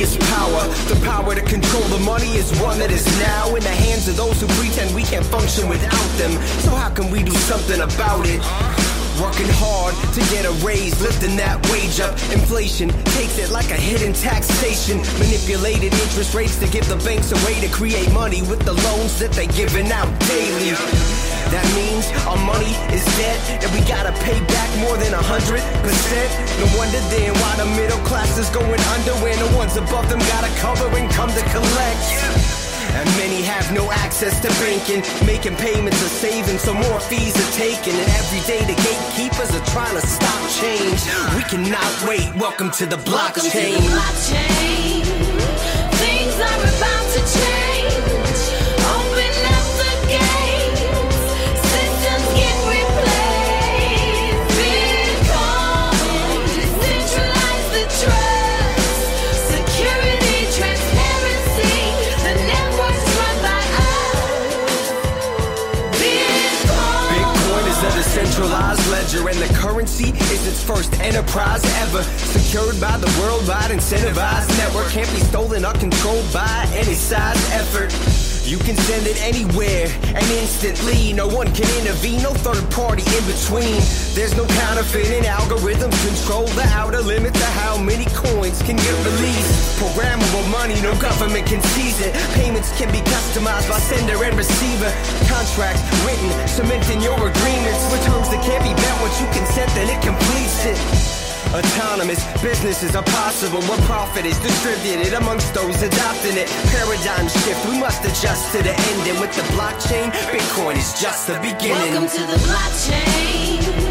money 0.00 0.16
is 0.16 0.16
power. 0.30 0.62
The 0.88 0.98
power 1.04 1.34
to 1.34 1.42
control 1.42 1.84
the 1.88 1.98
money 2.04 2.36
is 2.36 2.50
one 2.60 2.78
that 2.78 2.90
is 2.90 3.04
now 3.20 3.54
in 3.54 3.62
the 3.62 3.76
hands 3.84 4.08
of 4.08 4.16
those 4.16 4.40
who 4.40 4.46
pretend 4.56 4.94
we 4.94 5.02
can't 5.02 5.24
function 5.26 5.68
without 5.68 6.10
them. 6.16 6.32
So 6.64 6.70
how 6.70 6.90
can 6.90 7.10
we 7.10 7.22
do 7.22 7.32
something 7.32 7.80
about 7.80 8.24
it? 8.24 8.40
Working 9.20 9.52
hard 9.60 9.92
to 10.16 10.20
get 10.32 10.46
a 10.46 10.52
raise, 10.64 10.96
lifting 11.02 11.36
that 11.36 11.60
wage 11.68 12.00
up. 12.00 12.12
Inflation 12.32 12.88
takes 13.12 13.36
it 13.36 13.50
like 13.50 13.70
a 13.70 13.76
hidden 13.76 14.14
taxation. 14.14 14.98
Manipulated 15.20 15.92
interest 15.92 16.34
rates 16.34 16.56
to 16.60 16.68
give 16.68 16.88
the 16.88 16.96
banks 17.04 17.32
a 17.32 17.38
way 17.44 17.60
to 17.60 17.68
create 17.68 18.10
money 18.12 18.40
with 18.40 18.64
the 18.64 18.72
loans 18.88 19.18
that 19.18 19.32
they're 19.32 19.52
giving 19.52 19.92
out 19.92 20.08
daily. 20.24 20.72
That 21.52 21.66
means 21.76 22.08
our 22.24 22.40
money 22.46 22.72
is 22.94 23.04
debt 23.18 23.36
and 23.60 23.68
we 23.76 23.84
gotta 23.84 24.12
pay 24.24 24.38
back 24.48 24.70
more 24.80 24.96
than 24.96 25.12
a 25.12 25.20
hundred 25.20 25.60
percent. 25.84 26.29
No 26.60 26.66
wonder 26.76 27.00
then 27.08 27.32
why 27.40 27.56
the 27.56 27.64
middle 27.72 27.98
class 28.04 28.36
is 28.36 28.50
going 28.50 28.80
under 28.92 29.14
when 29.24 29.38
the 29.38 29.48
ones 29.56 29.78
above 29.78 30.10
them 30.10 30.18
gotta 30.28 30.52
cover 30.60 30.94
and 30.94 31.10
come 31.10 31.30
to 31.30 31.40
collect. 31.56 32.04
And 33.00 33.08
many 33.16 33.40
have 33.40 33.72
no 33.72 33.90
access 33.90 34.38
to 34.42 34.48
banking, 34.60 35.00
making 35.24 35.56
payments 35.56 36.04
or 36.04 36.08
saving, 36.08 36.58
so 36.58 36.74
more 36.74 37.00
fees 37.00 37.32
are 37.32 37.52
taken. 37.56 37.94
And 37.96 38.10
every 38.20 38.40
day 38.44 38.60
the 38.68 38.76
gatekeepers 38.76 39.56
are 39.56 39.64
trying 39.72 39.96
to 39.96 40.06
stop 40.06 40.40
change. 40.60 41.00
We 41.34 41.44
cannot 41.48 41.88
wait. 42.06 42.28
Welcome 42.36 42.70
to 42.72 42.84
the 42.84 42.98
Welcome 43.08 43.42
to 43.42 43.48
the 43.48 43.80
blockchain. 43.88 44.79
And 69.30 69.38
the 69.38 69.54
currency 69.54 70.10
is 70.10 70.46
its 70.46 70.62
first 70.62 70.92
enterprise 71.00 71.62
ever. 71.82 72.02
Secured 72.02 72.80
by 72.80 72.96
the 72.98 73.06
worldwide 73.20 73.70
incentivized 73.70 74.48
network, 74.58 74.88
can't 74.88 75.10
be 75.10 75.20
stolen 75.20 75.64
or 75.64 75.72
controlled 75.74 76.32
by 76.32 76.68
any 76.74 76.94
size 76.94 77.38
effort. 77.52 78.29
You 78.50 78.58
can 78.58 78.74
send 78.74 79.06
it 79.06 79.14
anywhere 79.22 79.86
and 80.10 80.26
instantly. 80.42 81.12
No 81.12 81.28
one 81.28 81.46
can 81.54 81.70
intervene, 81.78 82.20
no 82.20 82.34
third 82.34 82.66
party 82.74 83.06
in 83.06 83.22
between. 83.22 83.78
There's 84.18 84.34
no 84.34 84.42
counterfeiting 84.66 85.22
algorithms 85.22 85.94
control 86.02 86.46
the 86.58 86.66
outer 86.74 87.00
limit 87.00 87.32
to 87.32 87.46
how 87.62 87.78
many 87.78 88.06
coins 88.10 88.60
can 88.62 88.74
get 88.74 88.96
released. 89.06 89.78
Programmable 89.78 90.50
money, 90.50 90.74
no 90.82 90.98
government 90.98 91.46
can 91.46 91.62
seize 91.78 92.00
it. 92.02 92.12
Payments 92.34 92.74
can 92.76 92.90
be 92.90 92.98
customized 93.06 93.70
by 93.70 93.78
sender 93.78 94.18
and 94.18 94.36
receiver. 94.36 94.90
Contracts 95.30 95.86
written, 96.02 96.30
cementing 96.48 97.00
your 97.06 97.14
agreements 97.14 97.86
with 97.94 98.02
terms 98.02 98.34
that 98.34 98.42
can't 98.42 98.66
be 98.66 98.74
met 98.74 98.96
once 98.98 99.14
you 99.22 99.30
consent, 99.30 99.70
then 99.78 99.86
it 99.86 100.02
completes 100.02 100.66
it. 100.66 101.19
Autonomous 101.52 102.22
businesses 102.42 102.94
are 102.94 103.02
possible 103.02 103.60
where 103.62 103.80
profit 103.86 104.24
is 104.24 104.38
distributed 104.38 105.14
amongst 105.14 105.52
those 105.54 105.82
adopting 105.82 106.36
it. 106.36 106.48
Paradigm 106.70 107.28
shift, 107.28 107.66
we 107.66 107.78
must 107.78 108.04
adjust 108.04 108.52
to 108.52 108.62
the 108.62 108.72
ending. 108.72 109.20
With 109.20 109.34
the 109.34 109.42
blockchain, 109.54 110.10
Bitcoin 110.30 110.76
is 110.76 111.00
just 111.00 111.26
the 111.26 111.34
beginning. 111.40 111.92
Welcome 111.92 112.08
to 112.08 112.22
the 112.26 112.38
blockchain. 112.46 113.89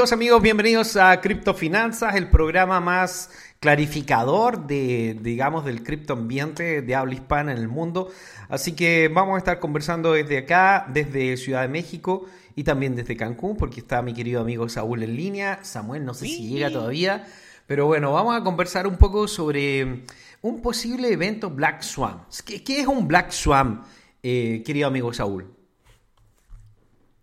Queridos 0.00 0.12
amigos. 0.14 0.40
Bienvenidos 0.40 0.96
a 0.96 1.20
Criptofinanzas, 1.20 2.14
el 2.14 2.30
programa 2.30 2.80
más 2.80 3.28
clarificador 3.58 4.66
de, 4.66 5.14
digamos, 5.20 5.66
del 5.66 5.82
criptoambiente 5.82 6.80
de 6.80 6.94
habla 6.94 7.12
hispana 7.12 7.52
en 7.52 7.58
el 7.58 7.68
mundo. 7.68 8.10
Así 8.48 8.72
que 8.72 9.10
vamos 9.12 9.34
a 9.34 9.38
estar 9.38 9.58
conversando 9.58 10.12
desde 10.12 10.38
acá, 10.38 10.86
desde 10.88 11.36
Ciudad 11.36 11.60
de 11.60 11.68
México 11.68 12.24
y 12.56 12.64
también 12.64 12.96
desde 12.96 13.14
Cancún, 13.14 13.58
porque 13.58 13.80
está 13.80 14.00
mi 14.00 14.14
querido 14.14 14.40
amigo 14.40 14.70
Saúl 14.70 15.02
en 15.02 15.14
línea. 15.14 15.58
Samuel, 15.60 16.06
no 16.06 16.14
sé 16.14 16.24
si 16.24 16.48
llega 16.48 16.70
todavía. 16.70 17.26
Pero 17.66 17.84
bueno, 17.84 18.10
vamos 18.10 18.34
a 18.34 18.42
conversar 18.42 18.86
un 18.86 18.96
poco 18.96 19.28
sobre 19.28 20.06
un 20.40 20.62
posible 20.62 21.12
evento 21.12 21.50
Black 21.50 21.82
Swan. 21.82 22.22
¿Qué, 22.46 22.64
qué 22.64 22.80
es 22.80 22.86
un 22.86 23.06
Black 23.06 23.32
Swan, 23.32 23.82
eh, 24.22 24.62
querido 24.64 24.88
amigo 24.88 25.12
Saúl? 25.12 25.59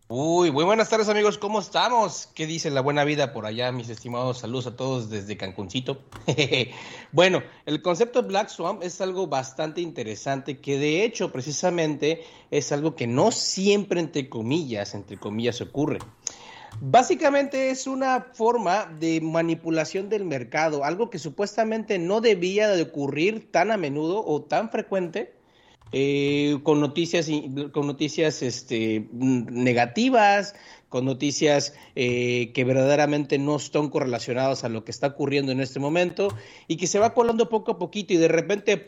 Uy, 0.09 0.51
muy 0.51 0.63
buenas 0.63 0.87
tardes 0.87 1.09
amigos, 1.09 1.37
¿cómo 1.37 1.59
estamos? 1.59 2.29
¿Qué 2.33 2.47
dice 2.47 2.69
la 2.69 2.79
buena 2.79 3.03
vida 3.03 3.33
por 3.33 3.45
allá, 3.45 3.73
mis 3.73 3.89
estimados? 3.89 4.37
Saludos 4.37 4.67
a 4.67 4.77
todos 4.77 5.09
desde 5.09 5.35
Cancuncito. 5.35 6.01
bueno, 7.11 7.43
el 7.65 7.81
concepto 7.81 8.21
de 8.21 8.29
Black 8.29 8.47
Swan 8.47 8.79
es 8.81 9.01
algo 9.01 9.27
bastante 9.27 9.81
interesante 9.81 10.61
que 10.61 10.79
de 10.79 11.03
hecho 11.03 11.33
precisamente 11.33 12.23
es 12.51 12.71
algo 12.71 12.95
que 12.95 13.05
no 13.05 13.33
siempre 13.33 13.99
entre 13.99 14.29
comillas, 14.29 14.95
entre 14.95 15.17
comillas 15.17 15.59
ocurre. 15.59 15.99
Básicamente 16.79 17.69
es 17.69 17.85
una 17.85 18.27
forma 18.31 18.85
de 18.85 19.19
manipulación 19.19 20.07
del 20.07 20.23
mercado, 20.23 20.85
algo 20.85 21.09
que 21.09 21.19
supuestamente 21.19 21.99
no 21.99 22.21
debía 22.21 22.69
de 22.69 22.83
ocurrir 22.83 23.51
tan 23.51 23.71
a 23.71 23.77
menudo 23.77 24.23
o 24.25 24.41
tan 24.41 24.69
frecuente, 24.69 25.36
eh, 25.91 26.59
con 26.63 26.79
noticias, 26.79 27.29
con 27.71 27.87
noticias 27.87 28.41
este, 28.41 29.07
negativas, 29.11 30.55
con 30.89 31.05
noticias 31.05 31.73
eh, 31.95 32.51
que 32.53 32.63
verdaderamente 32.63 33.37
no 33.37 33.55
están 33.55 33.89
correlacionadas 33.89 34.63
a 34.63 34.69
lo 34.69 34.83
que 34.83 34.91
está 34.91 35.07
ocurriendo 35.07 35.51
en 35.51 35.59
este 35.59 35.79
momento 35.79 36.29
y 36.67 36.77
que 36.77 36.87
se 36.87 36.99
va 36.99 37.13
colando 37.13 37.49
poco 37.49 37.71
a 37.71 37.79
poquito 37.79 38.13
y 38.13 38.17
de 38.17 38.27
repente 38.27 38.85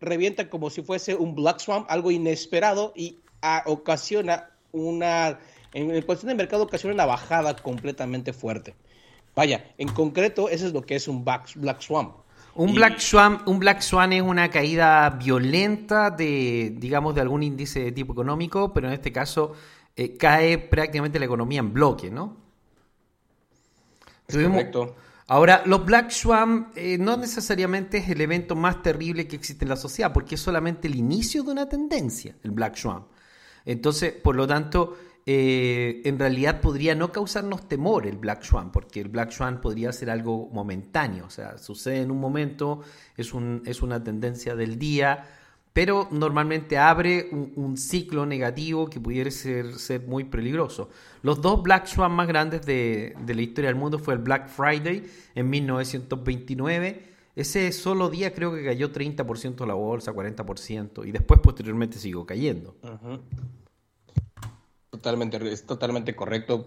revienta 0.00 0.48
como 0.48 0.70
si 0.70 0.82
fuese 0.82 1.14
un 1.14 1.34
Black 1.34 1.58
Swan, 1.58 1.84
algo 1.88 2.10
inesperado 2.10 2.92
y 2.96 3.18
ah, 3.42 3.62
ocasiona 3.66 4.50
una, 4.72 5.40
en, 5.74 5.90
en 5.90 6.02
cuestión 6.02 6.28
de 6.28 6.34
mercado, 6.36 6.64
ocasiona 6.64 6.94
una 6.94 7.06
bajada 7.06 7.56
completamente 7.56 8.32
fuerte. 8.32 8.74
Vaya, 9.34 9.72
en 9.78 9.88
concreto, 9.88 10.48
eso 10.48 10.66
es 10.66 10.72
lo 10.72 10.82
que 10.82 10.96
es 10.96 11.08
un 11.08 11.24
Black, 11.24 11.80
Swan. 11.80 12.12
Un 12.60 12.70
Y- 12.70 12.74
Black 12.74 12.98
Swan, 12.98 13.42
un 13.46 13.58
Black 13.58 13.80
Swan 13.80 14.12
es 14.12 14.20
una 14.22 14.50
caída 14.50 15.08
violenta 15.10 16.10
de, 16.10 16.74
digamos, 16.76 17.14
de 17.14 17.22
algún 17.22 17.42
índice 17.42 17.80
de 17.80 17.92
tipo 17.92 18.12
económico, 18.12 18.72
pero 18.74 18.86
en 18.88 18.92
este 18.92 19.10
caso 19.10 19.54
eh, 19.96 20.16
cae 20.18 20.58
prácticamente 20.58 21.18
la 21.18 21.24
economía 21.24 21.60
en 21.60 21.72
bloque, 21.72 22.10
¿no? 22.10 22.36
Es 24.28 24.34
Tuvimos- 24.34 24.52
correcto. 24.58 24.94
Ahora, 25.28 25.62
los 25.64 25.84
Black 25.86 26.10
Swan 26.10 26.70
eh, 26.74 26.98
no 26.98 27.16
necesariamente 27.16 27.98
es 27.98 28.08
el 28.10 28.20
evento 28.20 28.56
más 28.56 28.82
terrible 28.82 29.26
que 29.28 29.36
existe 29.36 29.64
en 29.64 29.68
la 29.70 29.76
sociedad, 29.76 30.12
porque 30.12 30.34
es 30.34 30.40
solamente 30.40 30.88
el 30.88 30.96
inicio 30.96 31.42
de 31.44 31.52
una 31.52 31.68
tendencia, 31.68 32.34
el 32.42 32.50
Black 32.50 32.76
Swan. 32.76 33.04
Entonces, 33.64 34.12
por 34.12 34.34
lo 34.36 34.46
tanto, 34.46 34.98
eh, 35.26 36.02
en 36.04 36.18
realidad 36.18 36.60
podría 36.60 36.94
no 36.94 37.12
causarnos 37.12 37.68
temor 37.68 38.06
el 38.06 38.16
Black 38.16 38.42
Swan, 38.42 38.72
porque 38.72 39.00
el 39.00 39.08
Black 39.08 39.30
Swan 39.30 39.60
podría 39.60 39.92
ser 39.92 40.10
algo 40.10 40.48
momentáneo, 40.52 41.26
o 41.26 41.30
sea, 41.30 41.58
sucede 41.58 42.00
en 42.00 42.10
un 42.10 42.18
momento, 42.18 42.80
es, 43.16 43.34
un, 43.34 43.62
es 43.66 43.82
una 43.82 44.02
tendencia 44.02 44.54
del 44.56 44.78
día, 44.78 45.26
pero 45.72 46.08
normalmente 46.10 46.78
abre 46.78 47.28
un, 47.32 47.52
un 47.56 47.76
ciclo 47.76 48.26
negativo 48.26 48.88
que 48.88 48.98
pudiera 48.98 49.30
ser, 49.30 49.74
ser, 49.74 50.02
muy 50.02 50.24
peligroso. 50.24 50.88
Los 51.22 51.40
dos 51.40 51.62
Black 51.62 51.86
Swan 51.86 52.12
más 52.12 52.26
grandes 52.26 52.66
de, 52.66 53.14
de 53.24 53.34
la 53.34 53.42
historia 53.42 53.68
del 53.68 53.78
mundo 53.78 53.98
fue 53.98 54.14
el 54.14 54.20
Black 54.20 54.48
Friday 54.48 55.04
en 55.34 55.50
1929, 55.50 57.10
ese 57.36 57.70
solo 57.72 58.10
día 58.10 58.34
creo 58.34 58.52
que 58.54 58.64
cayó 58.64 58.90
30% 58.90 59.66
la 59.66 59.74
bolsa, 59.74 60.12
40%, 60.12 61.06
y 61.06 61.12
después 61.12 61.40
posteriormente 61.40 61.98
siguió 61.98 62.26
cayendo. 62.26 62.74
Uh 62.82 62.88
-huh. 62.88 63.20
Totalmente, 65.00 65.50
es 65.50 65.64
totalmente 65.64 66.14
correcto. 66.14 66.66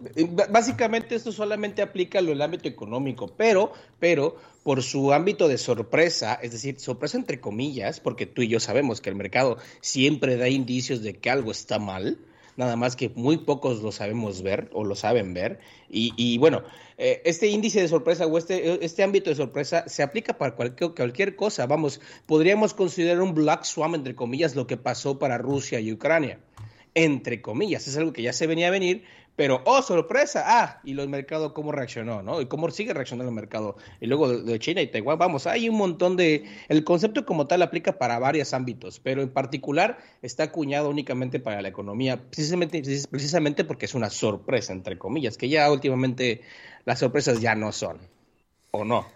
Básicamente 0.49 1.13
esto 1.13 1.31
solamente 1.31 1.83
aplica 1.83 2.17
en 2.17 2.29
el 2.29 2.41
ámbito 2.41 2.67
económico, 2.67 3.27
pero, 3.27 3.71
pero 3.99 4.35
por 4.63 4.81
su 4.81 5.13
ámbito 5.13 5.47
de 5.47 5.59
sorpresa, 5.59 6.33
es 6.41 6.51
decir, 6.51 6.79
sorpresa 6.79 7.17
entre 7.17 7.39
comillas, 7.39 7.99
porque 7.99 8.25
tú 8.25 8.41
y 8.41 8.47
yo 8.47 8.59
sabemos 8.59 9.01
que 9.01 9.11
el 9.11 9.15
mercado 9.15 9.57
siempre 9.81 10.35
da 10.35 10.49
indicios 10.49 11.03
de 11.03 11.13
que 11.13 11.29
algo 11.29 11.51
está 11.51 11.77
mal, 11.77 12.17
nada 12.57 12.75
más 12.75 12.95
que 12.95 13.09
muy 13.09 13.37
pocos 13.37 13.83
lo 13.83 13.91
sabemos 13.91 14.41
ver 14.41 14.67
o 14.73 14.83
lo 14.83 14.95
saben 14.95 15.35
ver. 15.35 15.59
Y, 15.87 16.13
y 16.17 16.39
bueno, 16.39 16.63
eh, 16.97 17.21
este 17.25 17.49
índice 17.49 17.81
de 17.81 17.87
sorpresa 17.87 18.25
o 18.25 18.35
este, 18.39 18.83
este 18.83 19.03
ámbito 19.03 19.29
de 19.29 19.35
sorpresa 19.35 19.87
se 19.87 20.01
aplica 20.01 20.39
para 20.39 20.55
cualquier, 20.55 20.95
cualquier 20.95 21.35
cosa. 21.35 21.67
Vamos, 21.67 22.01
podríamos 22.25 22.73
considerar 22.73 23.21
un 23.21 23.35
black 23.35 23.63
swan, 23.63 23.93
entre 23.93 24.15
comillas, 24.15 24.55
lo 24.55 24.65
que 24.65 24.77
pasó 24.77 25.19
para 25.19 25.37
Rusia 25.37 25.79
y 25.79 25.91
Ucrania 25.91 26.39
entre 26.95 27.41
comillas, 27.41 27.87
es 27.87 27.97
algo 27.97 28.13
que 28.13 28.21
ya 28.21 28.33
se 28.33 28.47
venía 28.47 28.67
a 28.67 28.71
venir, 28.71 29.03
pero 29.35 29.61
oh, 29.65 29.81
sorpresa, 29.81 30.43
ah, 30.45 30.79
y 30.83 30.93
los 30.93 31.07
mercados 31.07 31.53
cómo 31.53 31.71
reaccionó, 31.71 32.21
¿no? 32.21 32.39
Y 32.39 32.45
cómo 32.45 32.69
sigue 32.69 32.93
reaccionando 32.93 33.29
el 33.29 33.35
mercado. 33.35 33.77
Y 33.99 34.05
luego 34.05 34.29
de, 34.29 34.59
China 34.59 34.81
y 34.81 34.87
Taiwán, 34.87 35.17
vamos, 35.17 35.47
hay 35.47 35.69
un 35.69 35.77
montón 35.77 36.15
de... 36.17 36.45
El 36.69 36.83
concepto 36.83 37.25
como 37.25 37.47
tal 37.47 37.63
aplica 37.63 37.97
para 37.97 38.19
varios 38.19 38.53
ámbitos, 38.53 38.99
pero 38.99 39.23
en 39.23 39.29
particular 39.29 39.97
está 40.21 40.43
acuñado 40.43 40.89
únicamente 40.89 41.39
para 41.39 41.61
la 41.63 41.67
economía, 41.67 42.21
precisamente, 42.29 42.83
precisamente 43.09 43.63
porque 43.63 43.85
es 43.85 43.95
una 43.95 44.11
sorpresa, 44.11 44.71
entre 44.71 44.99
comillas, 44.99 45.37
que 45.37 45.49
ya 45.49 45.71
últimamente 45.71 46.41
las 46.85 46.99
sorpresas 46.99 47.41
ya 47.41 47.55
no 47.55 47.71
son, 47.71 47.97
¿o 48.69 48.85
no? 48.85 49.07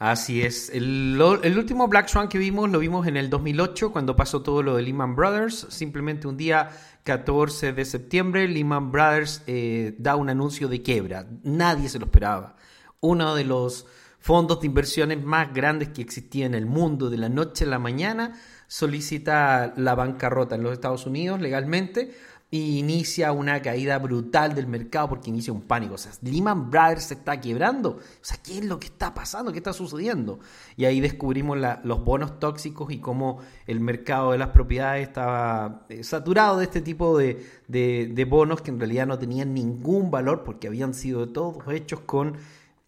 Así 0.00 0.40
es. 0.40 0.70
El, 0.70 1.20
el, 1.42 1.58
último 1.58 1.86
Black 1.86 2.08
Swan 2.08 2.30
que 2.30 2.38
vimos 2.38 2.70
lo 2.70 2.78
vimos 2.78 3.06
en 3.06 3.18
el 3.18 3.28
2008 3.28 3.92
cuando 3.92 4.16
pasó 4.16 4.40
todo 4.40 4.62
lo 4.62 4.76
de 4.76 4.82
Lehman 4.82 5.14
Brothers. 5.14 5.66
Simplemente 5.68 6.26
un 6.26 6.38
día 6.38 6.70
14 7.04 7.74
de 7.74 7.84
septiembre 7.84 8.48
Lehman 8.48 8.90
Brothers 8.90 9.42
eh, 9.46 9.94
da 9.98 10.16
un 10.16 10.30
anuncio 10.30 10.68
de 10.68 10.80
quiebra. 10.80 11.26
Nadie 11.42 11.90
se 11.90 11.98
lo 11.98 12.06
esperaba. 12.06 12.56
Uno 13.00 13.34
de 13.34 13.44
los 13.44 13.84
fondos 14.18 14.60
de 14.60 14.68
inversiones 14.68 15.22
más 15.22 15.52
grandes 15.52 15.90
que 15.90 16.00
existía 16.00 16.46
en 16.46 16.54
el 16.54 16.64
mundo 16.64 17.10
de 17.10 17.18
la 17.18 17.28
noche 17.28 17.66
a 17.66 17.68
la 17.68 17.78
mañana 17.78 18.40
solicita 18.68 19.74
la 19.76 19.94
bancarrota 19.94 20.54
en 20.54 20.62
los 20.62 20.72
Estados 20.72 21.04
Unidos 21.04 21.42
legalmente 21.42 22.16
y 22.52 22.78
inicia 22.78 23.30
una 23.30 23.62
caída 23.62 23.96
brutal 23.98 24.56
del 24.56 24.66
mercado 24.66 25.08
porque 25.08 25.30
inicia 25.30 25.52
un 25.52 25.62
pánico. 25.62 25.94
O 25.94 25.98
sea, 25.98 26.10
Lehman 26.22 26.68
Brothers 26.68 27.04
se 27.04 27.14
está 27.14 27.40
quebrando. 27.40 27.90
O 27.90 28.00
sea, 28.22 28.38
¿qué 28.42 28.58
es 28.58 28.64
lo 28.64 28.80
que 28.80 28.88
está 28.88 29.14
pasando? 29.14 29.52
¿Qué 29.52 29.58
está 29.58 29.72
sucediendo? 29.72 30.40
Y 30.76 30.84
ahí 30.84 31.00
descubrimos 31.00 31.56
la, 31.58 31.80
los 31.84 32.04
bonos 32.04 32.40
tóxicos 32.40 32.90
y 32.90 32.98
cómo 32.98 33.38
el 33.66 33.78
mercado 33.78 34.32
de 34.32 34.38
las 34.38 34.48
propiedades 34.48 35.06
estaba 35.06 35.86
eh, 35.88 36.02
saturado 36.02 36.58
de 36.58 36.64
este 36.64 36.80
tipo 36.80 37.16
de, 37.16 37.46
de, 37.68 38.10
de, 38.12 38.24
bonos 38.24 38.62
que 38.62 38.72
en 38.72 38.80
realidad 38.80 39.06
no 39.06 39.18
tenían 39.18 39.54
ningún 39.54 40.10
valor 40.10 40.42
porque 40.42 40.66
habían 40.66 40.92
sido 40.92 41.28
todos 41.28 41.56
hechos 41.72 42.00
con 42.00 42.36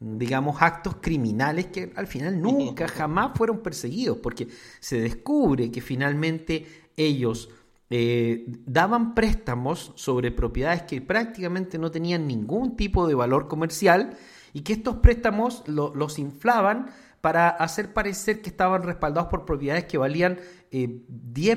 digamos, 0.05 0.61
actos 0.61 0.97
criminales 1.01 1.67
que 1.67 1.93
al 1.95 2.09
final 2.09 2.41
nunca, 2.41 2.89
jamás 2.89 3.33
fueron 3.37 3.61
perseguidos, 3.61 4.19
porque 4.19 4.49
se 4.81 5.01
descubre 5.01 5.71
que 5.71 5.81
finalmente 5.81 6.67
ellos 6.97 7.49
eh, 7.95 8.47
daban 8.65 9.15
préstamos 9.15 9.93
sobre 9.97 10.31
propiedades 10.31 10.85
que 10.85 11.03
prácticamente 11.03 11.77
no 11.77 11.91
tenían 11.91 12.27
ningún 12.27 12.75
tipo 12.75 13.07
de 13.07 13.15
valor 13.15 13.49
comercial 13.49 14.17
y 14.55 14.63
que 14.63 14.73
estos 14.73 14.97
préstamos 14.97 15.63
lo, 15.67 15.95
los 15.95 16.19
inflaban 16.19 16.87
para 17.21 17.51
hacer 17.51 17.93
parecer 17.93 18.41
que 18.41 18.49
estaban 18.49 18.83
respaldados 18.83 19.29
por 19.29 19.45
propiedades 19.45 19.85
que 19.85 19.99
valían 19.99 20.39
10 20.71 21.05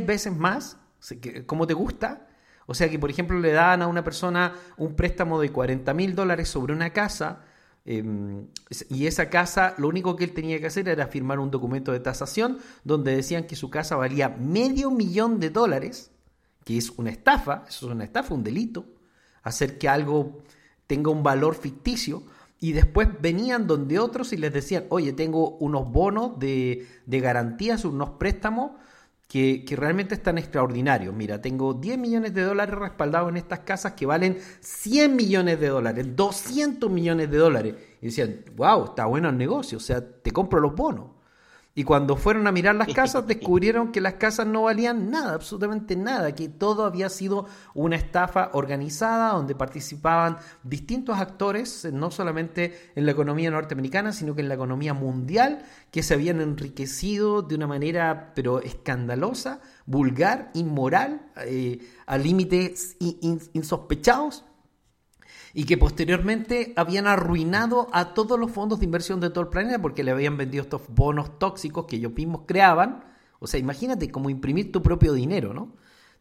eh, 0.01 0.03
veces 0.03 0.35
más, 0.35 0.77
como 1.45 1.67
te 1.67 1.73
gusta. 1.73 2.27
O 2.65 2.73
sea 2.73 2.89
que, 2.89 2.99
por 2.99 3.09
ejemplo, 3.09 3.39
le 3.39 3.53
daban 3.53 3.81
a 3.81 3.87
una 3.87 4.03
persona 4.03 4.55
un 4.75 4.93
préstamo 4.97 5.39
de 5.39 5.53
40 5.53 5.93
mil 5.93 6.15
dólares 6.15 6.49
sobre 6.49 6.73
una 6.73 6.89
casa 6.89 7.43
eh, 7.85 8.03
y 8.89 9.07
esa 9.07 9.29
casa, 9.29 9.73
lo 9.77 9.87
único 9.87 10.17
que 10.17 10.25
él 10.25 10.33
tenía 10.33 10.59
que 10.59 10.67
hacer 10.67 10.89
era 10.89 11.07
firmar 11.07 11.39
un 11.39 11.49
documento 11.49 11.93
de 11.93 12.01
tasación 12.01 12.57
donde 12.83 13.15
decían 13.15 13.47
que 13.47 13.55
su 13.55 13.69
casa 13.69 13.95
valía 13.95 14.27
medio 14.27 14.91
millón 14.91 15.39
de 15.39 15.49
dólares 15.49 16.11
que 16.65 16.77
es 16.77 16.89
una 16.97 17.11
estafa, 17.11 17.63
eso 17.69 17.85
es 17.85 17.93
una 17.93 18.03
estafa, 18.03 18.33
un 18.33 18.43
delito, 18.43 18.85
hacer 19.43 19.77
que 19.77 19.87
algo 19.87 20.43
tenga 20.87 21.11
un 21.11 21.23
valor 21.23 21.55
ficticio, 21.55 22.23
y 22.59 22.71
después 22.71 23.07
venían 23.21 23.67
donde 23.67 23.99
otros 23.99 24.33
y 24.33 24.37
les 24.37 24.51
decían, 24.51 24.85
oye, 24.89 25.13
tengo 25.13 25.57
unos 25.57 25.91
bonos 25.91 26.39
de, 26.39 26.87
de 27.05 27.19
garantías, 27.19 27.85
unos 27.85 28.11
préstamos 28.11 28.71
que, 29.27 29.63
que, 29.65 29.75
realmente 29.75 30.15
están 30.15 30.37
extraordinarios. 30.37 31.13
Mira, 31.13 31.41
tengo 31.41 31.73
10 31.73 31.97
millones 31.97 32.33
de 32.33 32.41
dólares 32.41 32.75
respaldados 32.75 33.29
en 33.29 33.37
estas 33.37 33.59
casas 33.59 33.93
que 33.93 34.05
valen 34.05 34.37
100 34.61 35.15
millones 35.15 35.59
de 35.59 35.67
dólares, 35.67 36.15
200 36.15 36.89
millones 36.89 37.29
de 37.29 37.37
dólares. 37.37 37.75
Y 38.01 38.07
decían, 38.07 38.41
wow, 38.55 38.85
está 38.85 39.05
bueno 39.05 39.29
el 39.29 39.37
negocio, 39.37 39.77
o 39.77 39.81
sea, 39.81 40.01
te 40.01 40.31
compro 40.31 40.59
los 40.59 40.73
bonos. 40.73 41.14
Y 41.77 41.83
cuando 41.83 42.15
fueron 42.15 42.47
a 42.47 42.53
mirar 42.53 42.75
las 42.75 42.87
casas, 42.93 43.27
descubrieron 43.27 43.91
que 43.91 43.99
las 43.99 44.13
casas 44.13 44.47
no 44.47 44.63
valían 44.63 45.11
nada, 45.11 45.33
absolutamente 45.33 45.97
nada, 45.97 46.33
que 46.33 46.47
todo 46.47 46.85
había 46.85 47.09
sido 47.09 47.47
una 47.73 47.97
estafa 47.97 48.49
organizada 48.53 49.33
donde 49.33 49.55
participaban 49.55 50.37
distintos 50.63 51.19
actores, 51.19 51.85
no 51.91 52.11
solamente 52.11 52.91
en 52.95 53.05
la 53.05 53.11
economía 53.11 53.51
norteamericana, 53.51 54.13
sino 54.13 54.33
que 54.35 54.41
en 54.41 54.47
la 54.47 54.55
economía 54.55 54.93
mundial, 54.93 55.65
que 55.91 56.01
se 56.01 56.13
habían 56.13 56.39
enriquecido 56.39 57.41
de 57.41 57.55
una 57.55 57.67
manera, 57.67 58.31
pero 58.35 58.61
escandalosa, 58.61 59.59
vulgar, 59.85 60.51
inmoral, 60.53 61.27
eh, 61.45 61.79
a 62.05 62.17
límites 62.17 62.95
insospechados 62.99 64.45
y 65.57 65.63
que 65.63 65.77
posteriormente 65.77 66.73
habían 66.75 67.07
arruinado 67.07 67.87
a 67.93 68.13
todos 68.13 68.37
los 68.37 68.51
fondos 68.51 68.79
de 68.79 68.85
inversión 68.85 69.21
de 69.21 69.29
todo 69.29 69.45
el 69.45 69.47
planeta 69.47 69.81
porque 69.81 70.03
le 70.03 70.11
habían 70.11 70.35
vendido 70.35 70.63
estos 70.63 70.81
bonos 70.89 71.39
tóxicos 71.39 71.85
que 71.85 71.95
ellos 71.95 72.11
mismos 72.13 72.41
creaban. 72.45 73.05
O 73.39 73.47
sea, 73.47 73.57
imagínate 73.57 74.11
como 74.11 74.29
imprimir 74.29 74.73
tu 74.73 74.83
propio 74.83 75.13
dinero, 75.13 75.53
¿no? 75.53 75.71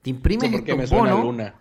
Te 0.02 0.10
imprimes 0.10 0.50
sí, 0.50 0.62
estos 0.64 0.88
bonos. 0.88 1.24
Luna. 1.24 1.54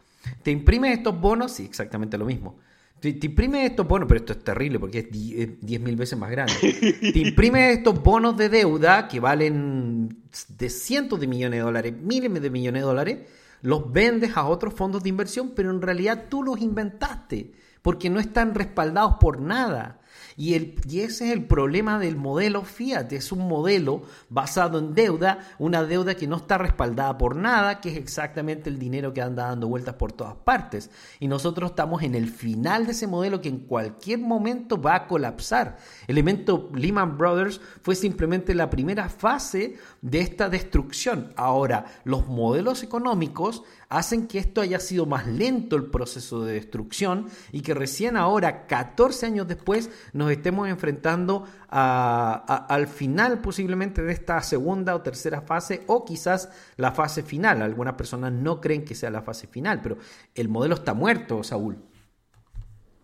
Te 0.43 0.51
imprimes 0.51 0.99
estos 0.99 1.19
bonos, 1.19 1.51
sí, 1.51 1.65
exactamente 1.65 2.15
lo 2.15 2.25
mismo. 2.25 2.59
Te, 2.99 3.11
te 3.13 3.25
imprimes 3.25 3.71
estos 3.71 3.87
bonos, 3.87 4.07
pero 4.07 4.19
esto 4.19 4.33
es 4.33 4.43
terrible 4.43 4.77
porque 4.77 4.99
es 4.99 5.59
10 5.59 5.81
mil 5.81 5.95
veces 5.95 6.17
más 6.19 6.29
grande. 6.29 6.53
te 6.53 7.19
imprimes 7.19 7.79
estos 7.79 8.03
bonos 8.03 8.37
de 8.37 8.49
deuda 8.49 9.07
que 9.07 9.19
valen 9.19 10.15
de 10.47 10.69
cientos 10.69 11.19
de 11.19 11.25
millones 11.25 11.57
de 11.57 11.63
dólares, 11.63 11.93
miles 11.99 12.39
de 12.39 12.49
millones 12.51 12.83
de 12.83 12.85
dólares, 12.85 13.17
los 13.63 13.91
vendes 13.91 14.37
a 14.37 14.45
otros 14.45 14.75
fondos 14.75 15.01
de 15.01 15.09
inversión, 15.09 15.53
pero 15.55 15.71
en 15.71 15.81
realidad 15.81 16.25
tú 16.29 16.43
los 16.43 16.61
inventaste 16.61 17.62
porque 17.83 18.09
no 18.09 18.19
están 18.19 18.55
respaldados 18.55 19.17
por 19.19 19.39
nada. 19.39 19.99
Y, 20.35 20.55
ese 20.55 21.27
es 21.27 21.33
el 21.33 21.45
problema 21.45 21.99
del 21.99 22.15
modelo 22.15 22.63
Fiat. 22.63 23.11
Es 23.13 23.31
un 23.31 23.47
modelo 23.47 24.03
basado 24.29 24.79
en 24.79 24.93
deuda, 24.93 25.39
una 25.59 25.83
deuda 25.83 26.15
que 26.15 26.27
no 26.27 26.37
está 26.37 26.57
respaldada 26.57 27.17
por 27.17 27.35
nada, 27.35 27.81
que 27.81 27.89
es 27.89 27.97
exactamente 27.97 28.69
el 28.69 28.79
dinero 28.79 29.13
que 29.13 29.21
anda 29.21 29.47
dando 29.47 29.67
vueltas 29.67 29.95
por 29.95 30.11
todas 30.11 30.35
partes. 30.35 30.89
Y 31.19 31.27
nosotros 31.27 31.71
estamos 31.71 32.03
en 32.03 32.15
el 32.15 32.29
final 32.29 32.85
de 32.85 32.93
ese 32.93 33.07
modelo 33.07 33.41
que 33.41 33.49
en 33.49 33.59
cualquier 33.59 34.19
momento 34.19 34.81
va 34.81 34.95
a 34.95 35.07
colapsar. 35.07 35.77
El 36.07 36.17
evento 36.17 36.69
Lehman 36.73 37.17
Brothers 37.17 37.61
fue 37.81 37.95
simplemente 37.95 38.55
la 38.55 38.69
primera 38.69 39.09
fase 39.09 39.77
de 40.01 40.19
esta 40.19 40.49
destrucción. 40.49 41.31
Ahora, 41.35 41.85
los 42.03 42.27
modelos 42.27 42.83
económicos 42.83 43.63
hacen 43.89 44.27
que 44.27 44.39
esto 44.39 44.61
haya 44.61 44.79
sido 44.79 45.05
más 45.05 45.27
lento 45.27 45.75
el 45.75 45.85
proceso 45.85 46.43
de 46.43 46.53
destrucción 46.53 47.27
y 47.51 47.61
que 47.61 47.75
recién 47.75 48.17
ahora, 48.17 48.65
14 48.65 49.27
años 49.27 49.47
después, 49.47 49.89
nos 50.13 50.22
estemos 50.29 50.69
enfrentando 50.69 51.45
al 51.69 52.87
final 52.87 53.41
posiblemente 53.41 54.01
de 54.01 54.13
esta 54.13 54.41
segunda 54.41 54.95
o 54.95 55.01
tercera 55.01 55.41
fase 55.41 55.83
o 55.87 56.05
quizás 56.05 56.49
la 56.77 56.91
fase 56.91 57.23
final. 57.23 57.61
Algunas 57.61 57.95
personas 57.95 58.31
no 58.31 58.61
creen 58.61 58.85
que 58.85 58.95
sea 58.95 59.09
la 59.09 59.21
fase 59.21 59.47
final, 59.47 59.81
pero 59.81 59.97
el 60.35 60.49
modelo 60.49 60.75
está 60.75 60.93
muerto, 60.93 61.43
Saúl. 61.43 61.77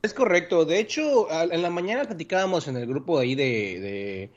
Es 0.01 0.13
correcto. 0.13 0.65
De 0.65 0.79
hecho, 0.79 1.27
en 1.31 1.61
la 1.61 1.69
mañana 1.69 2.05
platicábamos 2.05 2.67
en 2.67 2.77
el 2.77 2.87
grupo 2.87 3.19
ahí 3.19 3.35
de 3.35 4.31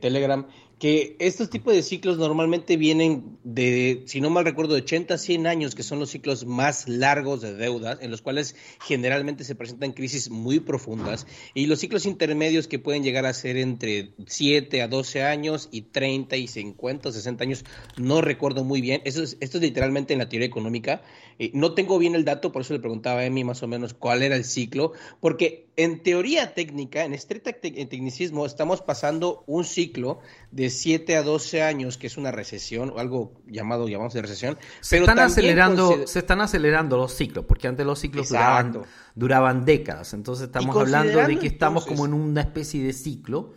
Telegram 0.00 0.46
que 0.82 1.14
estos 1.20 1.48
tipos 1.48 1.74
de 1.74 1.82
ciclos 1.84 2.18
normalmente 2.18 2.76
vienen 2.76 3.38
de, 3.44 4.02
si 4.06 4.20
no 4.20 4.30
mal 4.30 4.44
recuerdo, 4.44 4.74
de 4.74 4.80
80 4.80 5.14
a 5.14 5.18
100 5.18 5.46
años, 5.46 5.76
que 5.76 5.84
son 5.84 6.00
los 6.00 6.10
ciclos 6.10 6.44
más 6.44 6.88
largos 6.88 7.40
de 7.40 7.54
deudas, 7.54 8.00
en 8.02 8.10
los 8.10 8.20
cuales 8.20 8.56
generalmente 8.84 9.44
se 9.44 9.54
presentan 9.54 9.92
crisis 9.92 10.28
muy 10.28 10.58
profundas, 10.58 11.28
y 11.54 11.66
los 11.66 11.78
ciclos 11.78 12.04
intermedios 12.04 12.66
que 12.66 12.80
pueden 12.80 13.04
llegar 13.04 13.26
a 13.26 13.32
ser 13.32 13.58
entre 13.58 14.14
7 14.26 14.82
a 14.82 14.88
12 14.88 15.22
años 15.22 15.68
y 15.70 15.82
30 15.82 16.36
y 16.36 16.48
50 16.48 17.10
o 17.10 17.12
60 17.12 17.44
años, 17.44 17.64
no 17.96 18.20
recuerdo 18.20 18.64
muy 18.64 18.80
bien, 18.80 19.02
eso 19.04 19.22
es, 19.22 19.36
esto 19.38 19.58
es 19.58 19.62
literalmente 19.62 20.14
en 20.14 20.18
la 20.18 20.28
teoría 20.28 20.48
económica, 20.48 21.02
eh, 21.38 21.52
no 21.54 21.74
tengo 21.74 21.96
bien 22.00 22.16
el 22.16 22.24
dato, 22.24 22.50
por 22.50 22.62
eso 22.62 22.74
le 22.74 22.80
preguntaba 22.80 23.20
a 23.20 23.24
Emi 23.24 23.44
más 23.44 23.62
o 23.62 23.68
menos 23.68 23.94
cuál 23.94 24.24
era 24.24 24.34
el 24.34 24.42
ciclo, 24.42 24.94
porque 25.20 25.68
en 25.76 26.02
teoría 26.02 26.52
técnica, 26.54 27.04
en 27.04 27.14
estricta 27.14 27.50
en 27.62 27.88
tecnicismo, 27.88 28.44
estamos 28.44 28.82
pasando 28.82 29.42
un 29.46 29.64
ciclo 29.64 30.20
de 30.50 30.68
7 30.68 31.16
a 31.16 31.22
12 31.22 31.62
años, 31.62 31.96
que 31.96 32.06
es 32.08 32.18
una 32.18 32.30
recesión, 32.30 32.90
o 32.90 32.98
algo 32.98 33.32
llamado, 33.46 33.88
llamamos 33.88 34.12
de 34.12 34.20
recesión. 34.20 34.58
Se 34.80 34.96
pero 34.96 35.04
están, 35.04 35.18
acelerando, 35.20 36.06
se 36.06 36.18
están 36.18 36.42
acelerando 36.42 36.98
los 36.98 37.14
ciclos, 37.14 37.46
porque 37.46 37.68
antes 37.68 37.86
los 37.86 37.98
ciclos 37.98 38.28
duraban, 38.28 38.82
duraban 39.14 39.64
décadas. 39.64 40.12
Entonces 40.12 40.46
estamos 40.46 40.76
hablando 40.76 41.18
de 41.26 41.38
que 41.38 41.46
estamos 41.46 41.84
entonces- 41.84 42.00
como 42.00 42.06
en 42.06 42.20
una 42.30 42.42
especie 42.42 42.82
de 42.84 42.92
ciclo, 42.92 43.54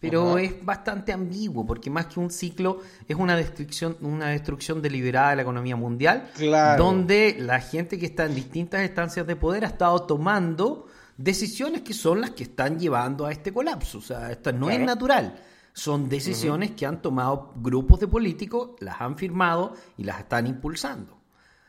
pero 0.00 0.38
es 0.38 0.64
bastante 0.64 1.12
ambiguo, 1.12 1.66
porque 1.66 1.90
más 1.90 2.06
que 2.06 2.20
un 2.20 2.30
ciclo 2.30 2.80
es 3.08 3.16
una 3.16 3.36
destrucción, 3.36 3.96
una 4.00 4.28
destrucción 4.28 4.80
deliberada 4.80 5.30
de 5.30 5.36
la 5.36 5.42
economía 5.42 5.76
mundial, 5.76 6.30
Claro. 6.36 6.82
donde 6.82 7.36
la 7.38 7.60
gente 7.60 7.98
que 7.98 8.06
está 8.06 8.24
en 8.24 8.34
distintas 8.36 8.80
estancias 8.82 9.26
de 9.26 9.36
poder 9.36 9.64
ha 9.64 9.68
estado 9.68 10.00
tomando 10.06 10.86
decisiones 11.18 11.82
que 11.82 11.92
son 11.92 12.22
las 12.22 12.30
que 12.30 12.44
están 12.44 12.78
llevando 12.78 13.26
a 13.26 13.32
este 13.32 13.52
colapso. 13.52 13.98
O 13.98 14.00
sea, 14.00 14.30
esto 14.30 14.52
no 14.52 14.70
es 14.70 14.80
natural. 14.80 15.38
Son 15.74 16.08
decisiones 16.08 16.72
que 16.72 16.86
han 16.86 17.02
tomado 17.02 17.52
grupos 17.56 18.00
de 18.00 18.08
políticos, 18.08 18.70
las 18.80 19.00
han 19.00 19.16
firmado 19.18 19.74
y 19.96 20.04
las 20.04 20.20
están 20.20 20.46
impulsando. 20.46 21.18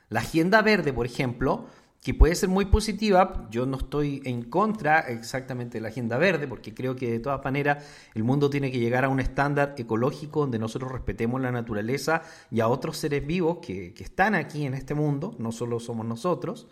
La 0.10 0.22
agenda 0.22 0.62
verde, 0.62 0.94
por 0.94 1.06
ejemplo, 1.06 1.68
que 2.02 2.14
puede 2.14 2.34
ser 2.34 2.50
muy 2.50 2.66
positiva, 2.66 3.48
yo 3.52 3.66
no 3.66 3.78
estoy 3.78 4.22
en 4.24 4.44
contra 4.44 5.02
exactamente 5.02 5.78
de 5.78 5.82
la 5.82 5.90
agenda 5.90 6.18
verde, 6.18 6.48
porque 6.48 6.74
creo 6.74 6.96
que 6.96 7.12
de 7.12 7.20
todas 7.20 7.44
maneras 7.44 7.86
el 8.16 8.24
mundo 8.24 8.50
tiene 8.50 8.72
que 8.72 8.80
llegar 8.80 9.04
a 9.04 9.10
un 9.10 9.20
estándar 9.20 9.76
ecológico 9.78 10.40
donde 10.40 10.58
nosotros 10.58 10.92
respetemos 10.92 11.42
la 11.42 11.52
naturaleza 11.52 12.24
y 12.50 12.62
a 12.62 12.68
otros 12.68 12.98
seres 12.98 13.28
vivos 13.28 13.58
que, 13.62 13.94
que 13.94 14.04
están 14.04 14.34
aquí 14.34 14.66
en 14.66 14.74
este 14.74 14.96
mundo, 14.96 15.36
no 15.38 15.52
solo 15.52 15.80
somos 15.80 16.06
nosotros. 16.06 16.68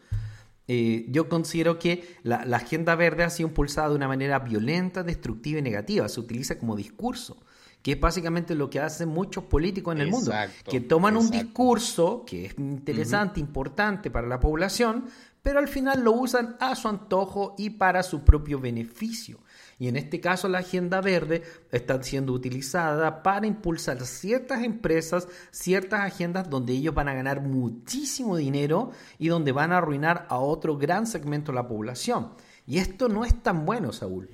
Eh, 0.67 1.05
yo 1.09 1.29
considero 1.29 1.79
que 1.79 2.17
la, 2.23 2.43
la 2.45 2.57
agenda 2.57 2.95
verde 2.95 3.23
ha 3.23 3.29
sido 3.29 3.49
impulsada 3.49 3.89
de 3.89 3.95
una 3.95 4.07
manera 4.07 4.39
violenta, 4.39 5.03
destructiva 5.03 5.59
y 5.59 5.61
negativa. 5.61 6.09
Se 6.09 6.19
utiliza 6.19 6.59
como 6.59 6.75
discurso, 6.75 7.37
que 7.81 7.93
es 7.93 7.99
básicamente 7.99 8.53
lo 8.53 8.69
que 8.69 8.81
hacen 8.81 9.09
muchos 9.09 9.45
políticos 9.45 9.95
en 9.95 10.01
el 10.01 10.09
mundo, 10.09 10.33
que 10.69 10.81
toman 10.81 11.15
un 11.15 11.31
discurso 11.31 12.25
que 12.25 12.47
es 12.47 12.55
interesante, 12.57 13.39
importante 13.39 14.11
para 14.11 14.27
la 14.27 14.39
población, 14.39 15.05
pero 15.41 15.59
al 15.59 15.69
final 15.69 16.03
lo 16.03 16.11
usan 16.11 16.57
a 16.59 16.75
su 16.75 16.89
antojo 16.89 17.55
y 17.57 17.69
para 17.69 18.03
su 18.03 18.25
propio 18.25 18.59
beneficio. 18.59 19.39
Y 19.79 19.87
en 19.87 19.95
este 19.95 20.19
caso 20.19 20.47
la 20.47 20.59
agenda 20.59 21.01
verde 21.01 21.43
está 21.71 22.01
siendo 22.01 22.33
utilizada 22.33 23.21
para 23.21 23.45
impulsar 23.45 24.03
ciertas 24.05 24.63
empresas, 24.63 25.27
ciertas 25.51 26.01
agendas 26.01 26.49
donde 26.49 26.73
ellos 26.73 26.95
van 26.95 27.09
a 27.09 27.13
ganar 27.13 27.41
muchísimo 27.41 28.37
dinero 28.37 28.91
y 29.19 29.27
donde 29.27 29.51
van 29.51 29.71
a 29.71 29.77
arruinar 29.77 30.25
a 30.29 30.39
otro 30.39 30.77
gran 30.77 31.05
segmento 31.05 31.51
de 31.51 31.57
la 31.57 31.67
población. 31.67 32.29
Y 32.65 32.79
esto 32.79 33.07
no 33.07 33.23
es 33.23 33.43
tan 33.43 33.65
bueno, 33.65 33.93
Saúl. 33.93 34.29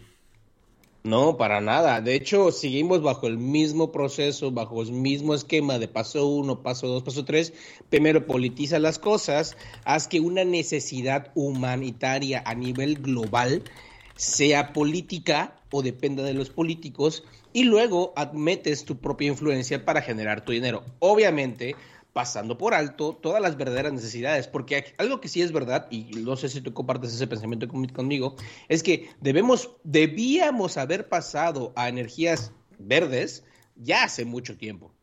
No, 1.04 1.36
para 1.36 1.60
nada. 1.60 2.00
De 2.00 2.16
hecho, 2.16 2.50
seguimos 2.54 3.02
bajo 3.02 3.28
el 3.28 3.38
mismo 3.38 3.92
proceso, 3.92 4.52
bajo 4.52 4.82
el 4.82 4.94
mismo 4.94 5.36
esquema 5.36 5.78
de 5.78 5.90
paso 5.90 6.26
uno, 6.26 6.64
paso 6.64 6.88
dos, 6.88 7.04
paso 7.04 7.26
tres. 7.26 7.52
Primero 7.90 8.26
politiza 8.26 8.80
las 8.80 9.00
cosas, 9.00 9.58
haz 9.84 10.08
que 10.08 10.22
una 10.22 10.46
necesidad 10.46 11.34
humanitaria 11.36 12.42
a 12.46 12.56
nivel 12.56 13.02
global 13.02 13.64
sea 14.16 14.74
política 14.74 15.56
o 15.72 15.82
dependa 15.82 16.24
de 16.24 16.34
los 16.34 16.50
políticos 16.50 17.24
y 17.52 17.64
luego 17.64 18.14
metes 18.34 18.86
tu 18.86 18.98
propia 18.98 19.28
influencia 19.28 19.86
para 19.86 20.02
generar 20.02 20.44
tu 20.46 20.52
dinero. 20.52 20.84
Obviamente, 21.00 21.76
pasando 22.14 22.58
por 22.58 22.74
alto 22.76 23.16
todas 23.16 23.42
las 23.42 23.58
verdaderas 23.58 23.92
necesidades, 23.94 24.48
porque 24.48 24.94
algo 24.98 25.20
que 25.20 25.28
sí 25.28 25.42
es 25.42 25.52
verdad, 25.52 25.88
y 25.90 26.04
no 26.22 26.36
sé 26.36 26.48
si 26.50 26.62
tú 26.62 26.74
compartes 26.74 27.14
ese 27.14 27.28
pensamiento 27.28 27.68
con- 27.68 27.88
conmigo, 27.88 28.36
es 28.70 28.84
que 28.84 29.10
debemos, 29.20 29.72
debíamos 29.84 30.78
haber 30.78 31.10
pasado 31.10 31.74
a 31.76 31.90
energías 31.90 32.52
verdes 32.78 33.44
ya 33.76 34.04
hace 34.04 34.26
mucho 34.26 34.58
tiempo. 34.58 34.94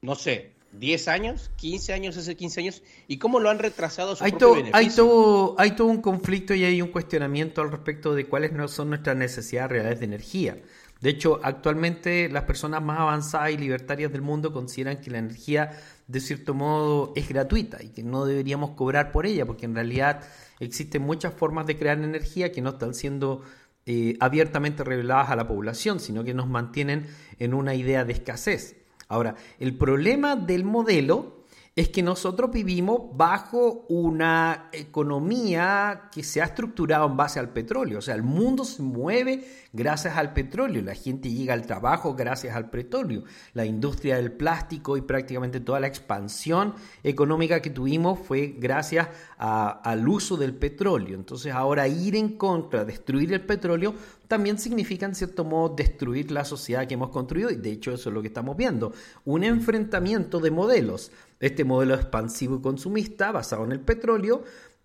No 0.00 0.14
sé, 0.14 0.54
10 0.78 1.08
años, 1.08 1.50
15 1.56 1.92
años, 1.92 2.16
hace 2.16 2.36
15 2.36 2.60
años, 2.60 2.82
y 3.06 3.18
cómo 3.18 3.40
lo 3.40 3.50
han 3.50 3.58
retrasado 3.58 4.12
a 4.12 4.16
su 4.16 4.24
Hay 4.24 4.32
propio 4.32 4.46
todo, 4.46 4.56
beneficio. 4.56 4.78
hay, 4.78 4.96
todo, 4.96 5.54
hay 5.58 5.70
todo 5.72 5.86
un 5.88 6.00
conflicto 6.00 6.54
y 6.54 6.64
hay 6.64 6.80
un 6.82 6.88
cuestionamiento 6.88 7.62
al 7.62 7.70
respecto 7.70 8.14
de 8.14 8.26
cuáles 8.26 8.52
no 8.52 8.68
son 8.68 8.90
nuestras 8.90 9.16
necesidades 9.16 9.70
reales 9.70 9.98
de 10.00 10.04
energía. 10.04 10.56
De 11.00 11.10
hecho, 11.10 11.40
actualmente 11.42 12.28
las 12.28 12.44
personas 12.44 12.82
más 12.82 12.98
avanzadas 12.98 13.52
y 13.52 13.56
libertarias 13.56 14.10
del 14.10 14.22
mundo 14.22 14.52
consideran 14.52 15.00
que 15.00 15.10
la 15.10 15.18
energía, 15.18 15.78
de 16.08 16.20
cierto 16.20 16.54
modo, 16.54 17.12
es 17.14 17.28
gratuita 17.28 17.82
y 17.82 17.88
que 17.90 18.02
no 18.02 18.24
deberíamos 18.24 18.70
cobrar 18.70 19.12
por 19.12 19.24
ella, 19.24 19.46
porque 19.46 19.66
en 19.66 19.74
realidad 19.74 20.22
existen 20.58 21.02
muchas 21.02 21.34
formas 21.34 21.66
de 21.66 21.76
crear 21.78 21.98
energía 21.98 22.50
que 22.50 22.60
no 22.60 22.70
están 22.70 22.94
siendo 22.94 23.42
eh, 23.86 24.16
abiertamente 24.20 24.82
reveladas 24.82 25.30
a 25.30 25.36
la 25.36 25.46
población, 25.46 26.00
sino 26.00 26.24
que 26.24 26.34
nos 26.34 26.48
mantienen 26.48 27.06
en 27.38 27.54
una 27.54 27.74
idea 27.74 28.04
de 28.04 28.12
escasez. 28.12 28.77
Ahora, 29.08 29.34
el 29.58 29.76
problema 29.76 30.36
del 30.36 30.64
modelo 30.64 31.38
es 31.78 31.90
que 31.90 32.02
nosotros 32.02 32.50
vivimos 32.50 33.02
bajo 33.16 33.86
una 33.88 34.68
economía 34.72 36.08
que 36.12 36.24
se 36.24 36.42
ha 36.42 36.46
estructurado 36.46 37.06
en 37.06 37.16
base 37.16 37.38
al 37.38 37.50
petróleo. 37.50 38.00
O 38.00 38.02
sea, 38.02 38.16
el 38.16 38.24
mundo 38.24 38.64
se 38.64 38.82
mueve 38.82 39.44
gracias 39.72 40.16
al 40.16 40.32
petróleo. 40.32 40.82
La 40.82 40.96
gente 40.96 41.30
llega 41.30 41.54
al 41.54 41.66
trabajo 41.66 42.16
gracias 42.16 42.56
al 42.56 42.68
petróleo. 42.68 43.22
La 43.54 43.64
industria 43.64 44.16
del 44.16 44.32
plástico 44.32 44.96
y 44.96 45.02
prácticamente 45.02 45.60
toda 45.60 45.78
la 45.78 45.86
expansión 45.86 46.74
económica 47.04 47.62
que 47.62 47.70
tuvimos 47.70 48.18
fue 48.18 48.56
gracias 48.58 49.06
al 49.38 50.08
uso 50.08 50.36
del 50.36 50.56
petróleo. 50.56 51.14
Entonces 51.14 51.52
ahora 51.52 51.86
ir 51.86 52.16
en 52.16 52.36
contra, 52.36 52.84
destruir 52.84 53.32
el 53.32 53.46
petróleo, 53.46 53.94
también 54.28 54.58
significa 54.58 55.06
en 55.06 55.14
cierto 55.14 55.44
modo 55.44 55.74
destruir 55.74 56.30
la 56.30 56.44
sociedad 56.44 56.86
que 56.86 56.94
hemos 56.94 57.08
construido 57.08 57.50
y 57.50 57.56
de 57.56 57.72
hecho 57.72 57.92
eso 57.92 58.10
es 58.10 58.14
lo 58.14 58.20
que 58.20 58.28
estamos 58.28 58.56
viendo. 58.56 58.92
Un 59.24 59.42
enfrentamiento 59.42 60.38
de 60.38 60.50
modelos. 60.50 61.10
Este 61.40 61.64
modelo 61.64 61.94
expansivo 61.94 62.56
y 62.56 62.60
consumista 62.60 63.32
basado 63.32 63.64
en 63.64 63.72
el 63.72 63.80
petróleo 63.80 64.44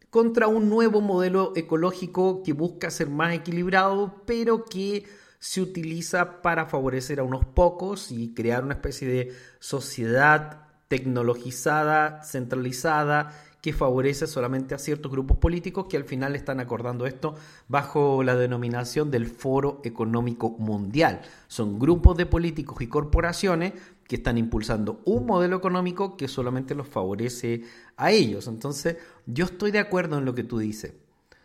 contra 0.09 0.47
un 0.47 0.69
nuevo 0.69 1.01
modelo 1.01 1.51
ecológico 1.55 2.41
que 2.43 2.53
busca 2.53 2.89
ser 2.89 3.09
más 3.09 3.33
equilibrado, 3.33 4.21
pero 4.25 4.63
que 4.63 5.05
se 5.39 5.59
utiliza 5.59 6.41
para 6.41 6.67
favorecer 6.67 7.19
a 7.19 7.23
unos 7.23 7.43
pocos 7.43 8.11
y 8.11 8.33
crear 8.33 8.63
una 8.63 8.75
especie 8.75 9.07
de 9.07 9.33
sociedad 9.59 10.67
tecnologizada, 10.87 12.23
centralizada, 12.23 13.33
que 13.63 13.71
favorece 13.71 14.27
solamente 14.27 14.75
a 14.75 14.77
ciertos 14.77 15.09
grupos 15.09 15.37
políticos 15.37 15.85
que 15.89 15.95
al 15.95 16.03
final 16.03 16.35
están 16.35 16.59
acordando 16.59 17.05
esto 17.05 17.35
bajo 17.69 18.21
la 18.21 18.35
denominación 18.35 19.09
del 19.09 19.25
Foro 19.25 19.79
Económico 19.85 20.49
Mundial. 20.59 21.21
Son 21.47 21.79
grupos 21.79 22.17
de 22.17 22.25
políticos 22.25 22.81
y 22.81 22.87
corporaciones 22.87 23.71
que 24.05 24.17
están 24.17 24.37
impulsando 24.37 24.99
un 25.05 25.25
modelo 25.25 25.55
económico 25.55 26.17
que 26.17 26.27
solamente 26.27 26.75
los 26.75 26.89
favorece 26.89 27.63
a 27.95 28.11
ellos. 28.11 28.47
Entonces, 28.47 28.97
yo 29.27 29.45
estoy 29.45 29.71
de 29.71 29.79
acuerdo 29.79 30.17
en 30.17 30.25
lo 30.25 30.35
que 30.35 30.43
tú 30.43 30.57
dices. 30.59 30.95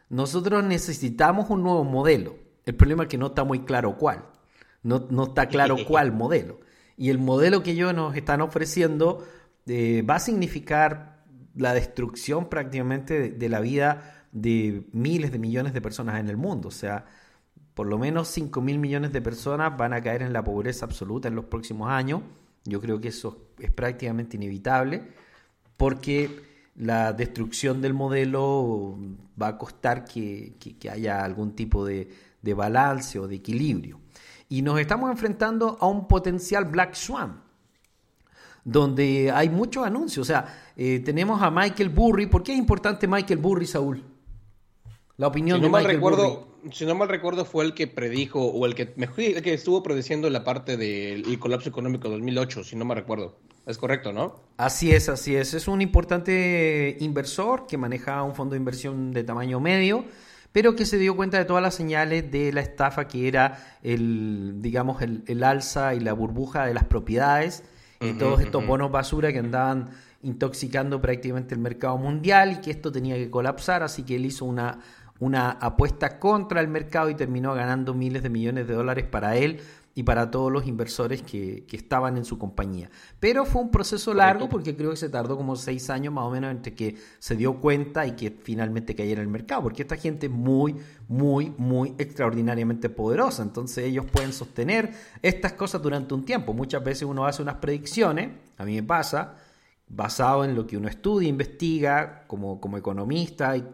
Nosotros 0.08 0.64
necesitamos 0.64 1.50
un 1.50 1.62
nuevo 1.62 1.84
modelo. 1.84 2.34
El 2.66 2.74
problema 2.74 3.04
es 3.04 3.10
que 3.10 3.18
no 3.18 3.28
está 3.28 3.44
muy 3.44 3.60
claro 3.60 3.96
cuál. 3.96 4.24
No, 4.82 5.06
no 5.08 5.22
está 5.22 5.46
claro 5.46 5.76
cuál 5.86 6.10
modelo. 6.10 6.58
Y 6.96 7.10
el 7.10 7.18
modelo 7.18 7.62
que 7.62 7.70
ellos 7.70 7.94
nos 7.94 8.16
están 8.16 8.40
ofreciendo 8.40 9.24
eh, 9.66 10.02
va 10.02 10.16
a 10.16 10.18
significar 10.20 11.17
la 11.58 11.74
destrucción 11.74 12.48
prácticamente 12.48 13.30
de, 13.30 13.48
la 13.50 13.60
vida 13.60 14.24
de 14.32 14.84
miles 14.92 15.32
de 15.32 15.38
millones 15.38 15.74
de 15.74 15.80
personas 15.82 16.20
en 16.20 16.28
el 16.28 16.36
mundo. 16.38 16.68
O 16.68 16.72
sea, 16.72 17.04
por 17.74 17.86
lo 17.86 17.98
menos 17.98 18.28
5 18.28 18.60
mil 18.62 18.78
millones 18.78 19.12
de 19.12 19.22
personas 19.22 19.76
van 19.76 19.92
a 19.92 20.02
caer 20.02 20.22
en 20.22 20.32
la 20.32 20.42
pobreza 20.44 20.86
absoluta 20.86 21.28
en 21.28 21.34
los 21.36 21.46
próximos 21.46 21.90
años. 21.90 22.22
Yo 22.64 22.80
creo 22.80 23.00
que 23.00 23.08
eso 23.08 23.48
es 23.58 23.70
prácticamente 23.72 24.36
inevitable 24.36 25.02
porque 25.76 26.42
la 26.76 27.12
destrucción 27.12 27.80
del 27.82 27.94
modelo 27.94 28.96
va 29.40 29.48
a 29.48 29.58
costar 29.58 30.04
que, 30.04 30.54
que- 30.60 30.76
que 30.76 30.90
haya 30.90 31.24
algún 31.24 31.52
tipo 31.54 31.84
de, 31.84 32.08
de 32.42 32.54
balance 32.54 33.18
o 33.18 33.26
de 33.28 33.36
equilibrio. 33.36 34.00
Y 34.48 34.62
nos 34.62 34.80
estamos 34.80 35.10
enfrentando 35.10 35.76
a 35.80 35.86
un 35.88 36.08
potencial 36.08 36.64
Black 36.66 36.94
Swan, 36.94 37.42
donde 38.70 39.30
hay 39.32 39.48
muchos 39.48 39.86
anuncios. 39.86 40.26
O 40.26 40.30
sea, 40.30 40.72
eh, 40.76 41.00
tenemos 41.00 41.40
a 41.42 41.50
Michael 41.50 41.88
Burry. 41.88 42.26
¿Por 42.26 42.42
qué 42.42 42.52
es 42.52 42.58
importante 42.58 43.08
Michael 43.08 43.38
Burry, 43.38 43.66
Saúl? 43.66 44.04
La 45.16 45.26
opinión 45.26 45.58
Si 45.58 45.62
de 45.62 45.68
no, 45.68 45.72
mal 45.72 45.82
Michael 45.82 45.96
recuerdo, 45.96 46.52
Burry. 46.62 46.72
si 46.74 46.84
no 46.84 46.94
mal 46.94 47.08
recuerdo, 47.08 47.44
fue 47.46 47.64
el 47.64 47.72
que 47.72 47.86
predijo, 47.86 48.44
o 48.44 48.66
el 48.66 48.74
que 48.74 48.92
mejor 48.96 49.20
el 49.20 49.42
que 49.42 49.54
estuvo 49.54 49.82
prediciendo 49.82 50.28
la 50.28 50.44
parte 50.44 50.76
del 50.76 51.38
colapso 51.38 51.70
económico 51.70 52.10
2008, 52.10 52.62
si 52.62 52.76
no 52.76 52.84
me 52.84 52.94
recuerdo. 52.94 53.38
Es 53.64 53.78
correcto, 53.78 54.12
¿no? 54.12 54.36
Así 54.58 54.92
es, 54.92 55.08
así 55.08 55.34
es. 55.34 55.54
Es 55.54 55.66
un 55.66 55.80
importante 55.80 56.96
inversor 57.00 57.66
que 57.66 57.78
maneja 57.78 58.22
un 58.22 58.34
fondo 58.34 58.52
de 58.52 58.58
inversión 58.58 59.12
de 59.12 59.24
tamaño 59.24 59.60
medio, 59.60 60.04
pero 60.52 60.76
que 60.76 60.84
se 60.84 60.98
dio 60.98 61.16
cuenta 61.16 61.38
de 61.38 61.44
todas 61.46 61.62
las 61.62 61.74
señales 61.74 62.30
de 62.30 62.52
la 62.52 62.60
estafa 62.60 63.08
que 63.08 63.28
era 63.28 63.78
el, 63.82 64.56
digamos, 64.60 65.00
el, 65.02 65.22
el 65.26 65.42
alza 65.42 65.94
y 65.94 66.00
la 66.00 66.12
burbuja 66.12 66.66
de 66.66 66.74
las 66.74 66.84
propiedades 66.84 67.62
y 68.00 68.12
todos 68.12 68.40
estos 68.40 68.66
bonos 68.66 68.90
basura 68.90 69.32
que 69.32 69.38
andaban 69.38 69.90
intoxicando 70.22 71.00
prácticamente 71.00 71.54
el 71.54 71.60
mercado 71.60 71.96
mundial 71.96 72.52
y 72.52 72.56
que 72.56 72.70
esto 72.70 72.92
tenía 72.92 73.16
que 73.16 73.30
colapsar, 73.30 73.82
así 73.82 74.02
que 74.02 74.16
él 74.16 74.26
hizo 74.26 74.44
una, 74.44 74.78
una 75.20 75.50
apuesta 75.50 76.18
contra 76.18 76.60
el 76.60 76.68
mercado 76.68 77.10
y 77.10 77.14
terminó 77.14 77.54
ganando 77.54 77.94
miles 77.94 78.22
de 78.22 78.30
millones 78.30 78.68
de 78.68 78.74
dólares 78.74 79.06
para 79.06 79.36
él 79.36 79.60
y 79.98 80.04
para 80.04 80.30
todos 80.30 80.52
los 80.52 80.64
inversores 80.68 81.22
que, 81.22 81.64
que 81.66 81.76
estaban 81.76 82.16
en 82.16 82.24
su 82.24 82.38
compañía. 82.38 82.88
Pero 83.18 83.44
fue 83.44 83.62
un 83.62 83.72
proceso 83.72 84.14
largo 84.14 84.48
porque 84.48 84.76
creo 84.76 84.90
que 84.90 84.96
se 84.96 85.08
tardó 85.08 85.36
como 85.36 85.56
seis 85.56 85.90
años 85.90 86.14
más 86.14 86.24
o 86.24 86.30
menos 86.30 86.52
entre 86.52 86.72
que 86.72 86.94
se 87.18 87.34
dio 87.34 87.60
cuenta 87.60 88.06
y 88.06 88.12
que 88.12 88.30
finalmente 88.30 88.94
cayera 88.94 89.22
en 89.22 89.26
el 89.26 89.32
mercado, 89.32 89.64
porque 89.64 89.82
esta 89.82 89.96
gente 89.96 90.26
es 90.26 90.32
muy, 90.32 90.76
muy, 91.08 91.52
muy 91.58 91.96
extraordinariamente 91.98 92.88
poderosa, 92.90 93.42
entonces 93.42 93.86
ellos 93.86 94.06
pueden 94.06 94.32
sostener 94.32 94.92
estas 95.20 95.54
cosas 95.54 95.82
durante 95.82 96.14
un 96.14 96.24
tiempo. 96.24 96.52
Muchas 96.52 96.84
veces 96.84 97.02
uno 97.02 97.26
hace 97.26 97.42
unas 97.42 97.56
predicciones, 97.56 98.30
a 98.56 98.64
mí 98.64 98.76
me 98.76 98.84
pasa, 98.84 99.34
basado 99.88 100.44
en 100.44 100.54
lo 100.54 100.64
que 100.64 100.76
uno 100.76 100.86
estudia, 100.86 101.28
investiga 101.28 102.22
como, 102.28 102.60
como 102.60 102.78
economista 102.78 103.56
y, 103.56 103.64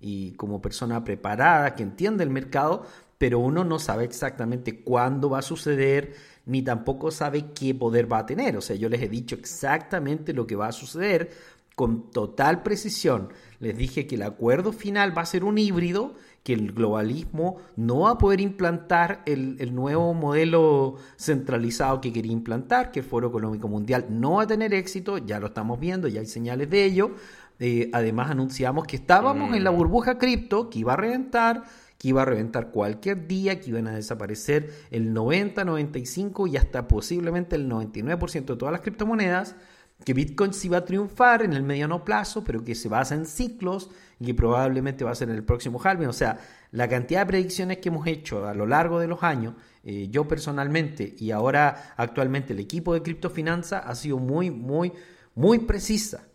y 0.00 0.32
como 0.32 0.62
persona 0.62 1.04
preparada 1.04 1.74
que 1.74 1.82
entiende 1.82 2.24
el 2.24 2.30
mercado, 2.30 2.86
pero 3.24 3.38
uno 3.38 3.64
no 3.64 3.78
sabe 3.78 4.04
exactamente 4.04 4.80
cuándo 4.80 5.30
va 5.30 5.38
a 5.38 5.40
suceder, 5.40 6.12
ni 6.44 6.60
tampoco 6.60 7.10
sabe 7.10 7.52
qué 7.54 7.74
poder 7.74 8.12
va 8.12 8.18
a 8.18 8.26
tener. 8.26 8.54
O 8.58 8.60
sea, 8.60 8.76
yo 8.76 8.90
les 8.90 9.00
he 9.00 9.08
dicho 9.08 9.34
exactamente 9.34 10.34
lo 10.34 10.46
que 10.46 10.56
va 10.56 10.66
a 10.66 10.72
suceder 10.72 11.30
con 11.74 12.10
total 12.10 12.62
precisión. 12.62 13.30
Les 13.60 13.78
dije 13.78 14.06
que 14.06 14.16
el 14.16 14.24
acuerdo 14.24 14.74
final 14.74 15.16
va 15.16 15.22
a 15.22 15.24
ser 15.24 15.42
un 15.42 15.56
híbrido, 15.56 16.12
que 16.42 16.52
el 16.52 16.72
globalismo 16.72 17.56
no 17.76 18.00
va 18.00 18.10
a 18.10 18.18
poder 18.18 18.42
implantar 18.42 19.22
el, 19.24 19.56
el 19.58 19.74
nuevo 19.74 20.12
modelo 20.12 20.96
centralizado 21.16 22.02
que 22.02 22.12
quería 22.12 22.32
implantar, 22.32 22.92
que 22.92 23.00
el 23.00 23.06
Foro 23.06 23.28
Económico 23.28 23.68
Mundial 23.68 24.04
no 24.10 24.32
va 24.32 24.42
a 24.42 24.46
tener 24.46 24.74
éxito, 24.74 25.16
ya 25.16 25.40
lo 25.40 25.46
estamos 25.46 25.80
viendo, 25.80 26.08
ya 26.08 26.20
hay 26.20 26.26
señales 26.26 26.68
de 26.68 26.84
ello. 26.84 27.12
Eh, 27.58 27.88
además 27.92 28.30
anunciamos 28.30 28.86
que 28.86 28.96
estábamos 28.96 29.54
en 29.54 29.62
la 29.62 29.70
burbuja 29.70 30.18
cripto, 30.18 30.68
que 30.68 30.80
iba 30.80 30.92
a 30.92 30.96
reventar, 30.96 31.62
que 32.04 32.08
iba 32.10 32.20
a 32.20 32.26
reventar 32.26 32.70
cualquier 32.70 33.26
día, 33.26 33.58
que 33.58 33.70
iban 33.70 33.88
a 33.88 33.94
desaparecer 33.94 34.68
el 34.90 35.14
90, 35.14 35.64
95 35.64 36.46
y 36.48 36.58
hasta 36.58 36.86
posiblemente 36.86 37.56
el 37.56 37.66
99% 37.66 38.44
de 38.44 38.56
todas 38.56 38.72
las 38.72 38.82
criptomonedas, 38.82 39.56
que 40.04 40.12
Bitcoin 40.12 40.52
sí 40.52 40.68
va 40.68 40.76
a 40.76 40.84
triunfar 40.84 41.40
en 41.40 41.54
el 41.54 41.62
mediano 41.62 42.04
plazo, 42.04 42.44
pero 42.44 42.62
que 42.62 42.74
se 42.74 42.90
basa 42.90 43.14
en 43.14 43.24
ciclos 43.24 43.88
y 44.20 44.26
que 44.26 44.34
probablemente 44.34 45.02
va 45.02 45.12
a 45.12 45.14
ser 45.14 45.30
en 45.30 45.36
el 45.36 45.44
próximo 45.44 45.80
halving. 45.82 46.08
O 46.08 46.12
sea, 46.12 46.40
la 46.72 46.90
cantidad 46.90 47.20
de 47.20 47.26
predicciones 47.26 47.78
que 47.78 47.88
hemos 47.88 48.06
hecho 48.06 48.46
a 48.46 48.52
lo 48.52 48.66
largo 48.66 49.00
de 49.00 49.06
los 49.06 49.22
años, 49.22 49.54
eh, 49.82 50.08
yo 50.10 50.28
personalmente 50.28 51.14
y 51.16 51.30
ahora 51.30 51.94
actualmente 51.96 52.52
el 52.52 52.60
equipo 52.60 52.92
de 52.92 53.00
criptofinanza 53.00 53.78
ha 53.78 53.94
sido 53.94 54.18
muy, 54.18 54.50
muy, 54.50 54.92
muy 55.34 55.60
precisa. 55.60 56.26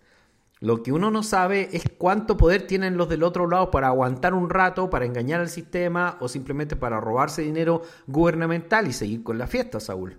Lo 0.62 0.84
que 0.84 0.92
uno 0.92 1.10
no 1.10 1.24
sabe 1.24 1.70
es 1.72 1.84
cuánto 1.98 2.36
poder 2.36 2.68
tienen 2.68 2.98
los 2.98 3.08
del 3.08 3.24
otro 3.24 3.48
lado 3.48 3.72
para 3.72 3.88
aguantar 3.88 4.34
un 4.34 4.50
rato, 4.50 4.90
para 4.90 5.06
engañar 5.06 5.40
al 5.40 5.48
sistema 5.48 6.18
o 6.20 6.28
simplemente 6.28 6.76
para 6.76 7.00
robarse 7.00 7.42
dinero 7.42 7.82
gubernamental 8.08 8.86
y 8.88 8.92
seguir 8.92 9.24
con 9.24 9.38
la 9.38 9.48
fiesta, 9.48 9.80
Saúl. 9.80 10.18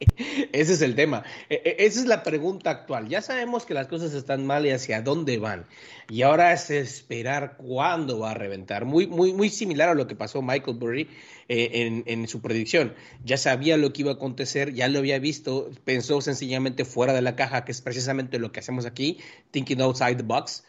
Ese 0.52 0.74
es 0.74 0.82
el 0.82 0.94
tema. 0.94 1.24
E- 1.48 1.62
e- 1.64 1.86
Esa 1.86 2.00
es 2.00 2.06
la 2.06 2.22
pregunta 2.22 2.70
actual. 2.70 3.08
Ya 3.08 3.22
sabemos 3.22 3.64
que 3.64 3.74
las 3.74 3.86
cosas 3.86 4.12
están 4.14 4.46
mal 4.46 4.66
y 4.66 4.70
hacia 4.70 5.00
dónde 5.02 5.38
van. 5.38 5.66
Y 6.08 6.22
ahora 6.22 6.52
es 6.52 6.70
esperar 6.70 7.56
cuándo 7.56 8.18
va 8.20 8.32
a 8.32 8.34
reventar. 8.34 8.84
Muy, 8.84 9.06
muy, 9.06 9.32
muy 9.32 9.48
similar 9.48 9.88
a 9.88 9.94
lo 9.94 10.06
que 10.06 10.14
pasó 10.14 10.42
Michael 10.42 10.76
Burry 10.78 11.08
eh, 11.48 11.70
en, 11.74 12.04
en 12.06 12.28
su 12.28 12.40
predicción. 12.40 12.94
Ya 13.24 13.36
sabía 13.38 13.76
lo 13.76 13.92
que 13.92 14.02
iba 14.02 14.12
a 14.12 14.14
acontecer, 14.14 14.72
ya 14.74 14.88
lo 14.88 14.98
había 14.98 15.18
visto, 15.18 15.70
pensó 15.84 16.20
sencillamente 16.20 16.84
fuera 16.84 17.12
de 17.12 17.22
la 17.22 17.34
caja, 17.36 17.64
que 17.64 17.72
es 17.72 17.80
precisamente 17.80 18.38
lo 18.38 18.52
que 18.52 18.60
hacemos 18.60 18.86
aquí, 18.86 19.18
thinking 19.50 19.80
outside 19.80 20.16
the 20.16 20.22
box. 20.22 20.64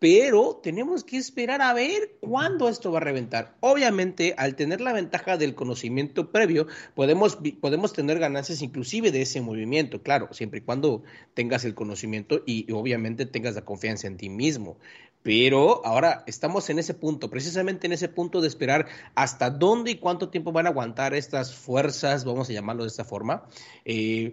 Pero 0.00 0.58
tenemos 0.62 1.04
que 1.04 1.18
esperar 1.18 1.60
a 1.60 1.74
ver 1.74 2.16
cuándo 2.20 2.70
esto 2.70 2.90
va 2.90 3.00
a 3.00 3.02
reventar. 3.02 3.54
Obviamente, 3.60 4.34
al 4.38 4.56
tener 4.56 4.80
la 4.80 4.94
ventaja 4.94 5.36
del 5.36 5.54
conocimiento 5.54 6.32
previo, 6.32 6.66
podemos, 6.94 7.38
podemos 7.60 7.92
tener 7.92 8.18
ganancias 8.18 8.62
inclusive 8.62 9.12
de 9.12 9.20
ese 9.20 9.42
movimiento, 9.42 10.02
claro, 10.02 10.28
siempre 10.32 10.60
y 10.60 10.62
cuando 10.62 11.02
tengas 11.34 11.66
el 11.66 11.74
conocimiento 11.74 12.42
y, 12.46 12.64
y 12.66 12.72
obviamente 12.72 13.26
tengas 13.26 13.54
la 13.54 13.66
confianza 13.66 14.06
en 14.06 14.16
ti 14.16 14.30
mismo. 14.30 14.78
Pero 15.22 15.84
ahora 15.84 16.24
estamos 16.26 16.70
en 16.70 16.78
ese 16.78 16.94
punto, 16.94 17.28
precisamente 17.28 17.86
en 17.86 17.92
ese 17.92 18.08
punto 18.08 18.40
de 18.40 18.48
esperar 18.48 18.86
hasta 19.14 19.50
dónde 19.50 19.90
y 19.90 19.96
cuánto 19.96 20.30
tiempo 20.30 20.50
van 20.50 20.64
a 20.64 20.70
aguantar 20.70 21.12
estas 21.12 21.54
fuerzas, 21.54 22.24
vamos 22.24 22.48
a 22.48 22.54
llamarlo 22.54 22.84
de 22.84 22.88
esta 22.88 23.04
forma, 23.04 23.44
eh, 23.84 24.32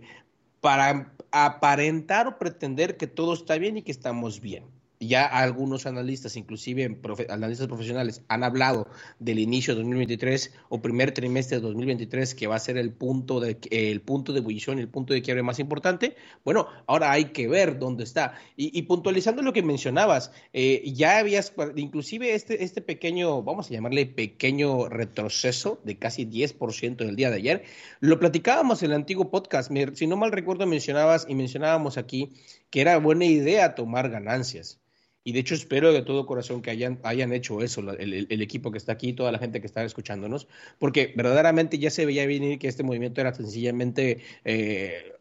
para 0.62 1.13
aparentar 1.32 2.27
o 2.27 2.39
pretender 2.39 2.95
que 2.95 3.08
todo 3.08 3.34
está 3.34 3.58
bien 3.58 3.75
y 3.75 3.82
que 3.82 3.91
estamos 3.91 4.39
bien. 4.39 4.76
Ya 4.99 5.25
algunos 5.25 5.86
analistas, 5.86 6.38
inclusive 6.38 6.99
analistas 7.29 7.67
profesionales, 7.67 8.23
han 8.29 8.43
hablado 8.43 8.88
del 9.19 9.38
inicio 9.38 9.75
de 9.75 9.81
2023 9.81 10.53
o 10.69 10.81
primer 10.81 11.12
trimestre 11.12 11.57
de 11.57 11.63
2023, 11.63 12.33
que 12.33 12.47
va 12.47 12.55
a 12.55 12.60
ser 12.60 12.77
el 12.77 12.91
punto 12.91 13.39
de, 13.39 13.60
el 13.69 14.01
punto 14.01 14.33
de 14.33 14.39
ebullición 14.39 14.79
el 14.79 14.89
punto 14.89 15.13
de 15.13 15.21
quiebre 15.21 15.43
más 15.43 15.60
importante. 15.60 16.15
Bueno, 16.43 16.67
ahora 16.88 17.12
hay 17.12 17.25
que 17.25 17.47
ver 17.47 17.77
dónde 17.77 18.03
está. 18.03 18.33
Y, 18.55 18.81
puntualizando 18.83 19.43
lo 19.43 19.53
que 19.53 19.62
mencionabas, 19.62 20.31
eh, 20.53 20.81
ya 20.93 21.19
habías, 21.19 21.53
inclusive 21.75 22.33
este, 22.33 22.63
este 22.63 22.81
pequeño, 22.81 23.43
vamos 23.43 23.69
a 23.69 23.73
llamarle 23.73 24.07
pequeño 24.07 24.89
retroceso 24.89 25.79
de 25.83 25.97
casi 25.97 26.25
10% 26.25 26.97
del 26.97 27.15
día 27.15 27.29
de 27.29 27.36
ayer, 27.36 27.63
lo 27.99 28.19
platicábamos 28.19 28.81
en 28.81 28.91
el 28.91 28.97
antiguo 28.97 29.29
podcast. 29.29 29.71
Si 29.93 30.07
no 30.07 30.17
mal 30.17 30.31
recuerdo, 30.31 30.65
mencionabas 30.65 31.27
y 31.29 31.36
mencionábamos 31.36 31.97
aquí 31.97 32.31
que 32.69 32.81
era 32.81 32.97
buena 32.97 33.25
idea 33.25 33.75
tomar 33.75 34.10
ganancias. 34.10 34.79
Y 35.27 35.33
de 35.33 35.39
hecho 35.41 35.55
espero 35.55 35.91
de 35.91 36.01
todo 36.03 36.25
corazón 36.25 36.61
que 36.61 36.69
hayan, 36.71 36.99
hayan 37.03 37.33
hecho 37.33 37.61
eso, 37.61 37.81
el, 37.81 38.13
el- 38.13 38.27
el 38.29 38.41
equipo 38.41 38.71
que 38.71 38.77
está 38.77 38.93
aquí, 38.93 39.13
toda 39.13 39.31
la 39.31 39.39
gente 39.39 39.59
que 39.61 39.67
está 39.67 39.83
escuchándonos, 39.83 40.47
porque 40.79 41.13
verdaderamente 41.17 41.77
ya 41.79 41.89
se 41.89 42.05
veía 42.05 42.25
venir 42.25 42.59
que 42.59 42.67
este 42.69 42.83
movimiento 42.83 43.21
era 43.21 43.33
sencillamente... 43.33 44.21
eh, 44.45 45.13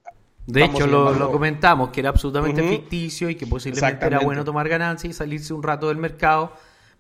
De 0.47 0.63
hecho, 0.63 0.87
lo, 0.87 1.31
comentamos, 1.33 1.91
que 1.91 2.01
era 2.01 2.11
absolutamente 2.11 2.63
ficticio 2.63 3.29
y 3.31 3.35
que 3.35 3.47
posiblemente 3.49 4.07
era 4.07 4.21
bueno 4.21 4.45
tomar 4.45 4.69
ganancias 4.69 5.11
y 5.11 5.15
salirse 5.15 5.53
un 5.53 5.63
rato 5.63 5.89
del 5.89 5.97
mercado 5.97 6.53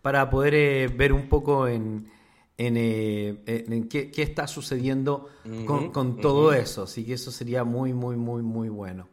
para 0.02 0.28
poder 0.30 0.54
eh, 0.54 0.88
ver 0.88 1.12
un 1.12 1.28
poco 1.28 1.68
en, 1.68 2.08
en, 2.58 2.76
eh, 2.76 3.38
en- 3.46 3.88
qué, 3.88 4.10
qué 4.10 4.22
está 4.22 4.48
sucediendo 4.48 5.28
con, 5.64 5.92
todo 6.20 6.52
eso. 6.52 6.82
Así 6.84 7.04
que 7.04 7.12
eso 7.14 7.30
sería 7.30 7.62
muy, 7.64 7.92
muy, 7.92 8.16
muy, 8.16 8.42
muy 8.42 8.68
bueno. 8.68 9.08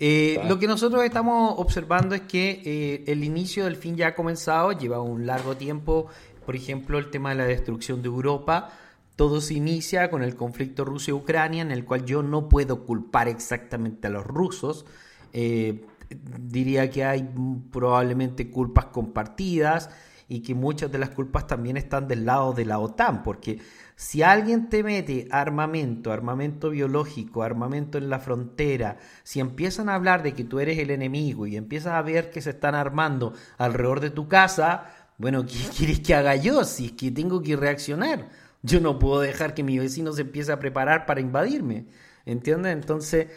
Eh, 0.00 0.40
lo 0.46 0.58
que 0.58 0.68
nosotros 0.68 1.04
estamos 1.04 1.54
observando 1.56 2.14
es 2.14 2.22
que 2.22 2.62
eh, 2.64 3.04
el 3.08 3.24
inicio 3.24 3.64
del 3.64 3.76
fin 3.76 3.96
ya 3.96 4.08
ha 4.08 4.14
comenzado, 4.14 4.72
lleva 4.72 5.00
un 5.00 5.26
largo 5.26 5.56
tiempo, 5.56 6.06
por 6.46 6.54
ejemplo, 6.54 6.98
el 6.98 7.10
tema 7.10 7.30
de 7.30 7.36
la 7.36 7.44
destrucción 7.46 8.00
de 8.02 8.08
Europa. 8.08 8.70
Todo 9.16 9.40
se 9.40 9.54
inicia 9.54 10.10
con 10.10 10.22
el 10.22 10.36
conflicto 10.36 10.84
Rusia-Ucrania, 10.84 11.62
en 11.62 11.72
el 11.72 11.84
cual 11.84 12.04
yo 12.04 12.22
no 12.22 12.48
puedo 12.48 12.84
culpar 12.84 13.26
exactamente 13.28 14.06
a 14.06 14.10
los 14.10 14.24
rusos. 14.24 14.86
Eh, 15.32 15.84
diría 16.08 16.88
que 16.90 17.04
hay 17.04 17.28
probablemente 17.70 18.50
culpas 18.50 18.86
compartidas 18.86 19.90
y 20.28 20.40
que 20.40 20.54
muchas 20.54 20.92
de 20.92 20.98
las 20.98 21.10
culpas 21.10 21.46
también 21.46 21.76
están 21.76 22.06
del 22.06 22.26
lado 22.26 22.52
de 22.52 22.66
la 22.66 22.78
OTAN, 22.78 23.22
porque 23.22 23.58
si 23.96 24.22
alguien 24.22 24.68
te 24.68 24.82
mete 24.82 25.26
armamento, 25.30 26.12
armamento 26.12 26.70
biológico, 26.70 27.42
armamento 27.42 27.98
en 27.98 28.10
la 28.10 28.18
frontera, 28.18 28.98
si 29.24 29.40
empiezan 29.40 29.88
a 29.88 29.94
hablar 29.94 30.22
de 30.22 30.34
que 30.34 30.44
tú 30.44 30.60
eres 30.60 30.78
el 30.78 30.90
enemigo 30.90 31.46
y 31.46 31.56
empiezas 31.56 31.94
a 31.94 32.02
ver 32.02 32.30
que 32.30 32.42
se 32.42 32.50
están 32.50 32.74
armando 32.74 33.32
alrededor 33.56 34.00
de 34.00 34.10
tu 34.10 34.28
casa, 34.28 34.94
bueno, 35.16 35.46
¿qué 35.46 35.58
quieres 35.76 36.00
que 36.00 36.14
haga 36.14 36.36
yo 36.36 36.64
si 36.64 36.86
es 36.86 36.92
que 36.92 37.10
tengo 37.10 37.42
que 37.42 37.56
reaccionar? 37.56 38.28
Yo 38.62 38.80
no 38.80 38.98
puedo 38.98 39.20
dejar 39.20 39.54
que 39.54 39.62
mi 39.62 39.78
vecino 39.78 40.12
se 40.12 40.22
empiece 40.22 40.52
a 40.52 40.60
preparar 40.60 41.06
para 41.06 41.20
invadirme, 41.20 41.86
¿entiendes? 42.26 42.72
Entonces, 42.74 43.28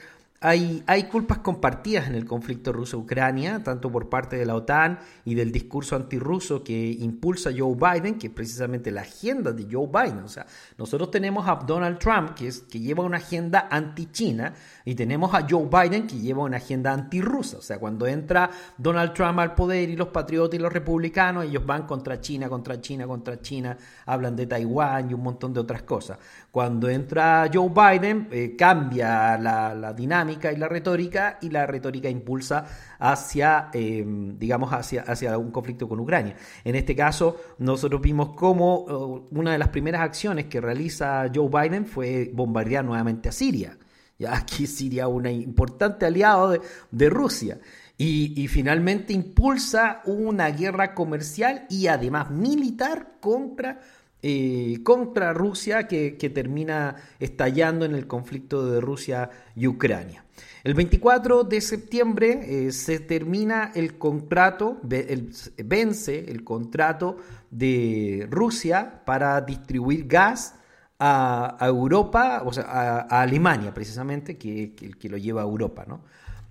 hay, 0.43 0.84
hay 0.88 1.04
culpas 1.04 1.38
compartidas 1.38 2.08
en 2.08 2.15
el 2.15 2.25
conflicto 2.25 2.73
ruso-Ucrania, 2.73 3.62
tanto 3.63 3.91
por 3.91 4.10
parte 4.10 4.38
de 4.38 4.45
la 4.47 4.56
OTAN 4.56 4.97
y 5.23 5.36
del 5.36 5.51
discurso 5.51 5.95
antirruso 5.95 6.63
que 6.63 6.97
impulsa 6.99 7.51
Joe 7.56 7.75
Biden, 7.75 8.17
que 8.17 8.25
es 8.25 8.34
precisamente 8.34 8.89
la 8.89 9.01
agenda 9.01 9.51
de 9.51 9.67
Joe 9.71 9.86
Biden. 9.86 10.23
O 10.23 10.27
sea, 10.27 10.47
nosotros 10.80 11.12
tenemos 11.12 11.47
a 11.47 11.58
Donald 11.58 11.99
Trump, 11.99 12.34
que, 12.34 12.47
es, 12.47 12.62
que 12.62 12.80
lleva 12.80 13.04
una 13.04 13.17
agenda 13.17 13.67
anti-China, 13.69 14.56
y 14.84 14.95
tenemos 14.95 15.32
a 15.36 15.45
Joe 15.47 15.69
Biden, 15.71 16.08
que 16.08 16.17
lleva 16.17 16.41
una 16.41 16.58
agenda 16.58 16.91
anti-rusa. 16.91 17.58
O 17.60 17.62
sea, 17.62 17.77
cuando 17.77 18.08
entra 18.08 18.49
Donald 18.80 19.13
Trump 19.13 19.38
al 19.38 19.54
poder 19.54 19.91
y 19.91 19.95
los 19.95 20.08
patriotas 20.08 20.60
y 20.60 20.63
los 20.63 20.73
republicanos, 20.73 21.45
ellos 21.45 21.63
van 21.63 21.86
contra 21.86 22.19
China, 22.19 22.49
contra 22.49 22.82
China, 22.82 23.06
contra 23.06 23.39
China, 23.41 23.77
hablan 24.08 24.36
de 24.36 24.47
Taiwán 24.47 25.12
y 25.12 25.13
un 25.13 25.21
montón 25.21 25.54
de 25.54 25.60
otras 25.60 25.84
cosas. 25.84 26.17
Cuando 26.49 26.89
entra 26.89 27.47
Joe 27.54 27.69
Biden, 27.69 28.27
eh, 28.32 28.56
cambia 28.58 29.38
la, 29.38 29.75
la 29.75 29.93
dinámica 29.93 30.31
y 30.32 30.56
la 30.56 30.67
retórica 30.67 31.38
y 31.41 31.50
la 31.50 31.65
retórica 31.65 32.10
impulsa 32.10 32.65
hacia, 33.00 33.70
eh, 33.74 34.04
digamos, 34.06 34.72
hacia, 34.72 35.02
hacia 35.02 35.38
un 35.38 35.52
conflicto 35.52 35.88
con 35.88 36.00
Ucrania. 36.00 36.36
En 36.63 36.76
este 36.76 36.96
caso, 36.96 37.38
nosotros 37.58 38.02
vimos 38.02 38.30
cómo 38.36 38.82
uh, 38.82 39.28
una 39.32 39.52
de 39.52 39.58
las 39.58 39.70
primeras 39.70 40.02
acciones 40.02 40.46
que 40.46 40.62
realiza 40.62 41.30
Joe 41.34 41.50
Biden 41.50 41.86
fue 41.86 42.32
bombardear 42.34 42.86
nuevamente 42.86 43.30
a 43.30 43.32
Siria. 43.32 43.78
Ya 44.17 44.36
aquí 44.36 44.67
Siria 44.67 45.08
un 45.08 45.26
importante 45.26 46.06
aliado 46.06 46.52
de, 46.52 46.62
de 46.91 47.10
Rusia. 47.10 47.60
Y, 47.98 48.34
y, 48.41 48.48
finalmente 48.48 49.13
impulsa 49.13 50.02
una 50.06 50.50
guerra 50.50 50.96
comercial 50.96 51.67
y 51.70 51.86
además 51.86 52.32
militar 52.32 53.17
contra 53.20 53.80
eh, 54.23 54.79
contra 54.84 55.34
Rusia 55.34 55.88
que, 55.88 56.12
termina 56.34 56.95
estallando 57.19 57.86
en 57.86 57.95
el 57.95 58.05
conflicto 58.05 58.69
de 58.69 58.79
Rusia 58.79 59.29
y 59.55 59.67
Ucrania. 59.67 60.23
El 60.63 60.75
24 60.75 61.43
de 61.43 61.60
septiembre 61.60 62.67
eh, 62.67 62.71
se 62.71 62.99
termina 62.99 63.71
el 63.73 63.97
contrato, 63.97 64.79
vence 64.84 66.31
el 66.31 66.43
contrato 66.43 67.17
de 67.49 68.27
Rusia 68.29 69.01
para 69.05 69.41
distribuir 69.41 70.07
gas 70.07 70.55
a, 70.99 71.57
Europa, 71.62 72.43
o 72.45 72.53
sea, 72.53 72.65
a, 72.65 72.99
a, 73.01 73.21
Alemania 73.23 73.73
precisamente, 73.73 74.38
que, 74.38 74.73
que, 74.75 74.91
que 74.91 75.10
lo 75.10 75.17
lleva 75.17 75.41
a 75.41 75.45
Europa, 75.45 75.84
¿no? 75.88 76.01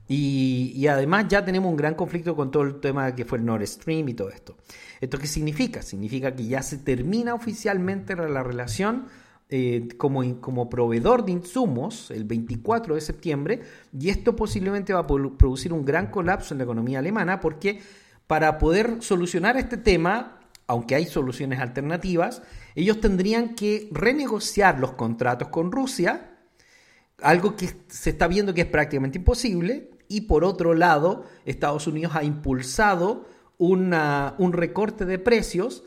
Y, 0.09 0.73
y, 0.75 0.89
además 0.89 1.27
ya 1.29 1.45
tenemos 1.45 1.71
un 1.71 1.77
gran 1.77 1.95
conflicto 1.95 2.35
con 2.35 2.51
todo 2.51 2.65
el 2.65 2.81
tema 2.81 3.15
que 3.15 3.25
fue 3.25 3.39
el 3.39 3.45
Nord 3.45 3.65
Stream 3.65 4.09
y 4.09 4.15
todo 4.15 4.29
esto. 4.31 4.57
¿Esto 5.01 5.19
qué 5.19 5.27
significa? 5.27 5.83
Significa 5.83 6.35
que 6.35 6.47
ya 6.47 6.63
se 6.63 6.79
termina 6.79 7.35
oficialmente 7.35 8.15
la 8.17 8.43
relación 8.43 9.07
eh, 9.49 9.89
como, 9.97 10.41
como 10.41 10.69
proveedor 10.69 11.25
de 11.25 11.33
insumos 11.33 12.11
el 12.11 12.25
24 12.25 12.95
de 12.95 13.01
septiembre 13.01 13.63
y 13.99 14.11
esto 14.11 14.37
posiblemente 14.37 14.93
va 14.93 15.01
a 15.01 15.07
producir 15.07 15.73
un 15.73 15.85
gran 15.85 16.09
colapso 16.09 16.55
en 16.55 16.59
la 16.59 16.65
economía 16.65 17.01
alemana 17.01 17.41
porque 17.41 17.81
para 18.27 18.59
poder 18.59 18.99
solucionar 19.01 19.57
este 19.57 19.77
tema, 19.77 20.39
aunque 20.69 20.95
hay 20.95 21.07
soluciones 21.07 21.59
alternativas, 21.59 22.43
ellos 22.77 23.01
tendrían 23.01 23.57
que 23.57 23.89
renegociar 23.91 24.79
los 24.79 24.93
contratos 24.93 25.49
con 25.49 25.73
Rusia, 25.73 26.39
algo 27.21 27.57
que 27.57 27.71
se 27.89 28.11
está 28.11 28.29
viendo 28.29 28.55
que 28.55 28.61
es 28.61 28.67
prácticamente 28.69 29.19
imposible, 29.19 29.91
y 30.07 30.21
por 30.23 30.45
otro 30.45 30.75
lado, 30.75 31.25
Estados 31.45 31.89
Unidos 31.89 32.13
ha 32.15 32.23
impulsado 32.23 33.27
una, 33.61 34.35
un 34.39 34.53
recorte 34.53 35.05
de 35.05 35.21
precios 35.21 35.85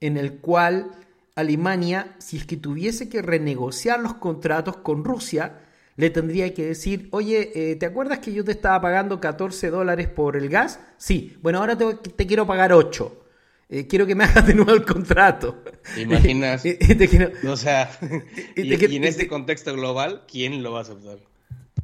en 0.00 0.16
el 0.16 0.38
cual 0.38 0.92
Alemania, 1.34 2.14
si 2.18 2.38
es 2.38 2.46
que 2.46 2.56
tuviese 2.56 3.10
que 3.10 3.20
renegociar 3.20 4.00
los 4.00 4.14
contratos 4.14 4.78
con 4.78 5.04
Rusia, 5.04 5.60
le 5.96 6.10
tendría 6.10 6.54
que 6.54 6.64
decir, 6.64 7.08
oye, 7.10 7.50
eh, 7.54 7.76
¿te 7.76 7.86
acuerdas 7.86 8.20
que 8.20 8.32
yo 8.32 8.44
te 8.44 8.52
estaba 8.52 8.80
pagando 8.80 9.20
14 9.20 9.68
dólares 9.68 10.08
por 10.08 10.36
el 10.36 10.48
gas? 10.48 10.80
Sí, 10.96 11.36
bueno, 11.42 11.58
ahora 11.58 11.76
te, 11.76 11.94
te 11.94 12.26
quiero 12.26 12.46
pagar 12.46 12.72
8. 12.72 13.24
Eh, 13.68 13.86
quiero 13.88 14.06
que 14.06 14.14
me 14.14 14.24
hagas 14.24 14.46
de 14.46 14.54
nuevo 14.54 14.72
el 14.72 14.84
contrato. 14.84 15.62
¿Te 15.94 16.02
imaginas? 16.02 16.62
quiero... 17.10 17.32
O 17.50 17.56
sea, 17.56 17.90
y, 18.56 18.96
en 18.96 19.04
este 19.04 19.26
contexto 19.26 19.74
global, 19.74 20.22
¿quién 20.30 20.62
lo 20.62 20.72
va 20.72 20.78
a 20.78 20.82
aceptar? 20.82 21.18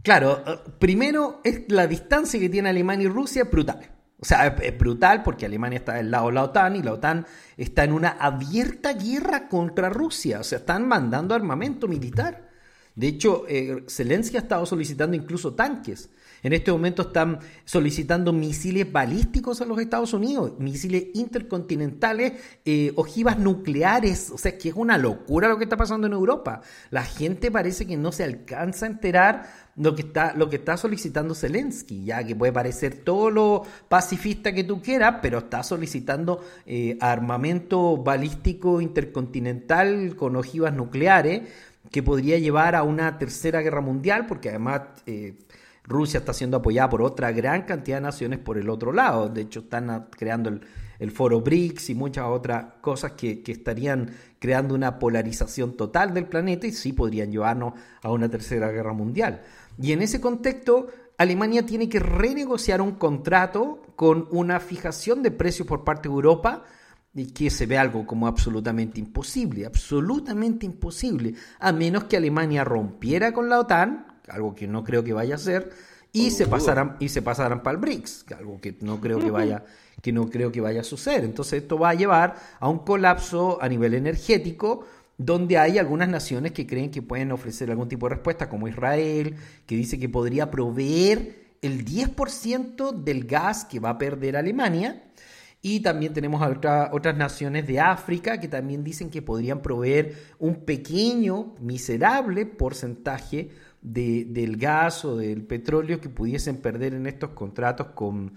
Claro, 0.02 0.44
eh, 0.46 0.58
primero 0.78 1.40
es 1.42 1.62
la 1.68 1.88
distancia 1.88 2.38
que 2.38 2.48
tiene 2.48 2.68
Alemania 2.68 3.06
y 3.06 3.08
Rusia 3.08 3.44
brutal. 3.44 3.90
O 4.24 4.26
sea, 4.26 4.46
es 4.46 4.78
brutal 4.78 5.22
porque 5.22 5.44
Alemania 5.44 5.80
está 5.80 5.96
del 5.96 6.10
lado 6.10 6.28
de 6.28 6.32
la 6.32 6.44
OTAN 6.44 6.76
y 6.76 6.82
la 6.82 6.94
OTAN 6.94 7.26
está 7.58 7.84
en 7.84 7.92
una 7.92 8.08
abierta 8.08 8.94
guerra 8.94 9.48
contra 9.48 9.90
Rusia. 9.90 10.40
O 10.40 10.44
sea, 10.44 10.60
están 10.60 10.88
mandando 10.88 11.34
armamento 11.34 11.88
militar. 11.88 12.48
De 12.94 13.06
hecho, 13.06 13.44
eh, 13.46 13.84
ha 13.86 14.38
estado 14.38 14.64
solicitando 14.64 15.14
incluso 15.14 15.52
tanques. 15.52 16.08
En 16.42 16.54
este 16.54 16.72
momento 16.72 17.02
están 17.02 17.40
solicitando 17.66 18.32
misiles 18.32 18.90
balísticos 18.90 19.60
a 19.60 19.66
los 19.66 19.78
Estados 19.78 20.14
Unidos, 20.14 20.54
misiles 20.58 21.08
intercontinentales, 21.12 22.32
eh, 22.64 22.92
ojivas 22.96 23.38
nucleares. 23.38 24.30
O 24.30 24.38
sea, 24.38 24.52
es 24.52 24.58
que 24.58 24.70
es 24.70 24.74
una 24.74 24.96
locura 24.96 25.48
lo 25.48 25.58
que 25.58 25.64
está 25.64 25.76
pasando 25.76 26.06
en 26.06 26.14
Europa. 26.14 26.62
La 26.90 27.04
gente 27.04 27.50
parece 27.50 27.86
que 27.86 27.98
no 27.98 28.10
se 28.10 28.24
alcanza 28.24 28.86
a 28.86 28.88
enterar 28.88 29.63
lo 29.76 29.94
que 29.94 30.02
está, 30.02 30.34
lo 30.34 30.48
que 30.48 30.56
está 30.56 30.76
solicitando 30.76 31.34
Zelensky, 31.34 32.04
ya 32.04 32.24
que 32.24 32.36
puede 32.36 32.52
parecer 32.52 32.96
todo 33.04 33.30
lo 33.30 33.62
pacifista 33.88 34.52
que 34.52 34.64
tú 34.64 34.80
quieras, 34.80 35.16
pero 35.20 35.38
está 35.38 35.62
solicitando 35.62 36.42
eh, 36.66 36.96
armamento 37.00 37.96
balístico 37.96 38.80
intercontinental 38.80 40.14
con 40.16 40.36
ojivas 40.36 40.74
nucleares 40.74 41.42
que 41.90 42.02
podría 42.02 42.38
llevar 42.38 42.74
a 42.74 42.82
una 42.82 43.18
tercera 43.18 43.60
guerra 43.60 43.80
mundial, 43.80 44.26
porque 44.26 44.48
además 44.48 44.82
eh, 45.06 45.34
Rusia 45.84 46.18
está 46.18 46.32
siendo 46.32 46.56
apoyada 46.56 46.88
por 46.88 47.02
otra 47.02 47.30
gran 47.30 47.62
cantidad 47.62 47.98
de 47.98 48.02
naciones 48.02 48.38
por 48.38 48.56
el 48.56 48.70
otro 48.70 48.92
lado. 48.92 49.28
De 49.28 49.42
hecho, 49.42 49.60
están 49.60 50.08
creando 50.10 50.50
el, 50.98 51.10
foro 51.10 51.42
BRICS 51.42 51.90
y 51.90 51.94
muchas 51.94 52.24
otras 52.24 52.66
cosas 52.80 53.12
que, 53.12 53.42
que, 53.42 53.52
estarían 53.52 54.10
creando 54.38 54.74
una 54.74 54.98
polarización 54.98 55.76
total 55.76 56.14
del 56.14 56.24
planeta 56.26 56.66
y 56.66 56.72
sí 56.72 56.94
podrían 56.94 57.30
llevarnos 57.30 57.74
a 58.02 58.10
una 58.10 58.30
tercera 58.30 58.70
guerra 58.70 58.94
mundial. 58.94 59.42
Y 59.80 59.92
en 59.92 60.02
ese 60.02 60.20
contexto, 60.20 60.88
Alemania 61.18 61.64
tiene 61.64 61.88
que 61.88 62.00
renegociar 62.00 62.80
un 62.80 62.92
contrato 62.92 63.82
con 63.96 64.28
una 64.30 64.60
fijación 64.60 65.22
de 65.22 65.30
precios 65.30 65.66
por 65.66 65.84
parte 65.84 66.08
de 66.08 66.14
Europa 66.14 66.64
y 67.14 67.26
que 67.26 67.50
se 67.50 67.66
ve 67.66 67.78
algo 67.78 68.06
como 68.06 68.26
absolutamente 68.26 68.98
imposible, 68.98 69.66
absolutamente 69.66 70.66
imposible, 70.66 71.34
a 71.60 71.72
menos 71.72 72.04
que 72.04 72.16
Alemania 72.16 72.64
rompiera 72.64 73.32
con 73.32 73.48
la 73.48 73.60
OTAN, 73.60 74.06
algo 74.28 74.54
que 74.54 74.66
no 74.66 74.82
creo 74.82 75.04
que 75.04 75.12
vaya 75.12 75.36
a 75.36 75.38
ser, 75.38 75.70
y 76.12 76.30
se 76.30 76.46
pasaran 76.46 76.96
y 77.00 77.08
se 77.08 77.22
pasaran 77.22 77.62
para 77.62 77.74
el 77.74 77.80
BRICS, 77.80 78.26
algo 78.38 78.60
que 78.60 78.76
no 78.80 79.00
creo 79.00 79.18
que 79.18 79.30
vaya 79.30 79.64
que 80.00 80.12
no 80.12 80.28
creo 80.28 80.52
que 80.52 80.60
vaya 80.60 80.82
a 80.82 80.84
suceder. 80.84 81.24
Entonces 81.24 81.62
esto 81.62 81.78
va 81.78 81.90
a 81.90 81.94
llevar 81.94 82.36
a 82.60 82.68
un 82.68 82.80
colapso 82.80 83.58
a 83.60 83.68
nivel 83.68 83.94
energético 83.94 84.84
donde 85.16 85.58
hay 85.58 85.78
algunas 85.78 86.08
naciones 86.08 86.52
que 86.52 86.66
creen 86.66 86.90
que 86.90 87.02
pueden 87.02 87.32
ofrecer 87.32 87.70
algún 87.70 87.88
tipo 87.88 88.08
de 88.08 88.16
respuesta, 88.16 88.48
como 88.48 88.68
Israel, 88.68 89.36
que 89.66 89.76
dice 89.76 89.98
que 89.98 90.08
podría 90.08 90.50
proveer 90.50 91.56
el 91.62 91.84
10% 91.84 92.92
del 92.92 93.24
gas 93.24 93.64
que 93.64 93.80
va 93.80 93.90
a 93.90 93.98
perder 93.98 94.36
Alemania. 94.36 95.04
Y 95.62 95.80
también 95.80 96.12
tenemos 96.12 96.42
otras 96.42 97.16
naciones 97.16 97.66
de 97.66 97.80
África 97.80 98.38
que 98.38 98.48
también 98.48 98.84
dicen 98.84 99.08
que 99.08 99.22
podrían 99.22 99.62
proveer 99.62 100.14
un 100.38 100.56
pequeño, 100.66 101.54
miserable 101.58 102.44
porcentaje 102.44 103.48
de, 103.80 104.26
del 104.26 104.58
gas 104.58 105.06
o 105.06 105.16
del 105.16 105.42
petróleo 105.44 106.02
que 106.02 106.10
pudiesen 106.10 106.58
perder 106.58 106.92
en 106.92 107.06
estos 107.06 107.30
contratos 107.30 107.88
con, 107.94 108.34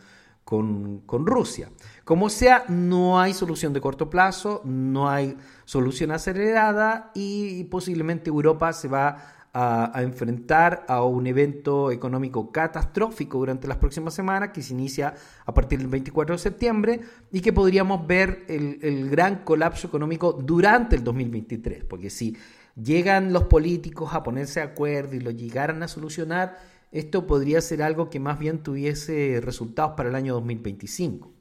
con, 0.47 1.25
Rusia. 1.25 1.69
Como 2.05 2.29
sea, 2.29 2.63
no 2.69 3.19
hay 3.19 3.33
solución 3.33 3.73
de 3.73 3.81
corto 3.81 4.10
plazo, 4.10 4.62
no 4.63 5.10
hay 5.10 5.36
solución 5.65 6.12
acelerada 6.12 7.12
y, 7.13 7.65
posiblemente 7.65 8.29
Europa 8.29 8.71
se 8.71 8.88
va 8.88 9.49
a, 9.51 9.91
a, 9.93 10.03
enfrentar 10.03 10.86
a 10.88 11.03
un 11.03 11.27
evento 11.27 11.91
económico 11.91 12.49
catastrófico 12.49 13.39
durante 13.39 13.67
las 13.67 13.75
próximas 13.75 14.13
semanas 14.13 14.51
que 14.53 14.62
se 14.62 14.71
inicia 14.71 15.15
a 15.45 15.53
partir 15.53 15.79
del 15.79 15.89
24 15.89 16.36
de 16.36 16.39
septiembre 16.39 17.01
y 17.29 17.41
que 17.41 17.51
podríamos 17.51 18.07
ver 18.07 18.45
el, 18.47 18.79
el 18.81 19.10
gran 19.10 19.43
colapso 19.43 19.88
económico 19.88 20.31
durante 20.31 20.95
el 20.95 21.03
2023, 21.03 21.83
porque 21.83 22.10
si 22.10 22.38
llegan 22.81 23.33
los 23.33 23.43
políticos 23.43 24.13
a 24.13 24.23
ponerse 24.23 24.62
de 24.62 24.67
acuerdo 24.67 25.13
y 25.17 25.19
lo 25.19 25.31
llegaran 25.31 25.83
a 25.83 25.89
solucionar, 25.89 26.57
esto 26.91 27.28
podría 27.28 27.62
ser 27.62 27.82
algo 27.82 28.10
que 28.10 28.19
más 28.19 28.39
bien 28.39 28.63
tuviese 28.63 29.39
resultados 29.41 29.93
para 29.95 30.10
el 30.10 30.15
año 30.15 30.34
2025. 30.36 31.32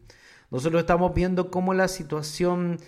Nosotros 0.50 0.80
estamos 0.80 1.14
viendo 1.14 1.50
cómo 1.50 1.74
la 1.74 1.88
situación 1.88 2.78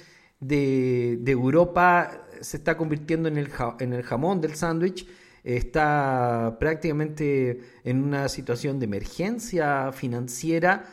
de, 0.40 1.20
Europa 1.26 2.26
se 2.40 2.56
está 2.56 2.76
convirtiendo 2.76 3.28
en 3.28 3.36
el, 3.36 3.50
en 3.80 3.92
el 3.92 4.02
jamón 4.02 4.40
del 4.40 4.54
sándwich, 4.54 5.08
está 5.44 6.56
prácticamente 6.60 7.60
en 7.84 8.02
una 8.02 8.28
situación 8.28 8.78
de 8.78 8.84
emergencia 8.84 9.92
financiera 9.92 10.84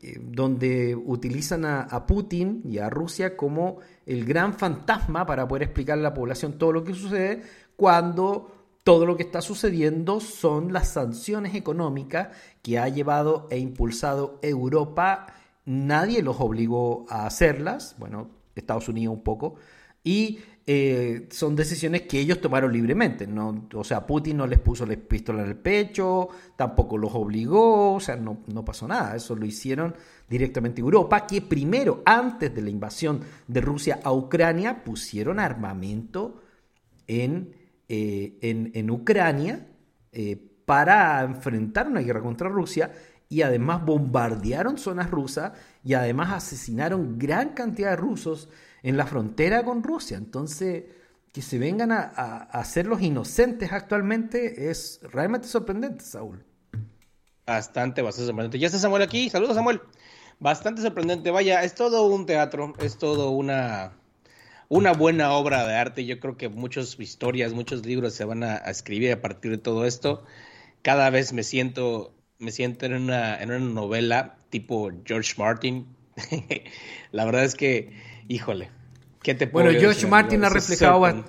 eh, 0.00 0.18
donde 0.20 0.94
utilizan 0.94 1.64
a, 1.64 1.82
a, 1.82 2.06
Putin 2.06 2.62
y 2.64 2.78
a 2.78 2.88
Rusia 2.88 3.36
como 3.36 3.78
el 4.06 4.24
gran 4.24 4.54
fantasma 4.54 5.26
para 5.26 5.46
poder 5.46 5.64
explicar 5.64 5.98
a 5.98 6.02
la 6.02 6.14
población 6.14 6.58
todo 6.58 6.72
lo 6.72 6.84
que 6.84 6.94
sucede 6.94 7.42
cuando 7.76 8.57
todo 8.88 9.04
lo 9.04 9.18
que 9.18 9.22
está 9.24 9.42
sucediendo 9.42 10.18
son 10.18 10.72
las 10.72 10.88
sanciones 10.88 11.54
económicas 11.54 12.28
que 12.62 12.78
ha 12.78 12.88
llevado 12.88 13.46
e 13.50 13.58
impulsado 13.58 14.38
Europa. 14.40 15.26
Nadie 15.66 16.22
los 16.22 16.40
obligó 16.40 17.04
a 17.10 17.26
hacerlas, 17.26 17.96
bueno, 17.98 18.30
Estados 18.54 18.88
Unidos 18.88 19.14
un 19.14 19.22
poco, 19.22 19.56
y 20.02 20.38
eh, 20.66 21.28
son 21.30 21.54
decisiones 21.54 22.06
que 22.08 22.18
ellos 22.18 22.40
tomaron 22.40 22.72
libremente. 22.72 23.26
¿no? 23.26 23.68
O 23.74 23.84
sea, 23.84 24.06
Putin 24.06 24.38
no 24.38 24.46
les 24.46 24.58
puso 24.58 24.86
la 24.86 24.96
pistola 24.96 25.42
en 25.42 25.50
el 25.50 25.56
pecho, 25.56 26.30
tampoco 26.56 26.96
los 26.96 27.14
obligó, 27.14 27.92
o 27.92 28.00
sea, 28.00 28.16
no, 28.16 28.38
no 28.46 28.64
pasó 28.64 28.88
nada. 28.88 29.16
Eso 29.16 29.36
lo 29.36 29.44
hicieron 29.44 29.94
directamente 30.30 30.80
Europa, 30.80 31.26
que 31.26 31.42
primero, 31.42 32.00
antes 32.06 32.54
de 32.54 32.62
la 32.62 32.70
invasión 32.70 33.20
de 33.46 33.60
Rusia 33.60 34.00
a 34.02 34.14
Ucrania, 34.14 34.82
pusieron 34.82 35.38
armamento 35.38 36.40
en, 37.06 37.57
eh, 37.88 38.38
en, 38.42 38.70
en 38.74 38.90
Ucrania 38.90 39.66
eh, 40.12 40.36
para 40.64 41.22
enfrentar 41.22 41.86
una 41.88 42.00
guerra 42.00 42.20
contra 42.20 42.48
Rusia 42.48 42.92
y 43.28 43.42
además 43.42 43.84
bombardearon 43.84 44.78
zonas 44.78 45.10
rusas 45.10 45.52
y 45.84 45.94
además 45.94 46.32
asesinaron 46.32 47.18
gran 47.18 47.50
cantidad 47.50 47.90
de 47.90 47.96
rusos 47.96 48.48
en 48.82 48.96
la 48.96 49.06
frontera 49.06 49.64
con 49.64 49.82
Rusia. 49.82 50.16
Entonces, 50.16 50.84
que 51.32 51.42
se 51.42 51.58
vengan 51.58 51.92
a, 51.92 52.00
a, 52.00 52.36
a 52.42 52.64
ser 52.64 52.86
los 52.86 53.02
inocentes 53.02 53.72
actualmente 53.72 54.70
es 54.70 55.00
realmente 55.12 55.48
sorprendente, 55.48 56.04
Saúl. 56.04 56.44
Bastante, 57.46 58.02
bastante 58.02 58.26
sorprendente. 58.26 58.58
Ya 58.58 58.66
está 58.66 58.78
Samuel 58.78 59.02
aquí. 59.02 59.30
Saludos, 59.30 59.56
Samuel. 59.56 59.80
Bastante 60.38 60.82
sorprendente. 60.82 61.30
Vaya, 61.30 61.64
es 61.64 61.74
todo 61.74 62.06
un 62.06 62.26
teatro, 62.26 62.74
es 62.78 62.98
todo 62.98 63.30
una, 63.30 63.92
una 64.68 64.92
buena 64.92 65.32
obra 65.32 65.66
de 65.66 65.74
arte. 65.74 66.04
Yo 66.04 66.20
creo 66.20 66.36
que 66.36 66.48
muchas 66.48 66.98
historias, 66.98 67.52
muchos 67.52 67.84
libros 67.84 68.14
se 68.14 68.24
van 68.24 68.42
a, 68.42 68.54
a 68.56 68.70
escribir 68.70 69.12
a 69.12 69.20
partir 69.20 69.50
de 69.50 69.58
todo 69.58 69.86
esto. 69.86 70.24
Cada 70.82 71.10
vez 71.10 71.32
me 71.32 71.42
siento, 71.42 72.14
me 72.38 72.52
siento 72.52 72.86
en 72.86 72.94
una, 72.94 73.40
en 73.40 73.50
una 73.50 73.58
novela 73.58 74.36
tipo 74.50 74.90
George 75.04 75.34
Martin. 75.38 75.86
La 77.12 77.24
verdad 77.24 77.44
es 77.44 77.54
que, 77.54 77.92
híjole, 78.28 78.70
¿qué 79.22 79.34
te 79.34 79.46
puedo 79.46 79.66
Bueno, 79.66 79.80
George 79.80 79.96
decir, 79.96 80.08
Martin 80.08 80.44
ha 80.44 80.48
reflejado 80.48 81.24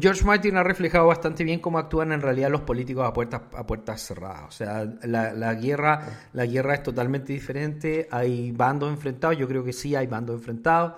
George 0.00 0.24
Martin 0.24 0.56
ha 0.56 0.62
reflejado 0.62 1.06
bastante 1.06 1.44
bien 1.44 1.60
cómo 1.60 1.78
actúan 1.78 2.12
en 2.12 2.22
realidad 2.22 2.48
los 2.48 2.62
políticos 2.62 3.06
a 3.06 3.12
puertas 3.12 3.42
a 3.54 3.66
puertas 3.66 4.00
cerradas. 4.00 4.44
O 4.48 4.50
sea, 4.50 4.86
la, 5.02 5.34
la 5.34 5.54
guerra 5.54 6.28
la 6.32 6.46
guerra 6.46 6.74
es 6.74 6.82
totalmente 6.82 7.34
diferente. 7.34 8.08
Hay 8.10 8.50
bandos 8.52 8.90
enfrentados. 8.90 9.36
Yo 9.36 9.46
creo 9.46 9.62
que 9.62 9.74
sí 9.74 9.94
hay 9.94 10.06
bandos 10.06 10.36
enfrentados. 10.36 10.94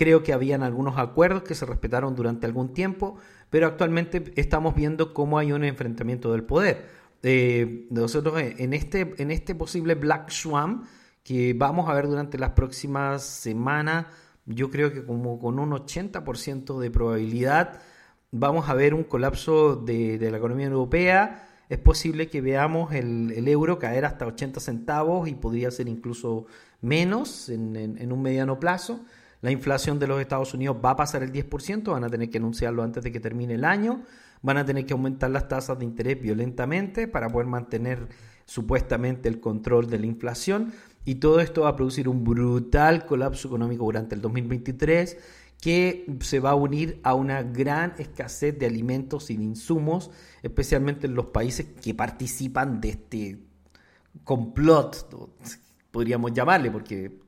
Creo 0.00 0.22
que 0.22 0.32
habían 0.32 0.62
algunos 0.62 0.96
acuerdos 0.96 1.42
que 1.42 1.54
se 1.54 1.66
respetaron 1.66 2.16
durante 2.16 2.46
algún 2.46 2.72
tiempo, 2.72 3.18
pero 3.50 3.66
actualmente 3.66 4.32
estamos 4.36 4.74
viendo 4.74 5.12
cómo 5.12 5.38
hay 5.38 5.52
un 5.52 5.62
enfrentamiento 5.62 6.32
del 6.32 6.42
poder. 6.42 6.86
Eh, 7.22 7.86
nosotros 7.90 8.40
en 8.40 8.72
este 8.72 9.14
en 9.18 9.30
este 9.30 9.54
posible 9.54 9.94
Black 9.96 10.30
Swan 10.30 10.84
que 11.22 11.52
vamos 11.52 11.90
a 11.90 11.92
ver 11.92 12.06
durante 12.08 12.38
las 12.38 12.52
próximas 12.52 13.22
semanas, 13.22 14.06
yo 14.46 14.70
creo 14.70 14.90
que 14.90 15.04
como 15.04 15.38
con 15.38 15.58
un 15.58 15.72
80% 15.72 16.78
de 16.78 16.90
probabilidad 16.90 17.82
vamos 18.30 18.70
a 18.70 18.74
ver 18.74 18.94
un 18.94 19.04
colapso 19.04 19.76
de, 19.76 20.16
la 20.30 20.38
economía 20.38 20.68
europea. 20.68 21.46
Es 21.68 21.76
posible 21.78 22.30
que 22.30 22.40
veamos 22.40 22.94
el, 22.94 23.46
euro 23.48 23.78
caer 23.78 24.06
hasta 24.06 24.24
80 24.26 24.60
centavos 24.60 25.28
y 25.28 25.34
podría 25.34 25.70
ser 25.70 25.88
incluso 25.88 26.46
menos 26.80 27.50
en, 27.50 27.76
en- 27.76 27.98
en 27.98 28.12
un 28.12 28.22
mediano 28.22 28.58
plazo. 28.58 29.04
La 29.40 29.50
inflación 29.50 29.98
de 29.98 30.06
los 30.06 30.20
Estados 30.20 30.52
Unidos 30.52 30.76
va 30.84 30.90
a 30.90 30.96
pasar 30.96 31.22
el 31.22 31.32
10%, 31.32 31.90
van 31.90 32.04
a 32.04 32.10
tener 32.10 32.28
que 32.28 32.38
anunciarlo 32.38 32.82
antes 32.82 33.02
de 33.02 33.10
que 33.10 33.20
termine 33.20 33.54
el 33.54 33.64
año, 33.64 34.02
van 34.42 34.58
a 34.58 34.64
tener 34.64 34.84
que 34.84 34.92
aumentar 34.92 35.30
las 35.30 35.48
tasas 35.48 35.78
de 35.78 35.84
interés 35.84 36.20
violentamente 36.20 37.08
para 37.08 37.28
poder 37.28 37.46
mantener 37.46 38.08
supuestamente 38.44 39.28
el 39.28 39.40
control 39.40 39.88
de 39.88 39.98
la 39.98 40.06
inflación. 40.06 40.72
Y 41.04 41.16
todo 41.16 41.40
esto 41.40 41.62
va 41.62 41.70
a 41.70 41.76
producir 41.76 42.08
un 42.08 42.24
brutal 42.24 43.06
colapso 43.06 43.48
económico 43.48 43.84
durante 43.84 44.14
el 44.14 44.20
2023 44.20 45.16
que 45.60 46.06
se 46.20 46.40
va 46.40 46.50
a 46.50 46.54
unir 46.54 47.00
a 47.02 47.14
una 47.14 47.42
gran 47.42 47.94
escasez 47.98 48.58
de 48.58 48.66
alimentos 48.66 49.30
y 49.30 49.36
de 49.36 49.44
insumos, 49.44 50.10
especialmente 50.42 51.06
en 51.06 51.14
los 51.14 51.26
países 51.26 51.66
que 51.82 51.94
participan 51.94 52.80
de 52.80 52.88
este 52.90 53.38
complot, 54.24 55.06
podríamos 55.90 56.32
llamarle, 56.32 56.70
porque 56.70 57.20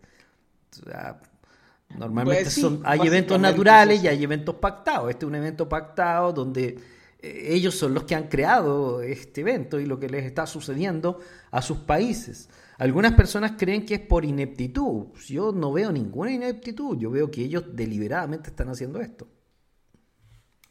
normalmente 1.99 2.45
Pues 2.45 2.55
sí, 2.55 2.61
son, 2.61 2.83
hay 2.85 3.01
eventos 3.01 3.39
naturales 3.41 3.99
es 3.99 4.05
y 4.05 4.09
hay 4.09 4.23
eventos 4.23 4.57
pactados. 4.57 5.11
Este 5.11 5.25
es 5.25 5.29
un 5.29 5.35
evento 5.35 5.69
pactado 5.69 6.33
donde 6.33 6.79
eh, 7.21 7.47
ellos 7.49 7.75
son 7.75 7.95
los 7.95 8.05
que 8.05 8.15
han 8.15 8.29
creado 8.29 9.03
este 9.03 9.43
evento 9.43 9.79
y 9.79 9.87
lo 9.87 9.99
que 9.99 10.09
les 10.09 10.25
está 10.25 10.47
sucediendo 10.47 11.21
a 11.51 11.63
sus 11.63 11.79
países. 11.79 12.49
Algunas 12.79 13.13
personas 13.13 13.53
creen 13.57 13.87
que 13.87 13.95
es 13.95 14.01
por 14.01 14.25
ineptitud. 14.25 15.07
Yo 15.27 15.53
no 15.53 15.73
veo 15.73 15.93
ninguna 15.93 16.33
ineptitud. 16.33 16.99
Yo 16.99 17.11
veo 17.11 17.31
que 17.31 17.43
ellos 17.43 17.65
deliberadamente 17.73 18.51
están 18.51 18.69
haciendo 18.71 19.01
esto. 19.01 19.29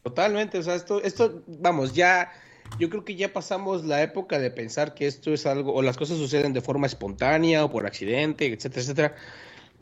Totalmente, 0.02 0.58
o 0.58 0.62
sea, 0.62 0.74
esto, 0.74 1.00
esto, 1.00 1.44
vamos, 1.46 1.92
ya, 1.92 2.32
yo 2.78 2.90
creo 2.90 3.04
que 3.04 3.14
ya 3.14 3.32
pasamos 3.32 3.84
la 3.84 4.02
época 4.02 4.40
de 4.40 4.50
pensar 4.50 4.94
que 4.94 5.06
esto 5.06 5.32
es 5.32 5.46
algo, 5.46 5.72
o 5.72 5.80
las 5.80 5.96
cosas 5.96 6.18
suceden 6.18 6.52
de 6.52 6.60
forma 6.60 6.88
espontánea 6.88 7.64
o 7.64 7.70
por 7.70 7.86
accidente, 7.86 8.46
etcétera, 8.46 8.82
etcétera. 8.82 9.14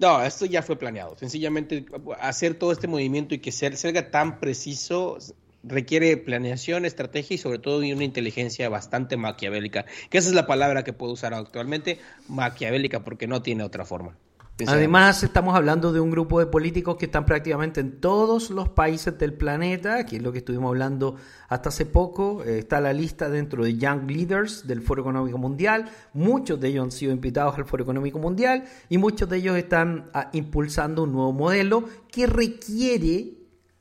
No, 0.01 0.23
esto 0.23 0.47
ya 0.47 0.63
fue 0.63 0.77
planeado. 0.77 1.17
Sencillamente 1.19 1.85
hacer 2.21 2.55
todo 2.55 2.73
este 2.73 2.89
movimiento 2.89 3.35
y 3.35 3.39
que 3.39 3.53
salga 3.53 4.11
tan 4.11 4.41
preciso 4.41 5.19
requiere 5.63 6.17
planeación, 6.17 6.87
estrategia 6.87 7.35
y 7.35 7.39
sobre 7.39 7.59
todo 7.59 7.81
una 7.81 8.05
inteligencia 8.05 8.71
bastante 8.71 9.19
maquiavélica. 9.19 9.85
Que 10.09 10.17
esa 10.17 10.29
es 10.31 10.35
la 10.35 10.47
palabra 10.47 10.85
que 10.85 10.95
puedo 10.95 11.13
usar 11.13 11.35
actualmente, 11.35 11.99
maquiavélica, 12.29 13.05
porque 13.05 13.27
no 13.27 13.43
tiene 13.43 13.63
otra 13.63 13.85
forma. 13.85 14.17
Además, 14.67 15.23
estamos 15.23 15.55
hablando 15.55 15.93
de 15.93 16.01
un 16.01 16.11
grupo 16.11 16.39
de 16.39 16.47
políticos 16.47 16.97
que 16.97 17.07
están 17.07 17.25
prácticamente 17.25 17.81
en 17.81 18.01
todos 18.01 18.51
los 18.51 18.69
países 18.69 19.17
del 19.19 19.35
planeta, 19.35 20.05
que 20.05 20.17
es 20.17 20.23
lo 20.23 20.33
que 20.33 20.39
estuvimos 20.39 20.69
hablando 20.69 21.17
hasta 21.49 21.69
hace 21.69 21.87
poco. 21.87 22.43
Eh, 22.45 22.59
está 22.59 22.81
la 22.81 22.93
lista 22.93 23.29
dentro 23.29 23.65
de 23.65 23.77
Young 23.77 24.11
Leaders 24.11 24.67
del 24.67 24.83
Foro 24.83 25.03
Económico 25.03 25.39
Mundial. 25.39 25.91
Muchos 26.13 26.61
de 26.61 26.69
ellos 26.69 26.85
han 26.85 26.93
sido 26.93 27.13
invitados 27.13 27.57
al 27.57 27.65
Foro 27.65 27.83
Económico 27.83 28.19
Mundial 28.19 28.65
y 28.89 28.99
muchos 28.99 29.29
de 29.29 29.39
ellos 29.39 29.57
están 29.57 30.11
ah, 30.13 30.31
impulsando 30.33 31.05
un 31.05 31.13
nuevo 31.13 31.33
modelo 31.33 31.85
que 32.11 32.27
requiere 32.27 33.35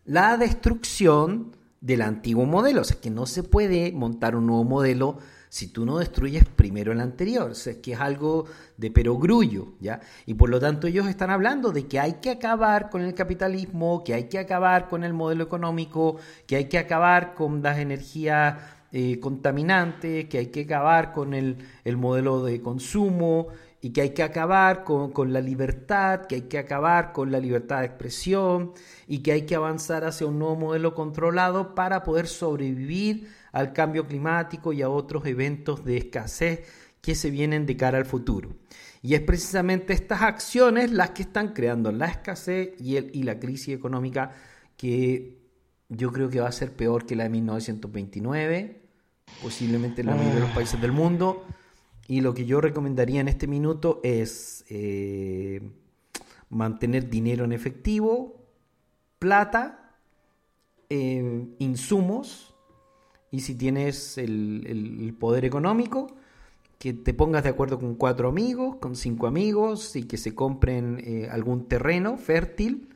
la 0.06 0.38
destrucción 0.38 1.56
del 1.82 2.02
antiguo 2.02 2.46
modelo. 2.46 2.82
O 2.82 2.84
sea, 2.84 3.00
que 3.00 3.10
no 3.10 3.26
se 3.26 3.44
puede 3.44 3.92
montar 3.92 4.36
un 4.36 4.48
nuevo 4.48 4.63
modelo 4.63 5.18
si 5.50 5.68
tú 5.68 5.84
no 5.86 5.98
destruyes 5.98 6.46
primero 6.46 6.92
el 6.92 7.02
anterior. 7.02 7.56
Sea, 7.56 7.82
que 7.82 7.94
es 7.94 8.00
algo 8.00 8.46
de 8.78 8.92
perogrullo, 8.92 9.74
¿ya? 9.80 10.00
Y 10.26 10.36
por 10.36 10.50
lo 10.50 10.60
tanto 10.60 10.88
ellos 10.88 11.08
están 11.08 11.32
hablando 11.32 11.72
de 11.72 11.88
que 11.88 12.00
hay 12.00 12.14
que 12.22 12.30
acabar 12.30 12.90
con 12.90 13.02
el 13.02 13.14
capitalismo, 13.16 14.04
que 14.04 14.14
hay 14.14 14.26
que 14.26 14.40
acabar 14.40 14.88
con 14.88 15.04
el 15.04 15.14
modelo 15.14 15.44
económico, 15.44 16.18
que 16.46 16.56
hay 16.56 16.66
que 16.66 16.78
acabar 16.78 17.34
con 17.34 17.62
las 17.64 17.80
energías 17.80 18.58
eh, 18.92 19.20
contaminantes, 19.20 20.26
que 20.30 20.38
hay 20.38 20.48
que 20.48 20.62
acabar 20.62 21.12
con 21.12 21.34
el, 21.34 21.58
el 21.84 21.98
modelo 21.98 22.44
de 22.44 22.62
consumo 22.62 23.48
y 23.82 23.92
que 23.92 24.02
hay 24.02 24.10
que 24.12 24.24
acabar 24.24 24.84
con, 24.84 25.12
con, 25.12 25.32
la 25.32 25.42
libertad, 25.42 26.26
que 26.26 26.36
hay 26.36 26.42
que 26.44 26.58
acabar 26.58 27.14
con 27.14 27.32
la 27.32 27.40
libertad 27.40 27.80
de 27.80 27.86
expresión 27.86 28.74
y 29.08 29.20
que 29.20 29.32
hay 29.32 29.42
que 29.44 29.56
avanzar 29.56 30.06
hacia 30.06 30.28
un 30.28 30.38
nuevo 30.38 30.56
modelo 30.56 30.94
controlado 30.96 31.76
para 31.76 32.04
poder 32.04 32.28
sobrevivir 32.28 33.30
al 33.52 33.74
cambio 33.74 34.08
climático 34.08 34.74
y 34.74 34.82
a 34.82 34.90
otros 34.90 35.26
eventos 35.26 35.84
de 35.86 35.98
escasez 35.98 36.62
que 37.02 37.16
se 37.16 37.32
vienen 37.32 37.66
de 37.66 37.78
cara 37.78 37.98
al 37.98 38.06
futuro. 38.06 38.56
Y 39.02 39.14
es 39.14 39.22
precisamente 39.22 39.94
estas 39.94 40.22
acciones 40.22 40.92
las 40.92 41.12
que 41.12 41.24
están 41.24 41.54
creando 41.54 41.92
la 41.92 42.08
escasez 42.08 42.72
y, 42.80 42.98
el, 42.98 43.12
y 43.14 43.24
la 43.24 43.40
crisis 43.40 43.76
económica 43.76 44.32
que 44.76 45.40
yo 45.90 46.12
creo 46.12 46.30
que 46.30 46.40
va 46.40 46.48
a 46.48 46.52
ser 46.52 46.74
peor 46.74 47.06
que 47.06 47.16
la 47.16 47.24
de 47.24 47.30
1929, 47.30 48.82
posiblemente 49.42 50.02
en 50.02 50.08
la 50.08 50.16
mayoría 50.16 50.36
de 50.36 50.42
los 50.42 50.52
países 50.52 50.80
del 50.80 50.92
mundo. 50.92 51.46
Y 52.08 52.22
lo 52.22 52.34
que 52.34 52.46
yo 52.46 52.60
recomendaría 52.60 53.22
en 53.22 53.28
este 53.28 53.48
minuto 53.48 54.00
es 54.04 54.66
eh, 54.70 55.62
mantener 56.50 57.10
dinero 57.10 57.46
en 57.46 57.54
efectivo, 57.54 58.48
plata, 59.20 59.96
eh, 60.90 61.48
insumos, 61.60 62.49
y 63.32 63.42
si 63.42 63.56
tienes 63.56 64.18
el, 64.18 64.63
el, 64.68 65.13
poder 65.13 65.46
económico, 65.46 66.15
que 66.78 66.94
te 66.94 67.13
pongas 67.13 67.44
de 67.44 67.50
acuerdo 67.50 67.80
con 67.80 67.96
cuatro 67.96 68.30
amigos, 68.30 68.78
con 68.78 68.96
cinco 68.96 69.28
amigos, 69.28 69.96
y 69.96 70.04
que 70.04 70.18
se 70.18 70.34
compren 70.34 71.02
eh, 71.04 71.28
algún 71.30 71.68
terreno 71.68 72.18
fértil 72.18 72.89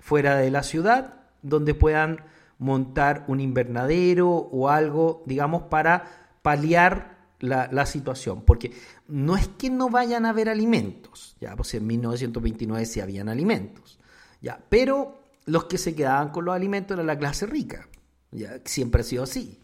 fuera 0.00 0.36
de 0.36 0.50
la 0.50 0.62
ciudad, 0.62 1.14
donde 1.42 1.74
puedan 1.74 2.24
montar 2.58 3.24
un 3.28 3.40
invernadero 3.40 4.30
o 4.30 4.68
algo, 4.68 5.22
digamos, 5.26 5.64
para 5.64 6.38
paliar 6.42 7.18
la, 7.38 7.68
la, 7.70 7.86
situación, 7.86 8.42
porque 8.42 8.72
no 9.08 9.36
es 9.36 9.48
que 9.48 9.68
no 9.68 9.90
vayan 9.90 10.26
a 10.26 10.30
haber 10.30 10.48
alimentos, 10.48 11.36
ya, 11.40 11.56
pues 11.56 11.74
en 11.74 11.86
1929 11.86 12.86
sí 12.86 13.00
habían 13.00 13.28
alimentos, 13.28 13.98
ya, 14.40 14.60
pero 14.68 15.20
los 15.44 15.64
que 15.64 15.76
se 15.76 15.94
quedaban 15.94 16.30
con 16.30 16.44
los 16.44 16.54
alimentos 16.54 16.94
era 16.94 17.04
la 17.04 17.18
clase 17.18 17.46
rica, 17.46 17.88
ya, 18.32 18.60
siempre 18.64 19.02
ha 19.02 19.04
sido 19.04 19.22
así. 19.22 19.58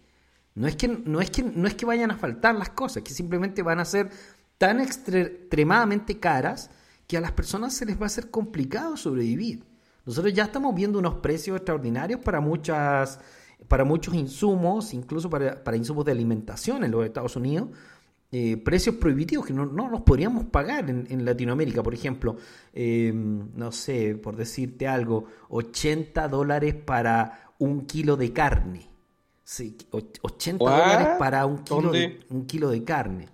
No 0.55 0.67
es 0.67 0.77
que 0.77 0.89
no 0.89 1.21
es 1.21 1.31
que 1.31 1.43
no 1.43 1.67
es 1.69 1.75
que 1.75 1.87
vayan 1.87 2.11
a 2.11 2.17
faltar 2.17 2.55
las 2.55 2.71
cosas, 2.71 3.03
que 3.03 3.13
simplemente 3.13 3.63
van 3.63 3.81
a 3.81 3.85
ser 3.85 4.11
tan 4.59 4.79
extre- 4.81 5.27
extremadamente 5.27 6.19
caras 6.19 6.71
que 7.07 7.17
a 7.17 7.21
las 7.21 7.33
personas 7.33 7.75
se 7.75 7.87
les 7.87 7.97
va 7.99 8.05
a 8.05 8.07
hacer 8.07 8.31
complicado 8.31 8.97
sobrevivir. 8.97 9.65
Nosotros 10.05 10.33
ya 10.35 10.45
estamos 10.45 10.75
viendo 10.75 10.99
unos 10.99 11.17
precios 11.17 11.57
extraordinarios 11.57 12.21
para 12.21 12.41
muchas 12.41 13.21
para 13.67 13.85
muchos 13.85 14.15
insumos, 14.15 14.95
incluso 14.95 15.29
para, 15.29 15.63
para 15.63 15.77
insumos 15.77 16.05
de 16.05 16.13
alimentación 16.13 16.85
en 16.85 16.91
los 16.93 17.05
Estados 17.05 17.35
Unidos, 17.37 17.69
eh, 18.31 18.57
precios 18.57 18.95
prohibitivos 18.97 19.47
que 19.47 19.53
no, 19.53 19.67
no 19.67 19.89
los 19.89 20.03
podríamos 20.03 20.47
pagar 20.47 20.89
en, 20.89 21.07
en 21.11 21.25
Latinoamérica. 21.25 21.83
Por 21.83 21.93
ejemplo, 21.95 22.37
eh, 22.73 23.13
no 23.15 23.73
sé, 23.73 24.15
por 24.15 24.37
decirte 24.37 24.87
algo, 24.87 25.25
80 25.49 26.29
dólares 26.29 26.75
para 26.75 27.48
un 27.59 27.87
kilo 27.87 28.17
de 28.17 28.33
carne. 28.33 28.87
Sí, 29.45 29.77
och- 29.91 30.19
80 30.23 30.63
¿What? 30.65 30.71
dólares 30.73 31.09
para 31.19 31.47
un 31.47 31.59
kilo, 31.65 31.91
de, 31.91 32.21
un 32.29 32.47
kilo 32.47 32.71
de 32.71 32.85
carne. 32.85 33.29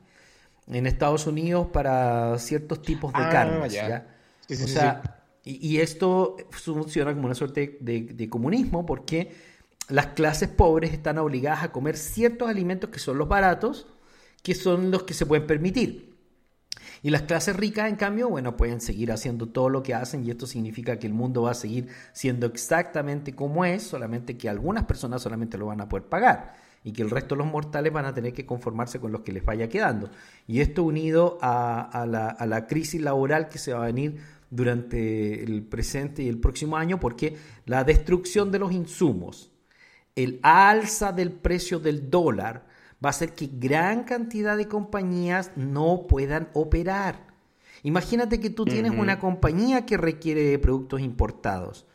En 0.69 0.87
Estados 0.87 1.27
Unidos 1.27 1.67
para 1.73 2.39
ciertos 2.39 2.81
tipos 2.83 3.13
de 3.13 3.19
Ah, 3.23 3.29
carnes. 3.31 3.73
ya. 3.73 3.89
¿ya? 3.89 4.17
Sí, 4.49 4.57
sí, 4.57 4.65
o 4.65 4.69
sea, 4.69 5.21
y, 5.45 5.75
y 5.75 5.81
esto 5.81 6.37
funciona 6.51 7.13
como 7.13 7.27
una 7.27 7.35
suerte 7.35 7.79
de, 7.81 8.03
de 8.03 8.29
comunismo 8.31 8.87
porque 8.87 9.33
las 9.89 10.07
clases 10.09 10.49
pobres 10.49 10.93
están 10.93 11.19
obligadas 11.19 11.65
a 11.65 11.73
comer 11.73 11.97
ciertos 11.97 12.49
alimentos 12.49 12.89
que 12.91 12.99
son 12.99 13.19
los 13.19 13.29
baratos, 13.29 13.87
que 14.43 14.55
son 14.55 14.91
los 14.91 15.03
que 15.03 15.13
se 15.15 15.27
pueden 15.27 15.47
permitir. 15.47 16.14
Y 17.05 17.11
las 17.11 17.21
clases 17.21 17.55
ricas, 17.55 17.91
en 17.91 17.97
cambio, 17.97 18.31
bueno, 18.31 18.57
pueden 18.57 18.81
seguir 18.81 19.13
haciendo 19.13 19.47
todo 19.47 19.69
lo 19.69 19.83
que 19.83 19.93
hacen 19.93 20.25
y 20.25 20.31
esto 20.31 20.47
significa 20.47 20.99
que 20.99 21.07
el 21.07 21.13
mundo 21.13 21.43
va 21.43 21.51
a 21.51 21.55
seguir 21.55 21.89
siendo 22.15 22.47
exactamente 22.47 23.35
como 23.35 23.67
es, 23.67 23.83
solamente 23.83 24.39
que 24.39 24.49
algunas 24.49 24.85
personas 24.85 25.21
solamente 25.21 25.59
lo 25.59 25.67
van 25.67 25.83
a 25.83 25.89
poder 25.91 26.07
pagar 26.07 26.55
y 26.83 26.93
que 26.93 27.03
el 27.03 27.11
resto 27.11 27.35
de 27.35 27.41
los 27.41 27.53
mortales 27.53 27.93
van 27.93 28.07
a 28.07 28.15
tener 28.15 28.33
que 28.33 28.47
conformarse 28.47 29.01
con 29.01 29.13
los 29.13 29.21
que 29.21 29.33
les 29.33 29.45
vaya 29.45 29.69
quedando. 29.69 30.09
Y 30.47 30.61
esto 30.61 30.83
unido 30.83 31.37
a, 31.43 31.83
a 31.83 32.07
la, 32.07 32.29
a 32.31 32.47
la 32.47 32.67
crisis 32.67 33.03
laboral 33.03 33.51
que 33.51 33.59
se 33.59 33.75
va 33.75 33.83
a 33.83 33.87
venir 33.87 34.17
durante 34.49 35.45
el 35.45 35.63
presente 35.63 36.23
y 36.23 36.29
el 36.31 36.39
próximo 36.39 36.79
año, 36.79 37.01
porque 37.01 37.37
la 37.67 37.85
destrucción 37.85 38.51
de 38.51 38.61
los 38.61 38.73
insumos, 38.73 39.53
el 40.17 40.41
alza 40.43 41.13
del 41.13 41.33
precio 41.33 41.81
del 41.81 42.09
dólar 42.09 42.65
va 43.03 43.09
a 43.09 43.11
hacer 43.11 43.35
que 43.35 43.49
gran 43.53 44.05
cantidad 44.05 44.57
de 44.57 44.69
compañías 44.69 45.53
no 45.57 46.07
puedan 46.09 46.49
operar. 46.55 47.35
Imagínate 47.83 48.41
que 48.41 48.51
tú 48.51 48.65
tienes 48.65 48.93
una 48.93 49.19
compañía 49.19 49.85
que 49.85 49.97
requiere 49.97 50.59
productos 50.59 51.01
importados, 51.01 51.87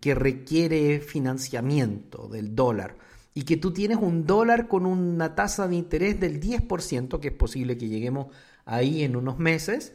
que 0.00 0.14
requiere 0.14 1.00
financiamiento 1.00 2.28
del 2.28 2.56
dólar, 2.56 2.96
y 3.32 3.42
que 3.42 3.56
tú 3.56 3.72
tienes 3.72 3.98
un 3.98 4.26
dólar 4.26 4.66
con 4.66 4.86
una 4.86 5.34
tasa 5.34 5.68
de 5.68 5.76
interés 5.76 6.18
del 6.18 6.40
10%, 6.40 7.20
que 7.20 7.28
es 7.28 7.34
posible 7.34 7.78
que 7.78 7.88
lleguemos 7.88 8.34
ahí 8.64 9.04
en 9.04 9.14
unos 9.14 9.38
meses. 9.38 9.94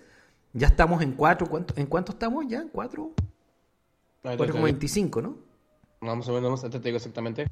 Ya 0.54 0.68
estamos 0.68 1.02
en 1.02 1.14
4, 1.14 1.48
¿cuánto, 1.48 1.74
¿en 1.76 1.88
cuánto 1.88 2.12
estamos 2.14 2.46
ya? 2.48 2.62
¿En 2.62 2.70
4? 2.70 3.12
Ahorita 4.24 4.46
te 4.46 4.54
digo. 4.54 4.68
4,25, 4.68 5.22
¿no? 5.24 5.38
Vamos 6.02 6.30
a 6.30 6.32
ver, 6.32 6.44
vamos, 6.44 6.62
te 6.62 6.80
digo 6.80 6.98
exactamente. 6.98 7.48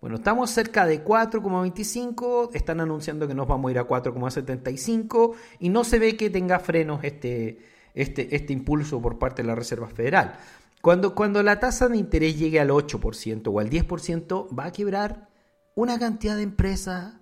Bueno, 0.00 0.16
estamos 0.16 0.50
cerca 0.50 0.86
de 0.86 1.04
4,25, 1.04 2.50
están 2.54 2.80
anunciando 2.80 3.28
que 3.28 3.34
nos 3.34 3.46
vamos 3.46 3.68
a 3.68 3.72
ir 3.72 3.78
a 3.78 3.86
4,75 3.86 5.34
y 5.58 5.68
no 5.68 5.84
se 5.84 5.98
ve 5.98 6.16
que 6.16 6.30
tenga 6.30 6.58
frenos 6.58 7.04
este, 7.04 7.58
este, 7.92 8.34
este 8.34 8.54
impulso 8.54 9.02
por 9.02 9.18
parte 9.18 9.42
de 9.42 9.48
la 9.48 9.54
Reserva 9.54 9.88
Federal. 9.88 10.38
Cuando, 10.80 11.14
cuando 11.14 11.42
la 11.42 11.60
tasa 11.60 11.88
de 11.88 11.98
interés 11.98 12.38
llegue 12.38 12.60
al 12.60 12.70
8% 12.70 13.42
o 13.52 13.60
al 13.60 13.68
10%, 13.68 14.58
va 14.58 14.64
a 14.64 14.72
quebrar 14.72 15.28
una 15.74 15.98
cantidad 15.98 16.34
de 16.34 16.44
empresas, 16.44 17.16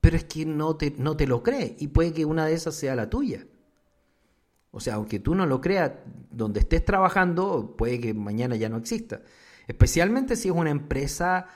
pero 0.00 0.16
es 0.16 0.24
que 0.24 0.46
no 0.46 0.76
te, 0.76 0.94
no 0.96 1.16
te 1.16 1.26
lo 1.26 1.42
crees 1.42 1.72
y 1.78 1.88
puede 1.88 2.12
que 2.12 2.24
una 2.24 2.46
de 2.46 2.54
esas 2.54 2.76
sea 2.76 2.94
la 2.94 3.10
tuya. 3.10 3.44
O 4.70 4.78
sea, 4.78 4.94
aunque 4.94 5.18
tú 5.18 5.34
no 5.34 5.46
lo 5.46 5.60
creas, 5.60 5.90
donde 6.30 6.60
estés 6.60 6.84
trabajando, 6.84 7.74
puede 7.76 7.98
que 7.98 8.14
mañana 8.14 8.54
ya 8.54 8.68
no 8.68 8.76
exista. 8.76 9.22
Especialmente 9.66 10.36
si 10.36 10.48
es 10.48 10.54
una 10.54 10.70
empresa 10.70 11.48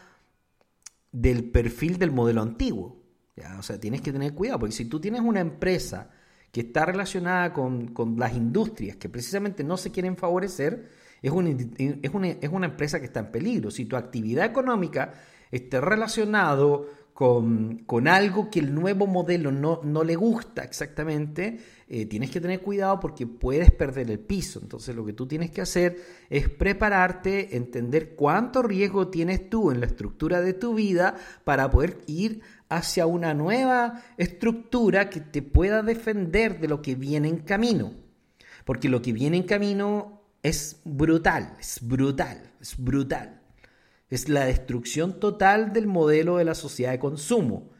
del 1.12 1.50
perfil 1.50 1.98
del 1.98 2.10
modelo 2.10 2.42
antiguo. 2.42 3.02
¿ya? 3.36 3.56
O 3.58 3.62
sea, 3.62 3.78
tienes 3.80 4.00
que 4.00 4.12
tener 4.12 4.34
cuidado, 4.34 4.60
porque 4.60 4.74
si 4.74 4.84
tú 4.86 5.00
tienes 5.00 5.20
una 5.20 5.40
empresa 5.40 6.10
que 6.52 6.60
está 6.62 6.86
relacionada 6.86 7.52
con, 7.52 7.88
con 7.88 8.18
las 8.18 8.34
industrias 8.34 8.96
que 8.96 9.08
precisamente 9.08 9.64
no 9.64 9.76
se 9.76 9.90
quieren 9.90 10.16
favorecer, 10.16 10.88
es 11.20 11.30
una, 11.30 11.50
indi- 11.50 12.00
es, 12.02 12.14
una, 12.14 12.28
es 12.28 12.48
una 12.50 12.66
empresa 12.66 13.00
que 13.00 13.06
está 13.06 13.20
en 13.20 13.30
peligro. 13.30 13.70
Si 13.70 13.84
tu 13.84 13.96
actividad 13.96 14.46
económica 14.46 15.14
está 15.50 15.80
relacionado 15.80 16.86
con, 17.18 17.78
con 17.78 18.06
algo 18.06 18.48
que 18.48 18.60
el 18.60 18.72
nuevo 18.72 19.08
modelo 19.08 19.50
no, 19.50 19.80
no 19.82 20.04
le 20.04 20.14
gusta 20.14 20.62
exactamente, 20.62 21.58
eh, 21.88 22.06
tienes 22.06 22.30
que 22.30 22.40
tener 22.40 22.60
cuidado 22.60 23.00
porque 23.00 23.26
puedes 23.26 23.72
perder 23.72 24.08
el 24.08 24.20
piso. 24.20 24.60
Entonces 24.62 24.94
lo 24.94 25.04
que 25.04 25.14
tú 25.14 25.26
tienes 25.26 25.50
que 25.50 25.60
hacer 25.60 25.96
es 26.30 26.48
prepararte, 26.48 27.56
entender 27.56 28.14
cuánto 28.14 28.62
riesgo 28.62 29.08
tienes 29.08 29.50
tú 29.50 29.72
en 29.72 29.80
la 29.80 29.86
estructura 29.86 30.40
de 30.40 30.52
tu 30.52 30.74
vida 30.74 31.16
para 31.42 31.68
poder 31.68 31.98
ir 32.06 32.40
hacia 32.68 33.06
una 33.06 33.34
nueva 33.34 34.00
estructura 34.16 35.10
que 35.10 35.18
te 35.18 35.42
pueda 35.42 35.82
defender 35.82 36.60
de 36.60 36.68
lo 36.68 36.82
que 36.82 36.94
viene 36.94 37.26
en 37.26 37.38
camino. 37.38 37.94
Porque 38.64 38.88
lo 38.88 39.02
que 39.02 39.12
viene 39.12 39.38
en 39.38 39.42
camino 39.42 40.22
es 40.44 40.82
brutal, 40.84 41.56
es 41.58 41.80
brutal, 41.82 42.52
es 42.60 42.76
brutal. 42.76 43.37
Es 44.10 44.28
la 44.28 44.44
destrucción 44.46 45.20
total 45.20 45.72
del 45.72 45.86
modelo 45.86 46.36
de 46.36 46.44
la 46.44 46.54
sociedad 46.54 46.92
de 46.92 46.98
consumo. 46.98 47.70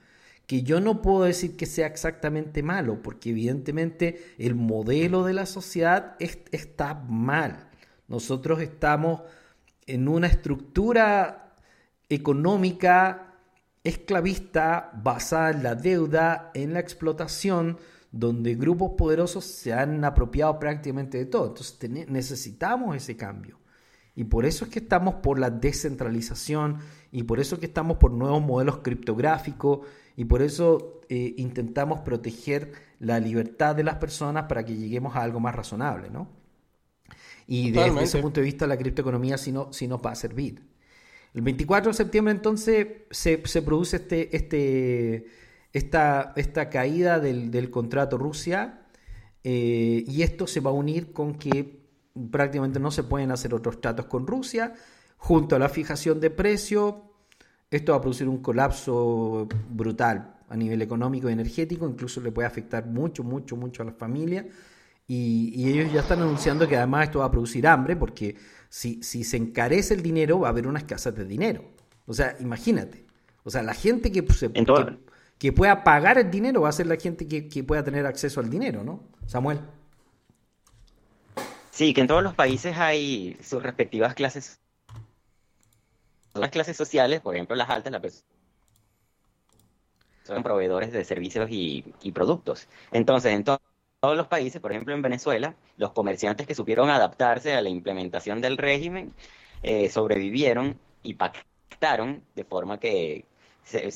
Que 0.47 0.63
yo 0.63 0.81
no 0.81 1.03
puedo 1.03 1.25
decir 1.25 1.57
que 1.57 1.67
sea 1.67 1.87
exactamente 1.87 2.63
malo, 2.63 3.03
porque 3.03 3.31
evidentemente 3.31 4.35
el 4.39 4.55
modelo 4.55 5.25
de 5.25 5.35
la 5.35 5.47
sociedad 5.47 6.17
es- 6.21 6.39
está 6.53 6.95
mal. 6.95 7.69
Nosotros 8.09 8.61
estamos 8.61 9.23
en 9.87 10.09
una 10.09 10.27
estructura 10.27 11.55
económica 12.09 13.35
esclavista 13.85 14.91
basada 14.95 15.51
en 15.51 15.63
la 15.63 15.75
deuda, 15.75 16.51
en 16.55 16.73
la 16.73 16.81
explotación, 16.81 17.79
donde 18.11 18.55
grupos 18.55 18.93
poderosos 18.97 19.45
se 19.45 19.73
han 19.73 20.05
apropiado 20.05 20.59
prácticamente 20.59 21.19
de 21.19 21.27
todo. 21.27 21.49
Entonces 21.49 22.09
necesitamos 22.09 22.97
ese 22.97 23.17
cambio. 23.17 23.59
Y 24.19 24.25
por 24.25 24.47
eso 24.47 24.65
es 24.65 24.73
que 24.73 24.81
estamos 24.81 25.15
por 25.23 25.39
la 25.39 25.49
descentralización 25.49 26.79
y 27.13 27.23
por 27.23 27.39
eso 27.39 27.55
es 27.55 27.61
que 27.61 27.67
estamos 27.67 27.99
por 27.99 28.11
nuevos 28.11 28.43
modelos 28.43 28.79
criptográficos 28.79 29.87
y 30.17 30.25
por 30.25 30.43
eso 30.43 31.03
eh, 31.09 31.35
intentamos 31.37 32.01
proteger 32.01 32.73
la 32.99 33.21
libertad 33.21 33.77
de 33.77 33.85
las 33.85 33.95
personas 33.99 34.47
para 34.49 34.65
que 34.65 34.75
lleguemos 34.75 35.15
a 35.15 35.23
algo 35.23 35.39
más 35.39 35.55
razonable, 35.55 36.11
¿no? 36.11 36.29
Y 37.47 37.71
desde 37.71 38.03
ese 38.03 38.21
punto 38.21 38.41
de 38.41 38.47
vista 38.47 38.67
la 38.67 38.77
criptoeconomía 38.77 39.39
sí, 39.39 39.53
no, 39.53 39.73
sí 39.73 39.87
nos 39.87 40.05
va 40.05 40.11
a 40.11 40.17
servir. 40.17 40.65
El 41.33 41.43
24 41.43 41.93
de 41.93 41.97
septiembre 41.97 42.35
entonces 42.35 42.89
se, 43.13 43.47
se 43.47 43.63
produce 43.63 43.99
este, 43.99 44.37
este, 44.37 45.27
esta, 45.73 46.33
esta 46.35 46.71
caída 46.71 47.21
del, 47.21 47.53
del 47.53 47.71
contrato 47.71 48.19
Rusia 48.19 48.81
eh, 49.45 50.03
y 50.09 50.23
esto 50.23 50.49
se 50.49 50.59
va 50.59 50.71
a 50.71 50.75
unir 50.75 51.13
con 51.13 51.37
que 51.37 51.78
prácticamente 52.31 52.81
no 52.81 52.91
se 52.91 53.03
pueden 53.05 53.31
hacer 53.31 53.55
otros 53.55 53.81
tratos 53.81 54.07
con 54.07 54.27
Rusia, 54.27 54.75
junto 55.17 55.57
a 55.57 55.59
la 55.59 55.69
fijación 55.69 56.21
de 56.21 56.31
precio, 56.31 57.05
esto 57.71 57.93
va 57.93 57.99
a 57.99 58.01
producir 58.01 58.29
un 58.29 58.39
colapso 58.39 59.49
brutal 59.71 60.37
a 60.49 60.57
nivel 60.57 60.81
económico 60.81 61.29
y 61.29 61.33
energético, 61.33 61.89
incluso 61.89 62.21
le 62.21 62.33
puede 62.33 62.47
afectar 62.49 62.87
mucho, 62.87 63.23
mucho, 63.25 63.57
mucho 63.57 63.83
a 63.83 63.87
las 63.87 63.95
familias. 63.97 64.47
Y, 65.07 65.53
y 65.55 65.71
ellos 65.71 65.93
ya 65.93 66.01
están 66.01 66.21
anunciando 66.21 66.69
que 66.69 66.77
además 66.77 67.05
esto 67.05 67.21
va 67.21 67.27
a 67.27 67.31
producir 67.31 67.67
hambre, 67.67 67.97
porque 67.97 68.37
si, 68.69 69.03
si 69.03 69.25
se 69.25 69.37
encarece 69.39 69.95
el 69.95 70.03
dinero, 70.03 70.41
va 70.41 70.49
a 70.49 70.51
haber 70.51 70.67
una 70.67 70.79
escasez 70.79 71.15
de 71.15 71.25
dinero. 71.25 71.65
O 72.07 72.13
sea, 72.15 72.37
imagínate. 72.41 73.07
O 73.45 73.51
sea, 73.51 73.63
la 73.63 73.73
gente 73.75 74.13
que, 74.13 74.23
se- 74.33 74.51
que, 74.53 74.99
que 75.39 75.53
pueda 75.53 75.83
pagar 75.85 76.19
el 76.19 76.31
dinero 76.31 76.63
va 76.63 76.69
a 76.69 76.73
ser 76.73 76.87
la 76.87 76.97
gente 76.97 77.27
que, 77.27 77.49
que 77.49 77.65
pueda 77.65 77.83
tener 77.85 78.05
acceso 78.07 78.41
al 78.41 78.51
dinero, 78.51 78.85
¿no? 78.85 79.05
Samuel. 79.27 79.61
Sí, 81.79 81.95
que 81.95 82.01
en 82.01 82.09
todos 82.09 82.25
los 82.25 82.35
países 82.35 82.77
hay 82.77 83.37
sus 83.41 83.63
respectivas 83.63 84.13
clases. 84.15 84.61
Las 86.35 86.51
clases 86.51 86.77
sociales, 86.77 87.21
por 87.21 87.37
ejemplo, 87.37 87.55
las 87.55 87.71
altas, 87.71 87.93
las 87.93 88.01
personas 88.01 88.25
son 90.25 90.43
proveedores 90.43 90.91
de 90.93 91.05
servicios 91.05 91.49
y, 91.53 91.85
productos. 92.13 92.67
Entonces, 92.91 93.33
en 93.33 93.45
to- 93.45 93.63
todos 94.01 94.17
los 94.17 94.27
países, 94.27 94.61
por 94.61 94.73
ejemplo, 94.73 94.93
en 94.93 95.03
Venezuela, 95.03 95.55
los 95.77 95.93
comerciantes 95.93 96.49
que 96.49 96.57
supieron 96.57 96.91
adaptarse 96.91 97.55
a 97.55 97.63
la 97.63 97.69
implementación 97.69 98.41
del 98.41 98.59
régimen 98.59 99.15
eh, 99.63 99.89
sobrevivieron 99.89 100.81
y 101.05 101.15
pactaron 101.15 102.25
de 102.35 102.45
forma 102.45 102.81
que 102.81 103.25
se- 103.63 103.89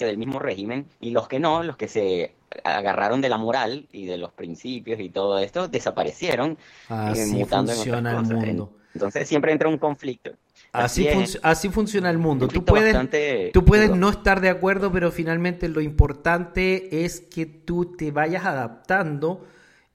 del 0.00 0.18
mismo 0.18 0.40
régimen 0.40 0.86
y 1.00 1.10
los 1.10 1.28
que 1.28 1.38
no, 1.38 1.62
los 1.62 1.76
que 1.76 1.86
se 1.86 2.34
agarraron 2.64 3.20
de 3.20 3.28
la 3.28 3.38
moral 3.38 3.86
y 3.92 4.06
de 4.06 4.16
los 4.16 4.32
principios 4.32 4.98
y 5.00 5.08
todo 5.08 5.38
esto, 5.38 5.68
desaparecieron 5.68 6.52
eh, 6.52 6.56
Así 6.88 7.32
mutando 7.32 7.72
en 7.72 7.78
otras 7.78 7.94
funciona 8.16 8.40
el 8.40 8.46
mundo. 8.56 8.72
Entonces 8.92 9.28
siempre 9.28 9.52
entra 9.52 9.68
un 9.68 9.78
conflicto. 9.78 10.32
Así, 10.72 11.06
es. 11.06 11.16
func- 11.36 11.40
así 11.44 11.68
funciona 11.68 12.10
el 12.10 12.18
mundo. 12.18 12.46
Un 12.46 12.50
Tú 12.50 12.64
puedes, 12.64 12.92
bastante 12.92 13.50
tú 13.52 13.64
puedes 13.64 13.88
duro. 13.88 14.00
no 14.00 14.10
estar 14.10 14.40
de 14.40 14.48
acuerdo, 14.48 14.90
pero 14.90 15.12
finalmente 15.12 15.68
lo 15.68 15.80
importante 15.80 17.04
es 17.04 17.20
que 17.20 17.46
tú 17.46 17.96
te 17.96 18.10
vayas 18.10 18.44
adaptando. 18.44 19.46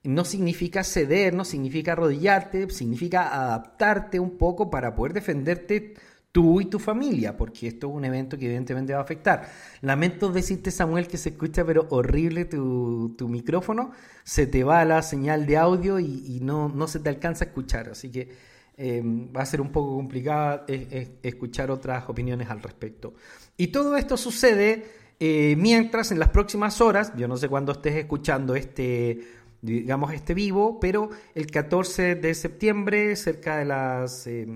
No 0.03 0.23
significa 0.23 0.85
ceder, 0.85 1.33
no 1.33 1.43
significa 1.43 1.91
arrodillarte, 1.91 2.69
significa 2.69 3.27
adaptarte 3.43 4.17
un 4.21 4.37
poco 4.37 4.69
para 4.69 4.95
poder 4.95 5.11
defenderte 5.11 5.95
tú 6.31 6.61
y 6.61 6.65
tu 6.65 6.79
familia, 6.79 7.35
porque 7.35 7.67
esto 7.67 7.87
es 7.87 7.93
un 7.93 8.05
evento 8.05 8.37
que 8.37 8.45
evidentemente 8.45 8.93
va 8.93 8.99
a 8.99 9.03
afectar. 9.03 9.49
Lamento 9.81 10.31
decirte, 10.31 10.71
Samuel, 10.71 11.07
que 11.07 11.17
se 11.17 11.29
escucha 11.29 11.65
pero 11.65 11.87
horrible 11.89 12.45
tu, 12.45 13.15
tu 13.17 13.27
micrófono, 13.27 13.91
se 14.23 14.47
te 14.47 14.63
va 14.63 14.85
la 14.85 15.01
señal 15.01 15.45
de 15.45 15.57
audio 15.57 15.99
y, 15.99 16.23
y 16.27 16.39
no, 16.41 16.69
no 16.69 16.87
se 16.87 16.99
te 16.99 17.09
alcanza 17.09 17.45
a 17.45 17.47
escuchar, 17.47 17.89
así 17.89 18.11
que 18.11 18.29
eh, 18.77 19.01
va 19.03 19.41
a 19.41 19.45
ser 19.45 19.59
un 19.59 19.71
poco 19.71 19.95
complicado 19.95 20.65
eh, 20.67 20.87
eh, 20.91 21.19
escuchar 21.23 21.71
otras 21.71 22.07
opiniones 22.07 22.49
al 22.49 22.61
respecto. 22.61 23.13
Y 23.57 23.67
todo 23.67 23.97
esto 23.97 24.15
sucede 24.15 24.99
eh, 25.19 25.55
mientras 25.57 26.11
en 26.11 26.19
las 26.19 26.29
próximas 26.29 26.79
horas, 26.79 27.11
yo 27.17 27.27
no 27.27 27.35
sé 27.35 27.49
cuándo 27.49 27.73
estés 27.73 27.95
escuchando 27.95 28.55
este, 28.55 29.19
digamos, 29.61 30.13
este 30.13 30.33
vivo, 30.33 30.79
pero 30.79 31.09
el 31.35 31.47
14 31.47 32.15
de 32.15 32.33
septiembre, 32.33 33.17
cerca 33.17 33.57
de 33.57 33.65
las, 33.65 34.27
eh, 34.27 34.47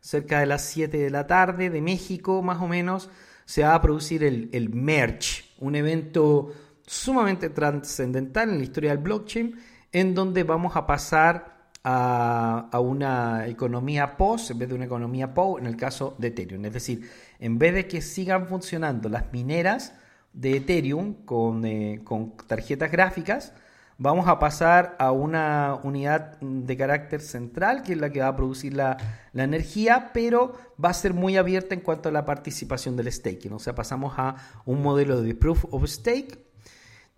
cerca 0.00 0.40
de 0.40 0.46
las 0.46 0.64
7 0.64 0.96
de 0.96 1.10
la 1.10 1.26
tarde 1.26 1.70
de 1.70 1.80
México, 1.80 2.42
más 2.42 2.60
o 2.60 2.68
menos, 2.68 3.10
se 3.44 3.62
va 3.62 3.74
a 3.74 3.82
producir 3.82 4.24
el, 4.24 4.48
el 4.52 4.70
Merge, 4.70 5.44
un 5.58 5.74
evento 5.74 6.52
sumamente 6.86 7.50
trascendental 7.50 8.50
en 8.50 8.58
la 8.58 8.64
historia 8.64 8.90
del 8.90 8.98
blockchain, 8.98 9.58
en 9.92 10.14
donde 10.14 10.44
vamos 10.44 10.76
a 10.76 10.86
pasar 10.86 11.70
a, 11.82 12.68
a 12.70 12.80
una 12.80 13.46
economía 13.46 14.16
post 14.16 14.50
en 14.50 14.58
vez 14.58 14.68
de 14.68 14.74
una 14.74 14.84
economía 14.84 15.32
POW 15.32 15.58
en 15.58 15.66
el 15.66 15.76
caso 15.76 16.14
de 16.18 16.28
Ethereum. 16.28 16.64
Es 16.66 16.72
decir, 16.72 17.10
en 17.38 17.58
vez 17.58 17.74
de 17.74 17.86
que 17.86 18.02
sigan 18.02 18.46
funcionando 18.46 19.08
las 19.08 19.32
mineras 19.32 19.94
de 20.32 20.56
Ethereum 20.56 21.24
con, 21.24 21.64
eh, 21.64 22.00
con 22.04 22.36
tarjetas 22.46 22.90
gráficas, 22.90 23.52
vamos 24.00 24.28
a 24.28 24.38
pasar 24.38 24.96
a 24.98 25.12
una 25.12 25.78
unidad 25.82 26.40
de 26.40 26.76
carácter 26.76 27.20
central, 27.20 27.82
que 27.82 27.92
es 27.92 27.98
la 27.98 28.10
que 28.10 28.20
va 28.20 28.28
a 28.28 28.36
producir 28.36 28.72
la, 28.74 28.96
energía, 29.34 30.10
pero 30.14 30.54
va 30.82 30.88
a 30.88 30.94
ser 30.94 31.12
muy 31.12 31.36
abierta 31.36 31.74
en 31.74 31.82
cuanto 31.82 32.08
a 32.08 32.12
la 32.12 32.24
participación 32.24 32.96
del 32.96 33.12
staking. 33.12 33.52
O 33.52 33.58
sea, 33.58 33.74
pasamos 33.74 34.14
a 34.16 34.36
un 34.64 34.82
modelo 34.82 35.20
de 35.20 35.34
proof 35.34 35.66
of 35.70 35.86
stake. 35.86 36.46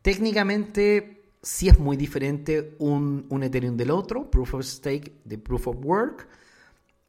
Técnicamente 0.02 1.30
sí 1.40 1.68
es 1.68 1.78
muy 1.78 1.96
diferente 1.96 2.74
un, 2.80 3.26
un 3.30 3.44
Ethereum 3.44 3.76
del 3.76 3.92
otro, 3.92 4.28
proof 4.28 4.54
of 4.54 4.64
stake 4.64 5.20
de 5.24 5.38
proof 5.38 5.68
of 5.68 5.76
work. 5.84 6.28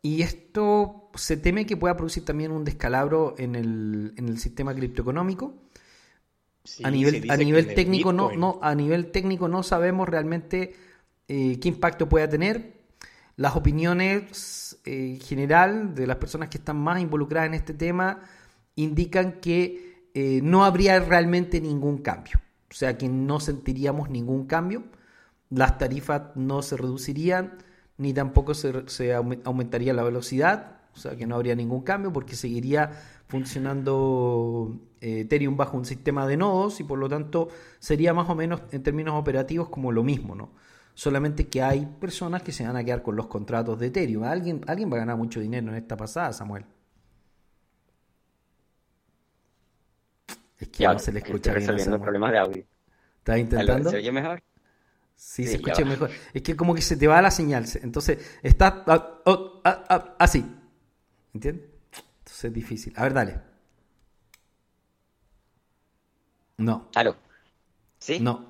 Y 0.04 0.22
esto 0.22 1.10
se 1.16 1.36
teme 1.36 1.66
que 1.66 1.78
pueda 1.78 1.98
producir 1.98 2.24
también 2.24 2.52
un 2.52 2.64
descalabro 2.64 3.34
en 3.40 3.56
el, 3.56 4.14
en 4.18 4.28
el 4.28 4.38
sistema 4.38 4.76
criptoeconómico. 4.76 5.56
Sí, 6.64 6.84
a 6.86 6.92
nivel, 6.92 7.30
a 7.30 7.36
nivel 7.38 7.74
técnico 7.74 8.14
no, 8.14 8.30
Bitcoin. 8.30 8.40
no, 8.40 8.60
a 8.62 8.74
nivel 8.76 9.12
técnico 9.12 9.48
no 9.50 9.64
sabemos 9.64 10.08
realmente 10.08 10.74
eh, 11.28 11.60
qué 11.60 11.68
impacto 11.68 12.08
pueda 12.08 12.30
tener. 12.30 12.74
Las 13.36 13.56
opiniones 13.56 14.80
eh, 14.86 15.20
general 15.22 15.94
de 15.96 16.08
las 16.08 16.18
personas 16.18 16.50
que 16.50 16.58
están 16.60 16.78
más 16.78 17.02
involucradas 17.02 17.48
en 17.48 17.56
este 17.56 17.74
tema 17.74 18.22
indican 18.76 19.40
que 19.42 20.10
eh, 20.14 20.40
no 20.44 20.64
habría 20.64 21.00
realmente 21.00 21.60
ningún 21.60 21.98
cambio. 21.98 22.40
O 22.70 22.74
sea 22.74 22.98
que 22.98 23.10
no 23.10 23.40
sentiríamos 23.40 24.10
ningún 24.10 24.46
cambio. 24.48 24.84
Las 25.50 25.78
tarifas 25.78 26.36
no 26.36 26.62
se 26.62 26.78
reducirían, 26.78 27.58
ni 27.98 28.14
tampoco 28.14 28.54
se, 28.54 28.88
se 28.88 29.16
aume- 29.16 29.42
aumentaría 29.44 29.94
la 29.94 30.04
velocidad. 30.04 30.78
O 30.96 30.98
sea 30.98 31.16
que 31.16 31.26
no 31.28 31.36
habría 31.36 31.56
ningún 31.56 31.82
cambio 31.84 32.14
porque 32.14 32.36
seguiría 32.36 32.92
funcionando 33.28 34.80
eh, 35.02 35.22
Ethereum 35.22 35.58
bajo 35.58 35.78
un 35.78 35.86
sistema 35.86 36.28
de 36.28 36.38
nodos 36.38 36.80
y 36.80 36.84
por 36.84 37.00
lo 37.00 37.10
tanto 37.10 37.50
sería 37.80 38.14
más 38.14 38.30
o 38.30 38.36
menos 38.36 38.62
en 38.72 38.84
términos 38.84 39.16
operativos 39.16 39.70
como 39.70 39.92
lo 39.92 40.04
mismo, 40.04 40.36
¿no? 40.36 40.52
Solamente 40.96 41.48
que 41.50 41.62
hay 41.64 41.86
personas 42.00 42.44
que 42.44 42.52
se 42.52 42.66
van 42.68 42.76
a 42.78 42.84
quedar 42.84 43.02
con 43.02 43.16
los 43.16 43.28
contratos 43.28 43.80
de 43.80 43.88
Ethereum. 43.88 44.24
Alguien, 44.26 44.62
alguien 44.68 44.92
va 44.92 44.98
a 44.98 45.00
ganar 45.00 45.18
mucho 45.18 45.40
dinero 45.40 45.70
en 45.70 45.76
esta 45.76 45.98
pasada, 45.98 46.32
Samuel. 46.34 46.66
Es 50.60 50.70
que 50.70 50.84
Ya, 50.84 50.94
no 50.94 51.00
se 51.00 51.12
le 51.12 51.20
escucha 51.20 51.52
estoy 51.52 51.54
bien 51.54 51.68
resolviendo 51.72 52.00
problemas 52.02 52.32
de 52.32 52.38
audio. 52.40 52.64
¿Estás 53.20 53.40
intentando? 53.40 53.90
¿Se 53.90 53.98
oye 53.98 54.12
mejor? 54.12 54.44
Sí, 55.16 55.44
Sí, 55.44 55.48
se 55.48 55.58
escucha 55.58 55.84
va. 55.84 55.90
mejor. 55.90 56.12
Es 56.34 56.42
que 56.42 56.56
como 56.56 56.76
que 56.76 56.82
se 56.82 56.98
te 56.98 57.08
va 57.08 57.22
la 57.22 57.32
señal. 57.32 57.68
se- 57.68 57.80
Entonces, 57.84 58.20
estás 58.44 58.74
ah, 58.88 59.22
oh, 59.26 59.62
ah, 59.64 59.84
ah, 59.90 60.16
así. 60.20 60.46
¿Entiendes? 61.34 61.73
Es 62.48 62.54
difícil. 62.54 62.94
A 62.98 63.04
ver, 63.04 63.14
dale. 63.14 63.42
No, 66.58 66.88
¿Aló? 66.96 67.16
¿Sí? 68.00 68.18
no. 68.18 68.46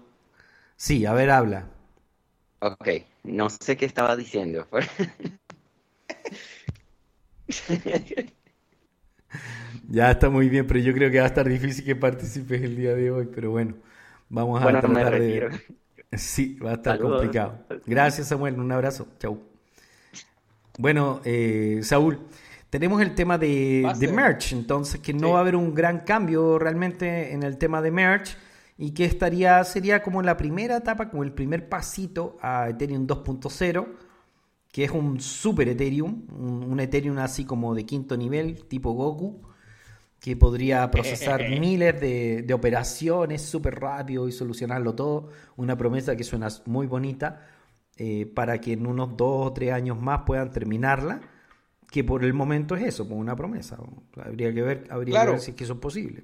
Sí, 0.77 1.05
a 1.05 1.13
ver, 1.13 1.29
habla. 1.31 1.67
Ok, 2.61 2.87
no 3.23 3.49
sé 3.51 3.77
qué 3.77 3.85
estaba 3.85 4.15
diciendo. 4.15 4.67
Ya 9.89 10.11
está 10.11 10.29
muy 10.29 10.49
bien, 10.49 10.65
pero 10.67 10.79
yo 10.79 10.93
creo 10.93 11.11
que 11.11 11.17
va 11.19 11.25
a 11.25 11.27
estar 11.27 11.47
difícil 11.47 11.85
que 11.85 11.95
participes 11.95 12.61
el 12.61 12.75
día 12.75 12.95
de 12.95 13.11
hoy. 13.11 13.29
Pero 13.33 13.51
bueno, 13.51 13.75
vamos 14.29 14.63
a 14.63 14.67
Bueno, 14.67 14.79
tratar 14.79 15.17
de. 15.17 15.61
Sí, 16.15 16.57
va 16.59 16.71
a 16.71 16.73
estar 16.75 16.97
Saludos. 16.97 16.99
complicado. 16.99 17.65
Gracias, 17.85 18.27
Samuel. 18.29 18.59
Un 18.59 18.71
abrazo. 18.71 19.07
Chau. 19.19 19.41
Bueno, 20.77 21.21
eh, 21.23 21.81
Saúl, 21.83 22.19
tenemos 22.73 23.03
el 23.03 23.13
tema 23.13 23.37
de, 23.37 24.09
merch, 24.11 24.51
entonces 24.51 24.99
que 24.99 25.13
no 25.13 25.27
Sí. 25.27 25.33
va 25.33 25.37
a 25.37 25.41
haber 25.41 25.55
un 25.55 25.75
gran 25.75 25.99
cambio 25.99 26.57
realmente 26.57 27.31
en 27.31 27.43
el 27.43 27.59
tema 27.59 27.83
de 27.83 27.91
merch 27.91 28.35
y 28.79 28.95
que 28.95 29.05
estaría 29.05 29.63
sería 29.63 30.01
como 30.01 30.23
la 30.23 30.37
primera 30.37 30.77
etapa, 30.77 31.07
como 31.11 31.21
el 31.21 31.33
primer 31.33 31.69
pasito 31.69 32.35
a 32.41 32.67
Ethereum 32.69 33.05
2.0, 33.05 33.85
que 34.71 34.85
es 34.85 34.89
un 34.89 35.19
super 35.19 35.67
Ethereum, 35.69 36.25
un, 36.35 36.63
un 36.63 36.79
Ethereum 36.79 37.19
así 37.19 37.45
como 37.45 37.75
de 37.75 37.85
quinto 37.85 38.17
nivel, 38.17 38.65
tipo 38.65 38.93
Goku, 38.93 39.43
que 40.19 40.35
podría 40.35 40.89
procesar 40.89 41.47
miles 41.59 42.01
de, 42.01 42.41
de 42.41 42.53
operaciones 42.55 43.43
súper 43.43 43.75
rápido 43.79 44.27
y 44.27 44.31
solucionarlo 44.31 44.95
todo. 44.95 45.29
Una 45.57 45.77
promesa 45.77 46.15
que 46.15 46.23
suena 46.23 46.47
muy 46.65 46.87
bonita 46.87 47.45
eh, 47.97 48.25
para 48.25 48.59
que 48.59 48.73
en 48.73 48.87
unos 48.87 49.15
dos 49.15 49.45
o 49.47 49.53
tres 49.53 49.71
años 49.73 50.01
más 50.01 50.21
puedan 50.25 50.49
terminarla. 50.51 51.21
Que 51.93 52.03
por 52.03 52.25
el 52.25 52.33
momento 52.33 52.75
es 52.75 52.81
eso, 52.81 53.07
como 53.07 53.19
una 53.19 53.35
promesa. 53.35 53.77
Habría 54.17 54.51
que 54.51 54.63
ver, 54.63 54.87
habría 54.89 55.11
Claro. 55.13 55.27
que 55.27 55.35
ver 55.35 55.41
si 55.41 55.51
es 55.51 55.57
que 55.57 55.63
eso 55.63 55.73
es 55.73 55.79
posible. 55.79 56.23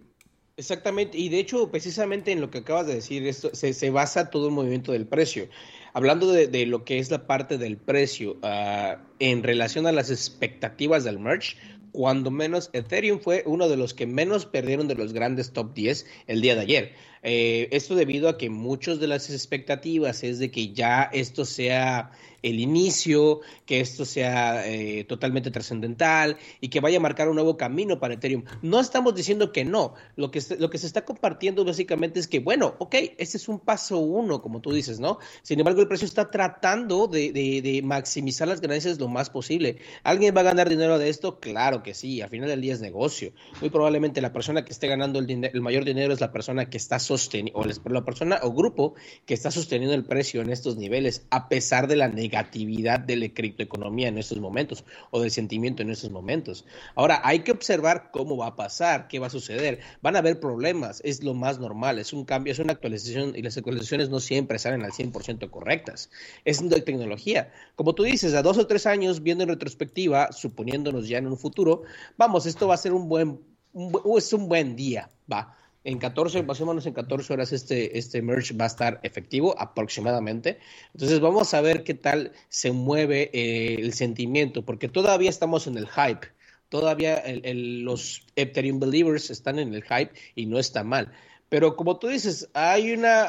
Exactamente, 0.58 1.16
y 1.20 1.30
de 1.30 1.38
hecho, 1.40 1.70
precisamente 1.70 2.32
en 2.32 2.42
lo 2.42 2.50
que 2.50 2.58
acabas 2.58 2.88
de 2.88 2.96
decir, 2.96 3.28
esto 3.28 3.52
se, 3.54 3.74
se 3.74 3.92
basa 3.92 4.32
todo 4.32 4.48
el 4.48 4.54
movimiento 4.54 4.92
del 4.94 5.06
precio. 5.06 5.48
Hablando 5.94 6.32
de, 6.32 6.48
de 6.48 6.66
lo 6.66 6.84
que 6.86 6.98
es 6.98 7.12
la 7.12 7.28
parte 7.28 7.60
del 7.60 7.78
precio 7.78 8.38
ah, 8.42 8.98
en 9.20 9.44
relación 9.44 9.86
a 9.86 9.92
las 9.92 10.10
expectativas 10.10 11.04
del 11.04 11.20
merge, 11.20 11.56
cuando 11.92 12.32
menos 12.32 12.72
Ethereum 12.74 13.20
fue 13.20 13.44
uno 13.46 13.70
de 13.70 13.78
los 13.78 13.94
que 13.94 14.08
menos 14.08 14.48
perdieron 14.48 14.88
de 14.88 14.96
los 14.96 15.14
grandes 15.14 15.52
top 15.54 15.74
10 15.76 16.06
el 16.28 16.42
día 16.42 16.56
de 16.56 16.62
ayer. 16.62 16.94
Eh, 17.24 17.68
esto 17.72 17.96
debido 17.96 18.30
a 18.30 18.38
que 18.38 18.50
muchas 18.50 19.00
de 19.00 19.08
las 19.08 19.30
expectativas 19.30 20.24
es 20.24 20.40
de 20.40 20.52
que 20.52 20.72
ya 20.74 21.10
esto 21.14 21.46
sea 21.46 22.12
el 22.42 22.60
inicio, 22.60 23.42
que 23.66 23.80
esto 23.80 24.06
sea 24.06 24.68
eh, 24.68 25.04
totalmente 25.04 25.52
trascendental 25.52 26.38
y 26.62 26.70
que 26.70 26.80
vaya 26.80 26.98
a 26.98 27.02
marcar 27.02 27.30
un 27.30 27.36
nuevo 27.36 27.58
camino 27.58 28.00
para 28.00 28.14
Ethereum. 28.14 28.44
No 28.62 28.80
estamos 28.80 29.16
diciendo 29.16 29.52
que 29.52 29.66
no, 29.66 29.94
lo 30.16 30.32
que, 30.32 30.42
lo 30.58 30.70
que 30.70 30.78
se 30.78 30.88
está 30.88 31.06
compartiendo 31.06 31.66
básicamente 31.66 32.20
es 32.20 32.28
que, 32.28 32.40
bueno, 32.40 32.76
ok, 32.80 32.96
este 33.18 33.38
es 33.38 33.48
un 33.48 33.60
paso 33.60 34.00
uno, 34.00 34.42
como 34.42 34.62
tú 34.62 34.72
dices, 34.72 35.00
¿no? 35.00 35.20
Sin 35.42 35.60
embargo, 35.60 35.82
el 35.82 35.88
precio 35.88 36.06
está 36.06 36.30
tratando 36.30 37.08
de, 37.08 37.82
maximizar 37.84 38.48
las 38.48 38.62
ganancias 38.62 39.00
lo 39.00 39.08
más 39.08 39.30
posible. 39.30 39.78
¿Alguien 40.04 40.36
va 40.36 40.42
a 40.42 40.46
ganar 40.46 40.70
dinero 40.70 40.98
de 40.98 41.10
esto? 41.10 41.40
Claro 41.40 41.84
que 41.84 41.94
sí, 41.94 42.22
al 42.22 42.30
final 42.30 42.50
del 42.50 42.62
día 42.62 42.74
es 42.74 42.82
negocio. 42.82 43.32
Muy 43.62 43.70
probablemente 43.70 44.22
la 44.22 44.34
persona 44.34 44.66
que 44.66 44.72
esté 44.72 44.88
ganando 44.88 45.20
el, 45.20 45.30
el 45.30 45.62
mayor 45.62 45.86
dinero 45.86 46.14
es 46.14 46.22
la 46.22 46.32
persona 46.32 46.70
que 46.70 46.78
está 46.78 47.00
sosteniendo, 47.10 47.60
o 47.60 47.66
la 47.66 48.06
persona 48.06 48.40
o 48.44 48.54
grupo 48.54 48.94
que 49.26 49.34
está 49.34 49.50
sosteniendo 49.50 49.96
el 49.96 50.06
precio 50.06 50.42
en 50.42 50.52
estos 50.52 50.78
niveles, 50.78 51.26
a 51.32 51.50
pesar 51.50 51.88
de 51.88 51.96
la 51.96 52.08
negatividad 52.08 53.00
de 53.00 53.16
la 53.16 53.30
criptoeconomía 53.30 54.10
en 54.10 54.18
estos 54.20 54.40
momentos 54.40 54.86
o 55.10 55.20
del 55.20 55.32
sentimiento 55.32 55.82
en 55.82 55.90
estos 55.90 56.12
momentos. 56.12 56.66
Ahora, 56.96 57.22
hay 57.24 57.40
que 57.40 57.52
observar 57.52 58.12
cómo 58.12 58.38
va 58.38 58.48
a 58.48 58.56
pasar, 58.56 59.08
qué 59.08 59.18
va 59.18 59.28
a 59.28 59.32
suceder. 59.32 59.80
Van 60.02 60.16
a 60.16 60.20
haber 60.20 60.40
problemas, 60.40 61.02
es 61.04 61.24
lo 61.24 61.34
más 61.34 61.60
normal, 61.60 61.98
es 61.98 62.14
un 62.14 62.26
cambio, 62.26 62.54
es 62.54 62.60
una 62.60 62.74
actualización 62.74 63.34
y 63.36 63.42
las 63.42 63.58
actualizaciones 63.58 64.10
no 64.10 64.20
siempre 64.20 64.60
salen 64.60 64.84
al 64.84 64.92
100% 64.92 65.50
correctas. 65.50 66.12
Es 66.46 66.62
de 66.70 66.82
tecnología. 66.82 67.52
Como 67.76 67.96
tú 67.96 68.04
dices, 68.04 68.36
a 68.36 68.44
dos 68.44 68.58
o 68.60 68.68
tres 68.68 68.86
años, 68.86 69.24
viendo 69.24 69.44
en 69.44 69.50
retrospectiva, 69.50 70.32
suponiéndonos 70.32 71.08
ya 71.08 71.18
en 71.18 71.28
un 71.28 71.38
futuro, 71.38 71.82
vamos, 72.18 72.46
esto 72.46 72.68
va 72.68 72.76
a 72.76 72.78
ser 72.78 72.94
un 72.94 73.10
buen, 73.10 73.40
un 73.74 74.18
es 74.18 74.32
un 74.34 74.48
buen 74.48 74.76
día, 74.76 75.10
va 75.32 75.59
En 75.84 75.98
14, 75.98 76.44
más 76.44 76.60
o 76.62 76.66
menos 76.66 76.86
en 76.86 76.94
14 76.94 77.34
horas 77.34 77.54
este, 77.54 77.98
este 77.98 78.22
merge 78.22 78.54
va 78.54 78.66
a 78.66 78.68
estar 78.68 79.00
efectivo 79.04 79.56
aproximadamente. 79.60 80.60
Entonces 80.94 81.20
vamos 81.22 81.54
a 81.54 81.62
ver 81.62 81.84
qué 81.84 81.94
tal 81.94 82.34
se 82.50 82.72
mueve 82.72 83.30
eh, 83.34 83.76
el 83.80 83.94
sentimiento, 83.94 84.66
porque 84.66 84.90
todavía 84.90 85.30
estamos 85.30 85.68
en 85.68 85.78
el 85.78 85.88
hype. 85.88 86.28
Todavía 86.68 87.16
el- 87.18 87.82
los 87.82 88.24
Ethereum 88.36 88.80
believers 88.80 89.30
están 89.32 89.58
en 89.58 89.74
el 89.74 89.84
hype 89.84 90.12
y 90.36 90.46
no 90.46 90.60
está 90.60 90.84
mal. 90.84 91.12
Pero 91.48 91.76
como 91.76 91.98
tú 91.98 92.08
dices, 92.10 92.50
hay 92.54 92.92
una, 92.92 93.28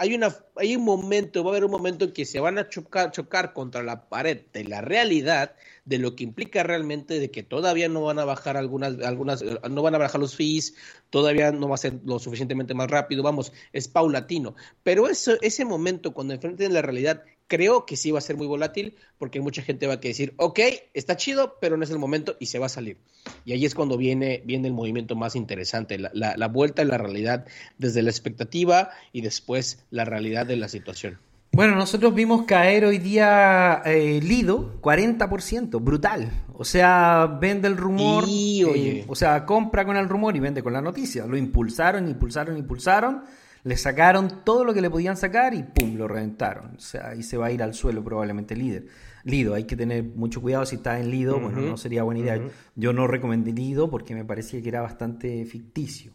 hay 0.00 0.14
una, 0.14 0.34
hay 0.56 0.76
un 0.76 0.84
momento, 0.84 1.44
va 1.44 1.50
a 1.50 1.52
haber 1.52 1.64
un 1.66 1.70
momento 1.70 2.06
en 2.06 2.12
que 2.14 2.24
se 2.24 2.40
van 2.40 2.56
a 2.56 2.70
chocar, 2.70 3.10
chocar 3.10 3.52
contra 3.52 3.82
la 3.82 4.08
pared 4.08 4.46
de 4.50 4.64
la 4.64 4.80
realidad, 4.80 5.54
de 5.84 5.98
lo 5.98 6.16
que 6.16 6.24
implica 6.24 6.62
realmente 6.62 7.20
de 7.20 7.30
que 7.30 7.42
todavía 7.42 7.86
no 7.90 8.04
van 8.04 8.18
a 8.18 8.24
bajar 8.24 8.56
algunas, 8.56 8.98
algunas, 9.00 9.42
no 9.42 9.82
van 9.82 9.94
a 9.94 9.98
bajar 9.98 10.18
los 10.18 10.34
fees, 10.36 10.74
todavía 11.10 11.52
no 11.52 11.68
va 11.68 11.74
a 11.74 11.78
ser 11.78 12.00
lo 12.06 12.18
suficientemente 12.18 12.72
más 12.72 12.90
rápido, 12.90 13.22
vamos, 13.22 13.52
es 13.74 13.88
paulatino. 13.88 14.54
Pero 14.82 15.06
eso, 15.06 15.36
ese 15.42 15.66
momento, 15.66 16.14
cuando 16.14 16.32
enfrenten 16.32 16.72
la 16.72 16.80
realidad, 16.80 17.22
creo 17.50 17.84
que 17.84 17.96
sí 17.96 18.12
va 18.12 18.18
a 18.18 18.22
ser 18.22 18.36
muy 18.36 18.46
volátil, 18.46 18.94
porque 19.18 19.40
mucha 19.40 19.60
gente 19.60 19.86
va 19.88 19.94
a 19.94 19.96
decir, 19.98 20.32
ok, 20.36 20.60
está 20.94 21.16
chido, 21.16 21.56
pero 21.60 21.76
no 21.76 21.82
es 21.84 21.90
el 21.90 21.98
momento 21.98 22.36
y 22.38 22.46
se 22.46 22.58
va 22.60 22.66
a 22.66 22.70
salir. 22.70 22.96
Y 23.44 23.52
ahí 23.52 23.66
es 23.66 23.74
cuando 23.74 23.96
viene, 23.98 24.40
viene 24.46 24.68
el 24.68 24.74
movimiento 24.74 25.16
más 25.16 25.34
interesante, 25.36 25.98
la, 25.98 26.10
la, 26.14 26.36
la 26.36 26.46
vuelta 26.48 26.82
a 26.82 26.84
la 26.86 26.96
realidad 26.96 27.44
desde 27.76 28.02
la 28.02 28.10
expectativa 28.10 28.90
y 29.12 29.20
después 29.20 29.84
la 29.90 30.04
realidad 30.04 30.46
de 30.46 30.56
la 30.56 30.68
situación. 30.68 31.18
Bueno, 31.52 31.74
nosotros 31.74 32.14
vimos 32.14 32.44
caer 32.46 32.84
hoy 32.84 32.98
día 32.98 33.82
eh, 33.84 34.20
Lido 34.22 34.80
40%, 34.80 35.82
brutal. 35.82 36.30
O 36.54 36.64
sea, 36.64 37.26
vende 37.40 37.66
el 37.66 37.76
rumor, 37.76 38.24
Y, 38.28 38.62
oye. 38.62 39.00
eh, 39.00 39.04
o 39.08 39.16
sea, 39.16 39.44
compra 39.44 39.84
con 39.84 39.96
el 39.96 40.08
rumor 40.08 40.36
y 40.36 40.40
vende 40.40 40.62
con 40.62 40.72
la 40.72 40.80
noticia. 40.80 41.26
Lo 41.26 41.36
impulsaron, 41.36 42.06
impulsaron, 42.08 42.56
impulsaron, 42.56 43.24
le 43.62 43.76
sacaron 43.76 44.44
todo 44.44 44.64
lo 44.64 44.72
que 44.72 44.80
le 44.80 44.90
podían 44.90 45.16
sacar 45.16 45.54
y 45.54 45.62
pum, 45.62 45.96
lo 45.96 46.08
reventaron. 46.08 46.76
O 46.76 46.80
sea, 46.80 47.14
y 47.14 47.22
se 47.22 47.36
va 47.36 47.46
a 47.46 47.52
ir 47.52 47.62
al 47.62 47.74
suelo 47.74 48.02
probablemente 48.02 48.56
líder. 48.56 48.86
Lido, 49.24 49.54
hay 49.54 49.64
que 49.64 49.76
tener 49.76 50.02
mucho 50.02 50.40
cuidado 50.40 50.64
si 50.64 50.76
está 50.76 50.98
en 50.98 51.10
Lido, 51.10 51.38
bueno, 51.38 51.60
no 51.60 51.76
sería 51.76 52.02
buena 52.02 52.20
idea. 52.20 52.40
Yo 52.74 52.92
no 52.92 53.06
recomendé 53.06 53.52
Lido 53.52 53.90
porque 53.90 54.14
me 54.14 54.24
parecía 54.24 54.62
que 54.62 54.68
era 54.68 54.80
bastante 54.80 55.44
ficticio. 55.44 56.12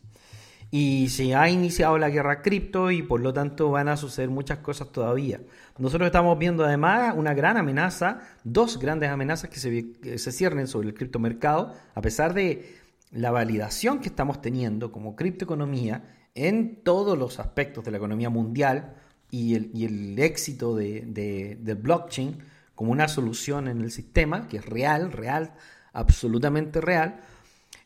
Y 0.72 1.10
se 1.10 1.36
ha 1.36 1.48
iniciado 1.48 2.00
la 2.00 2.10
guerra 2.10 2.42
cripto 2.42 2.90
y 2.90 3.04
por 3.04 3.22
lo 3.22 3.32
tanto 3.32 3.70
van 3.70 3.88
a 3.88 3.98
suceder 3.98 4.30
muchas 4.30 4.58
cosas 4.60 4.92
todavía. 4.92 5.40
Nosotros 5.78 6.08
estamos 6.08 6.38
viendo 6.40 6.66
además 6.66 7.14
una 7.16 7.36
gran 7.36 7.58
amenaza, 7.58 8.22
dos 8.44 8.80
grandes 8.80 9.10
amenazas 9.10 9.52
que 9.52 9.60
se, 9.60 9.92
que 9.92 10.18
se 10.18 10.32
ciernen 10.32 10.68
sobre 10.68 10.88
el 10.88 10.96
criptomercado, 10.96 11.74
a 11.94 12.02
pesar 12.02 12.34
de 12.34 12.76
la 13.12 13.30
validación 13.30 14.00
que 14.00 14.10
estamos 14.10 14.42
teniendo 14.42 14.92
como 14.92 15.16
criptoeconomía 15.16 16.04
en 16.36 16.84
todos 16.84 17.18
los 17.18 17.40
aspectos 17.40 17.84
de 17.86 17.92
la 17.92 17.98
economía 17.98 18.30
mundial 18.30 18.96
y 19.32 19.56
el, 19.56 20.20
éxito 20.20 20.76
de- 20.76 21.56
del 21.60 21.76
blockchain 21.76 22.38
como 22.76 22.92
una 22.92 23.08
solución 23.08 23.68
en 23.68 23.82
el 23.82 23.92
sistema, 23.92 24.48
que 24.48 24.58
es 24.58 24.66
real, 24.66 25.12
real, 25.12 25.54
absolutamente 25.94 26.82
real. 26.82 27.22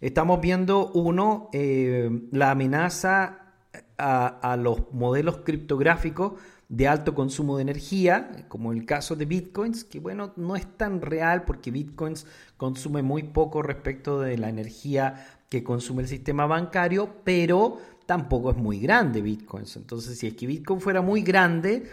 Estamos 0.02 0.42
viendo, 0.42 0.92
uno, 0.94 1.50
eh, 1.54 2.10
la 2.32 2.52
amenaza 2.52 3.54
a, 3.98 4.28
a 4.28 4.58
los 4.58 4.92
modelos 4.94 5.38
criptográficos 5.46 6.34
de 6.70 6.88
alto 6.88 7.16
consumo 7.16 7.58
de 7.58 7.64
energía, 7.64 8.46
como 8.48 8.72
el 8.72 8.86
caso 8.86 9.16
de 9.16 9.26
Bitcoins, 9.26 9.84
que 9.84 10.00
bueno, 10.00 10.34
no 10.38 10.56
es 10.56 10.66
tan 10.78 11.02
real 11.02 11.44
porque 11.44 11.72
Bitcoins 11.72 12.26
consume 12.58 13.02
muy 13.02 13.24
poco 13.24 13.62
respecto 13.62 14.20
de 14.22 14.38
la 14.38 14.50
energía 14.50 15.26
que 15.50 15.64
consume 15.64 16.04
el 16.04 16.08
sistema 16.08 16.46
bancario, 16.46 17.10
pero 17.24 17.80
tampoco 18.10 18.50
es 18.52 18.58
muy 18.58 18.80
grande 18.80 19.22
Bitcoins. 19.22 19.76
Entonces, 19.78 20.18
si 20.18 20.28
es 20.28 20.34
que 20.36 20.48
Bitcoin 20.48 20.82
fuera 20.82 21.02
muy 21.02 21.22
grande, 21.22 21.84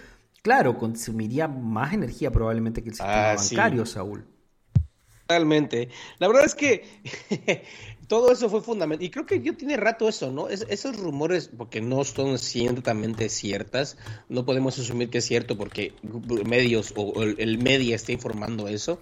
claro, 0.42 0.78
consumiría 0.78 1.46
más 1.48 1.92
energía 1.92 2.30
probablemente 2.32 2.82
que 2.82 2.88
el 2.90 2.94
sistema 2.94 3.32
Ah, 3.32 3.38
sí. 3.38 3.54
bancario, 3.56 3.84
Saúl. 3.86 4.24
Realmente. 5.28 5.88
La 6.18 6.28
verdad 6.28 6.44
es 6.44 6.54
que 6.54 6.84
todo 8.08 8.30
eso 8.32 8.48
fue 8.48 8.60
fundamental. 8.62 9.04
Y 9.04 9.10
creo 9.10 9.26
que 9.26 9.40
yo 9.42 9.56
tiene 9.56 9.76
rato 9.76 10.08
eso, 10.08 10.30
¿no? 10.30 10.48
Es- 10.48 10.66
esos 10.68 10.96
rumores, 10.96 11.50
porque 11.56 11.80
no 11.80 12.04
son 12.04 12.38
ciertamente 12.38 13.28
ciertas, 13.28 13.96
no 14.28 14.44
podemos 14.44 14.78
asumir 14.78 15.10
que 15.10 15.18
es 15.18 15.24
cierto 15.24 15.56
porque 15.56 15.92
medios 16.44 16.92
o 16.96 17.22
el, 17.22 17.58
media 17.58 17.96
está 17.96 18.12
informando 18.12 18.68
eso. 18.68 19.00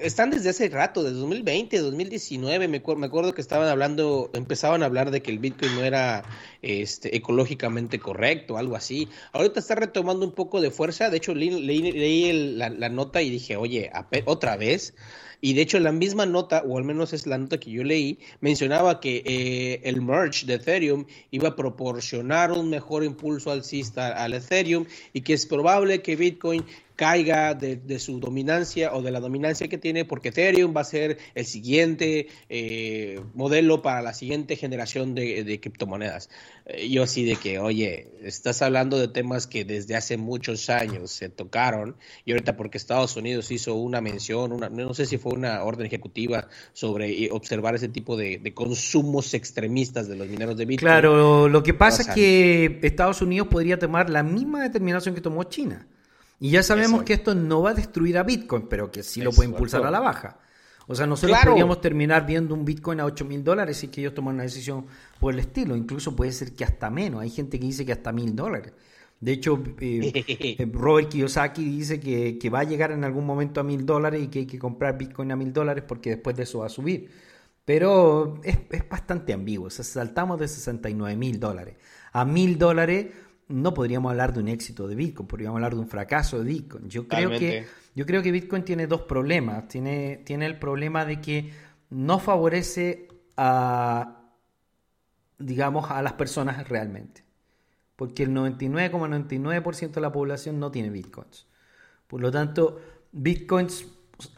Están 0.00 0.30
desde 0.30 0.50
hace 0.50 0.68
rato, 0.68 1.02
desde 1.02 1.18
2020, 1.18 1.78
2019. 1.78 2.68
Me, 2.68 2.82
me 2.96 3.06
acuerdo 3.06 3.34
que 3.34 3.40
estaban 3.40 3.68
hablando, 3.68 4.30
empezaban 4.34 4.82
a 4.82 4.86
hablar 4.86 5.10
de 5.10 5.22
que 5.22 5.30
el 5.30 5.38
Bitcoin 5.38 5.74
no 5.74 5.84
era 5.84 6.22
este, 6.62 7.16
ecológicamente 7.16 7.98
correcto, 7.98 8.56
algo 8.58 8.76
así. 8.76 9.08
Ahorita 9.32 9.60
está 9.60 9.74
retomando 9.74 10.24
un 10.26 10.32
poco 10.32 10.60
de 10.60 10.70
fuerza. 10.70 11.10
De 11.10 11.16
hecho, 11.18 11.34
leí, 11.34 11.50
leí- 11.50 12.24
el- 12.30 12.58
la, 12.58 12.68
la 12.70 12.88
nota 12.88 13.22
y 13.22 13.30
dije, 13.30 13.56
oye, 13.56 13.90
otra 14.26 14.56
vez. 14.56 14.94
Y 15.44 15.54
de 15.54 15.62
hecho, 15.62 15.80
la 15.80 15.90
misma 15.90 16.24
nota, 16.24 16.62
o 16.64 16.78
al 16.78 16.84
menos 16.84 17.12
es 17.12 17.26
la 17.26 17.36
nota 17.36 17.58
que 17.58 17.72
yo 17.72 17.82
leí, 17.82 18.20
mencionaba 18.40 19.00
que 19.00 19.24
eh, 19.26 19.80
el 19.82 20.00
merge 20.00 20.46
de 20.46 20.54
Ethereum 20.54 21.04
iba 21.32 21.48
a 21.48 21.56
proporcionar 21.56 22.52
un 22.52 22.70
mejor 22.70 23.02
impulso 23.02 23.50
alcista 23.50 24.12
al 24.22 24.34
Ethereum 24.34 24.86
y 25.12 25.22
que 25.22 25.32
es 25.32 25.44
probable 25.46 26.00
que 26.00 26.14
Bitcoin 26.14 26.64
caiga 27.02 27.54
de, 27.54 27.74
de 27.74 27.98
su 27.98 28.20
dominancia 28.20 28.94
o 28.94 29.02
de 29.02 29.10
la 29.10 29.18
dominancia 29.18 29.66
que 29.66 29.76
tiene 29.76 30.04
porque 30.04 30.28
Ethereum 30.28 30.72
va 30.72 30.82
a 30.82 30.84
ser 30.84 31.18
el 31.34 31.44
siguiente 31.46 32.28
eh, 32.48 33.20
modelo 33.34 33.82
para 33.82 34.02
la 34.02 34.14
siguiente 34.14 34.54
generación 34.54 35.16
de, 35.16 35.42
de 35.42 35.58
criptomonedas. 35.58 36.30
Eh, 36.64 36.88
yo 36.90 37.02
así 37.02 37.24
de 37.24 37.34
que, 37.34 37.58
oye, 37.58 38.12
estás 38.22 38.62
hablando 38.62 39.00
de 39.00 39.08
temas 39.08 39.48
que 39.48 39.64
desde 39.64 39.96
hace 39.96 40.16
muchos 40.16 40.70
años 40.70 41.10
se 41.10 41.28
tocaron 41.28 41.96
y 42.24 42.30
ahorita 42.30 42.56
porque 42.56 42.78
Estados 42.78 43.16
Unidos 43.16 43.50
hizo 43.50 43.74
una 43.74 44.00
mención, 44.00 44.52
una, 44.52 44.68
no 44.68 44.94
sé 44.94 45.06
si 45.06 45.18
fue 45.18 45.32
una 45.32 45.64
orden 45.64 45.86
ejecutiva 45.86 46.46
sobre 46.72 47.24
eh, 47.24 47.30
observar 47.32 47.74
ese 47.74 47.88
tipo 47.88 48.16
de, 48.16 48.38
de 48.38 48.54
consumos 48.54 49.34
extremistas 49.34 50.06
de 50.06 50.14
los 50.14 50.28
mineros 50.28 50.56
de 50.56 50.66
Bitcoin. 50.66 50.86
Claro, 50.86 51.48
lo 51.48 51.64
que 51.64 51.74
pasa 51.74 52.02
es 52.02 52.08
que 52.10 52.78
Estados 52.82 53.22
Unidos 53.22 53.48
podría 53.48 53.76
tomar 53.76 54.08
la 54.08 54.22
misma 54.22 54.62
determinación 54.62 55.16
que 55.16 55.20
tomó 55.20 55.42
China. 55.42 55.88
Y 56.42 56.50
ya 56.50 56.64
sabemos 56.64 57.04
que 57.04 57.12
esto 57.12 57.36
no 57.36 57.62
va 57.62 57.70
a 57.70 57.74
destruir 57.74 58.18
a 58.18 58.24
Bitcoin, 58.24 58.66
pero 58.68 58.90
que 58.90 59.04
sí 59.04 59.20
lo 59.20 59.30
puede 59.30 59.50
impulsar 59.50 59.86
a 59.86 59.92
la 59.92 60.00
baja. 60.00 60.40
O 60.88 60.94
sea, 60.96 61.06
nosotros 61.06 61.38
Claro. 61.38 61.52
podríamos 61.52 61.80
terminar 61.80 62.26
viendo 62.26 62.52
un 62.52 62.64
Bitcoin 62.64 62.98
a 62.98 63.04
8 63.04 63.24
mil 63.24 63.44
dólares 63.44 63.76
si 63.76 63.86
es 63.86 63.92
que 63.92 64.00
ellos 64.00 64.12
toman 64.12 64.34
una 64.34 64.42
decisión 64.42 64.86
por 65.20 65.32
el 65.32 65.38
estilo. 65.38 65.76
Incluso 65.76 66.16
puede 66.16 66.32
ser 66.32 66.52
que 66.52 66.64
hasta 66.64 66.90
menos. 66.90 67.20
Hay 67.20 67.30
gente 67.30 67.60
que 67.60 67.66
dice 67.66 67.86
que 67.86 67.92
hasta 67.92 68.10
mil 68.10 68.34
dólares. 68.34 68.72
De 69.20 69.30
hecho, 69.30 69.62
eh, 69.78 70.10
eh, 70.58 70.68
Robert 70.72 71.10
Kiyosaki 71.10 71.64
dice 71.64 72.00
que, 72.00 72.36
que 72.40 72.50
va 72.50 72.58
a 72.58 72.64
llegar 72.64 72.90
en 72.90 73.04
algún 73.04 73.24
momento 73.24 73.60
a 73.60 73.62
mil 73.62 73.86
dólares 73.86 74.24
y 74.24 74.26
que 74.26 74.40
hay 74.40 74.46
que 74.46 74.58
comprar 74.58 74.98
Bitcoin 74.98 75.30
a 75.30 75.36
mil 75.36 75.52
dólares 75.52 75.84
porque 75.86 76.10
después 76.10 76.34
de 76.34 76.42
eso 76.42 76.58
va 76.58 76.66
a 76.66 76.70
subir. 76.70 77.08
Pero 77.64 78.40
es, 78.42 78.58
es 78.68 78.88
bastante 78.88 79.32
ambiguo. 79.32 79.68
O 79.68 79.70
sea, 79.70 79.84
saltamos 79.84 80.40
de 80.40 80.48
69 80.48 81.16
mil 81.16 81.38
dólares 81.38 81.76
a 82.12 82.24
mil 82.24 82.58
dólares. 82.58 83.06
No 83.48 83.74
podríamos 83.74 84.10
hablar 84.10 84.32
de 84.32 84.40
un 84.40 84.48
éxito 84.48 84.88
de 84.88 84.94
Bitcoin, 84.94 85.26
podríamos 85.26 85.56
hablar 85.56 85.74
de 85.74 85.80
un 85.80 85.88
fracaso 85.88 86.38
de 86.38 86.44
Bitcoin. 86.44 86.88
Yo 86.88 87.06
creo 87.06 87.30
que 87.30 87.66
yo 87.94 88.06
creo 88.06 88.22
que 88.22 88.30
Bitcoin 88.30 88.64
tiene 88.64 88.86
dos 88.86 89.02
problemas. 89.02 89.68
Tiene, 89.68 90.22
tiene 90.24 90.46
el 90.46 90.58
problema 90.58 91.04
de 91.04 91.20
que 91.20 91.52
no 91.90 92.18
favorece 92.18 93.08
a, 93.36 94.30
digamos, 95.38 95.90
a 95.90 96.00
las 96.02 96.14
personas 96.14 96.68
realmente. 96.68 97.24
Porque 97.96 98.22
el 98.22 98.30
99,99% 98.30 99.92
de 99.92 100.00
la 100.00 100.12
población 100.12 100.58
no 100.58 100.70
tiene 100.70 100.90
Bitcoins. 100.90 101.46
Por 102.06 102.20
lo 102.20 102.30
tanto, 102.30 102.80
Bitcoins, 103.12 103.86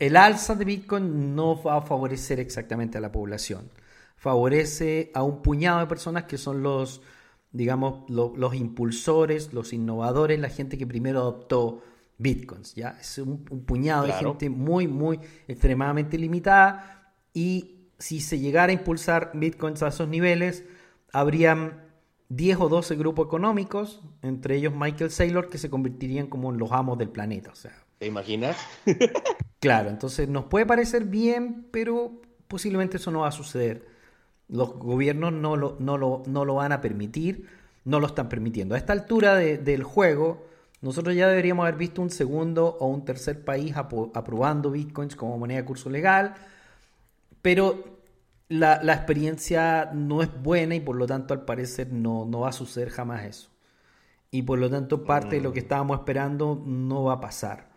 el 0.00 0.16
alza 0.16 0.56
de 0.56 0.64
Bitcoin 0.64 1.34
no 1.34 1.62
va 1.62 1.76
a 1.76 1.82
favorecer 1.82 2.40
exactamente 2.40 2.98
a 2.98 3.00
la 3.00 3.12
población. 3.12 3.70
Favorece 4.16 5.12
a 5.14 5.22
un 5.22 5.42
puñado 5.42 5.80
de 5.80 5.86
personas 5.86 6.24
que 6.24 6.38
son 6.38 6.62
los, 6.62 7.02
digamos, 7.54 8.08
lo- 8.10 8.34
los 8.36 8.54
impulsores, 8.54 9.54
los 9.54 9.72
innovadores, 9.72 10.38
la 10.38 10.50
gente 10.50 10.76
que 10.76 10.86
primero 10.86 11.20
adoptó 11.20 11.82
Bitcoins. 12.18 12.74
¿ya? 12.74 12.98
Es 13.00 13.16
un, 13.18 13.46
un 13.50 13.64
puñado 13.64 14.06
de 14.06 14.12
gente 14.12 14.50
muy, 14.50 14.86
muy 14.88 15.18
extremadamente 15.48 16.18
limitada. 16.18 17.14
Y 17.32 17.86
si 17.98 18.20
se 18.20 18.38
llegara 18.38 18.70
a 18.70 18.74
impulsar 18.74 19.30
Bitcoins 19.34 19.82
a 19.82 19.88
esos 19.88 20.08
niveles, 20.08 20.64
habrían 21.12 21.84
10 22.28 22.58
o 22.60 22.68
12 22.68 22.96
grupos 22.96 23.26
económicos, 23.26 24.02
entre 24.22 24.56
ellos 24.56 24.72
Michael 24.76 25.10
Saylor, 25.10 25.48
que 25.48 25.58
se 25.58 25.70
convertirían 25.70 26.26
como 26.26 26.50
en 26.52 26.58
los 26.58 26.72
amos 26.72 26.98
del 26.98 27.08
planeta. 27.10 27.50
O 27.52 27.56
sea, 27.56 27.72
¿Te 27.98 28.06
imaginas? 28.08 28.56
claro, 29.60 29.90
entonces 29.90 30.28
nos 30.28 30.46
puede 30.46 30.66
parecer 30.66 31.04
bien, 31.04 31.68
pero 31.70 32.20
posiblemente 32.48 32.96
eso 32.96 33.10
no 33.10 33.20
va 33.20 33.28
a 33.28 33.32
suceder. 33.32 33.93
Los 34.48 34.74
gobiernos 34.74 35.32
no 35.32 35.56
lo, 35.56 35.76
no 35.80 35.98
lo, 35.98 36.22
no 36.26 36.44
lo 36.44 36.54
van 36.56 36.72
a 36.72 36.80
permitir, 36.80 37.46
no 37.84 38.00
lo 38.00 38.06
están 38.06 38.28
permitiendo. 38.28 38.74
A 38.74 38.78
esta 38.78 38.92
altura 38.92 39.34
de- 39.36 39.58
del 39.58 39.82
juego, 39.82 40.44
nosotros 40.82 41.14
ya 41.14 41.28
deberíamos 41.28 41.64
haber 41.64 41.76
visto 41.78 42.02
un 42.02 42.10
segundo 42.10 42.76
o 42.80 42.86
un 42.88 43.04
tercer 43.04 43.44
país 43.44 43.74
aprobando 43.76 44.70
bitcoins 44.70 45.16
como 45.16 45.38
moneda 45.38 45.58
de 45.60 45.64
curso 45.64 45.88
legal, 45.90 46.34
pero 47.42 47.84
la, 48.48 48.82
la 48.82 48.94
experiencia 48.94 49.90
no 49.94 50.22
es 50.22 50.30
buena 50.42 50.74
y 50.74 50.80
por 50.80 50.96
lo 50.96 51.06
tanto 51.06 51.34
al 51.34 51.44
parecer 51.44 51.92
no, 51.92 52.24
no 52.26 52.40
va 52.40 52.50
a 52.50 52.52
suceder 52.52 52.90
jamás 52.90 53.24
eso. 53.24 53.50
Y 54.30 54.42
por 54.42 54.58
lo 54.58 54.68
tanto 54.70 55.04
parte 55.04 55.36
de 55.36 55.42
lo 55.42 55.52
que 55.52 55.60
estábamos 55.60 55.98
esperando 56.00 56.62
no 56.66 57.04
va 57.04 57.14
a 57.14 57.20
pasar. 57.20 57.70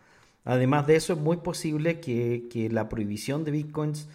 Además 0.43 0.87
de 0.87 0.95
eso 0.95 1.13
es 1.13 1.19
muy 1.19 1.37
posible 1.37 1.99
que, 1.99 2.47
que 2.51 2.69
la 2.69 2.89
prohibición 2.89 3.43
de 3.43 3.51
bitcoins, 3.51 4.07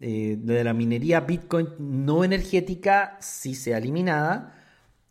eh, 0.00 0.36
de 0.38 0.64
la 0.64 0.74
minería 0.74 1.20
bitcoin 1.20 1.68
no 1.78 2.24
energética, 2.24 3.16
sí 3.20 3.54
sea 3.54 3.78
eliminada. 3.78 4.54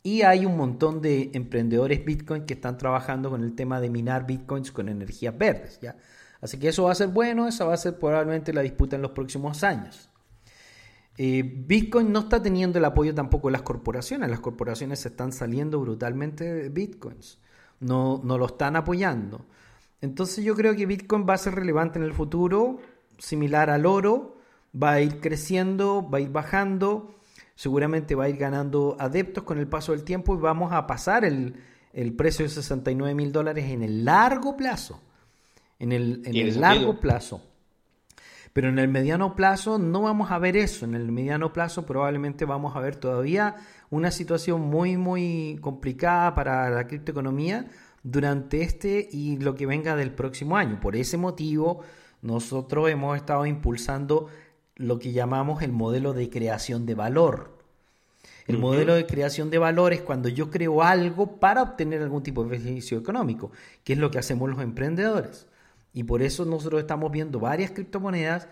Y 0.04 0.22
hay 0.22 0.46
un 0.46 0.56
montón 0.56 1.02
de 1.02 1.32
emprendedores 1.34 2.06
bitcoin 2.06 2.46
que 2.46 2.54
están 2.54 2.78
trabajando 2.78 3.32
con 3.32 3.44
el 3.44 3.56
tema 3.56 3.82
de 3.82 3.90
minar 3.90 4.28
bitcoins 4.28 4.72
con 4.72 4.88
energías 4.88 5.36
verdes. 5.38 5.80
¿ya? 5.82 5.96
Así 6.42 6.60
que 6.60 6.68
eso 6.68 6.84
va 6.84 6.92
a 6.92 6.96
ser 6.96 7.08
bueno, 7.08 7.48
esa 7.48 7.66
va 7.66 7.74
a 7.74 7.78
ser 7.78 7.98
probablemente 7.98 8.54
la 8.54 8.62
disputa 8.62 8.96
en 8.96 9.02
los 9.02 9.12
próximos 9.12 9.64
años. 9.64 10.10
Eh, 11.18 11.44
Bitcoin 11.44 12.12
no 12.12 12.20
está 12.20 12.42
teniendo 12.42 12.78
el 12.78 12.86
apoyo 12.86 13.16
tampoco 13.16 13.48
de 13.48 13.54
las 13.54 13.62
corporaciones. 13.62 14.30
Las 14.30 14.42
corporaciones 14.42 15.00
se 15.00 15.10
están 15.10 15.32
saliendo 15.32 15.80
brutalmente 15.80 16.44
de 16.44 16.70
Bitcoins. 16.70 17.40
No, 17.80 18.22
no 18.24 18.38
lo 18.38 18.48
están 18.48 18.76
apoyando. 18.76 19.46
Entonces 20.02 20.44
yo 20.44 20.56
creo 20.56 20.76
que 20.76 20.86
Bitcoin 20.86 21.26
va 21.28 21.34
a 21.36 21.38
ser 21.38 21.56
relevante 21.56 22.00
en 22.00 22.06
el 22.06 22.14
futuro, 22.14 22.80
similar 23.18 23.70
al 23.70 23.86
oro. 23.86 24.35
Va 24.82 24.94
a 24.94 25.02
ir 25.02 25.20
creciendo, 25.20 26.08
va 26.10 26.18
a 26.18 26.22
ir 26.22 26.30
bajando. 26.30 27.16
Seguramente 27.56 28.16
va 28.16 28.26
a 28.26 28.30
ir 28.30 28.38
ganando 28.38 28.98
adeptos 29.00 29.44
con 29.44 29.58
el 29.60 29.68
paso 29.68 29.94
del 29.94 30.04
tiempo 30.04 30.36
y 30.36 30.38
vamos 30.38 30.74
a 30.74 30.86
pasar 30.88 31.24
el, 31.24 31.56
el 31.94 32.14
precio 32.14 32.44
de 32.44 32.50
69 32.50 33.16
mil 33.16 33.32
dólares 33.32 33.66
en 33.70 33.82
el 33.82 34.04
largo 34.04 34.58
plazo. 34.58 35.02
En 35.80 35.92
el, 35.92 36.22
en 36.26 36.36
el 36.36 36.54
sentido. 36.54 36.62
largo 36.62 37.00
plazo. 37.00 37.42
Pero 38.56 38.70
en 38.70 38.80
el 38.80 38.88
mediano 38.88 39.36
plazo 39.36 39.78
no 39.78 40.02
vamos 40.02 40.32
a 40.32 40.40
ver 40.40 40.56
eso. 40.56 40.86
En 40.86 40.96
el 40.96 41.12
mediano 41.12 41.52
plazo 41.52 41.86
probablemente 41.86 42.46
vamos 42.46 42.76
a 42.76 42.80
ver 42.80 42.96
todavía 42.96 43.56
una 43.90 44.12
situación 44.12 44.62
muy, 44.62 44.96
muy 44.96 45.58
complicada 45.62 46.34
para 46.36 46.70
la 46.70 46.88
criptoeconomía 46.88 47.68
durante 48.04 48.62
este 48.62 49.10
y 49.12 49.38
lo 49.40 49.56
que 49.56 49.66
venga 49.66 49.96
del 49.96 50.12
próximo 50.12 50.56
año. 50.56 50.80
Por 50.80 50.96
ese 50.96 51.18
motivo, 51.18 51.82
nosotros 52.22 52.90
hemos 52.90 53.18
estado 53.18 53.46
impulsando 53.46 54.28
lo 54.76 55.00
que 55.00 55.12
llamamos 55.12 55.62
el 55.62 55.72
modelo 55.72 56.14
de 56.14 56.30
creación 56.30 56.86
de 56.86 56.96
valor. 56.96 57.56
El 58.48 58.60
modelo 58.60 58.94
de 58.94 59.08
creación 59.08 59.50
de 59.50 59.58
valor 59.58 59.94
es 59.94 60.02
cuando 60.02 60.30
yo 60.30 60.52
creo 60.52 60.84
algo 60.84 61.38
para 61.38 61.64
obtener 61.64 62.02
algún 62.04 62.22
tipo 62.22 62.44
de 62.44 62.52
beneficio 62.52 62.98
económico, 62.98 63.52
que 63.84 63.94
es 63.94 64.00
lo 64.00 64.12
que 64.12 64.20
hacemos 64.20 64.50
los 64.50 64.62
emprendedores. 64.62 65.48
Y 65.94 66.04
por 66.04 66.22
eso 66.22 66.46
nosotros 66.46 66.82
estamos 66.82 67.12
viendo 67.12 67.40
varias 67.40 67.72
criptomonedas 67.72 68.48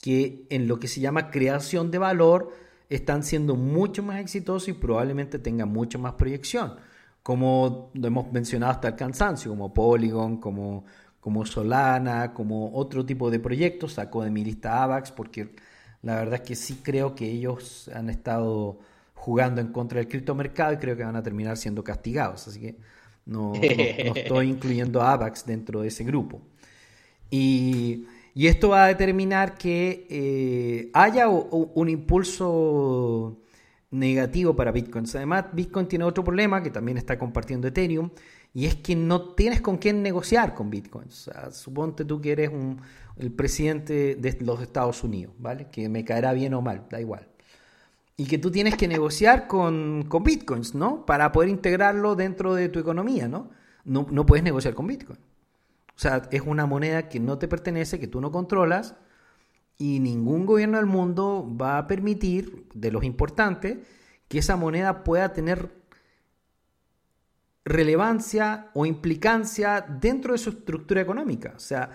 que 0.00 0.46
en 0.48 0.66
lo 0.66 0.78
que 0.78 0.88
se 0.88 1.00
llama 1.00 1.30
creación 1.30 1.90
de 1.90 1.98
valor 1.98 2.52
están 2.88 3.22
siendo 3.22 3.56
mucho 3.56 4.02
más 4.02 4.20
exitosos 4.20 4.68
y 4.68 4.72
probablemente 4.72 5.38
tengan 5.38 5.70
mucho 5.70 5.98
más 5.98 6.14
proyección. 6.14 6.76
Como 7.22 7.90
lo 7.94 8.06
hemos 8.06 8.32
mencionado 8.32 8.72
hasta 8.72 8.88
el 8.88 8.96
cansancio, 8.96 9.50
como 9.50 9.74
Polygon, 9.74 10.38
como, 10.38 10.84
como 11.24 11.46
Solana, 11.46 12.34
como 12.34 12.72
otro 12.74 13.06
tipo 13.06 13.30
de 13.30 13.40
proyectos. 13.40 13.94
Saco 13.94 14.22
de 14.24 14.30
mi 14.30 14.44
lista 14.44 14.82
AVAX 14.84 15.10
porque 15.12 15.54
la 16.02 16.16
verdad 16.16 16.34
es 16.36 16.40
que 16.42 16.54
sí 16.56 16.80
creo 16.82 17.14
que 17.14 17.26
ellos 17.30 17.90
han 17.94 18.10
estado 18.10 18.78
jugando 19.14 19.60
en 19.62 19.68
contra 19.72 19.98
del 20.00 20.08
criptomercado 20.08 20.74
y 20.74 20.76
creo 20.78 20.96
que 20.96 21.04
van 21.04 21.16
a 21.16 21.22
terminar 21.22 21.56
siendo 21.56 21.82
castigados. 21.84 22.46
Así 22.48 22.60
que 22.60 22.76
no, 23.26 23.70
no- 23.72 23.94
no 23.98 24.12
estoy 24.12 24.48
incluyendo 24.56 25.00
a 25.02 25.12
AVAX 25.14 25.46
dentro 25.46 25.80
de 25.82 25.88
ese 25.88 26.04
grupo. 26.04 26.42
Y, 27.30 28.06
y 28.34 28.46
esto 28.46 28.70
va 28.70 28.84
a 28.84 28.88
determinar 28.88 29.56
que 29.56 30.06
eh, 30.10 30.90
haya 30.94 31.28
o- 31.28 31.38
o- 31.50 31.72
un 31.74 31.88
impulso 31.88 33.38
negativo 33.90 34.54
para 34.56 34.72
Bitcoin. 34.72 35.04
Además, 35.14 35.46
Bitcoin 35.52 35.86
tiene 35.88 36.04
otro 36.04 36.24
problema 36.24 36.62
que 36.62 36.70
también 36.70 36.98
está 36.98 37.18
compartiendo 37.18 37.68
Ethereum, 37.68 38.10
y 38.56 38.66
es 38.66 38.76
que 38.76 38.94
no 38.94 39.34
tienes 39.34 39.60
con 39.60 39.78
quién 39.78 40.00
negociar 40.00 40.54
con 40.54 40.70
Bitcoin. 40.70 41.08
O 41.08 41.10
sea, 41.10 41.50
suponte 41.50 42.04
tú 42.04 42.20
que 42.20 42.30
eres 42.30 42.50
un, 42.50 42.80
el 43.16 43.32
presidente 43.32 44.14
de 44.14 44.38
los 44.40 44.62
Estados 44.62 45.02
Unidos, 45.02 45.34
¿vale? 45.38 45.66
Que 45.70 45.88
me 45.88 46.04
caerá 46.04 46.32
bien 46.32 46.54
o 46.54 46.62
mal, 46.62 46.86
da 46.88 47.00
igual. 47.00 47.26
Y 48.16 48.26
que 48.26 48.38
tú 48.38 48.52
tienes 48.52 48.76
que 48.76 48.86
negociar 48.86 49.48
con, 49.48 50.04
con 50.08 50.22
Bitcoins, 50.22 50.76
¿no? 50.76 51.04
Para 51.04 51.32
poder 51.32 51.50
integrarlo 51.50 52.14
dentro 52.14 52.54
de 52.54 52.68
tu 52.68 52.78
economía, 52.78 53.26
¿no? 53.26 53.50
No, 53.84 54.06
no 54.08 54.24
puedes 54.24 54.44
negociar 54.44 54.74
con 54.74 54.86
Bitcoin. 54.86 55.18
O 55.96 55.98
sea, 55.98 56.28
es 56.30 56.42
una 56.42 56.64
moneda 56.64 57.08
que 57.08 57.18
no 57.18 57.38
te 57.38 57.48
pertenece, 57.48 57.98
que 57.98 58.06
tú 58.06 58.20
no 58.20 58.30
controlas, 58.30 58.94
y 59.78 59.98
ningún 59.98 60.46
gobierno 60.46 60.76
del 60.76 60.86
mundo 60.86 61.52
va 61.60 61.76
a 61.76 61.88
permitir, 61.88 62.68
de 62.72 62.92
los 62.92 63.02
importantes, 63.02 63.78
que 64.28 64.38
esa 64.38 64.56
moneda 64.56 65.02
pueda 65.02 65.32
tener 65.32 65.72
relevancia 67.64 68.70
o 68.74 68.86
implicancia 68.86 69.80
dentro 69.80 70.32
de 70.32 70.38
su 70.38 70.50
estructura 70.50 71.00
económica. 71.00 71.54
O 71.56 71.60
sea, 71.60 71.90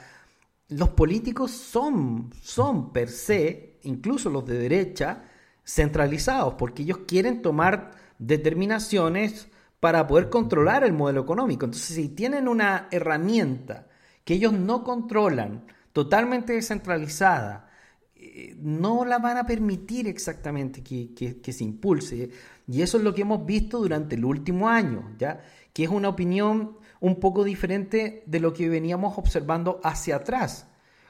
los 0.70 0.89
políticos 0.89 1.51
son, 1.51 2.32
son 2.41 2.93
per 2.93 3.09
se, 3.09 3.78
incluso 3.84 4.30
los 4.30 4.45
de 4.45 4.57
derecha, 4.59 5.24
centralizados, 5.65 6.55
porque 6.55 6.84
ellos 6.84 6.99
quieren 7.07 7.41
tomar 7.41 7.91
determinaciones 8.20 9.47
para 9.80 10.05
poder 10.07 10.30
controlar 10.30 10.84
el 10.84 10.93
modelo 10.93 11.22
económico. 11.22 11.65
Entonces, 11.65 11.95
si 11.95 12.09
tienen 12.09 12.47
una 12.47 12.88
herramienta 12.91 13.88
que 14.24 14.36
ellos 14.36 14.53
no 14.53 14.84
controlan, 14.84 15.65
totalmente 15.93 16.53
descentralizada, 16.53 17.70
eh, 18.15 18.55
no 18.59 19.05
la 19.05 19.17
van 19.20 19.38
a 19.38 19.45
permitir 19.45 20.07
exactamente 20.07 20.84
que, 20.84 21.13
que- 21.41 21.53
se 21.53 21.63
impulse. 21.63 22.30
Y 22.67 22.82
eso 22.82 22.97
es 22.97 23.03
lo 23.03 23.13
que 23.13 23.22
hemos 23.22 23.45
visto 23.45 23.80
durante 23.80 24.15
el 24.15 24.26
último 24.26 24.70
año, 24.70 25.15
¿ya? 25.17 25.41
Que 25.74 25.84
es 25.84 25.89
una 25.89 26.09
opinión 26.09 26.78
un 26.99 27.20
poco 27.20 27.43
diferente 27.43 28.24
de 28.26 28.39
lo 28.39 28.53
que 28.53 28.67
veníamos 28.70 29.17
observando 29.17 29.80
hacia 29.84 30.17
atrás. 30.17 30.67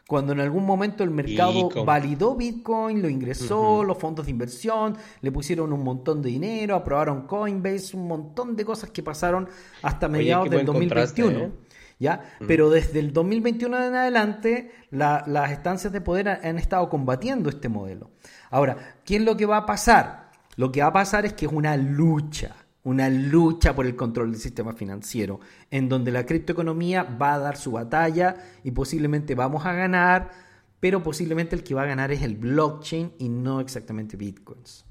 Cuando 0.08 0.34
en 0.34 0.40
algún 0.40 0.66
momento 0.66 1.04
el 1.04 1.12
mercado 1.12 1.70
validó 1.86 2.36
Bitcoin, 2.36 3.00
lo 3.02 3.10
ingresó, 3.10 3.84
los 3.84 3.98
fondos 4.00 4.26
de 4.26 4.32
inversión, 4.32 4.98
le 5.22 5.32
pusieron 5.32 5.72
un 5.72 5.84
montón 5.84 6.22
de 6.24 6.30
dinero, 6.30 6.76
aprobaron 6.76 7.28
Coinbase, 7.28 7.96
un 7.96 8.08
montón 8.08 8.56
de 8.56 8.66
cosas 8.66 8.90
que 8.90 9.04
pasaron 9.04 9.48
hasta 9.84 10.08
mediados 10.08 10.50
del 10.50 10.66
buen 10.66 10.66
contraste, 10.88 11.22
2021. 11.22 11.54
¿eh? 11.56 11.60
¿ya? 12.00 12.24
Pero 12.48 12.70
desde 12.72 13.00
el 13.00 13.14
2021 13.14 13.84
en 13.86 13.94
adelante, 13.96 14.72
la- 14.90 15.24
las 15.28 15.52
estancias 15.52 15.94
de 15.94 16.02
poder 16.02 16.30
ha- 16.30 16.40
han 16.44 16.58
estado 16.58 16.90
combatiendo 16.90 17.50
este 17.50 17.70
modelo. 17.70 18.10
Ahora, 18.50 18.96
¿qué 19.06 19.18
es 19.18 19.22
lo 19.22 19.38
que 19.38 19.46
va 19.46 19.58
a 19.58 19.66
pasar? 19.68 20.32
Lo 20.56 20.72
que 20.72 20.82
va 20.82 20.88
a 20.88 20.94
pasar 20.94 21.26
es 21.28 21.34
que 21.34 21.46
es 21.46 21.52
una 21.52 21.78
lucha, 21.78 22.56
una 22.84 23.10
lucha 23.10 23.76
por 23.76 23.86
el 23.86 23.96
control 23.96 24.32
del 24.32 24.40
sistema 24.42 24.74
financiero, 24.74 25.40
en 25.70 25.90
donde 25.90 26.12
la 26.12 26.26
criptoeconomía 26.26 27.04
va 27.04 27.34
a 27.36 27.40
dar 27.40 27.58
su 27.58 27.72
batalla 27.72 28.38
y 28.64 28.72
posiblemente 28.72 29.36
vamos 29.36 29.66
a 29.66 29.74
ganar, 29.74 30.32
pero 30.80 31.04
posiblemente 31.04 31.56
el 31.56 31.64
que 31.64 31.76
va 31.76 31.84
a 31.84 31.88
ganar 31.88 32.12
es 32.12 32.22
el 32.22 32.36
blockchain 32.36 33.14
y 33.20 33.28
no 33.30 33.60
exactamente 33.60 34.16
bitcoins. 34.18 34.86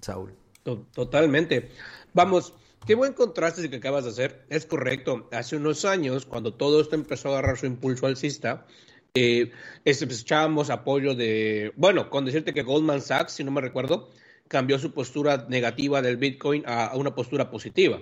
Saúl. 0.00 0.34
To- 0.62 0.86
Totalmente. 0.94 1.70
Vamos, 2.14 2.54
qué 2.86 2.94
buen 2.94 3.12
contraste 3.12 3.68
que 3.68 3.76
acabas 3.76 4.04
de 4.04 4.10
hacer. 4.10 4.44
Es 4.48 4.64
correcto. 4.64 5.28
Hace 5.32 5.56
unos 5.56 5.84
años, 5.84 6.24
cuando 6.24 6.54
todo 6.54 6.80
esto 6.80 6.94
empezó 6.94 7.28
a 7.28 7.32
agarrar 7.32 7.58
su 7.58 7.66
impulso 7.66 8.06
alcista, 8.06 8.66
eh, 9.14 9.52
es- 9.84 10.00
echábamos 10.02 10.70
apoyo 10.70 11.14
de, 11.14 11.72
bueno, 11.76 12.08
con 12.08 12.24
decirte 12.24 12.54
que 12.54 12.62
Goldman 12.62 13.02
Sachs, 13.02 13.32
si 13.34 13.44
no 13.44 13.50
me 13.50 13.60
recuerdo, 13.60 14.08
cambió 14.52 14.78
su 14.78 14.92
postura 14.92 15.46
negativa 15.48 16.02
del 16.02 16.18
Bitcoin 16.18 16.62
a, 16.66 16.88
a 16.88 16.96
una 16.96 17.14
postura 17.14 17.50
positiva. 17.50 18.00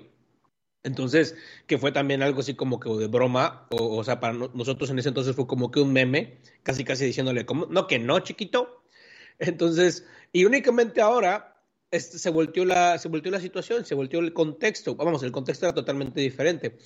Entonces, 0.83 1.37
que 1.69 1.79
fue 1.79 1.93
también 1.93 2.23
algo 2.23 2.41
así 2.41 2.55
como 2.55 2.81
que 2.81 2.91
de 2.91 3.07
broma, 3.07 3.69
o, 3.71 3.97
o 3.99 4.03
sea, 4.05 4.19
para 4.19 4.33
no- 4.33 4.51
nosotros 4.53 4.91
en 4.91 4.99
ese 4.99 5.09
entonces 5.11 5.37
fue 5.37 5.47
como 5.47 5.71
que 5.71 5.79
un 5.81 5.93
meme, 5.93 6.39
casi 6.65 6.83
casi 6.85 7.05
diciéndole, 7.05 7.47
como, 7.47 7.67
no, 7.67 7.87
que 7.87 7.99
no, 8.01 8.19
chiquito. 8.21 8.83
Entonces, 9.39 10.07
irónicamente 10.33 11.01
ahora 11.01 11.63
este, 11.93 12.19
se, 12.19 12.31
volteó 12.31 12.65
la, 12.65 12.99
se 12.99 13.09
volteó 13.09 13.31
la 13.31 13.41
situación, 13.41 13.85
se 13.85 13.95
volteó 13.95 14.19
el 14.21 14.33
contexto. 14.33 14.97
Vamos, 14.97 15.23
el 15.23 15.33
contexto 15.33 15.67
era 15.67 15.75
totalmente 15.75 16.21
diferente. 16.21 16.79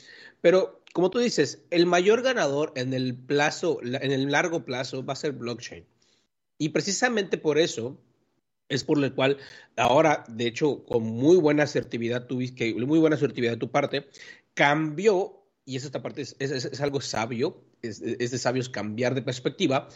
Pero, 0.42 0.82
como 0.92 1.08
tú 1.08 1.18
dices, 1.20 1.64
el 1.70 1.86
mayor 1.86 2.20
ganador 2.22 2.72
en 2.76 2.92
el 2.92 3.16
plazo, 3.16 3.78
la- 3.82 3.98
en 3.98 4.12
el 4.12 4.30
largo 4.30 4.64
plazo, 4.66 5.04
va 5.06 5.14
a 5.14 5.16
ser 5.16 5.32
blockchain. 5.32 5.86
Y 6.58 6.68
precisamente 6.70 7.38
por 7.38 7.58
eso 7.58 7.98
es 8.68 8.84
por 8.84 8.98
lo 8.98 9.14
cual 9.14 9.38
ahora, 9.76 10.24
de 10.28 10.46
hecho, 10.46 10.84
con 10.84 11.02
muy 11.02 11.36
buena 11.36 11.64
asertividad, 11.64 12.26
tuviste, 12.26 12.74
muy 12.74 12.98
buena 12.98 13.16
asertividad 13.16 13.52
de 13.52 13.58
tu 13.58 13.70
parte, 13.70 14.06
cambió, 14.54 15.42
y 15.64 15.76
esta 15.76 16.02
parte 16.02 16.22
es, 16.22 16.80
algo 16.80 17.00
sabio, 17.00 17.62
es, 17.82 18.00
de 18.00 18.38
sabios 18.38 18.68
cambiar 18.68 19.14
de 19.14 19.22
perspectiva, 19.22 19.88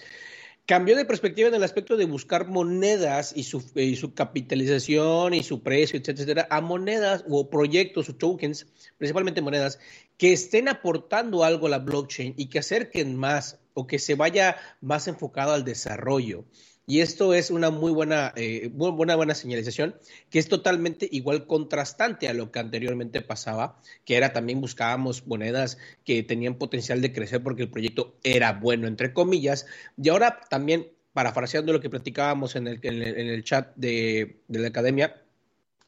cambió 0.67 0.97
de 0.97 1.07
perspectiva 1.07 1.49
en 1.49 1.55
el 1.55 1.63
aspecto 1.63 1.97
de 1.97 2.05
buscar 2.05 2.47
monedas 2.47 3.33
y 3.35 3.45
su, 3.45 3.65
y 3.75 3.97
su 3.97 4.13
capitalización 4.13 5.33
y 5.33 5.43
su 5.43 5.63
precio, 5.63 5.99
etcétera, 5.99 6.47
a 6.51 6.61
monedas 6.61 7.25
o 7.29 7.49
proyectos 7.49 8.11
o 8.11 8.17
tokens, 8.17 8.67
principalmente 8.99 9.41
monedas, 9.41 9.79
que 10.19 10.33
estén 10.33 10.69
aportando 10.69 11.43
algo 11.45 11.69
a 11.69 11.71
la 11.71 11.79
blockchain 11.79 12.35
y 12.37 12.47
que 12.47 12.59
acerquen 12.59 13.17
más 13.17 13.59
o 13.73 13.87
que 13.87 13.99
se 13.99 14.15
vaya 14.15 14.57
más 14.81 15.09
enfocado 15.09 15.53
al 15.53 15.65
desarrollo. 15.65 16.45
Y 16.89 17.03
esto 17.03 17.35
es 17.35 17.51
una 17.51 17.69
muy 17.69 17.93
buena, 17.93 18.33
eh, 18.35 18.71
muy 18.73 18.91
buena, 18.93 19.15
buena 19.15 19.35
señalización, 19.35 19.95
que 20.31 20.39
es 20.39 20.49
totalmente 20.49 21.07
igual 21.13 21.47
contrastante 21.47 22.29
a 22.29 22.33
lo 22.33 22.51
que 22.51 22.61
anteriormente 22.61 23.21
pasaba, 23.21 23.79
que 24.07 24.17
era 24.17 24.33
también 24.33 24.63
buscábamos 24.63 25.27
monedas 25.27 25.77
que 26.07 26.23
tenían 26.23 26.55
potencial 26.55 27.03
de 27.03 27.13
crecer 27.13 27.43
porque 27.43 27.65
el 27.65 27.71
proyecto 27.71 28.17
era 28.25 28.55
bueno, 28.55 28.89
entre 28.89 29.13
comillas, 29.13 29.67
y 30.03 30.09
ahora 30.09 30.41
también, 30.49 30.89
parafraseando 31.13 31.75
lo 31.75 31.81
que 31.83 31.91
platicábamos 31.91 32.57
en 32.57 32.67
el, 32.69 32.81
en 32.83 33.03
el, 33.03 33.21
en 33.21 33.27
el 33.27 33.45
chat 33.45 33.77
de, 33.77 34.41
de 34.49 34.59
la 34.59 34.69
academia, 34.69 35.23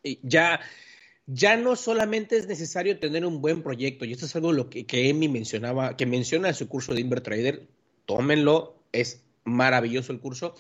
eh, 0.05 0.19
ya 0.23 0.61
ya 1.27 1.57
no 1.57 1.77
solamente 1.77 2.37
es 2.37 2.47
necesario 2.47 2.99
tener 2.99 3.25
un 3.25 3.41
buen 3.41 3.63
proyecto, 3.63 4.05
y 4.05 4.13
esto 4.13 4.27
es 4.27 4.37
algo 4.37 4.53
lo 4.53 4.69
que, 4.69 4.85
que 4.85 5.09
Emi 5.09 5.29
mencionaba, 5.29 5.97
que 5.97 6.05
menciona 6.05 6.49
en 6.49 6.55
su 6.55 6.69
curso 6.69 6.93
de 6.93 7.01
Invertrader, 7.01 7.69
tómenlo, 8.05 8.83
es 8.93 9.23
maravilloso 9.45 10.13
el 10.13 10.21
curso. 10.21 10.55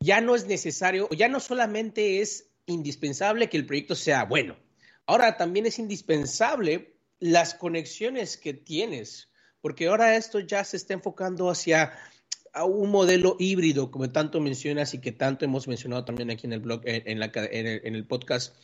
Ya 0.00 0.20
no 0.20 0.34
es 0.34 0.46
necesario, 0.46 1.08
ya 1.10 1.28
no 1.28 1.40
solamente 1.40 2.20
es 2.20 2.48
indispensable 2.66 3.48
que 3.48 3.56
el 3.56 3.66
proyecto 3.66 3.94
sea 3.94 4.24
bueno, 4.24 4.56
ahora 5.06 5.36
también 5.36 5.66
es 5.66 5.78
indispensable 5.78 6.94
las 7.18 7.54
conexiones 7.54 8.36
que 8.36 8.54
tienes, 8.54 9.28
porque 9.60 9.88
ahora 9.88 10.16
esto 10.16 10.40
ya 10.40 10.64
se 10.64 10.76
está 10.78 10.94
enfocando 10.94 11.50
hacia 11.50 11.92
a 12.52 12.64
un 12.64 12.90
modelo 12.90 13.36
híbrido, 13.38 13.90
como 13.90 14.10
tanto 14.10 14.40
mencionas 14.40 14.94
y 14.94 15.00
que 15.00 15.12
tanto 15.12 15.44
hemos 15.44 15.68
mencionado 15.68 16.04
también 16.04 16.30
aquí 16.30 16.46
en 16.46 16.52
el 16.52 16.60
blog, 16.60 16.80
en, 16.84 17.20
la, 17.20 17.30
en 17.34 17.94
el 17.94 18.06
podcast, 18.06 18.56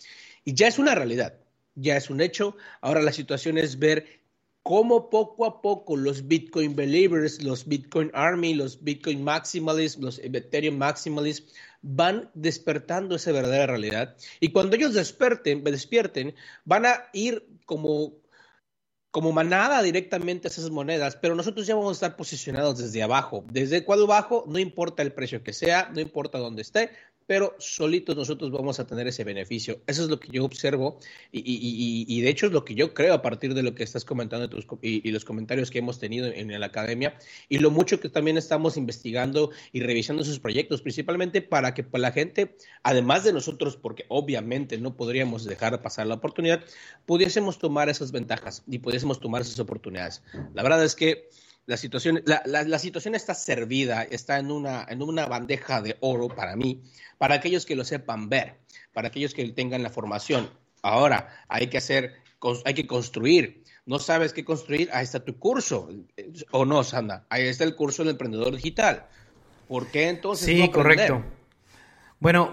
y 0.45 0.55
ya 0.55 0.69
es 0.69 0.79
una 0.79 0.95
realidad, 0.95 1.39
ya 1.75 1.97
es 1.97 2.11
un 2.11 2.21
hecho. 2.21 2.57
Ahora 2.81 3.03
la 3.03 3.13
situación 3.13 3.59
es 3.59 3.79
ver 3.79 4.21
cómo 4.67 5.11
poco 5.11 5.47
a 5.47 5.63
poco 5.63 5.97
los 5.97 6.27
Bitcoin 6.27 6.75
Believers, 6.75 7.41
los 7.41 7.69
Bitcoin 7.69 8.11
Army, 8.15 8.53
los 8.53 8.83
Bitcoin 8.83 9.23
Maximalists, 9.23 10.03
los 10.03 10.19
Ethereum 10.19 10.77
Maximalists 10.77 11.55
van 11.83 12.29
despertando 12.35 13.15
esa 13.15 13.31
verdadera 13.31 13.67
realidad. 13.67 14.17
Y 14.41 14.51
cuando 14.51 14.75
ellos 14.75 14.93
despierten, 14.93 16.35
van 16.65 16.85
a 16.85 17.05
ir 17.13 17.47
como 17.65 18.15
como 19.13 19.33
manada 19.33 19.81
directamente 19.83 20.49
a 20.49 20.51
esas 20.51 20.69
monedas, 20.69 21.17
pero 21.17 21.35
nosotros 21.35 21.67
ya 21.67 21.75
vamos 21.75 21.91
a 21.91 21.93
estar 21.93 22.17
posicionados 22.17 22.77
desde 22.77 23.03
abajo. 23.03 23.45
Desde 23.51 23.83
cuál 23.83 24.03
abajo, 24.03 24.45
no 24.47 24.59
importa 24.59 25.03
el 25.03 25.13
precio 25.13 25.43
que 25.43 25.55
sea, 25.55 25.91
no 25.95 26.01
importa 26.01 26.37
dónde 26.39 26.61
esté, 26.61 26.91
pero 27.27 27.55
solitos 27.59 28.17
nosotros 28.17 28.51
vamos 28.51 28.79
a 28.81 28.87
tener 28.87 29.07
ese 29.07 29.25
beneficio. 29.25 29.81
Eso 29.87 30.03
es 30.05 30.09
lo 30.09 30.21
que 30.21 30.29
yo 30.29 30.45
observo 30.45 30.99
y, 31.33 31.41
y, 31.41 31.57
y, 31.57 32.07
y 32.09 32.21
de 32.21 32.29
hecho 32.29 32.47
es 32.47 32.53
lo 32.53 32.65
que 32.65 32.75
yo 32.75 32.95
creo 32.95 33.15
a 33.15 33.23
partir 33.23 33.55
de 33.55 33.63
lo 33.63 33.75
que 33.75 33.83
estás 33.83 34.05
comentando 34.05 34.49
y, 34.83 35.11
los 35.11 35.25
comentarios 35.25 35.71
que 35.71 35.79
hemos 35.79 35.99
tenido 35.99 36.27
en, 36.27 36.51
en 36.51 36.61
la 36.61 36.67
academia 36.67 37.17
y 37.49 37.59
lo 37.59 37.71
mucho 37.71 38.01
que 38.01 38.09
también 38.09 38.37
estamos 38.37 38.77
investigando 38.77 39.51
y 39.73 39.81
revisando 39.81 40.25
sus 40.25 40.39
proyectos, 40.39 40.83
principalmente 40.83 41.43
para 41.43 41.75
que 41.75 41.83
pues, 41.83 42.01
la 42.01 42.13
gente, 42.13 42.57
además 42.83 43.25
de 43.25 43.33
nosotros, 43.33 43.77
porque 43.77 44.05
obviamente 44.09 44.79
no 44.79 44.97
podríamos 44.97 45.45
dejar 45.45 45.83
pasar 45.83 46.07
la 46.07 46.15
oportunidad, 46.15 46.65
pudiésemos 47.07 47.59
tomar 47.59 47.89
esas 47.89 48.13
ventajas 48.13 48.63
y 48.67 48.79
pudiésemos 48.79 49.21
tomar 49.21 49.43
esas 49.43 49.59
oportunidades. 49.59 50.23
La 50.55 50.63
verdad 50.63 50.85
es 50.85 50.95
que 50.95 51.29
la 51.67 51.77
situación, 51.77 52.23
la, 52.25 52.43
la, 52.47 52.63
la, 52.63 52.79
situación 52.79 53.15
está 53.15 53.35
servida, 53.35 54.05
está 54.05 54.39
en 54.39 54.53
una, 54.53 54.87
en 54.89 55.03
una 55.03 55.27
bandeja 55.27 55.83
de 55.83 55.97
oro 56.01 56.29
para 56.29 56.55
mí, 56.55 56.83
para 57.19 57.35
aquellos 57.35 57.67
que 57.67 57.75
lo 57.75 57.85
sepan 57.85 58.29
ver, 58.29 58.55
para 58.93 59.09
aquellos 59.09 59.35
que 59.35 59.45
tengan 59.51 59.83
la 59.83 59.91
formación. 59.91 60.49
Ahora, 60.83 61.45
hay 61.49 61.67
que 61.67 61.79
hacer, 61.79 62.15
hay 62.65 62.75
que 62.75 62.87
construir. 62.87 63.65
No 63.85 63.99
sabes 63.99 64.33
qué 64.33 64.45
construir, 64.45 64.89
ahí 64.93 65.05
está 65.05 65.25
tu 65.25 65.39
curso. 65.39 65.89
¿O 66.53 66.65
no, 66.65 66.85
Sandra? 66.85 67.27
Ahí 67.29 67.45
está 67.47 67.65
el 67.65 67.75
curso 67.75 68.03
del 68.03 68.13
emprendedor 68.13 68.55
digital. 68.55 69.07
¿Por 69.67 69.89
qué 69.89 70.09
entonces? 70.09 70.47
Sí, 70.47 70.61
no 70.61 70.71
correcto. 70.71 71.25
Bueno, 72.21 72.53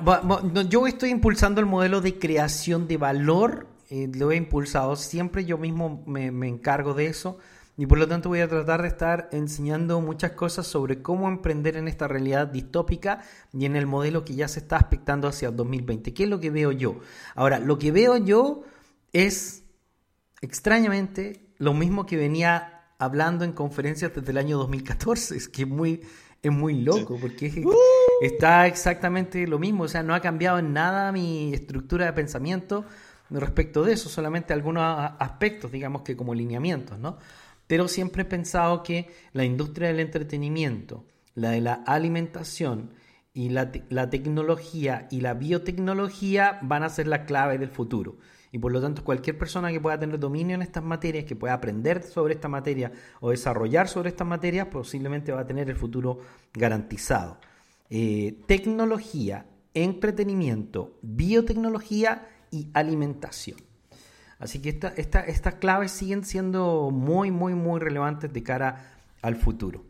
yo 0.70 0.88
estoy 0.88 1.11
impulsando 1.11 1.61
el 1.61 1.68
modelo 1.68 2.01
de 2.01 2.18
creación 2.18 2.88
de 2.88 2.97
valor. 2.97 3.68
Eh, 3.89 4.09
lo 4.14 4.32
he 4.32 4.36
impulsado 4.36 4.95
siempre, 4.95 5.45
yo 5.45 5.59
mismo 5.59 6.03
me, 6.07 6.32
me 6.32 6.47
encargo 6.47 6.95
de 6.95 7.05
eso 7.05 7.38
y 7.76 7.88
por 7.88 7.97
lo 7.97 8.07
tanto 8.07 8.30
voy 8.30 8.41
a 8.41 8.47
tratar 8.47 8.84
de 8.84 8.88
estar 8.88 9.30
enseñando 9.32 9.99
muchas 9.99 10.34
cosas 10.34 10.67
sobre 10.67 11.01
cómo 11.01 11.28
emprender 11.28 11.76
en 11.76 11.88
esta 11.88 12.07
realidad 12.07 12.47
distópica 12.47 13.24
y 13.51 13.65
en 13.65 13.76
el 13.76 13.88
modelo 13.88 14.24
que 14.24 14.36
ya 14.36 14.47
se 14.47 14.59
está 14.59 14.78
aspectando 14.78 15.28
hacia 15.28 15.49
el 15.49 15.55
2020. 15.55 16.13
¿Qué 16.13 16.24
es 16.24 16.30
lo 16.30 16.39
que 16.39 16.51
veo 16.51 16.71
yo? 16.71 16.99
Ahora, 17.34 17.59
lo 17.59 17.80
que 17.80 17.91
veo 17.91 18.17
yo 18.17 18.61
es 19.11 19.63
extrañamente 20.41 21.47
lo 21.57 21.74
mismo 21.74 22.05
que 22.05 22.15
venía 22.15 22.84
hablando 22.99 23.43
en 23.43 23.53
conferencias 23.53 24.13
desde 24.13 24.32
el 24.32 24.38
año 24.38 24.57
2014. 24.59 25.36
Es 25.38 25.49
que 25.49 25.63
es 25.63 25.67
muy, 25.67 26.01
es 26.43 26.51
muy 26.51 26.82
loco 26.82 27.17
porque 27.19 27.47
es, 27.47 27.55
está 28.21 28.67
exactamente 28.67 29.47
lo 29.47 29.57
mismo. 29.57 29.86
O 29.86 29.88
sea, 29.88 30.03
no 30.03 30.13
ha 30.13 30.19
cambiado 30.19 30.59
en 30.59 30.74
nada 30.74 31.11
mi 31.11 31.53
estructura 31.55 32.05
de 32.05 32.13
pensamiento 32.13 32.86
respecto 33.39 33.84
de 33.84 33.93
eso, 33.93 34.09
solamente 34.09 34.53
algunos 34.53 34.84
aspectos, 35.19 35.71
digamos 35.71 36.01
que 36.03 36.15
como 36.15 36.34
lineamientos, 36.34 36.99
¿no? 36.99 37.17
Pero 37.74 37.88
siempre 37.88 38.21
he 38.21 38.26
pensado 38.26 38.84
que 38.84 39.07
la 39.32 39.45
industria 39.45 39.88
del 39.88 39.99
entretenimiento, 39.99 41.07
la 41.34 41.49
de 41.49 41.59
la 41.59 41.74
alimentación 41.74 42.91
y 43.34 43.49
la, 43.49 43.71
la, 43.89 44.11
tecnología 44.11 45.07
y 45.09 45.21
la 45.21 45.34
biotecnología 45.34 46.59
van 46.61 46.84
a 46.84 46.89
ser 46.89 47.07
la 47.07 47.26
clave 47.26 47.57
del 47.57 47.71
futuro. 47.71 48.19
Y 48.51 48.59
por 48.59 48.71
lo 48.71 48.80
tanto, 48.80 49.03
cualquier 49.03 49.39
persona 49.39 49.71
que 49.71 49.82
pueda 49.82 49.97
tener 49.97 50.19
dominio 50.19 50.53
en 50.53 50.61
estas 50.61 50.84
materias, 50.84 51.26
que 51.26 51.36
pueda 51.36 51.55
aprender 51.55 52.03
sobre 52.03 52.36
esta 52.36 52.47
materia 52.47 52.91
o 53.21 53.32
desarrollar 53.32 53.88
sobre 53.88 54.09
estas 54.09 54.28
materias, 54.28 54.67
posiblemente 54.67 55.32
va 55.32 55.41
a 55.41 55.47
tener 55.47 55.67
el 55.67 55.76
futuro 55.76 56.19
garantizado. 56.53 57.39
Eh, 57.89 58.38
tecnología, 58.45 59.47
entretenimiento, 59.74 60.99
biotecnología 61.01 62.28
y 62.51 62.69
alimentación. 62.76 63.72
Así 64.44 64.62
que 64.62 64.70
esta, 64.70 64.89
esta, 64.98 65.22
estas 65.22 65.56
claves 65.56 65.91
siguen 65.91 66.26
siendo 66.26 66.91
muy, 66.91 67.32
muy, 67.32 67.56
muy 67.56 67.80
relevantes 67.80 68.34
de 68.34 68.44
cara 68.44 68.91
al 69.22 69.38
futuro. 69.38 69.86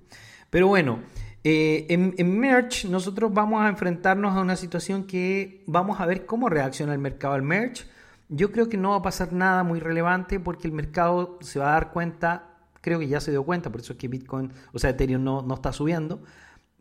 Pero 0.52 0.68
bueno, 0.68 1.00
eh, 1.44 1.88
en, 1.90 2.14
en, 2.20 2.40
Merch 2.40 2.86
nosotros 2.86 3.34
vamos 3.34 3.64
a 3.64 3.68
enfrentarnos 3.68 4.38
a 4.38 4.42
una 4.42 4.56
situación 4.56 5.06
que 5.06 5.64
vamos 5.66 6.00
a 6.00 6.06
ver 6.06 6.28
cómo 6.28 6.50
reacciona 6.50 6.94
el 6.94 7.00
mercado 7.00 7.34
al 7.34 7.42
Merch. 7.42 7.88
Yo 8.30 8.52
creo 8.52 8.70
que 8.70 8.78
no 8.78 8.92
va 8.92 8.98
a 8.98 9.02
pasar 9.02 9.34
nada 9.34 9.64
muy 9.64 9.80
relevante 9.80 10.40
porque 10.40 10.68
el 10.68 10.74
mercado 10.74 11.40
se 11.42 11.58
va 11.58 11.70
a 11.70 11.74
dar 11.74 11.92
cuenta, 11.92 12.52
creo 12.82 13.00
que 13.00 13.08
ya 13.08 13.20
se 13.20 13.32
dio 13.32 13.44
cuenta, 13.44 13.72
por 13.72 13.82
eso 13.82 13.94
es 13.94 14.00
que 14.00 14.08
Bitcoin, 14.08 14.52
o 14.72 14.78
sea, 14.78 14.92
Ethereum 14.92 15.24
no, 15.24 15.42
no 15.42 15.56
está 15.56 15.74
subiendo, 15.74 16.22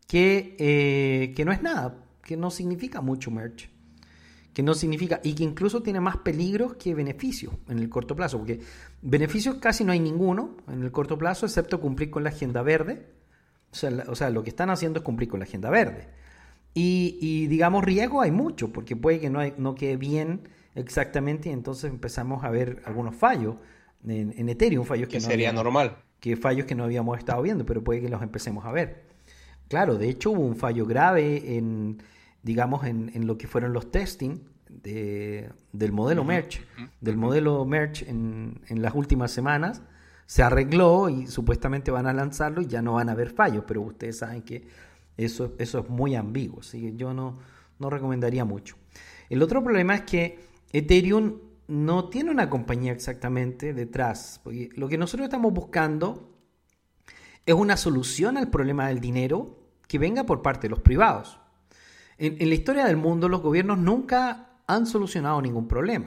que, 0.06 0.56
eh, 0.58 1.32
que 1.34 1.46
no 1.46 1.52
es 1.52 1.62
nada, 1.62 2.04
que 2.22 2.36
no 2.36 2.50
significa 2.50 3.00
mucho 3.00 3.30
Merch 3.30 3.72
que 4.52 4.62
no 4.62 4.74
significa, 4.74 5.20
y 5.22 5.34
que 5.34 5.44
incluso 5.44 5.82
tiene 5.82 6.00
más 6.00 6.18
peligros 6.18 6.74
que 6.74 6.94
beneficios 6.94 7.54
en 7.68 7.78
el 7.78 7.88
corto 7.88 8.14
plazo, 8.14 8.38
porque 8.38 8.60
beneficios 9.00 9.56
casi 9.56 9.84
no 9.84 9.92
hay 9.92 10.00
ninguno 10.00 10.56
en 10.68 10.82
el 10.82 10.90
corto 10.92 11.16
plazo, 11.16 11.46
excepto 11.46 11.80
cumplir 11.80 12.10
con 12.10 12.22
la 12.22 12.30
agenda 12.30 12.62
verde. 12.62 13.06
O 13.70 13.74
sea, 13.74 13.90
la, 13.90 14.04
o 14.04 14.14
sea 14.14 14.28
lo 14.28 14.42
que 14.42 14.50
están 14.50 14.68
haciendo 14.68 14.98
es 14.98 15.04
cumplir 15.04 15.28
con 15.28 15.40
la 15.40 15.44
agenda 15.44 15.70
verde. 15.70 16.08
Y, 16.74 17.18
y 17.20 17.46
digamos, 17.46 17.84
riesgo 17.84 18.20
hay 18.20 18.30
mucho, 18.30 18.72
porque 18.72 18.96
puede 18.96 19.20
que 19.20 19.30
no, 19.30 19.40
hay, 19.40 19.54
no 19.56 19.74
quede 19.74 19.96
bien 19.96 20.48
exactamente, 20.74 21.48
y 21.48 21.52
entonces 21.52 21.90
empezamos 21.90 22.44
a 22.44 22.50
ver 22.50 22.82
algunos 22.84 23.14
fallos 23.16 23.56
en, 24.06 24.34
en 24.36 24.48
Ethereum, 24.48 24.84
fallos 24.84 25.08
que, 25.08 25.18
que 25.18 25.22
no 25.22 25.28
sería 25.28 25.52
normal. 25.52 25.96
Que 26.20 26.36
fallos 26.36 26.66
que 26.66 26.74
no 26.74 26.84
habíamos 26.84 27.18
estado 27.18 27.42
viendo, 27.42 27.64
pero 27.64 27.82
puede 27.82 28.00
que 28.00 28.08
los 28.08 28.22
empecemos 28.22 28.64
a 28.64 28.72
ver. 28.72 29.04
Claro, 29.68 29.96
de 29.96 30.08
hecho 30.10 30.30
hubo 30.30 30.42
un 30.42 30.56
fallo 30.56 30.84
grave 30.84 31.56
en 31.56 32.02
digamos, 32.42 32.84
en, 32.84 33.10
en 33.14 33.26
lo 33.26 33.38
que 33.38 33.46
fueron 33.46 33.72
los 33.72 33.90
testing 33.90 34.40
de, 34.68 35.50
del 35.72 35.92
modelo 35.92 36.22
uh 36.22 36.26
-huh, 36.26 36.48
-huh. 36.48 36.90
del 37.00 37.16
modelo 37.16 37.64
Merch 37.64 38.02
en, 38.02 38.60
en, 38.68 38.82
las 38.82 38.94
últimas 38.94 39.30
semanas. 39.30 39.82
Se 40.26 40.42
arregló 40.42 41.08
y 41.08 41.26
supuestamente 41.26 41.90
van 41.90 42.06
a 42.06 42.12
lanzarlo 42.12 42.62
y 42.62 42.66
ya 42.66 42.80
no 42.80 42.94
van 42.94 43.08
a 43.08 43.12
haber 43.12 43.30
fallos, 43.30 43.64
pero 43.66 43.82
ustedes 43.82 44.18
saben 44.18 44.42
que 44.42 44.66
eso, 45.16 45.54
eso 45.58 45.80
es 45.80 45.88
muy 45.88 46.14
ambiguo, 46.14 46.60
así 46.60 46.80
que 46.80 46.96
yo 46.96 47.12
no, 47.12 47.38
no 47.78 47.90
recomendaría 47.90 48.44
mucho. 48.44 48.76
El 49.28 49.42
otro 49.42 49.62
problema 49.62 49.94
es 49.94 50.02
que 50.02 50.38
Ethereum 50.72 51.38
no 51.68 52.08
tiene 52.08 52.30
una 52.30 52.48
compañía 52.48 52.92
exactamente 52.92 53.74
detrás, 53.74 54.40
porque 54.42 54.70
lo 54.74 54.88
que 54.88 54.96
nosotros 54.98 55.26
estamos 55.26 55.52
buscando 55.52 56.30
es 57.44 57.54
una 57.54 57.76
solución 57.76 58.36
al 58.36 58.48
problema 58.50 58.88
del 58.88 59.00
dinero 59.00 59.58
que 59.86 59.98
venga 59.98 60.24
por 60.24 60.42
parte 60.42 60.62
de 60.62 60.70
los 60.70 60.80
privados. 60.80 61.38
En, 62.22 62.36
en, 62.38 62.48
la 62.48 62.54
historia 62.54 62.84
del 62.84 62.96
mundo, 62.96 63.28
los 63.28 63.42
gobiernos 63.42 63.78
nunca 63.78 64.50
han 64.68 64.86
solucionado 64.86 65.42
ningún 65.42 65.66
problema. 65.66 66.06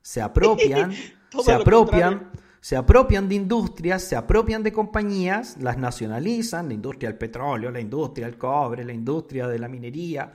Se 0.00 0.22
apropian, 0.22 0.90
se 1.44 1.52
apropian, 1.52 2.30
se 2.62 2.76
apropian 2.76 3.28
de 3.28 3.34
industrias, 3.34 4.02
se 4.02 4.16
apropian 4.16 4.62
de 4.62 4.72
compañías, 4.72 5.58
las 5.60 5.76
nacionalizan, 5.76 6.68
la 6.68 6.74
industria 6.74 7.10
del 7.10 7.18
petróleo, 7.18 7.70
la 7.70 7.80
industria 7.80 8.24
del 8.24 8.38
cobre, 8.38 8.84
la 8.86 8.94
industria 8.94 9.48
de 9.48 9.58
la 9.58 9.68
minería, 9.68 10.32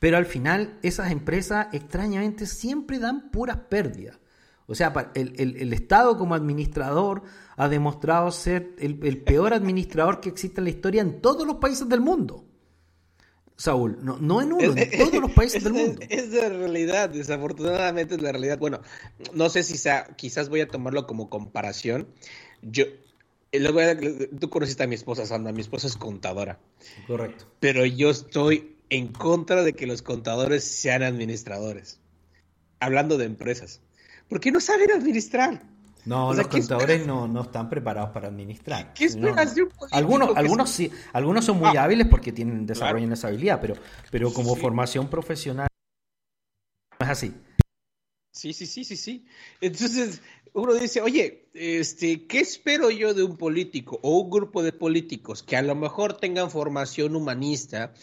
pero 0.00 0.16
al 0.16 0.26
final 0.26 0.80
esas 0.82 1.12
empresas 1.12 1.68
extrañamente 1.70 2.44
siempre 2.44 2.98
dan 2.98 3.30
puras 3.30 3.58
pérdidas. 3.68 4.18
O 4.66 4.74
sea, 4.74 4.92
el, 5.14 5.32
el, 5.36 5.58
el, 5.58 5.72
Estado 5.74 6.18
como 6.18 6.34
administrador 6.34 7.22
ha 7.56 7.68
demostrado 7.68 8.32
ser 8.32 8.74
el, 8.80 8.98
el, 9.04 9.22
peor 9.22 9.54
administrador 9.54 10.20
que 10.20 10.28
existe 10.28 10.60
en 10.60 10.64
la 10.64 10.70
historia 10.70 11.02
en 11.02 11.20
todos 11.20 11.46
los 11.46 11.56
países 11.56 11.88
del 11.88 12.00
mundo. 12.00 12.44
Saúl. 13.56 13.98
No, 14.02 14.18
no 14.18 14.42
en 14.42 14.52
uno, 14.52 14.74
en 14.76 14.98
todos 14.98 15.14
los 15.20 15.30
países 15.34 15.56
es, 15.58 15.64
del 15.64 15.72
mundo. 15.72 16.02
Es 16.08 16.28
la 16.30 16.48
realidad, 16.48 17.08
desafortunadamente 17.08 18.14
es 18.16 18.22
la 18.22 18.32
realidad. 18.32 18.58
Bueno, 18.58 18.80
no 19.32 19.48
sé 19.48 19.62
si 19.62 19.76
sea, 19.78 20.04
quizás 20.16 20.48
voy 20.48 20.60
a 20.60 20.68
tomarlo 20.68 21.06
como 21.06 21.30
comparación. 21.30 22.06
Yo, 22.62 22.84
eh, 23.52 23.70
voy 23.72 23.84
a- 23.84 23.98
tú 24.38 24.50
conociste 24.50 24.82
a 24.82 24.86
mi 24.86 24.94
esposa, 24.94 25.24
Sandra, 25.26 25.52
mi 25.52 25.62
esposa 25.62 25.86
es 25.86 25.96
contadora, 25.96 26.58
Correcto. 27.06 27.46
pero 27.60 27.84
yo 27.86 28.10
estoy 28.10 28.76
en 28.90 29.08
contra 29.08 29.62
de 29.64 29.72
que 29.72 29.86
los 29.86 30.02
contadores 30.02 30.62
sean 30.64 31.02
administradores. 31.02 31.98
Hablando 32.78 33.16
de 33.16 33.24
empresas. 33.24 33.80
Porque 34.28 34.50
no 34.52 34.60
saben 34.60 34.90
administrar. 34.90 35.62
No, 36.06 36.28
O 36.28 36.34
sea, 36.34 36.44
los 36.44 36.52
¿qué 36.52 36.58
contadores 36.60 37.06
no, 37.06 37.26
no 37.26 37.42
están 37.42 37.68
preparados 37.68 38.10
para 38.10 38.28
administrar. 38.28 38.94
¿Qué 38.94 39.06
esperas 39.06 39.56
no. 39.56 39.68
Algunos, 39.90 40.36
algunos 40.36 40.70
sí, 40.70 40.90
algunos 41.12 41.44
son 41.44 41.58
muy 41.58 41.76
Ah. 41.76 41.82
hábiles 41.84 42.06
porque 42.06 42.32
tienen, 42.32 42.64
desarrollan 42.64 43.08
Claro. 43.08 43.14
esa 43.14 43.28
habilidad, 43.28 43.60
pero, 43.60 43.74
pero 44.10 44.32
como 44.32 44.54
Sí. 44.54 44.60
formación 44.60 45.08
profesional 45.10 45.66
no 47.00 47.04
es 47.06 47.10
así. 47.10 47.34
Sí, 48.30 48.52
sí, 48.52 48.66
sí, 48.66 48.84
sí, 48.84 48.96
sí. 48.96 49.26
Entonces, 49.60 50.22
uno 50.52 50.74
dice, 50.74 51.00
oye, 51.00 51.48
este, 51.54 52.26
¿qué 52.26 52.38
espero 52.40 52.90
yo 52.90 53.12
de 53.12 53.24
un 53.24 53.36
político 53.36 53.98
o 54.02 54.20
un 54.20 54.30
grupo 54.30 54.62
de 54.62 54.72
políticos 54.72 55.42
que 55.42 55.56
a 55.56 55.62
lo 55.62 55.74
mejor 55.74 56.18
tengan 56.18 56.50
formación 56.50 57.16
humanista, 57.16 57.94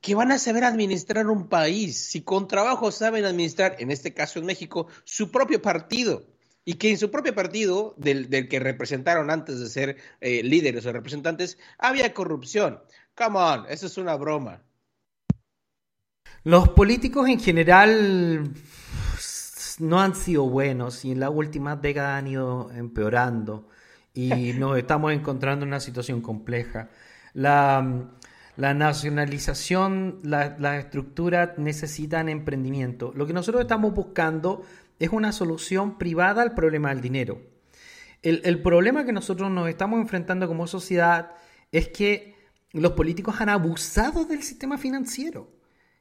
que 0.00 0.14
van 0.14 0.32
a 0.32 0.38
saber 0.38 0.64
administrar 0.64 1.26
un 1.26 1.48
país, 1.48 1.98
si 1.98 2.20
con 2.22 2.46
trabajo 2.46 2.92
saben 2.92 3.24
administrar, 3.24 3.76
en 3.78 3.90
este 3.90 4.12
caso 4.14 4.38
en 4.38 4.46
México, 4.46 4.86
su 5.04 5.30
propio 5.30 5.60
partido? 5.62 6.26
Y 6.64 6.74
que 6.74 6.90
en 6.90 6.98
su 6.98 7.10
propio 7.10 7.34
partido, 7.34 7.94
del, 7.98 8.30
del 8.30 8.48
que 8.48 8.58
representaron 8.58 9.30
antes 9.30 9.60
de 9.60 9.68
ser 9.68 9.96
eh, 10.20 10.42
líderes 10.42 10.86
o 10.86 10.92
representantes, 10.92 11.58
había 11.78 12.14
corrupción. 12.14 12.80
Come 13.14 13.38
on, 13.38 13.66
eso 13.68 13.86
es 13.86 13.98
una 13.98 14.16
broma. 14.16 14.62
Los 16.42 16.68
políticos 16.70 17.28
en 17.28 17.40
general 17.40 18.50
no 19.80 20.00
han 20.00 20.14
sido 20.14 20.44
buenos 20.48 21.04
y 21.04 21.12
en 21.12 21.20
las 21.20 21.30
últimas 21.30 21.80
décadas 21.82 22.18
han 22.18 22.28
ido 22.28 22.70
empeorando 22.72 23.68
y 24.12 24.52
nos 24.58 24.78
estamos 24.78 25.12
encontrando 25.12 25.64
en 25.64 25.68
una 25.68 25.80
situación 25.80 26.20
compleja. 26.20 26.90
La, 27.32 28.10
la 28.56 28.74
nacionalización, 28.74 30.20
la- 30.22 30.56
las 30.58 30.84
estructuras 30.84 31.58
necesitan 31.58 32.28
emprendimiento. 32.28 33.12
Lo 33.14 33.26
que 33.26 33.32
nosotros 33.32 33.62
estamos 33.62 33.92
buscando 33.94 34.64
es 34.98 35.10
una 35.10 35.32
solución 35.32 35.98
privada 35.98 36.42
al 36.42 36.54
problema 36.54 36.90
del 36.90 37.00
dinero. 37.00 37.40
El, 38.22 38.62
problema 38.62 39.04
que 39.04 39.12
nosotros 39.12 39.50
nos 39.50 39.68
estamos 39.68 40.00
enfrentando 40.00 40.48
como 40.48 40.66
sociedad 40.66 41.32
es 41.72 41.88
que 41.88 42.34
los 42.72 42.92
políticos 42.92 43.38
han 43.38 43.50
abusado 43.50 44.24
del 44.24 44.42
sistema 44.42 44.78
financiero. 44.78 45.50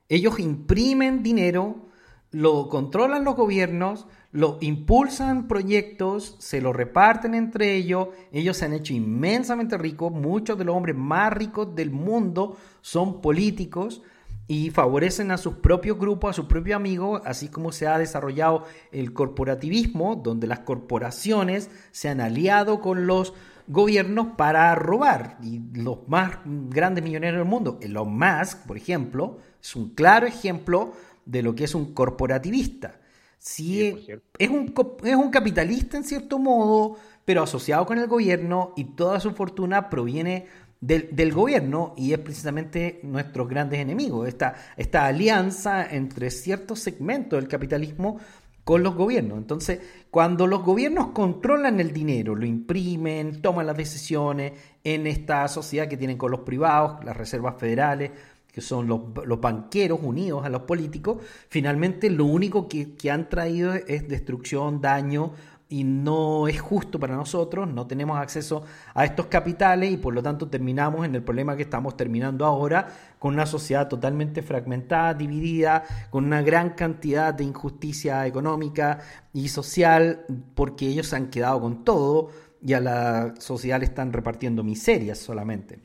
Ellos 0.07 0.39
imprimen 0.39 1.21
dinero, 1.21 1.89
lo 2.31 2.69
controlan 2.69 3.25
los 3.25 3.35
gobiernos, 3.35 4.07
lo 4.31 4.57
impulsan 4.61 5.49
proyectos, 5.49 6.37
se 6.39 6.61
lo 6.61 6.71
reparten 6.71 7.35
entre 7.35 7.75
ellos, 7.75 8.07
ellos 8.31 8.55
se 8.55 8.65
han 8.65 8.73
hecho 8.73 8.93
inmensamente 8.93 9.77
ricos, 9.77 10.11
muchos 10.11 10.57
de 10.57 10.63
los 10.63 10.75
hombres 10.77 10.95
más 10.95 11.33
ricos 11.33 11.75
del 11.75 11.91
mundo 11.91 12.57
son 12.81 13.21
políticos 13.21 14.01
y 14.47 14.71
favorecen 14.71 15.31
a 15.31 15.37
sus 15.37 15.55
propios 15.55 15.97
grupos, 15.97 16.31
a 16.31 16.33
sus 16.33 16.45
propios 16.45 16.75
amigos, 16.75 17.21
así 17.25 17.47
como 17.47 17.71
se 17.71 17.87
ha 17.87 17.97
desarrollado 17.97 18.65
el 18.91 19.13
corporativismo, 19.13 20.15
donde 20.15 20.47
las 20.47 20.59
corporaciones 20.59 21.69
se 21.91 22.09
han 22.09 22.19
aliado 22.19 22.81
con 22.81 23.07
los 23.07 23.33
gobiernos 23.67 24.35
para 24.37 24.73
robar. 24.75 25.37
Y 25.41 25.61
los 25.73 26.07
más 26.07 26.39
grandes 26.45 27.03
millonarios 27.03 27.39
del 27.39 27.47
mundo, 27.47 27.79
Elon 27.81 28.17
Musk, 28.17 28.65
por 28.67 28.77
ejemplo, 28.77 29.37
es 29.61 29.75
un 29.75 29.89
claro 29.89 30.27
ejemplo 30.27 30.93
de 31.25 31.41
lo 31.41 31.55
que 31.55 31.63
es 31.63 31.73
un 31.73 31.93
corporativista. 31.93 32.99
Sí, 33.37 33.95
cierto. 34.05 34.25
es, 34.39 34.49
un, 34.49 34.73
es 35.03 35.15
un 35.15 35.29
capitalista 35.29 35.97
en 35.97 36.05
cierto 36.05 36.39
modo, 36.39 36.97
pero 37.25 37.43
asociado 37.43 37.85
con 37.85 37.97
el 37.97 38.07
gobierno 38.07 38.73
y 38.77 38.85
toda 38.85 39.19
su 39.19 39.31
fortuna 39.31 39.89
proviene 39.89 40.47
del, 40.83 41.07
del 41.15 41.31
gobierno 41.31 41.93
y 41.95 42.11
es 42.11 42.19
precisamente 42.19 42.99
nuestros 43.03 43.47
grandes 43.47 43.79
enemigos, 43.79 44.27
esta, 44.27 44.55
esta 44.75 45.05
alianza 45.05 45.85
entre 45.89 46.29
ciertos 46.29 46.79
segmentos 46.79 47.39
del 47.39 47.47
capitalismo 47.47 48.19
con 48.65 48.83
los 48.83 48.93
gobiernos. 48.93 49.37
Entonces, 49.37 49.79
cuando 50.11 50.45
los 50.45 50.61
gobiernos 50.61 51.07
controlan 51.07 51.79
el 51.79 51.93
dinero, 51.93 52.35
lo 52.35 52.45
imprimen, 52.45 53.41
toman 53.41 53.65
las 53.65 53.77
decisiones 53.77 54.53
en 54.83 55.07
esta 55.07 55.47
sociedad 55.47 55.87
que 55.87 55.95
tienen 55.95 56.17
con 56.17 56.31
los 56.31 56.41
privados, 56.41 57.03
las 57.05 57.15
reservas 57.15 57.55
federales, 57.57 58.11
que 58.51 58.61
son 58.61 58.85
los, 58.85 59.01
los 59.25 59.39
banqueros 59.39 59.99
unidos 60.03 60.45
a 60.45 60.49
los 60.49 60.63
políticos, 60.63 61.23
finalmente 61.47 62.09
lo 62.09 62.25
único 62.25 62.67
que, 62.67 62.93
que 62.93 63.09
han 63.09 63.27
traído 63.29 63.73
es 63.73 64.07
destrucción, 64.07 64.79
daño 64.79 65.31
y 65.73 65.83
no 65.83 66.47
es 66.47 66.61
justo 66.61 66.99
para 66.99 67.15
nosotros, 67.15 67.67
no 67.67 67.87
tenemos 67.87 68.19
acceso 68.19 68.61
a 68.93 69.05
estos 69.05 69.25
capitales 69.25 69.91
y 69.91 69.97
por 69.97 70.13
lo 70.13 70.21
tanto 70.21 70.47
terminamos 70.47 71.03
en 71.03 71.15
el 71.15 71.23
problema 71.23 71.55
que 71.55 71.63
estamos 71.63 71.97
terminando 71.97 72.45
ahora 72.45 72.87
con 73.17 73.33
una 73.33 73.47
sociedad 73.47 73.87
totalmente 73.87 74.43
fragmentada, 74.43 75.15
dividida, 75.15 75.83
con 76.11 76.25
una 76.25 76.43
gran 76.43 76.75
cantidad 76.75 77.33
de 77.33 77.45
injusticia 77.45 78.27
económica 78.27 78.99
y 79.33 79.47
social 79.47 80.27
porque 80.53 80.85
ellos 80.85 81.07
se 81.07 81.15
han 81.15 81.31
quedado 81.31 81.61
con 81.61 81.83
todo 81.83 82.29
y 82.61 82.73
a 82.73 82.79
la 82.79 83.33
sociedad 83.39 83.79
le 83.79 83.85
están 83.85 84.13
repartiendo 84.13 84.63
miserias 84.63 85.17
solamente. 85.17 85.79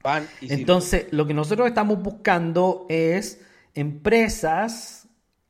Pan 0.00 0.26
y 0.40 0.48
circo. 0.48 0.60
Entonces, 0.60 1.06
lo 1.10 1.26
que 1.26 1.34
nosotros 1.34 1.68
estamos 1.68 2.02
buscando 2.02 2.86
es 2.88 3.42
empresas, 3.74 4.99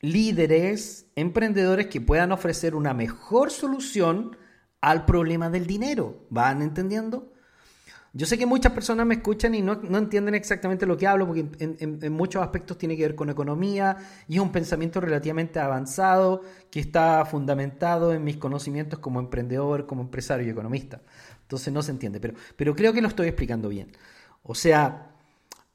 líderes, 0.01 1.07
emprendedores 1.17 1.87
que 1.87 2.01
puedan 2.01 2.33
ofrecer 2.33 2.75
una 2.75 2.95
mejor 2.95 3.51
solución 3.51 4.37
al 4.81 5.05
problema 5.05 5.51
del 5.51 5.67
dinero. 5.67 6.27
¿Van 6.31 6.63
entendiendo? 6.63 7.33
Yo 8.13 8.27
sé 8.27 8.37
que 8.39 8.47
muchas 8.47 8.73
personas 8.73 9.07
me 9.07 9.15
escuchan 9.15 9.55
y 9.55 9.63
no, 9.63 9.77
no 9.77 9.99
entienden 9.99 10.35
exactamente 10.35 10.85
lo 10.85 10.97
que 10.97 11.07
hablo, 11.07 11.27
porque 11.27 11.47
en, 11.61 11.77
en- 12.03 12.13
muchos 12.13 12.43
aspectos 12.43 12.77
tiene 12.77 12.97
que 12.97 13.03
ver 13.03 13.15
con 13.15 13.31
economía 13.31 13.97
y 14.27 14.35
es 14.37 14.41
un 14.41 14.51
pensamiento 14.51 15.01
relativamente 15.01 15.61
avanzado 15.61 16.43
que 16.73 16.81
está 16.81 17.25
fundamentado 17.25 18.13
en 18.13 18.25
mis 18.25 18.37
conocimientos 18.37 18.99
como 18.99 19.21
emprendedor, 19.21 19.87
como 19.87 20.03
empresario 20.03 20.47
y 20.47 20.51
economista. 20.51 21.01
Entonces 21.43 21.73
no 21.73 21.83
se 21.83 21.93
entiende, 21.93 22.19
pero, 22.21 22.35
pero 22.57 22.75
creo 22.75 22.93
que 22.93 23.01
lo 23.03 23.09
estoy 23.09 23.29
explicando 23.29 23.69
bien. 23.69 23.93
O 24.43 24.55
sea, 24.57 25.10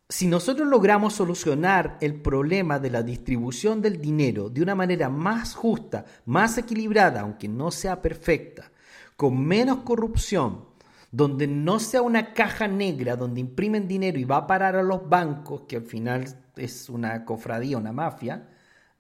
si 0.08 0.28
nosotros 0.28 0.68
logramos 0.68 1.14
solucionar 1.14 1.98
el 2.00 2.22
problema 2.22 2.78
de 2.80 2.92
la 2.92 3.02
distribución 3.02 3.82
del 3.82 4.00
dinero 4.00 4.50
de 4.50 4.62
una 4.62 4.76
manera 4.76 5.10
más 5.10 5.56
justa, 5.56 6.06
más 6.26 6.58
equilibrada, 6.58 7.22
aunque 7.22 7.48
no 7.48 7.72
sea 7.72 8.02
perfecta, 8.02 8.72
con 9.16 9.44
menos 9.44 9.80
corrupción, 9.80 10.66
donde 11.12 11.48
no 11.48 11.80
sea 11.80 12.02
una 12.02 12.34
caja 12.34 12.68
negra 12.68 13.16
donde 13.16 13.40
imprimen 13.40 13.88
dinero 13.88 14.20
y 14.20 14.26
va 14.26 14.38
a 14.38 14.48
parar 14.48 14.76
a 14.76 14.84
los 14.84 15.08
bancos, 15.10 15.62
que 15.68 15.78
al 15.78 15.86
final 15.86 16.26
es 16.56 16.90
una 16.90 17.26
cofradía, 17.26 17.78
una 17.78 17.94
mafia, 17.94 18.50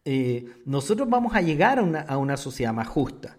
eh, 0.04 0.62
nosotros 0.66 1.10
vamos 1.10 1.36
a 1.36 1.42
llegar 1.42 1.80
a 1.80 1.84
una, 1.84 2.02
a 2.02 2.18
una 2.18 2.38
sociedad 2.38 2.74
más 2.74 2.88
justa. 2.88 3.38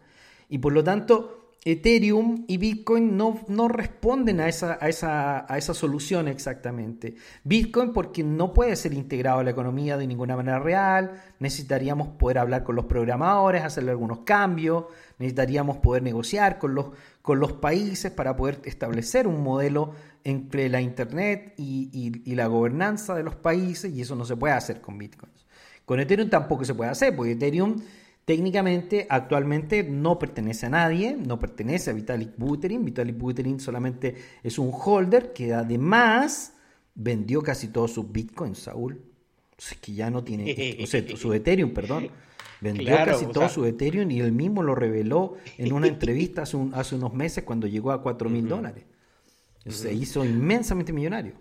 Y 0.48 0.58
por 0.58 0.72
lo 0.72 0.84
tanto, 0.84 1.36
Ethereum 1.68 2.44
y 2.46 2.58
Bitcoin 2.58 3.16
no, 3.16 3.40
no 3.48 3.66
responden 3.66 4.38
a 4.40 4.48
esa, 4.48 4.78
a, 4.80 4.88
esa, 4.88 5.52
a 5.52 5.58
esa 5.58 5.74
solución 5.74 6.28
exactamente. 6.28 7.16
Bitcoin 7.42 7.92
porque 7.92 8.22
no 8.22 8.52
puede 8.52 8.76
ser 8.76 8.94
integrado 8.94 9.40
a 9.40 9.44
la 9.44 9.50
economía 9.50 9.96
de 9.96 10.06
ninguna 10.06 10.36
manera 10.36 10.60
real, 10.60 11.20
necesitaríamos 11.40 12.06
poder 12.06 12.38
hablar 12.38 12.62
con 12.62 12.76
los 12.76 12.84
programadores, 12.84 13.64
hacerle 13.64 13.90
algunos 13.90 14.20
cambios, 14.20 14.84
necesitaríamos 15.18 15.78
poder 15.78 16.04
negociar 16.04 16.58
con 16.60 16.76
los, 16.76 16.86
con 17.20 17.40
los 17.40 17.54
países 17.54 18.12
para 18.12 18.36
poder 18.36 18.60
establecer 18.64 19.26
un 19.26 19.42
modelo 19.42 19.90
entre 20.22 20.68
la 20.68 20.80
Internet 20.80 21.54
y, 21.56 21.90
y- 21.92 22.30
y 22.30 22.34
la 22.36 22.46
gobernanza 22.46 23.16
de 23.16 23.24
los 23.24 23.34
países 23.34 23.92
y 23.92 24.02
eso 24.02 24.14
no 24.14 24.24
se 24.24 24.36
puede 24.36 24.54
hacer 24.54 24.80
con 24.80 24.98
Bitcoin. 24.98 25.32
Con 25.84 25.98
Ethereum 26.00 26.28
tampoco 26.30 26.64
se 26.64 26.74
puede 26.74 26.90
hacer, 26.90 27.14
porque 27.14 27.32
Ethereum 27.32 27.76
técnicamente 28.27 29.07
actualmente 29.09 29.83
no 29.85 30.18
pertenece 30.18 30.66
a 30.66 30.70
nadie, 30.70 31.16
no 31.16 31.39
pertenece 31.39 31.91
a 31.91 31.95
Vitalik 31.95 32.37
Buterin. 32.37 32.85
Vitalik 32.85 33.16
Buterin 33.16 33.59
solamente 33.61 34.16
es 34.43 34.59
un 34.59 34.70
holder 34.74 35.33
que 35.33 35.55
además 35.55 36.53
vendió 36.95 37.41
casi 37.41 37.68
todos 37.68 37.93
sus 37.93 38.11
bitcoins, 38.12 38.59
Saúl. 38.59 39.01
O 39.59 39.62
sea, 39.62 39.79
que 39.81 39.93
ya 39.95 40.11
no 40.11 40.22
tiene, 40.24 40.77
o 40.83 40.87
sea, 40.87 41.03
su 41.16 41.33
Ethereum, 41.33 41.72
perdón. 41.72 42.11
Vendió 42.61 42.87
Claro, 42.87 43.12
casi 43.12 43.27
todo 43.27 43.41
sea- 43.41 43.49
su 43.49 43.64
Ethereum 43.64 44.11
y 44.11 44.20
él 44.20 44.33
mismo 44.33 44.62
lo 44.62 44.74
reveló 44.74 45.35
en 45.57 45.72
una 45.72 45.87
entrevista 45.89 46.43
hace, 46.43 46.57
un- 46.57 46.74
hace 46.74 46.95
unos 46.97 47.14
meses 47.14 47.45
cuando 47.45 47.66
llegó 47.66 47.93
a 47.93 48.03
4 48.03 48.29
mil 48.29 48.49
dólares. 48.49 48.85
Se 49.68 49.93
hizo 49.93 50.24
inmensamente 50.24 50.93
millonario. 50.93 51.35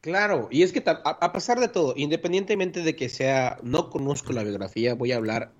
Claro, 0.00 0.48
y 0.50 0.62
es 0.62 0.72
que 0.72 0.82
a 0.84 1.32
pesar 1.32 1.60
de 1.60 1.68
todo, 1.68 1.94
independientemente 1.96 2.82
de 2.82 2.96
que 2.96 3.08
sea, 3.08 3.58
no 3.62 3.88
conozco 3.88 4.32
la 4.32 4.42
biografía, 4.42 4.94
voy 4.94 5.12
a 5.12 5.16
hablar 5.16 5.52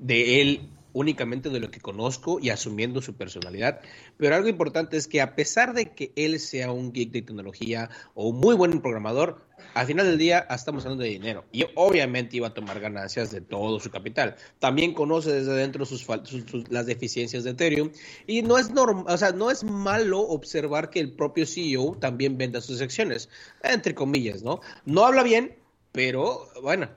de 0.00 0.40
él 0.40 0.68
únicamente 0.94 1.48
de 1.48 1.58
lo 1.60 1.70
que 1.70 1.80
conozco 1.80 2.38
y 2.38 2.50
asumiendo 2.50 3.00
su 3.00 3.14
personalidad. 3.14 3.80
Pero 4.18 4.34
algo 4.34 4.48
importante 4.48 4.96
es 4.96 5.08
que 5.08 5.20
a 5.22 5.34
pesar 5.34 5.72
de 5.72 5.92
que 5.94 6.12
él 6.16 6.38
sea 6.38 6.70
un 6.70 6.92
geek 6.92 7.10
de 7.12 7.22
tecnología 7.22 7.88
o 8.14 8.28
un 8.28 8.38
muy 8.40 8.54
buen 8.54 8.82
programador, 8.82 9.46
al 9.72 9.86
final 9.86 10.06
del 10.06 10.18
día 10.18 10.46
estamos 10.50 10.84
hablando 10.84 11.04
de 11.04 11.10
dinero. 11.10 11.44
Y 11.50 11.64
obviamente 11.76 12.36
iba 12.36 12.48
a 12.48 12.54
tomar 12.54 12.78
ganancias 12.78 13.30
de 13.30 13.40
todo 13.40 13.80
su 13.80 13.90
capital. 13.90 14.36
También 14.58 14.92
conoce 14.92 15.32
desde 15.32 15.54
dentro 15.54 15.86
sus, 15.86 16.02
sus- 16.02 16.70
las 16.70 16.84
deficiencias 16.84 17.44
de 17.44 17.50
Ethereum. 17.52 17.90
Y 18.26 18.42
no 18.42 18.58
es 18.58 18.70
o 18.76 19.16
sea, 19.16 19.32
no 19.32 19.50
es 19.50 19.64
malo 19.64 20.20
observar 20.20 20.90
que 20.90 21.00
el 21.00 21.12
propio 21.12 21.46
CEO 21.46 21.96
también 22.00 22.36
venda 22.36 22.60
sus 22.60 22.82
acciones. 22.82 23.30
Entre 23.62 23.94
comillas, 23.94 24.42
¿no? 24.42 24.60
No 24.84 25.06
habla 25.06 25.22
bien, 25.22 25.56
pero 25.92 26.48
bueno. 26.62 26.90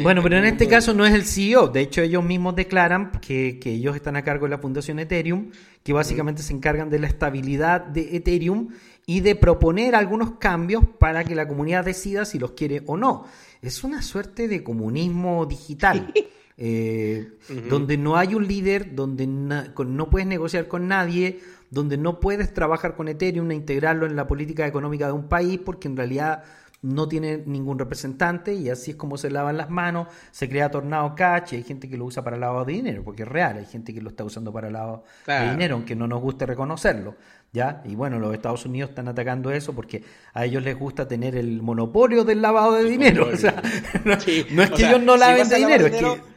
Bueno, 0.00 0.22
pero 0.22 0.38
en 0.38 0.44
este 0.44 0.68
caso 0.68 0.94
no 0.94 1.04
es 1.04 1.12
el 1.12 1.24
CEO. 1.24 1.68
De 1.68 1.80
hecho, 1.80 2.00
ellos 2.00 2.24
mismos 2.24 2.54
declaran 2.56 3.12
que, 3.20 3.58
que 3.58 3.72
ellos 3.72 3.94
están 3.94 4.16
a 4.16 4.22
cargo 4.22 4.46
de 4.46 4.50
la 4.50 4.58
Fundación 4.58 4.98
Ethereum, 4.98 5.50
que 5.82 5.92
básicamente 5.92 6.42
se 6.42 6.52
encargan 6.52 6.88
de 6.88 6.98
la 6.98 7.08
estabilidad 7.08 7.80
de 7.84 8.16
Ethereum 8.16 8.68
y 9.06 9.20
de 9.20 9.34
proponer 9.34 9.94
algunos 9.94 10.32
cambios 10.38 10.84
para 10.98 11.24
que 11.24 11.34
la 11.34 11.48
comunidad 11.48 11.84
decida 11.84 12.24
si 12.24 12.38
los 12.38 12.52
quiere 12.52 12.82
o 12.86 12.96
no. 12.96 13.26
Es 13.60 13.84
una 13.84 14.02
suerte 14.02 14.48
de 14.48 14.62
comunismo 14.62 15.46
digital. 15.46 16.12
eh, 16.56 17.32
donde 17.68 17.96
no 17.96 18.16
hay 18.16 18.34
un 18.34 18.46
líder, 18.46 18.94
donde 18.94 19.26
no 19.26 20.10
puedes 20.10 20.28
negociar 20.28 20.68
con 20.68 20.86
nadie, 20.86 21.40
donde 21.70 21.96
no 21.96 22.20
puedes 22.20 22.52
trabajar 22.52 22.94
con 22.94 23.08
Ethereum 23.08 23.50
e 23.50 23.54
integrarlo 23.54 24.06
en 24.06 24.14
la 24.14 24.26
política 24.26 24.66
económica 24.66 25.06
de 25.06 25.12
un 25.12 25.28
país, 25.28 25.58
porque 25.58 25.88
en 25.88 25.96
realidad 25.96 26.44
no 26.82 27.08
tiene 27.08 27.42
ningún 27.46 27.78
representante 27.78 28.54
y 28.54 28.68
así 28.68 28.92
es 28.92 28.96
como 28.96 29.16
se 29.16 29.30
lavan 29.30 29.56
las 29.56 29.70
manos, 29.70 30.08
se 30.32 30.48
crea 30.48 30.70
Tornado 30.70 31.14
Cash 31.14 31.52
y 31.52 31.56
hay 31.56 31.62
gente 31.62 31.88
que 31.88 31.96
lo 31.96 32.04
usa 32.04 32.24
para 32.24 32.36
lavado 32.36 32.64
de 32.64 32.72
dinero, 32.72 33.04
porque 33.04 33.22
es 33.22 33.28
real, 33.28 33.58
hay 33.58 33.66
gente 33.66 33.94
que 33.94 34.02
lo 34.02 34.10
está 34.10 34.24
usando 34.24 34.52
para 34.52 34.68
lavado 34.68 35.04
de 35.26 35.50
dinero, 35.50 35.76
aunque 35.76 35.94
no 35.94 36.08
nos 36.08 36.20
guste 36.20 36.44
reconocerlo, 36.44 37.14
¿ya? 37.52 37.82
Y 37.84 37.94
bueno, 37.94 38.18
los 38.18 38.34
Estados 38.34 38.66
Unidos 38.66 38.90
están 38.90 39.06
atacando 39.06 39.52
eso 39.52 39.72
porque 39.74 40.02
a 40.34 40.44
ellos 40.44 40.62
les 40.64 40.76
gusta 40.76 41.06
tener 41.06 41.36
el 41.36 41.62
monopolio 41.62 42.24
del 42.24 42.42
lavado 42.42 42.74
de 42.74 42.84
dinero, 42.84 43.28
o 43.32 43.36
sea, 43.36 43.62
no, 44.04 44.20
Sí, 44.20 44.44
no 44.50 44.62
es 44.62 44.70
o 44.70 44.74
que 44.74 44.80
sea, 44.80 44.90
ellos 44.90 45.02
no 45.02 45.16
laven 45.16 45.48
de 45.48 45.56
dinero, 45.56 45.86
es 45.86 45.96
que 45.96 46.32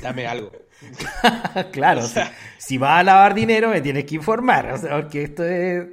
Dame 0.00 0.26
algo. 0.26 0.50
claro, 1.72 2.02
si, 2.02 2.20
si 2.58 2.78
vas 2.78 3.00
a 3.00 3.02
lavar 3.02 3.34
dinero 3.34 3.70
me 3.70 3.80
tienes 3.80 4.04
que 4.04 4.14
informar, 4.14 4.72
o 4.72 4.78
sea, 4.78 5.00
porque 5.00 5.24
esto 5.24 5.44
es, 5.44 5.86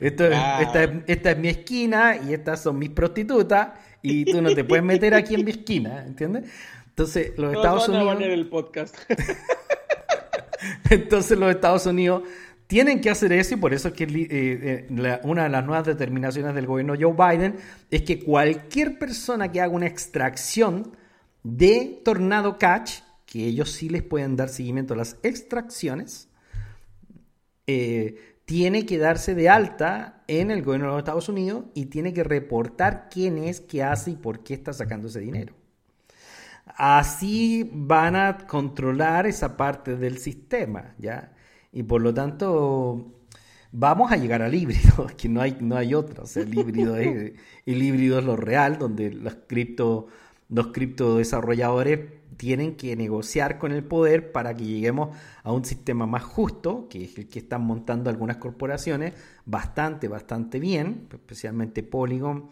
esto 0.00 0.24
esta, 0.26 0.84
es, 0.84 0.90
esta 1.06 1.30
es 1.32 1.38
mi 1.38 1.48
esquina 1.48 2.16
y 2.16 2.32
estas 2.34 2.62
son 2.62 2.78
mis 2.78 2.90
prostitutas 2.90 3.70
y 4.02 4.24
tú 4.24 4.40
no 4.40 4.54
te 4.54 4.64
puedes 4.64 4.84
meter 4.84 5.14
aquí 5.14 5.34
en 5.34 5.44
mi 5.44 5.50
esquina, 5.50 6.04
¿entiendes? 6.06 6.50
Entonces 6.88 7.32
los 7.36 7.54
Estados 7.54 7.88
a 7.88 7.92
Unidos, 7.92 8.16
el 8.22 8.48
podcast. 8.48 8.96
entonces 10.90 11.38
los 11.38 11.50
Estados 11.50 11.86
Unidos 11.86 12.22
tienen 12.66 13.00
que 13.00 13.10
hacer 13.10 13.32
eso 13.32 13.54
y 13.54 13.56
por 13.56 13.74
eso 13.74 13.88
es 13.88 13.94
que 13.94 14.04
eh, 14.04 14.08
eh, 14.30 14.86
la- 14.90 15.20
una 15.24 15.44
de 15.44 15.48
las 15.48 15.64
nuevas 15.64 15.86
determinaciones 15.86 16.54
del 16.54 16.66
gobierno 16.66 16.94
Joe 16.98 17.12
Biden 17.14 17.56
es 17.90 18.02
que 18.02 18.20
cualquier 18.22 18.98
persona 18.98 19.50
que 19.50 19.60
haga 19.60 19.72
una 19.74 19.86
extracción 19.86 20.96
de 21.42 22.00
Tornado 22.04 22.58
Catch, 22.58 23.00
que 23.26 23.46
ellos 23.46 23.70
sí 23.72 23.88
les 23.88 24.02
pueden 24.02 24.36
dar 24.36 24.48
seguimiento 24.50 24.94
a 24.94 24.96
las 24.98 25.16
extracciones, 25.22 26.28
eh, 27.66 28.29
tiene 28.50 28.84
que 28.84 28.98
darse 28.98 29.36
de 29.36 29.48
alta 29.48 30.24
en 30.26 30.50
el 30.50 30.64
gobierno 30.64 30.88
de 30.88 30.92
los 30.94 30.98
Estados 30.98 31.28
Unidos 31.28 31.66
y 31.72 31.86
tiene 31.86 32.12
que 32.12 32.24
reportar 32.24 33.08
quién 33.08 33.38
es, 33.38 33.60
qué 33.60 33.84
hace 33.84 34.10
y 34.10 34.16
por 34.16 34.42
qué 34.42 34.54
está 34.54 34.72
sacando 34.72 35.06
ese 35.06 35.20
dinero. 35.20 35.54
Así 36.66 37.70
van 37.72 38.16
a 38.16 38.38
controlar 38.48 39.28
esa 39.28 39.56
parte 39.56 39.94
del 39.94 40.18
sistema, 40.18 40.96
¿ya? 40.98 41.32
Y 41.72 41.84
por 41.84 42.02
lo 42.02 42.12
tanto, 42.12 43.12
vamos 43.70 44.10
a 44.10 44.16
llegar 44.16 44.42
al 44.42 44.52
híbrido, 44.52 45.06
que 45.16 45.28
no 45.28 45.40
hay, 45.40 45.56
no 45.60 45.76
hay 45.76 45.94
otro. 45.94 46.24
O 46.24 46.26
sea, 46.26 46.42
el 46.42 46.52
híbrido 46.52 46.96
es, 46.96 47.34
el 47.66 47.80
híbrido 47.80 48.18
es 48.18 48.24
lo 48.24 48.34
real, 48.34 48.78
donde 48.78 49.12
los 49.12 49.36
cripto, 49.46 50.08
los 50.48 50.72
cripto 50.72 51.18
desarrolladores 51.18 52.00
tienen 52.40 52.74
que 52.74 52.96
negociar 52.96 53.58
con 53.58 53.70
el 53.70 53.84
poder 53.84 54.32
para 54.32 54.54
que 54.54 54.64
lleguemos 54.64 55.14
a 55.42 55.52
un 55.52 55.62
sistema 55.62 56.06
más 56.06 56.22
justo, 56.22 56.88
que 56.88 57.04
es 57.04 57.18
el 57.18 57.28
que 57.28 57.40
están 57.40 57.60
montando 57.60 58.08
algunas 58.08 58.38
corporaciones, 58.38 59.12
bastante, 59.44 60.08
bastante 60.08 60.58
bien, 60.58 61.06
especialmente 61.12 61.82
Polygon 61.82 62.48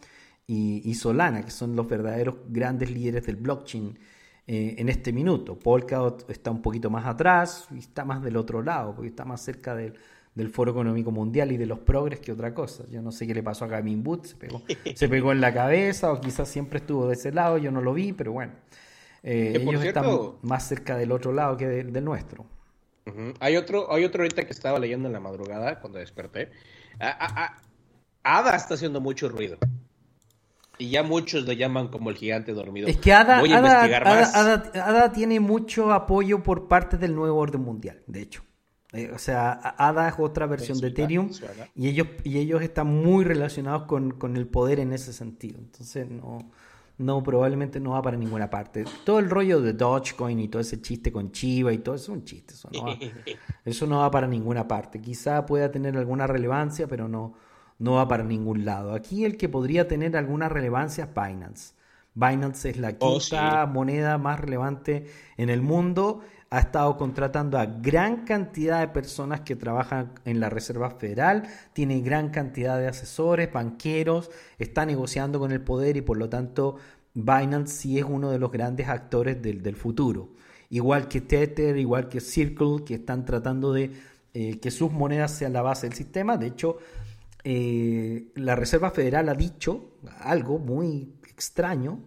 y, 0.47 0.95
Solana, 0.95 1.43
que 1.43 1.51
son 1.51 1.75
los 1.75 1.89
verdaderos 1.89 2.35
grandes 2.51 2.91
líderes 2.91 3.25
del 3.25 3.37
blockchain 3.37 3.99
eh, 4.47 4.75
en 4.77 4.91
este 4.91 5.11
minuto. 5.11 5.59
Polkadot 5.59 6.29
está 6.29 6.51
un 6.51 6.61
poquito 6.61 6.91
más 6.91 7.07
atrás 7.07 7.67
y 7.75 7.79
está 7.79 8.05
más 8.05 8.23
del 8.23 8.37
otro 8.37 8.63
lado, 8.63 8.95
porque 8.95 9.09
está 9.09 9.25
más 9.25 9.41
cerca 9.41 9.75
del, 9.75 9.95
del 10.35 10.51
Foro 10.51 10.73
Económico 10.73 11.11
Mundial 11.11 11.51
y 11.51 11.57
de 11.57 11.65
los 11.65 11.79
progres 11.79 12.21
que 12.21 12.33
otra 12.33 12.53
cosa. 12.53 12.85
Yo 12.91 13.01
no 13.01 13.11
sé 13.11 13.27
qué 13.27 13.33
le 13.33 13.43
pasó 13.43 13.65
a 13.65 13.69
Gavin 13.69 14.07
Wood, 14.07 14.27
se 14.27 14.37
pegó, 14.37 14.61
se 14.95 15.09
pegó 15.09 15.33
en 15.33 15.41
la 15.41 15.55
cabeza 15.55 16.13
o 16.13 16.21
quizás 16.21 16.47
siempre 16.47 16.81
estuvo 16.81 17.09
de 17.09 17.15
ese 17.15 17.33
lado, 17.33 17.57
yo 17.57 17.71
no 17.71 17.81
lo 17.81 17.95
vi, 17.95 18.13
pero 18.13 18.33
bueno. 18.33 18.53
Eh, 19.31 19.53
Que 19.53 19.63
ellos 19.63 19.83
cierto- 19.83 20.37
están 20.39 20.49
más 20.49 20.67
cerca 20.67 20.97
del 20.97 21.13
otro 21.13 21.33
lado 21.33 21.57
que 21.59 21.67
de- 21.67 21.85
del 21.85 22.05
nuestro. 22.05 22.47
Hay 23.41 23.57
otro, 23.57 23.93
hay 23.93 24.05
otro 24.05 24.23
ahorita 24.23 24.45
que 24.45 24.53
estaba 24.53 24.79
leyendo 24.79 25.07
en 25.09 25.13
la 25.13 25.21
madrugada 25.21 25.81
cuando 25.81 25.99
desperté. 25.99 26.51
A- 26.99 27.09
a- 27.09 27.45
a- 27.45 28.39
Ada 28.39 28.57
está 28.57 28.75
haciendo 28.75 29.01
mucho 29.01 29.29
ruido. 29.29 29.57
Y 30.79 30.91
ya 30.91 31.03
muchos 31.03 31.45
le 31.45 31.57
llaman 31.57 31.89
como 31.89 32.09
el 32.11 32.17
gigante 32.17 32.53
dormido. 32.53 32.87
Es 32.89 32.99
que 32.99 33.13
Ada, 33.13 33.41
Voy 33.41 33.53
a 33.53 33.59
Ada- 33.59 33.69
investigar 33.69 34.05
más. 34.05 34.35
Ada- 34.35 34.71
Ada 34.87 35.13
tiene 35.13 35.41
mucho 35.41 35.93
apoyo 35.93 36.43
por 36.43 36.69
parte 36.69 36.97
del 36.99 37.15
nuevo 37.15 37.39
orden 37.39 37.63
mundial, 37.63 38.03
de 38.07 38.21
hecho. 38.23 38.43
Eh, 38.93 39.11
o 39.15 39.19
sea, 39.19 39.53
Ada 39.53 40.09
es 40.09 40.15
otra 40.19 40.47
versión 40.47 40.79
de 40.79 40.89
suena, 40.91 40.95
Ethereum 41.05 41.31
y 41.75 41.89
ellos, 41.89 42.07
y 42.25 42.39
ellos 42.39 42.63
están 42.63 42.87
muy 42.87 43.25
relacionados 43.25 43.83
con, 43.85 44.13
con 44.13 44.37
el 44.37 44.47
poder 44.47 44.81
en 44.81 44.93
ese 44.95 45.13
sentido. 45.13 45.59
Entonces, 45.59 46.09
no, 46.09 46.51
no, 46.99 47.23
probablemente 47.23 47.81
no 47.81 47.91
va 47.93 48.03
para 48.03 48.17
ninguna 48.17 48.51
parte. 48.51 48.85
Todo 49.05 49.19
el 49.21 49.31
rollo 49.31 49.61
de 49.61 49.73
Dogecoin 49.73 50.39
y 50.41 50.49
todo 50.49 50.61
ese 50.61 50.81
chiste 50.81 51.13
con 51.13 51.31
Chiva 51.33 51.73
y 51.73 51.79
todo 51.79 51.95
eso 51.95 52.13
es 52.13 52.19
un 52.19 52.25
chiste. 52.25 52.55
Eso 52.55 52.71
no 52.73 52.83
va, 52.85 52.99
eso 53.65 53.87
no 53.87 53.99
va 54.01 54.11
para 54.11 54.27
ninguna 54.27 54.67
parte. 54.69 55.01
Quizá 55.01 55.47
pueda 55.47 55.71
tener 55.71 55.97
alguna 55.97 56.27
relevancia, 56.27 56.89
pero 56.89 57.09
no, 57.09 57.35
no 57.79 57.95
va 57.95 58.09
para 58.09 58.25
ningún 58.25 58.65
lado. 58.65 58.95
Aquí 58.95 59.25
el 59.25 59.37
que 59.37 59.49
podría 59.49 59.87
tener 59.89 60.17
alguna 60.17 60.49
relevancia 60.49 61.05
es 61.05 61.11
Binance. 61.15 61.75
Binance 62.15 62.71
es 62.71 62.77
la 62.79 62.97
Oh, 62.99 63.19
quinta 63.21 63.67
moneda 63.67 64.19
más 64.19 64.41
relevante 64.41 65.07
en 65.37 65.51
el 65.51 65.63
mundo. 65.63 66.21
Ha 66.51 66.61
estado 66.61 66.97
contratando 66.97 67.59
a 67.59 67.67
gran 67.67 68.25
cantidad 68.25 68.81
de 68.81 68.89
personas 68.89 69.43
que 69.43 69.55
trabajan 69.55 70.13
en 70.25 70.41
la 70.41 70.49
Reserva 70.49 70.91
Federal, 70.91 71.43
tiene 71.75 72.01
gran 72.01 72.31
cantidad 72.31 72.79
de 72.79 72.89
asesores, 72.89 73.53
banqueros, 73.53 74.31
está 74.59 74.87
negociando 74.87 75.39
con 75.39 75.53
el 75.53 75.61
poder 75.61 75.99
y 75.99 76.01
por 76.01 76.17
lo 76.17 76.31
tanto 76.31 76.77
Binance 77.13 77.75
sí 77.75 77.99
es 77.99 78.05
uno 78.05 78.31
de 78.31 78.39
los 78.39 78.51
grandes 78.51 78.89
actores 78.89 79.43
del, 79.43 79.77
futuro. 79.77 80.31
Igual 80.71 81.09
que 81.09 81.21
Tether, 81.21 81.77
igual 81.77 82.09
que 82.09 82.21
Circle, 82.21 82.85
que 82.85 82.95
están 82.95 83.25
tratando 83.25 83.73
de 83.73 83.91
eh, 84.33 84.59
que 84.61 84.71
sus 84.71 84.93
monedas 84.93 85.33
sean 85.33 85.53
la 85.53 85.63
base 85.63 85.89
del 85.89 85.97
sistema. 85.97 86.37
De 86.37 86.47
hecho, 86.47 86.79
eh, 87.45 88.31
la 88.37 88.55
Reserva 88.55 88.91
Federal 88.91 89.29
ha 89.29 89.35
dicho 89.35 89.97
algo 90.21 90.59
muy 90.59 91.15
extraño, 91.29 92.01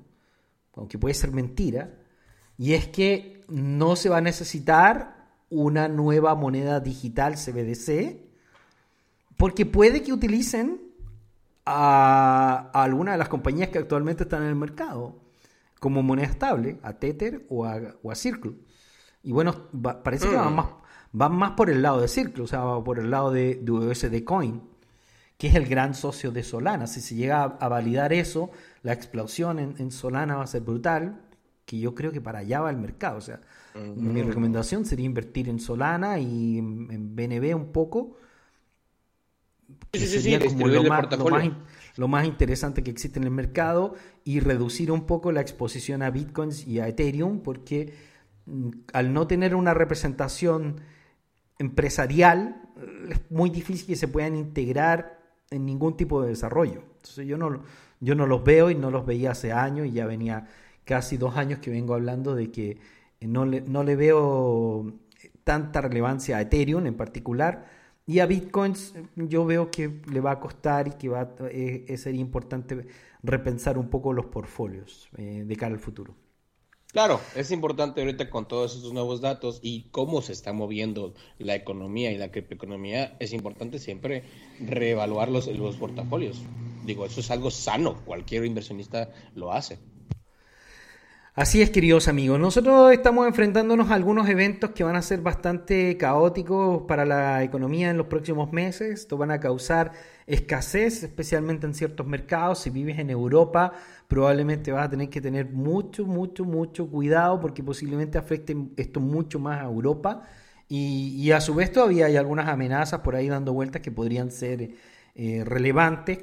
aunque 0.76 0.98
puede 0.98 1.14
ser 1.14 1.32
mentira, 1.32 1.98
y 2.58 2.74
es 2.74 2.88
que 2.88 3.41
no 3.52 3.96
se 3.96 4.10
va 4.10 4.18
a 4.18 4.22
necesitar 4.22 5.28
una 5.50 5.88
nueva 5.88 6.34
moneda 6.36 6.80
digital 6.80 7.36
CBDC, 7.36 8.18
porque 9.38 9.66
puede 9.66 10.02
que 10.04 10.14
utilicen 10.14 10.82
a, 11.66 12.70
a 12.74 12.84
alguna 12.84 13.14
de 13.14 13.18
las 13.18 13.30
compañías 13.30 13.70
que 13.70 13.78
actualmente 13.80 14.24
están 14.24 14.44
en 14.44 14.50
el 14.50 14.56
mercado 14.56 15.16
como 15.80 16.04
moneda 16.04 16.28
estable, 16.28 16.80
a 16.84 16.94
Tether 16.94 17.46
o 17.50 17.66
a, 17.66 17.80
o 18.04 18.12
a 18.12 18.16
Circle. 18.16 18.54
Y 19.24 19.32
bueno, 19.32 19.68
va- 19.74 20.04
parece 20.04 20.30
que 20.30 20.36
van 20.36 20.56
más, 20.56 20.68
van 21.12 21.34
más 21.36 21.52
por 21.52 21.70
el 21.72 21.82
lado 21.82 22.02
de 22.02 22.08
Circle, 22.08 22.44
o 22.44 22.48
sea, 22.48 22.60
va 22.60 22.84
por 22.84 23.00
el 23.00 23.10
lado 23.10 23.32
de, 23.32 23.56
de 23.56 23.72
USD 23.72 24.24
Coin, 24.24 24.62
que 25.38 25.48
es 25.48 25.56
el 25.56 25.68
gran 25.68 25.96
socio 25.96 26.32
de 26.32 26.44
Solana. 26.44 26.86
Si 26.86 27.02
se 27.02 27.16
llega 27.16 27.42
a, 27.42 27.46
a 27.46 27.68
validar 27.68 28.14
eso, 28.14 28.52
la 28.84 28.94
explosión 28.94 29.58
en, 29.58 29.76
en 29.80 29.92
Solana 29.92 30.36
va 30.36 30.44
a 30.44 30.48
ser 30.48 30.62
brutal, 30.62 31.20
que 31.72 31.80
yo 31.80 31.96
creo 31.96 32.12
que 32.12 32.20
para 32.20 32.40
allá 32.40 32.60
va 32.60 32.70
el 32.70 32.76
mercado. 32.76 33.18
O 33.18 33.22
sea, 33.22 33.40
mi 33.96 34.22
recomendación 34.22 34.84
sería 34.84 35.06
invertir 35.06 35.48
en 35.48 35.58
Solana 35.58 36.20
y 36.20 36.58
en, 36.58 37.16
BNB 37.16 37.56
un 37.56 37.72
poco, 37.72 38.18
que 39.90 40.00
Sí, 40.00 40.06
sí, 40.06 40.18
sí, 40.18 40.32
sería 40.32 40.46
como 40.46 40.68
lo 40.68 40.84
más, 40.84 41.18
lo, 41.18 41.30
más, 41.30 41.50
lo 41.96 42.08
más 42.10 42.26
interesante 42.26 42.84
que 42.84 42.92
existe 42.92 43.20
en 43.20 43.24
el 43.24 43.32
mercado 43.32 43.96
y 44.26 44.42
reducir 44.42 44.92
un 44.92 45.06
poco 45.06 45.32
la 45.32 45.40
exposición 45.40 46.02
a 46.04 46.10
bitcoins 46.10 46.68
y 46.68 46.82
a 46.82 46.90
Ethereum 46.90 47.40
porque 47.40 47.94
mm, 48.48 48.70
al 48.92 49.14
no 49.14 49.28
tener 49.28 49.56
una 49.56 49.74
representación 49.74 50.82
empresarial 51.58 52.64
eh, 52.82 53.12
es 53.12 53.32
muy 53.32 53.50
difícil 53.50 53.88
que 53.88 53.96
se 53.96 54.10
puedan 54.10 54.36
integrar 54.36 55.22
en 55.50 55.66
ningún 55.66 55.96
tipo 55.96 56.22
de 56.22 56.28
desarrollo. 56.28 56.84
Entonces 56.98 57.26
yo 57.26 57.38
no, 57.38 57.64
yo 58.02 58.14
no 58.14 58.28
los 58.28 58.44
veo 58.44 58.70
y 58.70 58.76
no 58.76 58.92
los 58.92 59.06
veía 59.06 59.32
hace 59.32 59.54
años 59.54 59.88
y 59.88 59.92
ya 59.92 60.06
venía 60.06 60.50
casi 60.86 61.18
dos 61.18 61.38
años 61.38 61.60
que 61.60 61.72
vengo 61.72 61.94
hablando 61.94 62.36
de 62.36 62.52
que 62.52 62.78
no 63.22 63.46
le, 63.46 63.62
no 63.62 63.84
le 63.84 63.96
veo 63.96 64.94
tanta 65.44 65.82
relevancia 65.82 66.38
a 66.38 66.42
Ethereum 66.42 66.86
en 66.86 66.96
particular. 66.96 67.66
Y 68.08 68.20
a 68.20 68.26
Bitcoins 68.26 68.96
yo 69.16 69.46
veo 69.46 69.70
que 69.70 70.02
le 70.12 70.20
va 70.20 70.32
a 70.32 70.40
costar 70.40 70.88
y 70.88 70.92
que 70.92 71.08
va 71.08 71.22
a, 71.22 71.30
eh, 71.50 71.96
sería 71.98 72.20
importante 72.20 72.88
repensar 73.24 73.78
un 73.78 73.90
poco 73.90 74.12
los 74.12 74.26
portfolios 74.26 75.08
eh, 75.18 75.44
de 75.46 75.56
cara 75.56 75.74
al 75.74 75.80
futuro. 75.80 76.16
Claro, 76.92 77.22
es 77.36 77.52
importante 77.52 78.02
ahorita 78.02 78.30
con 78.30 78.50
todos 78.50 78.76
estos 78.76 78.92
nuevos 78.92 79.22
datos 79.22 79.60
y 79.62 79.84
cómo 79.92 80.22
se 80.22 80.34
está 80.34 80.52
moviendo 80.52 81.14
la 81.38 81.56
economía 81.56 82.12
y 82.12 82.18
la 82.18 82.32
criptoeconomía, 82.32 83.16
es 83.20 83.32
importante 83.32 83.80
siempre 83.80 84.24
reevaluar 84.60 85.30
los, 85.30 85.48
los 85.48 85.78
portafolios. 85.78 86.42
Digo, 86.86 87.06
eso 87.06 87.22
es 87.22 87.32
algo 87.32 87.50
sano, 87.50 88.04
cualquier 88.04 88.44
inversionista 88.44 89.10
lo 89.36 89.54
hace. 89.54 89.80
Así 91.34 91.62
es, 91.62 91.70
queridos 91.70 92.10
amigos. 92.10 92.38
Nosotros 92.42 92.92
estamos 92.92 93.26
enfrentándonos 93.26 93.90
a 93.90 93.94
algunos 93.96 94.28
eventos 94.28 94.72
que 94.72 94.84
van 94.84 94.98
a 94.98 95.02
ser 95.02 95.22
bastante 95.22 95.96
caóticos 95.96 96.82
para 96.90 97.06
la 97.06 97.42
economía 97.42 97.90
en 97.90 97.98
los 97.98 98.08
próximos 98.08 98.52
meses. 98.52 98.92
Esto 99.00 99.16
van 99.16 99.32
a 99.32 99.40
causar 99.40 99.94
escasez, 100.28 101.04
especialmente 101.04 101.66
en 101.66 101.74
ciertos 101.74 102.06
mercados. 102.06 102.60
Si 102.60 102.70
vives 102.70 103.00
en 103.00 103.10
Europa, 103.10 103.72
probablemente 104.10 104.74
vas 104.74 104.88
a 104.88 104.90
tener 104.90 105.10
que 105.10 105.22
tener 105.22 105.50
mucho, 105.54 106.06
mucho, 106.06 106.44
mucho 106.44 106.90
cuidado 106.90 107.40
porque 107.40 107.64
posiblemente 107.64 108.18
afecte 108.18 108.54
esto 108.76 109.00
mucho 109.00 109.40
más 109.40 109.62
a 109.62 109.66
Europa. 109.68 110.24
Y, 110.68 111.32
a 111.32 111.40
su 111.40 111.56
vez 111.56 111.72
todavía 111.72 112.08
hay 112.08 112.18
algunas 112.18 112.50
amenazas 112.50 113.00
por 113.02 113.16
ahí 113.16 113.30
dando 113.30 113.54
vueltas 113.54 113.82
que 113.82 113.92
podrían 113.92 114.32
ser 114.32 114.72
eh, 115.16 115.44
relevantes. 115.46 116.20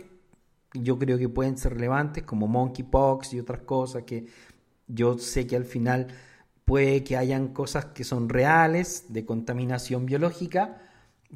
Yo 0.74 0.98
creo 0.98 1.16
que 1.16 1.30
pueden 1.30 1.56
ser 1.56 1.74
relevantes 1.74 2.24
como 2.24 2.46
monkeypox 2.46 3.32
y 3.32 3.40
otras 3.40 3.61
cosas 3.62 4.02
que 4.02 4.26
yo 4.89 5.18
sé 5.18 5.47
que 5.47 5.57
al 5.57 5.64
final 5.64 6.09
puede 6.64 7.05
que 7.05 7.16
hayan 7.16 7.49
cosas 7.49 7.86
que 7.86 8.05
son 8.05 8.28
reales 8.28 9.07
de 9.09 9.24
contaminación 9.24 10.07
biológica, 10.07 10.82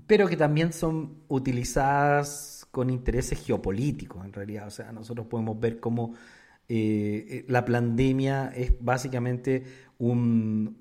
pero 0.07 0.28
que 0.28 0.36
también 0.36 0.72
son 0.72 1.22
utilizadas 1.28 2.66
con 2.70 2.90
intereses 2.90 3.44
geopolíticos 3.44 4.24
en 4.24 4.32
realidad. 4.32 4.66
O 4.66 4.70
sea, 4.70 4.92
nosotros 4.92 5.26
podemos 5.26 5.59
ver 5.61 5.80
cómo 5.80 6.14
eh, 6.68 7.26
eh, 7.28 7.44
la 7.48 7.64
pandemia 7.64 8.53
es 8.55 8.72
básicamente 8.80 9.64
un, 9.98 10.76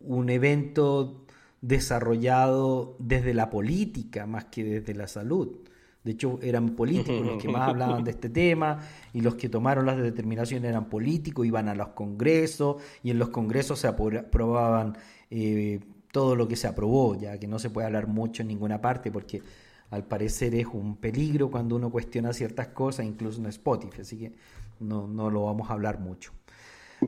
un 0.00 0.30
evento 0.30 1.24
desarrollado 1.60 2.96
desde 2.98 3.34
la 3.34 3.50
política 3.50 4.26
más 4.26 4.46
que 4.46 4.64
desde 4.64 4.94
la 4.94 5.08
salud. 5.08 5.67
De 6.08 6.12
hecho, 6.12 6.38
eran 6.40 6.70
políticos 6.70 7.20
los 7.20 7.42
que 7.42 7.48
más 7.48 7.68
hablaban 7.68 8.02
de 8.02 8.12
este 8.12 8.30
tema 8.30 8.78
y 9.12 9.20
los 9.20 9.34
que 9.34 9.50
tomaron 9.50 9.84
las 9.84 9.98
determinaciones 9.98 10.66
eran 10.66 10.86
políticos, 10.88 11.44
iban 11.44 11.68
a 11.68 11.74
los 11.74 11.88
congresos 11.88 12.76
y 13.02 13.10
en 13.10 13.18
los 13.18 13.28
congresos 13.28 13.78
se 13.78 13.88
aprobaban 13.88 14.96
eh, 15.30 15.80
todo 16.10 16.34
lo 16.34 16.48
que 16.48 16.56
se 16.56 16.66
aprobó, 16.66 17.14
ya 17.14 17.36
que 17.36 17.46
no 17.46 17.58
se 17.58 17.68
puede 17.68 17.88
hablar 17.88 18.06
mucho 18.06 18.40
en 18.40 18.48
ninguna 18.48 18.80
parte 18.80 19.10
porque 19.10 19.42
al 19.90 20.04
parecer 20.04 20.54
es 20.54 20.64
un 20.72 20.96
peligro 20.96 21.50
cuando 21.50 21.76
uno 21.76 21.90
cuestiona 21.90 22.32
ciertas 22.32 22.68
cosas, 22.68 23.04
incluso 23.04 23.42
en 23.42 23.48
Spotify, 23.48 24.00
así 24.00 24.16
que 24.16 24.32
no, 24.80 25.06
no 25.06 25.28
lo 25.28 25.44
vamos 25.44 25.68
a 25.68 25.74
hablar 25.74 26.00
mucho. 26.00 26.32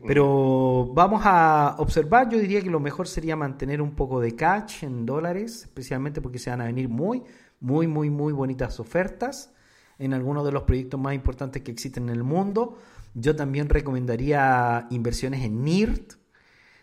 Pero 0.07 0.93
vamos 0.93 1.23
a 1.25 1.77
observar, 1.79 2.29
yo 2.29 2.39
diría 2.39 2.61
que 2.61 2.69
lo 2.69 2.81
mejor 2.81 3.09
sería 3.09 3.35
mantener 3.35 3.81
un 3.81 3.93
poco 3.93 4.21
de 4.21 4.37
cash 4.37 4.85
en 4.85 5.07
dólares, 5.07 5.63
especialmente 5.63 6.21
porque 6.21 6.39
se 6.39 6.51
van 6.51 6.61
a 6.61 6.67
venir 6.67 6.91
muy, 6.91 7.23
muy, 7.61 7.87
muy, 7.87 8.11
muy 8.11 8.33
bonitas 8.33 8.81
ofertas 8.81 9.53
en 9.99 10.15
algunos 10.15 10.45
de 10.45 10.53
los 10.53 10.63
proyectos 10.65 10.99
más 10.99 11.15
importantes 11.15 11.63
que 11.63 11.71
existen 11.71 12.09
en 12.09 12.17
el 12.17 12.25
mundo. 12.25 12.79
Yo 13.15 13.37
también 13.37 13.69
recomendaría 13.69 14.87
inversiones 14.91 15.45
en 15.45 15.63
NIRT. 15.63 16.15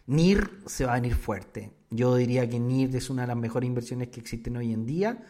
NIRT 0.06 0.68
se 0.68 0.86
va 0.86 0.94
a 0.94 0.96
venir 0.96 1.16
fuerte. 1.16 1.72
Yo 1.90 2.16
diría 2.16 2.48
que 2.48 2.60
NIRT 2.60 2.96
es 2.96 3.10
una 3.10 3.24
de 3.24 3.30
las 3.30 3.38
mejores 3.38 3.68
inversiones 3.68 4.10
que 4.10 4.20
existen 4.20 4.56
hoy 4.58 4.72
en 4.72 4.86
día, 4.86 5.24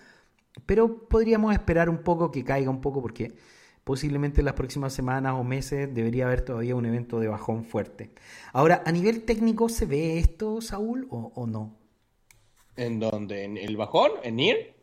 pero 0.66 1.08
podríamos 1.08 1.54
esperar 1.54 1.90
un 1.90 2.00
poco 2.00 2.30
que 2.32 2.44
caiga 2.44 2.70
un 2.70 2.82
poco 2.82 3.02
porque 3.02 3.36
posiblemente 3.84 4.42
en 4.42 4.46
las 4.46 4.56
próximas 4.56 4.92
semanas 4.92 5.36
o 5.38 5.46
meses 5.46 5.94
debería 5.94 6.26
haber 6.26 6.42
todavía 6.42 6.76
un 6.76 6.86
evento 6.86 7.22
de 7.22 7.30
bajón 7.30 7.64
fuerte. 7.64 8.12
Ahora, 8.52 8.84
a 8.86 8.92
nivel 8.92 9.24
técnico, 9.24 9.70
¿se 9.70 9.86
ve 9.86 10.20
esto, 10.20 10.60
Saúl, 10.60 11.08
o, 11.10 11.32
o 11.36 11.48
no? 11.48 11.78
¿En 12.76 13.00
dónde? 13.00 13.46
¿En 13.46 13.56
el 13.56 13.78
bajón? 13.78 14.12
¿En 14.24 14.36
NIR? 14.36 14.77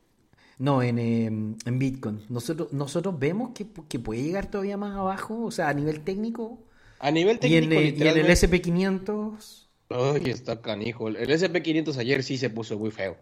No, 0.65 0.83
en, 0.83 0.99
em, 0.99 1.57
en 1.67 1.79
Bitcoin. 1.79 2.25
Nosotros, 2.31 2.73
nosotros 2.73 3.19
vemos 3.19 3.51
que, 3.55 3.67
que, 3.87 3.99
puede 3.99 4.23
llegar 4.23 4.51
todavía 4.51 4.79
más 4.79 4.97
abajo, 4.97 5.45
o 5.45 5.51
sea, 5.51 5.69
a 5.69 5.75
nivel 5.75 6.01
técnico. 6.01 6.59
A 7.01 7.11
nivel 7.11 7.39
técnico. 7.39 7.75
Y 7.75 7.89
en, 7.89 7.99
y 7.99 8.09
en 8.09 8.17
el 8.17 8.27
SP500. 8.29 9.67
Ay, 9.91 10.31
está 10.31 10.63
canijo. 10.63 11.09
El 11.09 11.29
SP500 11.29 11.99
ayer 11.99 12.23
sí 12.23 12.39
se 12.39 12.49
puso 12.49 12.79
muy 12.79 12.91
feo. 12.91 13.19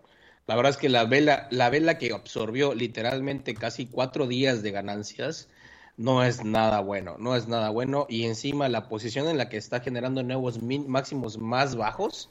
La 0.47 0.55
verdad 0.55 0.71
es 0.71 0.77
que 0.77 0.89
la 0.89 1.05
vela, 1.05 1.49
la 1.51 1.69
vela 1.69 1.99
que 1.99 2.13
absorbió 2.13 2.75
literalmente 2.75 3.55
casi 3.55 3.87
cuatro 3.87 4.29
días 4.29 4.63
de 4.63 4.71
ganancias 4.71 5.49
no 5.97 6.23
es 6.23 6.45
nada 6.45 6.79
bueno, 6.79 7.17
no 7.19 7.35
es 7.35 7.49
nada 7.49 7.71
bueno. 7.71 8.07
Y 8.09 8.23
encima 8.23 8.69
la 8.69 8.89
posición 8.89 9.27
en 9.27 9.37
la 9.37 9.49
que 9.49 9.57
está 9.57 9.81
generando 9.81 10.23
nuevos 10.23 10.63
máximos 10.63 11.39
más 11.39 11.75
bajos 11.75 12.31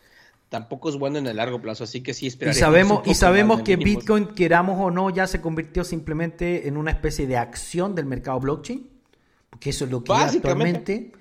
tampoco 0.51 0.89
es 0.89 0.97
bueno 0.97 1.17
en 1.17 1.27
el 1.27 1.37
largo 1.37 1.61
plazo, 1.61 1.85
así 1.85 2.01
que 2.01 2.13
sí 2.13 2.27
esperaría. 2.27 2.57
Y 2.57 2.59
sabemos, 2.59 3.07
y 3.07 3.13
sabemos 3.13 3.61
que 3.61 3.77
Bitcoin, 3.77 4.27
queramos 4.27 4.77
o 4.81 4.91
no, 4.91 5.09
ya 5.09 5.25
se 5.25 5.39
convirtió 5.39 5.85
simplemente 5.85 6.67
en 6.67 6.75
una 6.75 6.91
especie 6.91 7.25
de 7.25 7.37
acción 7.37 7.95
del 7.95 8.05
mercado 8.05 8.37
blockchain, 8.41 8.85
porque 9.49 9.69
eso 9.69 9.85
es 9.85 9.91
lo 9.91 10.03
que 10.03 10.11
es 10.11 10.35
actualmente, 10.35 11.13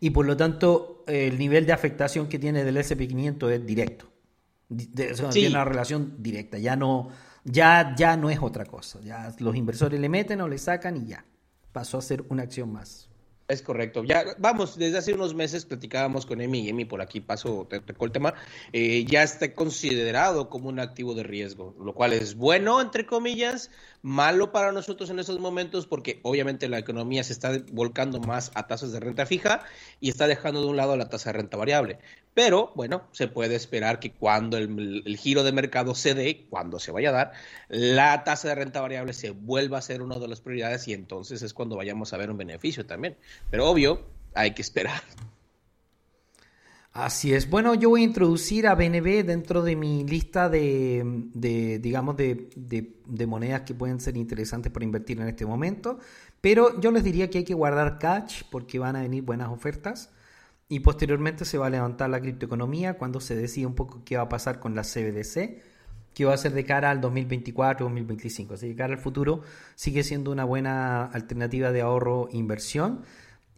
y 0.00 0.08
por 0.08 0.24
lo 0.24 0.38
tanto 0.38 1.04
el 1.06 1.38
nivel 1.38 1.66
de 1.66 1.74
afectación 1.74 2.30
que 2.30 2.38
tiene 2.38 2.64
del 2.64 2.78
SP500 2.78 3.50
es 3.50 3.66
directo. 3.66 4.06
Tiene 5.32 5.50
una 5.50 5.66
relación 5.66 6.14
directa, 6.22 6.56
ya 6.56 6.74
no, 6.74 7.10
ya, 7.44 7.94
ya 7.94 8.16
no 8.16 8.30
es 8.30 8.38
otra 8.40 8.64
cosa, 8.64 9.00
ya 9.02 9.34
los 9.38 9.54
inversores 9.54 10.00
le 10.00 10.08
meten 10.08 10.40
o 10.40 10.48
le 10.48 10.56
sacan 10.56 10.96
y 10.96 11.08
ya, 11.08 11.26
pasó 11.72 11.98
a 11.98 12.02
ser 12.02 12.24
una 12.30 12.44
acción 12.44 12.72
más. 12.72 13.07
Es 13.48 13.62
correcto. 13.62 14.04
Ya, 14.04 14.36
vamos, 14.36 14.76
desde 14.76 14.98
hace 14.98 15.14
unos 15.14 15.34
meses 15.34 15.64
platicábamos 15.64 16.26
con 16.26 16.42
Emi 16.42 16.60
y 16.60 16.68
Emi 16.68 16.84
por 16.84 17.00
aquí 17.00 17.20
paso, 17.20 17.66
te 17.68 17.80
tocó 17.80 18.04
el 18.04 18.12
tema, 18.12 18.34
eh, 18.74 19.06
ya 19.06 19.22
está 19.22 19.54
considerado 19.54 20.50
como 20.50 20.68
un 20.68 20.78
activo 20.78 21.14
de 21.14 21.22
riesgo, 21.22 21.74
lo 21.82 21.94
cual 21.94 22.12
es 22.12 22.34
bueno, 22.34 22.78
entre 22.78 23.06
comillas, 23.06 23.70
malo 24.02 24.52
para 24.52 24.72
nosotros 24.72 25.10
en 25.10 25.18
estos 25.18 25.40
momentos 25.40 25.86
porque 25.86 26.20
obviamente 26.22 26.68
la 26.68 26.78
economía 26.78 27.24
se 27.24 27.32
está 27.32 27.58
volcando 27.72 28.20
más 28.20 28.50
a 28.54 28.66
tasas 28.66 28.92
de 28.92 29.00
renta 29.00 29.26
fija 29.26 29.62
y 30.00 30.08
está 30.08 30.26
dejando 30.26 30.60
de 30.60 30.68
un 30.68 30.76
lado 30.76 30.96
la 30.96 31.08
tasa 31.08 31.32
de 31.32 31.38
renta 31.38 31.56
variable. 31.56 31.98
Pero 32.34 32.72
bueno, 32.76 33.08
se 33.10 33.26
puede 33.26 33.56
esperar 33.56 33.98
que 33.98 34.12
cuando 34.12 34.58
el, 34.58 35.16
giro 35.18 35.42
de 35.42 35.52
mercado 35.52 35.94
se 35.94 36.14
dé, 36.14 36.46
cuando 36.48 36.78
se 36.78 36.92
vaya 36.92 37.08
a 37.08 37.12
dar, 37.12 37.32
la 37.68 38.22
tasa 38.22 38.48
de 38.48 38.54
renta 38.54 38.80
variable 38.80 39.12
se 39.12 39.30
vuelva 39.30 39.78
a 39.78 39.82
ser 39.82 40.02
una 40.02 40.18
de 40.18 40.28
las 40.28 40.40
prioridades 40.40 40.86
y 40.86 40.92
entonces 40.92 41.42
es 41.42 41.52
cuando 41.52 41.76
vayamos 41.76 42.12
a 42.12 42.16
ver 42.16 42.30
un 42.30 42.36
beneficio 42.36 42.86
también. 42.86 43.16
Pero 43.50 43.68
obvio, 43.68 44.06
hay 44.34 44.52
que 44.52 44.62
esperar. 44.62 45.02
Así 46.98 47.32
es. 47.32 47.48
Bueno, 47.48 47.74
yo 47.74 47.90
voy 47.90 48.00
a 48.00 48.04
introducir 48.06 48.66
a 48.66 48.74
BNB 48.74 49.24
dentro 49.24 49.62
de 49.62 49.76
mi 49.76 50.02
lista 50.02 50.48
de, 50.48 51.78
digamos, 51.80 52.16
de, 52.16 53.24
monedas 53.24 53.60
que 53.60 53.72
pueden 53.72 54.00
ser 54.00 54.16
interesantes 54.16 54.72
para 54.72 54.84
invertir 54.84 55.20
en 55.20 55.28
este 55.28 55.46
momento. 55.46 56.00
Pero 56.40 56.80
yo 56.80 56.90
les 56.90 57.04
diría 57.04 57.30
que 57.30 57.38
hay 57.38 57.44
que 57.44 57.54
guardar 57.54 58.00
cash 58.00 58.42
porque 58.50 58.80
van 58.80 58.96
a 58.96 59.02
venir 59.02 59.22
buenas 59.22 59.48
ofertas. 59.48 60.10
Y 60.68 60.80
posteriormente 60.80 61.44
se 61.44 61.56
va 61.56 61.68
a 61.68 61.70
levantar 61.70 62.10
la 62.10 62.20
criptoeconomía 62.20 62.94
cuando 62.94 63.20
se 63.20 63.36
decida 63.36 63.68
un 63.68 63.76
poco 63.76 64.02
qué 64.04 64.16
va 64.16 64.24
a 64.24 64.28
pasar 64.28 64.58
con 64.58 64.74
la 64.74 64.82
CBDC, 64.82 65.62
que 66.14 66.24
va 66.24 66.34
a 66.34 66.36
ser 66.36 66.52
de 66.52 66.64
cara 66.64 66.90
al 66.90 67.00
2024-2025. 67.00 68.54
Así 68.54 68.70
que 68.70 68.74
cara 68.74 68.94
al 68.94 68.98
futuro 68.98 69.42
sigue 69.76 70.02
siendo 70.02 70.32
una 70.32 70.42
buena 70.42 71.04
alternativa 71.04 71.70
de 71.70 71.80
ahorro 71.80 72.28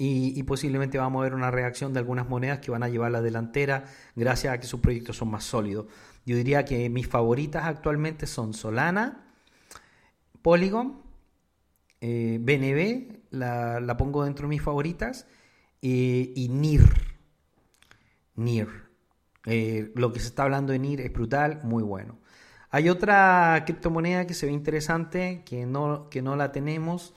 y, 0.03 0.43
posiblemente 0.45 0.97
vamos 0.97 1.21
a 1.21 1.25
ver 1.25 1.35
una 1.35 1.51
reacción 1.51 1.93
de 1.93 1.99
algunas 1.99 2.27
monedas 2.27 2.61
que 2.61 2.71
van 2.71 2.83
a 2.83 2.89
llevar 2.89 3.13
la 3.13 3.21
delantera 3.21 3.85
gracias 4.17 4.55
a 4.55 4.59
que 4.59 4.67
sus 4.67 4.81
proyectos 4.81 5.19
son 5.19 5.31
más 5.31 5.45
sólidos. 5.45 5.87
Yo 6.25 6.37
diría 6.37 6.65
que 6.65 6.89
mis 6.89 7.07
favoritas 7.07 7.65
actualmente 7.67 8.27
son 8.27 8.55
Solana, 8.55 9.27
Polygon, 10.41 11.03
eh, 12.01 12.39
BNB, 12.41 13.25
la, 13.31 13.95
pongo 13.99 14.25
dentro 14.25 14.45
de 14.45 14.49
mis 14.49 14.63
favoritas, 14.63 15.27
eh, 15.83 16.33
y 16.35 16.49
NIR. 16.49 16.89
NIR. 18.37 18.69
Eh, 19.45 19.93
lo 19.97 20.15
que 20.15 20.21
se 20.21 20.29
está 20.29 20.45
hablando 20.45 20.73
de 20.73 20.79
NIR 20.79 21.03
es 21.03 21.13
brutal, 21.13 21.61
muy 21.63 21.83
bueno. 21.83 22.19
Hay 22.71 22.89
otra 22.89 23.63
criptomoneda 23.67 24.27
que 24.27 24.33
se 24.33 24.47
ve 24.47 24.53
interesante, 24.53 25.43
que 25.45 25.67
no, 25.67 26.09
que 26.09 26.23
no 26.23 26.37
la 26.37 26.53
tenemos, 26.53 27.13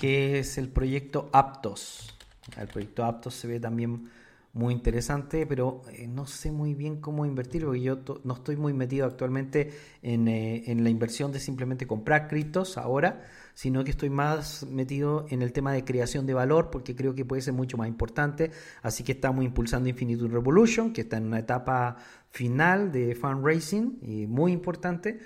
que 0.00 0.38
es 0.38 0.58
el 0.58 0.68
proyecto 0.68 1.28
Aptos. 1.32 2.14
El 2.60 2.68
proyecto 2.68 3.04
Aptos 3.04 3.34
se 3.34 3.48
ve 3.48 3.60
también 3.60 4.08
muy 4.56 4.72
interesante, 4.72 5.46
pero 5.46 5.82
eh, 5.92 6.08
no 6.08 6.26
sé 6.26 6.50
muy 6.50 6.72
bien 6.72 7.00
cómo 7.00 7.26
invertir, 7.26 7.64
porque 7.64 7.82
yo 7.82 7.98
no 8.24 8.34
estoy 8.34 8.56
muy 8.56 8.72
metido 8.72 9.04
actualmente 9.04 9.70
en, 10.02 10.28
eh, 10.28 10.64
en, 10.66 10.82
la 10.82 10.88
inversión 10.88 11.30
de 11.30 11.40
simplemente 11.40 11.86
comprar 11.86 12.26
criptos 12.26 12.78
ahora, 12.78 13.22
sino 13.52 13.84
que 13.84 13.90
estoy 13.90 14.08
más 14.08 14.64
metido 14.64 15.26
en 15.28 15.42
el 15.42 15.52
tema 15.52 15.72
de 15.74 15.84
creación 15.84 16.26
de 16.26 16.32
valor, 16.32 16.70
porque 16.70 16.96
creo 16.96 17.14
que 17.14 17.26
puede 17.26 17.42
ser 17.42 17.52
mucho 17.52 17.76
más 17.76 17.86
importante. 17.86 18.50
Así 18.82 19.04
que 19.04 19.12
estamos 19.12 19.44
impulsando 19.44 19.90
Infinitum 19.90 20.32
Revolution, 20.32 20.92
que 20.94 21.02
está 21.02 21.18
en 21.18 21.26
una 21.26 21.40
etapa 21.40 21.96
final 22.30 22.92
de 22.92 23.14
fundraising, 23.14 23.98
y 24.00 24.26
muy 24.26 24.52
importante 24.52 25.20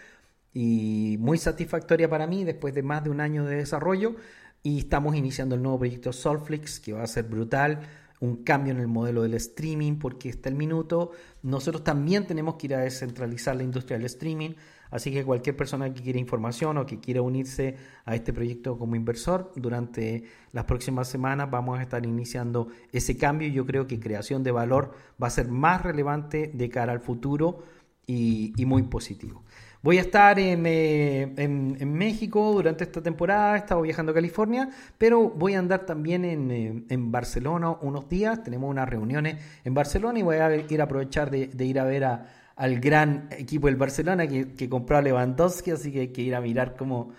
y 0.52 1.16
muy 1.20 1.38
satisfactoria 1.38 2.10
para 2.10 2.26
mí 2.26 2.42
después 2.42 2.74
de 2.74 2.82
más 2.82 3.04
de 3.04 3.10
un 3.10 3.20
año 3.20 3.44
de 3.44 3.56
desarrollo. 3.56 4.16
Y 4.62 4.78
estamos 4.78 5.16
iniciando 5.16 5.54
el 5.54 5.62
nuevo 5.62 5.78
proyecto 5.78 6.12
Solflix, 6.12 6.80
que 6.80 6.92
va 6.92 7.02
a 7.02 7.06
ser 7.06 7.24
brutal 7.24 7.80
un 8.20 8.44
cambio 8.44 8.72
en 8.72 8.80
el 8.80 8.86
modelo 8.86 9.22
del 9.22 9.34
streaming 9.34 9.94
porque 9.94 10.28
está 10.28 10.50
el 10.50 10.54
minuto. 10.54 11.12
Nosotros 11.42 11.82
también 11.82 12.26
tenemos 12.26 12.56
que 12.56 12.66
ir 12.66 12.74
a 12.74 12.80
descentralizar 12.80 13.56
la 13.56 13.62
industria 13.62 13.96
del 13.96 14.04
streaming, 14.06 14.50
así 14.90 15.10
que 15.10 15.24
cualquier 15.24 15.56
persona 15.56 15.92
que 15.94 16.02
quiera 16.02 16.18
información 16.18 16.76
o 16.76 16.84
que 16.84 17.00
quiera 17.00 17.22
unirse 17.22 17.76
a 18.04 18.14
este 18.14 18.34
proyecto 18.34 18.76
como 18.76 18.94
inversor, 18.94 19.50
durante 19.56 20.24
las 20.52 20.66
próximas 20.66 21.08
semanas 21.08 21.50
vamos 21.50 21.78
a 21.78 21.82
estar 21.82 22.04
iniciando 22.04 22.68
ese 22.92 23.16
cambio. 23.16 23.48
Yo 23.48 23.64
creo 23.64 23.86
que 23.86 23.98
creación 23.98 24.42
de 24.42 24.50
valor 24.50 24.92
va 25.22 25.28
a 25.28 25.30
ser 25.30 25.48
más 25.48 25.82
relevante 25.82 26.50
de 26.52 26.68
cara 26.68 26.92
al 26.92 27.00
futuro 27.00 27.62
y, 28.10 28.66
muy 28.66 28.82
positivo. 28.82 29.42
Voy 29.82 29.98
a 29.98 30.02
estar 30.02 30.38
en, 30.38 30.66
eh, 30.66 31.22
en, 31.36 31.76
en, 31.80 31.92
México 31.94 32.52
durante 32.52 32.84
esta 32.84 33.02
temporada, 33.02 33.54
he 33.54 33.58
estado 33.58 33.80
viajando 33.80 34.12
a 34.12 34.14
California, 34.14 34.68
pero 34.98 35.30
voy 35.30 35.54
a 35.54 35.58
andar 35.58 35.86
también 35.86 36.24
en, 36.24 36.50
eh, 36.50 36.84
en 36.88 37.10
Barcelona 37.10 37.70
unos 37.80 38.08
días, 38.08 38.42
tenemos 38.42 38.68
unas 38.68 38.88
reuniones 38.88 39.42
en 39.64 39.72
Barcelona 39.72 40.18
y 40.18 40.22
voy 40.22 40.36
a 40.36 40.54
ir 40.54 40.80
a 40.80 40.84
aprovechar 40.84 41.30
de, 41.30 41.64
ir 41.64 41.78
a 41.78 41.84
ver 41.84 42.04
al 42.04 42.80
gran 42.80 43.28
equipo 43.30 43.68
del 43.68 43.76
Barcelona 43.76 44.26
que, 44.26 44.52
que, 44.52 44.68
compró 44.68 44.98
a 44.98 45.02
Lewandowski, 45.02 45.70
así 45.70 45.90
que 45.90 46.00
hay 46.00 46.08
que 46.08 46.22
ir 46.22 46.34
a 46.34 46.42
mirar 46.42 46.76
cómo 46.76 47.12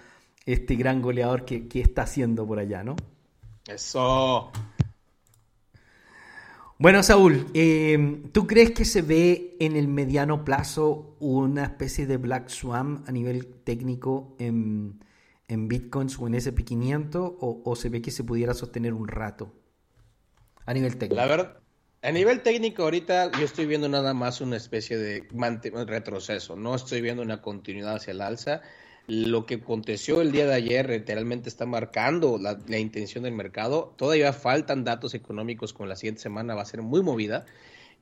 este 0.46 0.76
gran 0.76 1.02
goleador 1.02 1.46
que, 1.46 1.68
que 1.68 1.82
está 1.82 2.04
haciendo 2.04 2.46
por 2.46 2.60
allá, 2.60 2.84
¿no? 2.84 2.96
Eso. 3.68 4.52
Bueno, 6.82 7.04
Saúl, 7.04 7.46
eh, 7.54 8.24
¿tú 8.32 8.48
crees 8.48 8.72
que 8.72 8.86
se 8.86 9.04
ve 9.04 9.56
en 9.60 9.76
el 9.76 9.88
mediano 9.88 10.44
plazo 10.44 11.16
una 11.20 11.66
especie 11.66 12.08
de 12.08 12.18
Black 12.18 12.50
Swan 12.50 13.04
a 13.06 13.12
nivel 13.12 13.46
técnico 13.46 14.36
en, 14.40 15.00
en 15.48 15.68
Bitcoins 15.68 16.18
o 16.18 16.26
en 16.26 16.34
SP500 16.34 17.38
o, 17.40 17.62
o, 17.64 17.76
se 17.76 17.90
ve 17.90 18.02
que 18.02 18.10
se 18.10 18.24
pudiera 18.24 18.56
sostener 18.56 18.94
un 18.94 19.08
rato 19.08 19.54
a 20.66 20.74
nivel 20.74 20.98
técnico? 20.98 21.22
La 21.22 21.28
verdad, 21.28 21.60
a 22.02 22.12
nivel 22.12 22.42
técnico 22.42 22.82
ahorita 22.82 23.32
yo 23.34 23.46
estoy 23.46 23.68
viendo 23.68 23.88
nada 23.88 24.16
más 24.16 24.42
una 24.42 24.58
especie 24.58 24.98
de 24.98 25.28
retroceso, 25.86 26.56
no 26.56 26.74
estoy 26.74 27.02
viendo 27.02 27.22
una 27.22 27.44
continuidad 27.44 27.98
hacia 27.98 28.10
el 28.10 28.22
alza 28.22 28.62
lo 29.08 29.46
que 29.46 29.56
aconteció 29.56 30.22
el 30.22 30.32
día 30.32 30.46
de 30.46 30.54
ayer 30.54 30.90
literalmente 30.90 31.50
está 31.50 31.66
marcando 31.66 32.38
la, 32.38 32.78
intención 32.78 33.24
del 33.24 33.34
mercado. 33.34 33.94
Todavía 33.98 34.34
faltan 34.34 34.84
datos 34.84 35.14
económicos 35.14 35.74
con 35.74 35.90
la 35.90 35.96
siguiente 35.96 36.22
semana, 36.22 36.56
va 36.56 36.62
a 36.62 36.66
ser 36.66 36.82
muy 36.82 37.02
movida. 37.02 37.46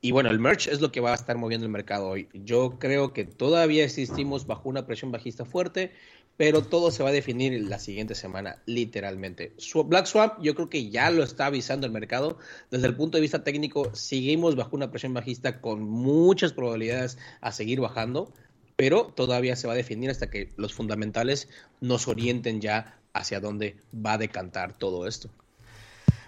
Y 0.02 0.12
bueno, 0.12 0.30
el 0.30 0.38
merch 0.38 0.66
es 0.68 0.80
lo 0.80 0.92
que 0.92 1.00
va 1.00 1.12
a 1.12 1.14
estar 1.14 1.36
moviendo 1.36 1.66
el 1.66 1.72
mercado 1.72 2.08
hoy. 2.08 2.28
Yo 2.32 2.78
creo 2.78 3.12
que 3.12 3.24
todavía 3.24 3.84
existimos 3.84 4.46
bajo 4.46 4.68
una 4.68 4.86
presión 4.86 5.12
bajista 5.12 5.44
fuerte, 5.44 5.92
pero 6.38 6.62
todo 6.62 6.90
se 6.90 7.02
va 7.02 7.10
a 7.10 7.12
definir 7.12 7.68
la 7.68 7.78
siguiente 7.78 8.14
semana, 8.14 8.62
literalmente. 8.64 9.52
Black 9.84 10.06
Swap, 10.06 10.40
yo 10.42 10.54
creo 10.54 10.70
que 10.70 10.88
ya 10.88 11.10
lo 11.10 11.22
está 11.22 11.46
avisando 11.46 11.86
el 11.86 11.92
mercado. 11.92 12.38
Desde 12.70 12.86
el 12.86 12.96
punto 12.96 13.18
de 13.18 13.22
vista 13.22 13.44
técnico, 13.44 13.94
seguimos 13.94 14.56
bajo 14.56 14.74
una 14.74 14.90
presión 14.90 15.12
bajista 15.12 15.60
con 15.60 15.82
muchas 15.82 16.54
probabilidades 16.54 17.18
a 17.42 17.52
seguir 17.52 17.80
bajando 17.80 18.32
pero 18.80 19.12
todavía 19.14 19.56
se 19.56 19.66
va 19.66 19.74
a 19.74 19.76
definir 19.76 20.08
hasta 20.08 20.30
que 20.30 20.54
los 20.56 20.72
fundamentales 20.72 21.50
nos 21.82 22.08
orienten 22.08 22.62
ya 22.62 22.98
hacia 23.12 23.38
dónde 23.38 23.76
va 23.94 24.14
a 24.14 24.18
decantar 24.18 24.72
todo 24.72 25.06
esto. 25.06 25.28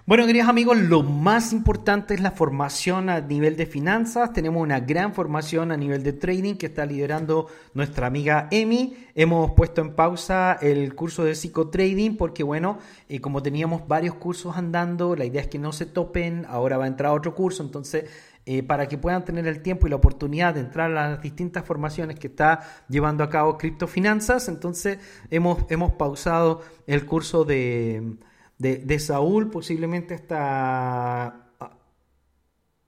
Bueno, 0.05 0.27
queridos 0.27 0.51
amigos, 0.51 0.77
lo 0.77 1.03
más 1.03 1.55
importante 1.55 2.13
es 2.13 2.21
la 2.21 2.33
formación 2.33 3.09
a 3.09 3.21
nivel 3.21 3.57
de 3.57 3.65
finanzas. 3.65 4.35
Tenemos 4.35 4.63
una 4.63 4.81
gran 4.81 5.15
formación 5.15 5.73
a 5.73 5.79
nivel 5.79 6.03
de 6.03 6.13
trading 6.13 6.57
que 6.57 6.67
está 6.67 6.85
liderando 6.85 7.47
nuestra 7.73 8.09
amiga 8.09 8.49
Emi. 8.51 8.97
Hemos 9.15 9.53
puesto 9.53 9.81
en 9.81 9.95
pausa 9.95 10.59
el 10.61 10.95
curso 10.95 11.25
de 11.25 11.35
psicotrading 11.35 12.19
porque, 12.19 12.43
bueno, 12.43 12.81
eh, 13.09 13.21
como 13.21 13.43
teníamos 13.43 13.89
varios 13.89 14.17
cursos 14.17 14.57
andando, 14.59 15.17
la 15.17 15.25
idea 15.25 15.41
es 15.41 15.47
que 15.47 15.59
no 15.59 15.73
se 15.73 15.87
topen. 15.87 16.45
Ahora 16.51 16.77
va 16.77 16.85
a 16.85 16.89
entrar 16.89 17.13
otro 17.13 17.35
curso, 17.35 17.63
entonces 17.63 18.11
eh, 18.45 18.63
para 18.63 18.89
que 18.89 18.99
puedan 18.99 19.25
tener 19.25 19.47
el 19.47 19.63
tiempo 19.63 19.87
y 19.87 19.91
la 19.91 19.97
oportunidad 19.97 20.55
de 20.55 20.61
entrar 20.61 20.91
a 20.91 21.11
las 21.11 21.23
distintas 21.23 21.65
formaciones 21.65 22.19
que 22.19 22.27
está 22.27 22.85
llevando 22.89 23.23
a 23.23 23.31
cabo 23.31 23.57
Criptofinanzas. 23.57 24.49
Entonces 24.49 24.99
hemos, 25.31 25.65
hemos 25.69 25.93
pausado 25.93 26.61
el 26.87 27.07
curso 27.07 27.45
de, 27.45 28.17
de, 28.59 28.79
de 28.79 28.99
Saúl 28.99 29.51
posiblemente 29.51 30.15
hasta 30.15 31.27
ah, 31.61 31.79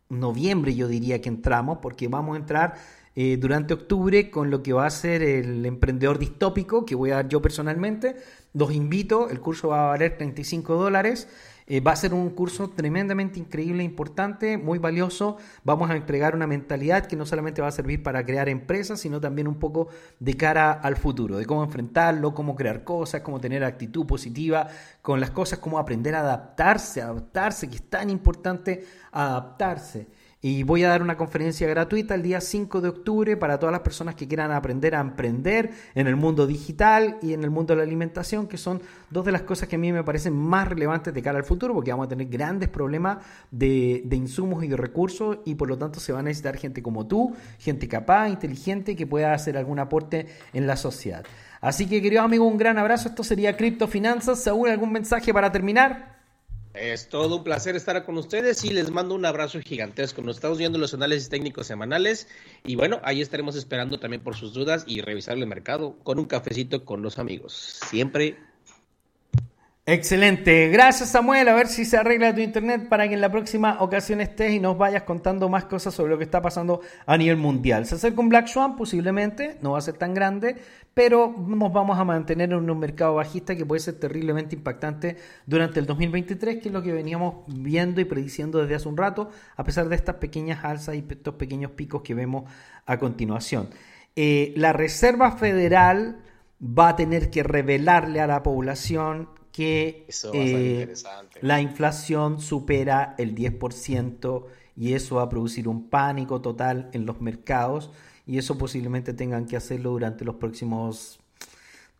noviembre 0.08 0.74
yo 0.74 0.88
diría 0.88 1.20
que 1.20 1.28
entramos 1.28 1.78
porque 1.80 2.08
vamos 2.08 2.34
a 2.34 2.40
entrar 2.40 2.74
eh, 3.16 3.36
durante 3.36 3.74
octubre 3.74 4.28
con 4.28 4.50
lo 4.50 4.60
que 4.60 4.72
va 4.72 4.86
a 4.86 4.90
ser 4.90 5.22
el 5.22 5.64
emprendedor 5.66 6.18
distópico 6.18 6.84
que 6.84 6.96
voy 6.96 7.12
a 7.12 7.16
dar 7.16 7.28
yo 7.28 7.40
personalmente. 7.40 8.16
Los 8.54 8.72
invito, 8.72 9.30
el 9.30 9.40
curso 9.40 9.68
va 9.68 9.84
a 9.84 9.88
valer 9.90 10.16
35 10.16 10.74
dólares. 10.74 11.28
Eh, 11.66 11.80
va 11.80 11.92
a 11.92 11.96
ser 11.96 12.12
un 12.12 12.28
curso 12.30 12.68
tremendamente 12.68 13.38
increíble, 13.38 13.82
importante, 13.82 14.58
muy 14.58 14.78
valioso. 14.78 15.38
Vamos 15.62 15.90
a 15.90 15.96
entregar 15.96 16.34
una 16.34 16.46
mentalidad 16.46 17.06
que 17.06 17.16
no 17.16 17.24
solamente 17.24 17.62
va 17.62 17.68
a 17.68 17.72
servir 17.72 18.02
para 18.02 18.24
crear 18.26 18.50
empresas, 18.50 19.00
sino 19.00 19.18
también 19.18 19.48
un 19.48 19.58
poco 19.58 19.88
de 20.20 20.36
cara 20.36 20.72
al 20.72 20.96
futuro, 20.96 21.38
de 21.38 21.46
cómo 21.46 21.64
enfrentarlo, 21.64 22.34
cómo 22.34 22.54
crear 22.54 22.84
cosas, 22.84 23.22
cómo 23.22 23.40
tener 23.40 23.64
actitud 23.64 24.06
positiva 24.06 24.68
con 25.00 25.20
las 25.20 25.30
cosas, 25.30 25.58
cómo 25.58 25.78
aprender 25.78 26.14
a 26.14 26.20
adaptarse, 26.20 27.00
adaptarse, 27.00 27.68
que 27.70 27.76
es 27.76 27.88
tan 27.88 28.10
importante 28.10 28.84
adaptarse. 29.10 30.08
Y 30.46 30.62
voy 30.62 30.84
a 30.84 30.90
dar 30.90 31.00
una 31.00 31.16
conferencia 31.16 31.66
gratuita 31.66 32.14
el 32.14 32.20
día 32.20 32.38
5 32.38 32.82
de 32.82 32.90
octubre 32.90 33.34
para 33.34 33.58
todas 33.58 33.72
las 33.72 33.80
personas 33.80 34.14
que 34.14 34.28
quieran 34.28 34.52
aprender 34.52 34.94
a 34.94 35.00
emprender 35.00 35.70
en 35.94 36.06
el 36.06 36.16
mundo 36.16 36.46
digital 36.46 37.16
y 37.22 37.32
en 37.32 37.44
el 37.44 37.50
mundo 37.50 37.72
de 37.72 37.78
la 37.78 37.82
alimentación, 37.82 38.46
que 38.46 38.58
son 38.58 38.82
dos 39.08 39.24
de 39.24 39.32
las 39.32 39.40
cosas 39.40 39.70
que 39.70 39.76
a 39.76 39.78
mí 39.78 39.90
me 39.90 40.04
parecen 40.04 40.36
más 40.36 40.68
relevantes 40.68 41.14
de 41.14 41.22
cara 41.22 41.38
al 41.38 41.44
futuro, 41.44 41.72
porque 41.72 41.92
vamos 41.92 42.08
a 42.08 42.08
tener 42.10 42.26
grandes 42.26 42.68
problemas 42.68 43.24
de, 43.50 44.02
de 44.04 44.16
insumos 44.16 44.62
y 44.62 44.68
de 44.68 44.76
recursos 44.76 45.38
y 45.46 45.54
por 45.54 45.66
lo 45.66 45.78
tanto 45.78 45.98
se 45.98 46.12
va 46.12 46.18
a 46.18 46.22
necesitar 46.22 46.58
gente 46.58 46.82
como 46.82 47.06
tú, 47.06 47.34
gente 47.58 47.88
capaz, 47.88 48.28
inteligente, 48.28 48.94
que 48.96 49.06
pueda 49.06 49.32
hacer 49.32 49.56
algún 49.56 49.78
aporte 49.78 50.26
en 50.52 50.66
la 50.66 50.76
sociedad. 50.76 51.24
Así 51.62 51.86
que, 51.86 52.02
querido 52.02 52.20
amigo, 52.20 52.46
un 52.46 52.58
gran 52.58 52.76
abrazo. 52.76 53.08
Esto 53.08 53.24
sería 53.24 53.56
Criptofinanzas. 53.56 54.42
Saúl, 54.42 54.68
¿algún 54.68 54.92
mensaje 54.92 55.32
para 55.32 55.50
terminar? 55.50 56.23
Es 56.74 57.08
todo 57.08 57.36
un 57.36 57.44
placer 57.44 57.76
estar 57.76 58.04
con 58.04 58.18
ustedes 58.18 58.64
y 58.64 58.70
les 58.70 58.90
mando 58.90 59.14
un 59.14 59.24
abrazo 59.24 59.60
gigantesco. 59.60 60.22
Nos 60.22 60.38
estamos 60.38 60.58
viendo 60.58 60.76
los 60.76 60.92
análisis 60.92 61.28
técnicos 61.28 61.68
semanales 61.68 62.26
y 62.64 62.74
bueno, 62.74 63.00
ahí 63.04 63.20
estaremos 63.20 63.54
esperando 63.54 64.00
también 64.00 64.24
por 64.24 64.34
sus 64.34 64.52
dudas 64.52 64.82
y 64.88 65.00
revisar 65.00 65.38
el 65.38 65.46
mercado 65.46 65.96
con 66.02 66.18
un 66.18 66.24
cafecito 66.24 66.84
con 66.84 67.00
los 67.00 67.20
amigos. 67.20 67.78
Siempre 67.88 68.38
Excelente, 69.86 70.70
gracias 70.70 71.10
Samuel, 71.10 71.46
a 71.46 71.54
ver 71.54 71.66
si 71.66 71.84
se 71.84 71.98
arregla 71.98 72.34
tu 72.34 72.40
internet 72.40 72.88
para 72.88 73.06
que 73.06 73.12
en 73.12 73.20
la 73.20 73.30
próxima 73.30 73.82
ocasión 73.82 74.22
estés 74.22 74.54
y 74.54 74.58
nos 74.58 74.78
vayas 74.78 75.02
contando 75.02 75.50
más 75.50 75.66
cosas 75.66 75.92
sobre 75.92 76.12
lo 76.12 76.16
que 76.16 76.24
está 76.24 76.40
pasando 76.40 76.80
a 77.04 77.18
nivel 77.18 77.36
mundial. 77.36 77.84
Se 77.84 77.96
acerca 77.96 78.22
un 78.22 78.30
Black 78.30 78.46
Swan 78.46 78.76
posiblemente, 78.76 79.58
no 79.60 79.72
va 79.72 79.78
a 79.78 79.82
ser 79.82 79.98
tan 79.98 80.14
grande, 80.14 80.56
pero 80.94 81.34
nos 81.36 81.70
vamos 81.70 81.98
a 81.98 82.04
mantener 82.04 82.50
en 82.54 82.70
un 82.70 82.78
mercado 82.78 83.16
bajista 83.16 83.54
que 83.54 83.66
puede 83.66 83.80
ser 83.80 84.00
terriblemente 84.00 84.56
impactante 84.56 85.18
durante 85.44 85.80
el 85.80 85.86
2023, 85.86 86.62
que 86.62 86.68
es 86.68 86.72
lo 86.72 86.82
que 86.82 86.92
veníamos 86.92 87.44
viendo 87.46 88.00
y 88.00 88.06
prediciendo 88.06 88.60
desde 88.60 88.76
hace 88.76 88.88
un 88.88 88.96
rato, 88.96 89.28
a 89.54 89.64
pesar 89.64 89.90
de 89.90 89.96
estas 89.96 90.14
pequeñas 90.14 90.64
alzas 90.64 90.94
y 90.94 91.04
estos 91.06 91.34
pequeños 91.34 91.72
picos 91.72 92.00
que 92.00 92.14
vemos 92.14 92.50
a 92.86 92.98
continuación. 92.98 93.68
Eh, 94.16 94.54
la 94.56 94.72
Reserva 94.72 95.32
Federal 95.32 96.22
va 96.62 96.88
a 96.88 96.96
tener 96.96 97.28
que 97.28 97.42
revelarle 97.42 98.22
a 98.22 98.26
la 98.26 98.42
población 98.42 99.28
que 99.54 100.08
eh, 100.32 100.92
la 101.40 101.60
inflación 101.60 102.40
supera 102.40 103.14
el 103.18 103.36
10% 103.36 104.46
y 104.76 104.94
eso 104.94 105.14
va 105.14 105.22
a 105.22 105.28
producir 105.28 105.68
un 105.68 105.88
pánico 105.88 106.40
total 106.40 106.90
en 106.92 107.06
los 107.06 107.20
mercados 107.20 107.92
y 108.26 108.38
eso 108.38 108.58
posiblemente 108.58 109.14
tengan 109.14 109.46
que 109.46 109.56
hacerlo 109.56 109.92
durante 109.92 110.24
los 110.24 110.34
próximos 110.34 111.20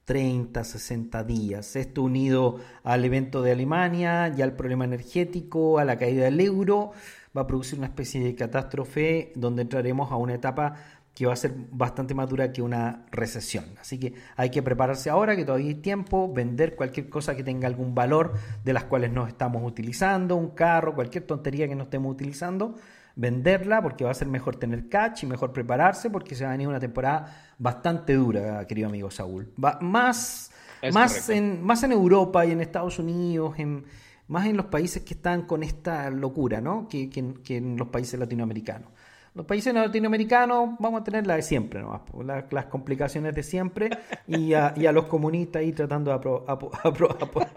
30, 0.05 0.65
60 0.65 1.23
días. 1.23 1.77
Esto 1.77 2.03
unido 2.03 2.59
al 2.83 3.05
evento 3.05 3.41
de 3.41 3.53
Alemania 3.53 4.35
y 4.37 4.43
al 4.43 4.57
problema 4.57 4.85
energético, 4.85 5.79
a 5.79 5.85
la 5.85 5.97
caída 5.97 6.25
del 6.25 6.41
euro, 6.41 6.91
va 7.37 7.43
a 7.43 7.47
producir 7.47 7.79
una 7.79 7.87
especie 7.87 8.21
de 8.21 8.35
catástrofe 8.35 9.33
donde 9.37 9.63
entraremos 9.63 10.11
a 10.11 10.17
una 10.17 10.35
etapa 10.35 10.75
que 11.15 11.27
va 11.27 11.33
a 11.33 11.37
ser 11.37 11.55
bastante 11.71 12.13
más 12.13 12.29
dura 12.29 12.53
que 12.53 12.61
una 12.61 13.07
recesión. 13.13 13.65
Así 13.81 13.99
que 13.99 14.15
hay 14.37 14.51
que 14.51 14.63
prepararse 14.63 15.11
ahora, 15.11 15.37
que 15.37 15.45
todavía 15.45 15.69
hay 15.69 15.77
tiempo, 15.77 16.33
vender 16.33 16.75
cualquier 16.75 17.09
cosa 17.09 17.37
que 17.37 17.45
tenga 17.45 17.69
algún 17.69 17.95
valor 17.95 18.35
de 18.65 18.73
las 18.73 18.85
cuales 18.85 19.13
no 19.13 19.27
estamos 19.27 19.63
utilizando, 19.65 20.35
un 20.35 20.51
carro, 20.51 20.95
cualquier 20.95 21.25
tontería 21.25 21.69
que 21.69 21.77
no 21.77 21.85
estemos 21.85 22.13
utilizando, 22.13 22.75
venderla 23.15 23.81
porque 23.81 24.05
va 24.05 24.11
a 24.11 24.15
ser 24.15 24.27
mejor 24.27 24.57
tener 24.57 24.89
catch 24.89 25.23
y 25.23 25.27
mejor 25.27 25.53
prepararse 25.53 26.11
porque 26.11 26.35
se 26.35 26.43
va 26.43 26.51
a 26.51 26.53
venir 26.53 26.67
una 26.67 26.81
temporada 26.81 27.53
bastante 27.59 28.15
dura, 28.15 28.67
querido 28.67 28.89
amigo 28.89 29.09
Saúl. 29.13 29.53
Va, 29.63 29.79
más, 29.81 30.51
más, 30.93 31.29
en, 31.29 31.63
más 31.63 31.85
en 31.85 31.93
Europa 31.93 32.45
y 32.45 32.51
en 32.51 32.61
Estados 32.61 32.99
Unidos, 32.99 33.55
en, 33.59 33.85
más 34.27 34.47
en 34.47 34.57
los 34.57 34.67
países 34.67 35.05
que 35.05 35.15
están 35.15 35.43
con 35.43 35.63
esta 35.63 36.11
locura, 36.11 36.61
¿no? 36.61 36.89
que, 36.89 37.09
que, 37.09 37.35
que 37.45 37.59
en 37.59 37.77
los 37.77 37.87
países 37.87 38.19
latinoamericanos 38.19 38.89
Los 39.35 39.47
países 39.47 39.75
latinoamericanos 39.75 40.71
vamos 40.79 41.01
a 41.01 41.05
tener 41.05 41.27
la 41.27 41.35
de 41.37 41.43
siempre, 41.43 41.81
nomás, 41.83 42.03
la- 42.25 42.47
las 42.51 42.67
complicaciones 42.67 43.35
de 43.35 43.43
siempre 43.43 43.91
y 44.29 44.55
a, 44.55 44.73
y 44.77 44.87
a 44.87 44.93
los 44.93 45.07
comunistas 45.07 45.61
ahí 45.61 45.73
tratando 45.73 46.11
de 46.13 46.17
apro- 46.19 46.45
apro- 46.47 46.71
apro- 46.71 47.19
apro- 47.19 47.49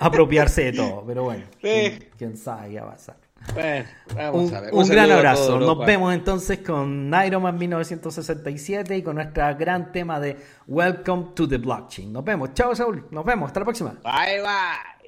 apropiarse 0.00 0.64
de 0.64 0.72
todo. 0.72 1.04
Pero 1.06 1.22
bueno, 1.24 1.44
quién, 1.60 2.08
quién 2.18 2.36
sabe 2.36 2.70
qué 2.70 2.80
va 2.80 2.88
a 2.88 2.90
pasar. 2.92 3.16
Bueno, 3.54 3.84
vamos 4.14 4.50
Un, 4.50 4.54
a 4.56 4.60
ver. 4.60 4.74
un 4.74 4.88
gran 4.88 5.10
abrazo. 5.10 5.58
Nos 5.58 5.78
vemos 5.86 6.14
entonces 6.14 6.58
con 6.58 7.12
Iron 7.26 7.42
Man 7.42 7.58
1967 7.58 8.96
y 8.96 9.02
con 9.02 9.16
nuestro 9.16 9.42
gran 9.56 9.90
tema 9.92 10.20
de 10.20 10.36
Welcome 10.68 11.26
to 11.34 11.48
the 11.48 11.58
Blockchain. 11.58 12.12
Nos 12.12 12.24
vemos. 12.24 12.54
Chao, 12.54 12.74
Saúl. 12.74 13.06
Nos 13.10 13.24
vemos. 13.24 13.48
Hasta 13.48 13.60
la 13.60 13.64
próxima. 13.66 13.90
Bye, 14.04 14.40
bye. 14.42 15.01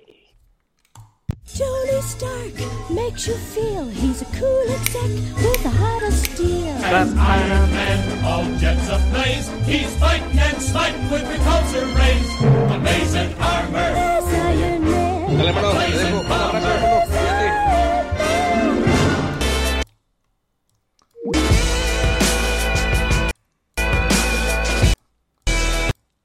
Tony 1.56 2.00
Stark 2.02 2.90
makes 2.90 3.28
you 3.28 3.34
feel 3.34 3.86
he's 3.86 4.22
a 4.22 4.24
cool 4.24 4.64
exec 4.70 5.08
with 5.38 5.64
a 5.64 5.70
heart 5.70 6.02
of 6.02 6.12
steel. 6.12 6.74
As 6.82 7.14
Iron 7.14 7.70
Man, 7.70 8.24
all 8.24 8.44
jets 8.58 8.88
ablaze, 8.88 9.48
he's 9.64 9.94
fighting 9.98 10.36
and 10.36 10.60
smiting 10.60 11.08
with 11.10 11.22
repulsor 11.22 11.86
rays. 11.94 12.28
Amazing 12.72 13.34
armor. 13.38 13.92
There's 13.94 14.24
Iron 14.34 14.82
Man. 14.82 15.36
Dale, 15.36 15.48
hermano, 15.50 15.70
te 15.78 15.92
dejo. 15.96 16.20
Un 16.20 16.26
abrazo, 16.26 16.66
hermano. 16.66 17.00
Cuídate. 17.14 17.74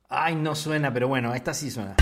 Ay, 0.10 0.36
no 0.36 0.56
suena, 0.56 0.92
pero 0.92 1.08
bueno, 1.08 1.36
esta 1.36 1.54
sí 1.54 1.70
suena. 1.70 1.96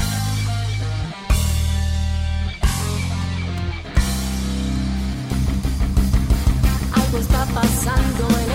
Pasando 7.60 8.47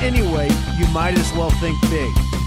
anyway, 0.00 0.48
you 0.78 0.86
might 0.88 1.18
as 1.18 1.32
well 1.34 1.50
think 1.50 1.80
big. 1.90 2.39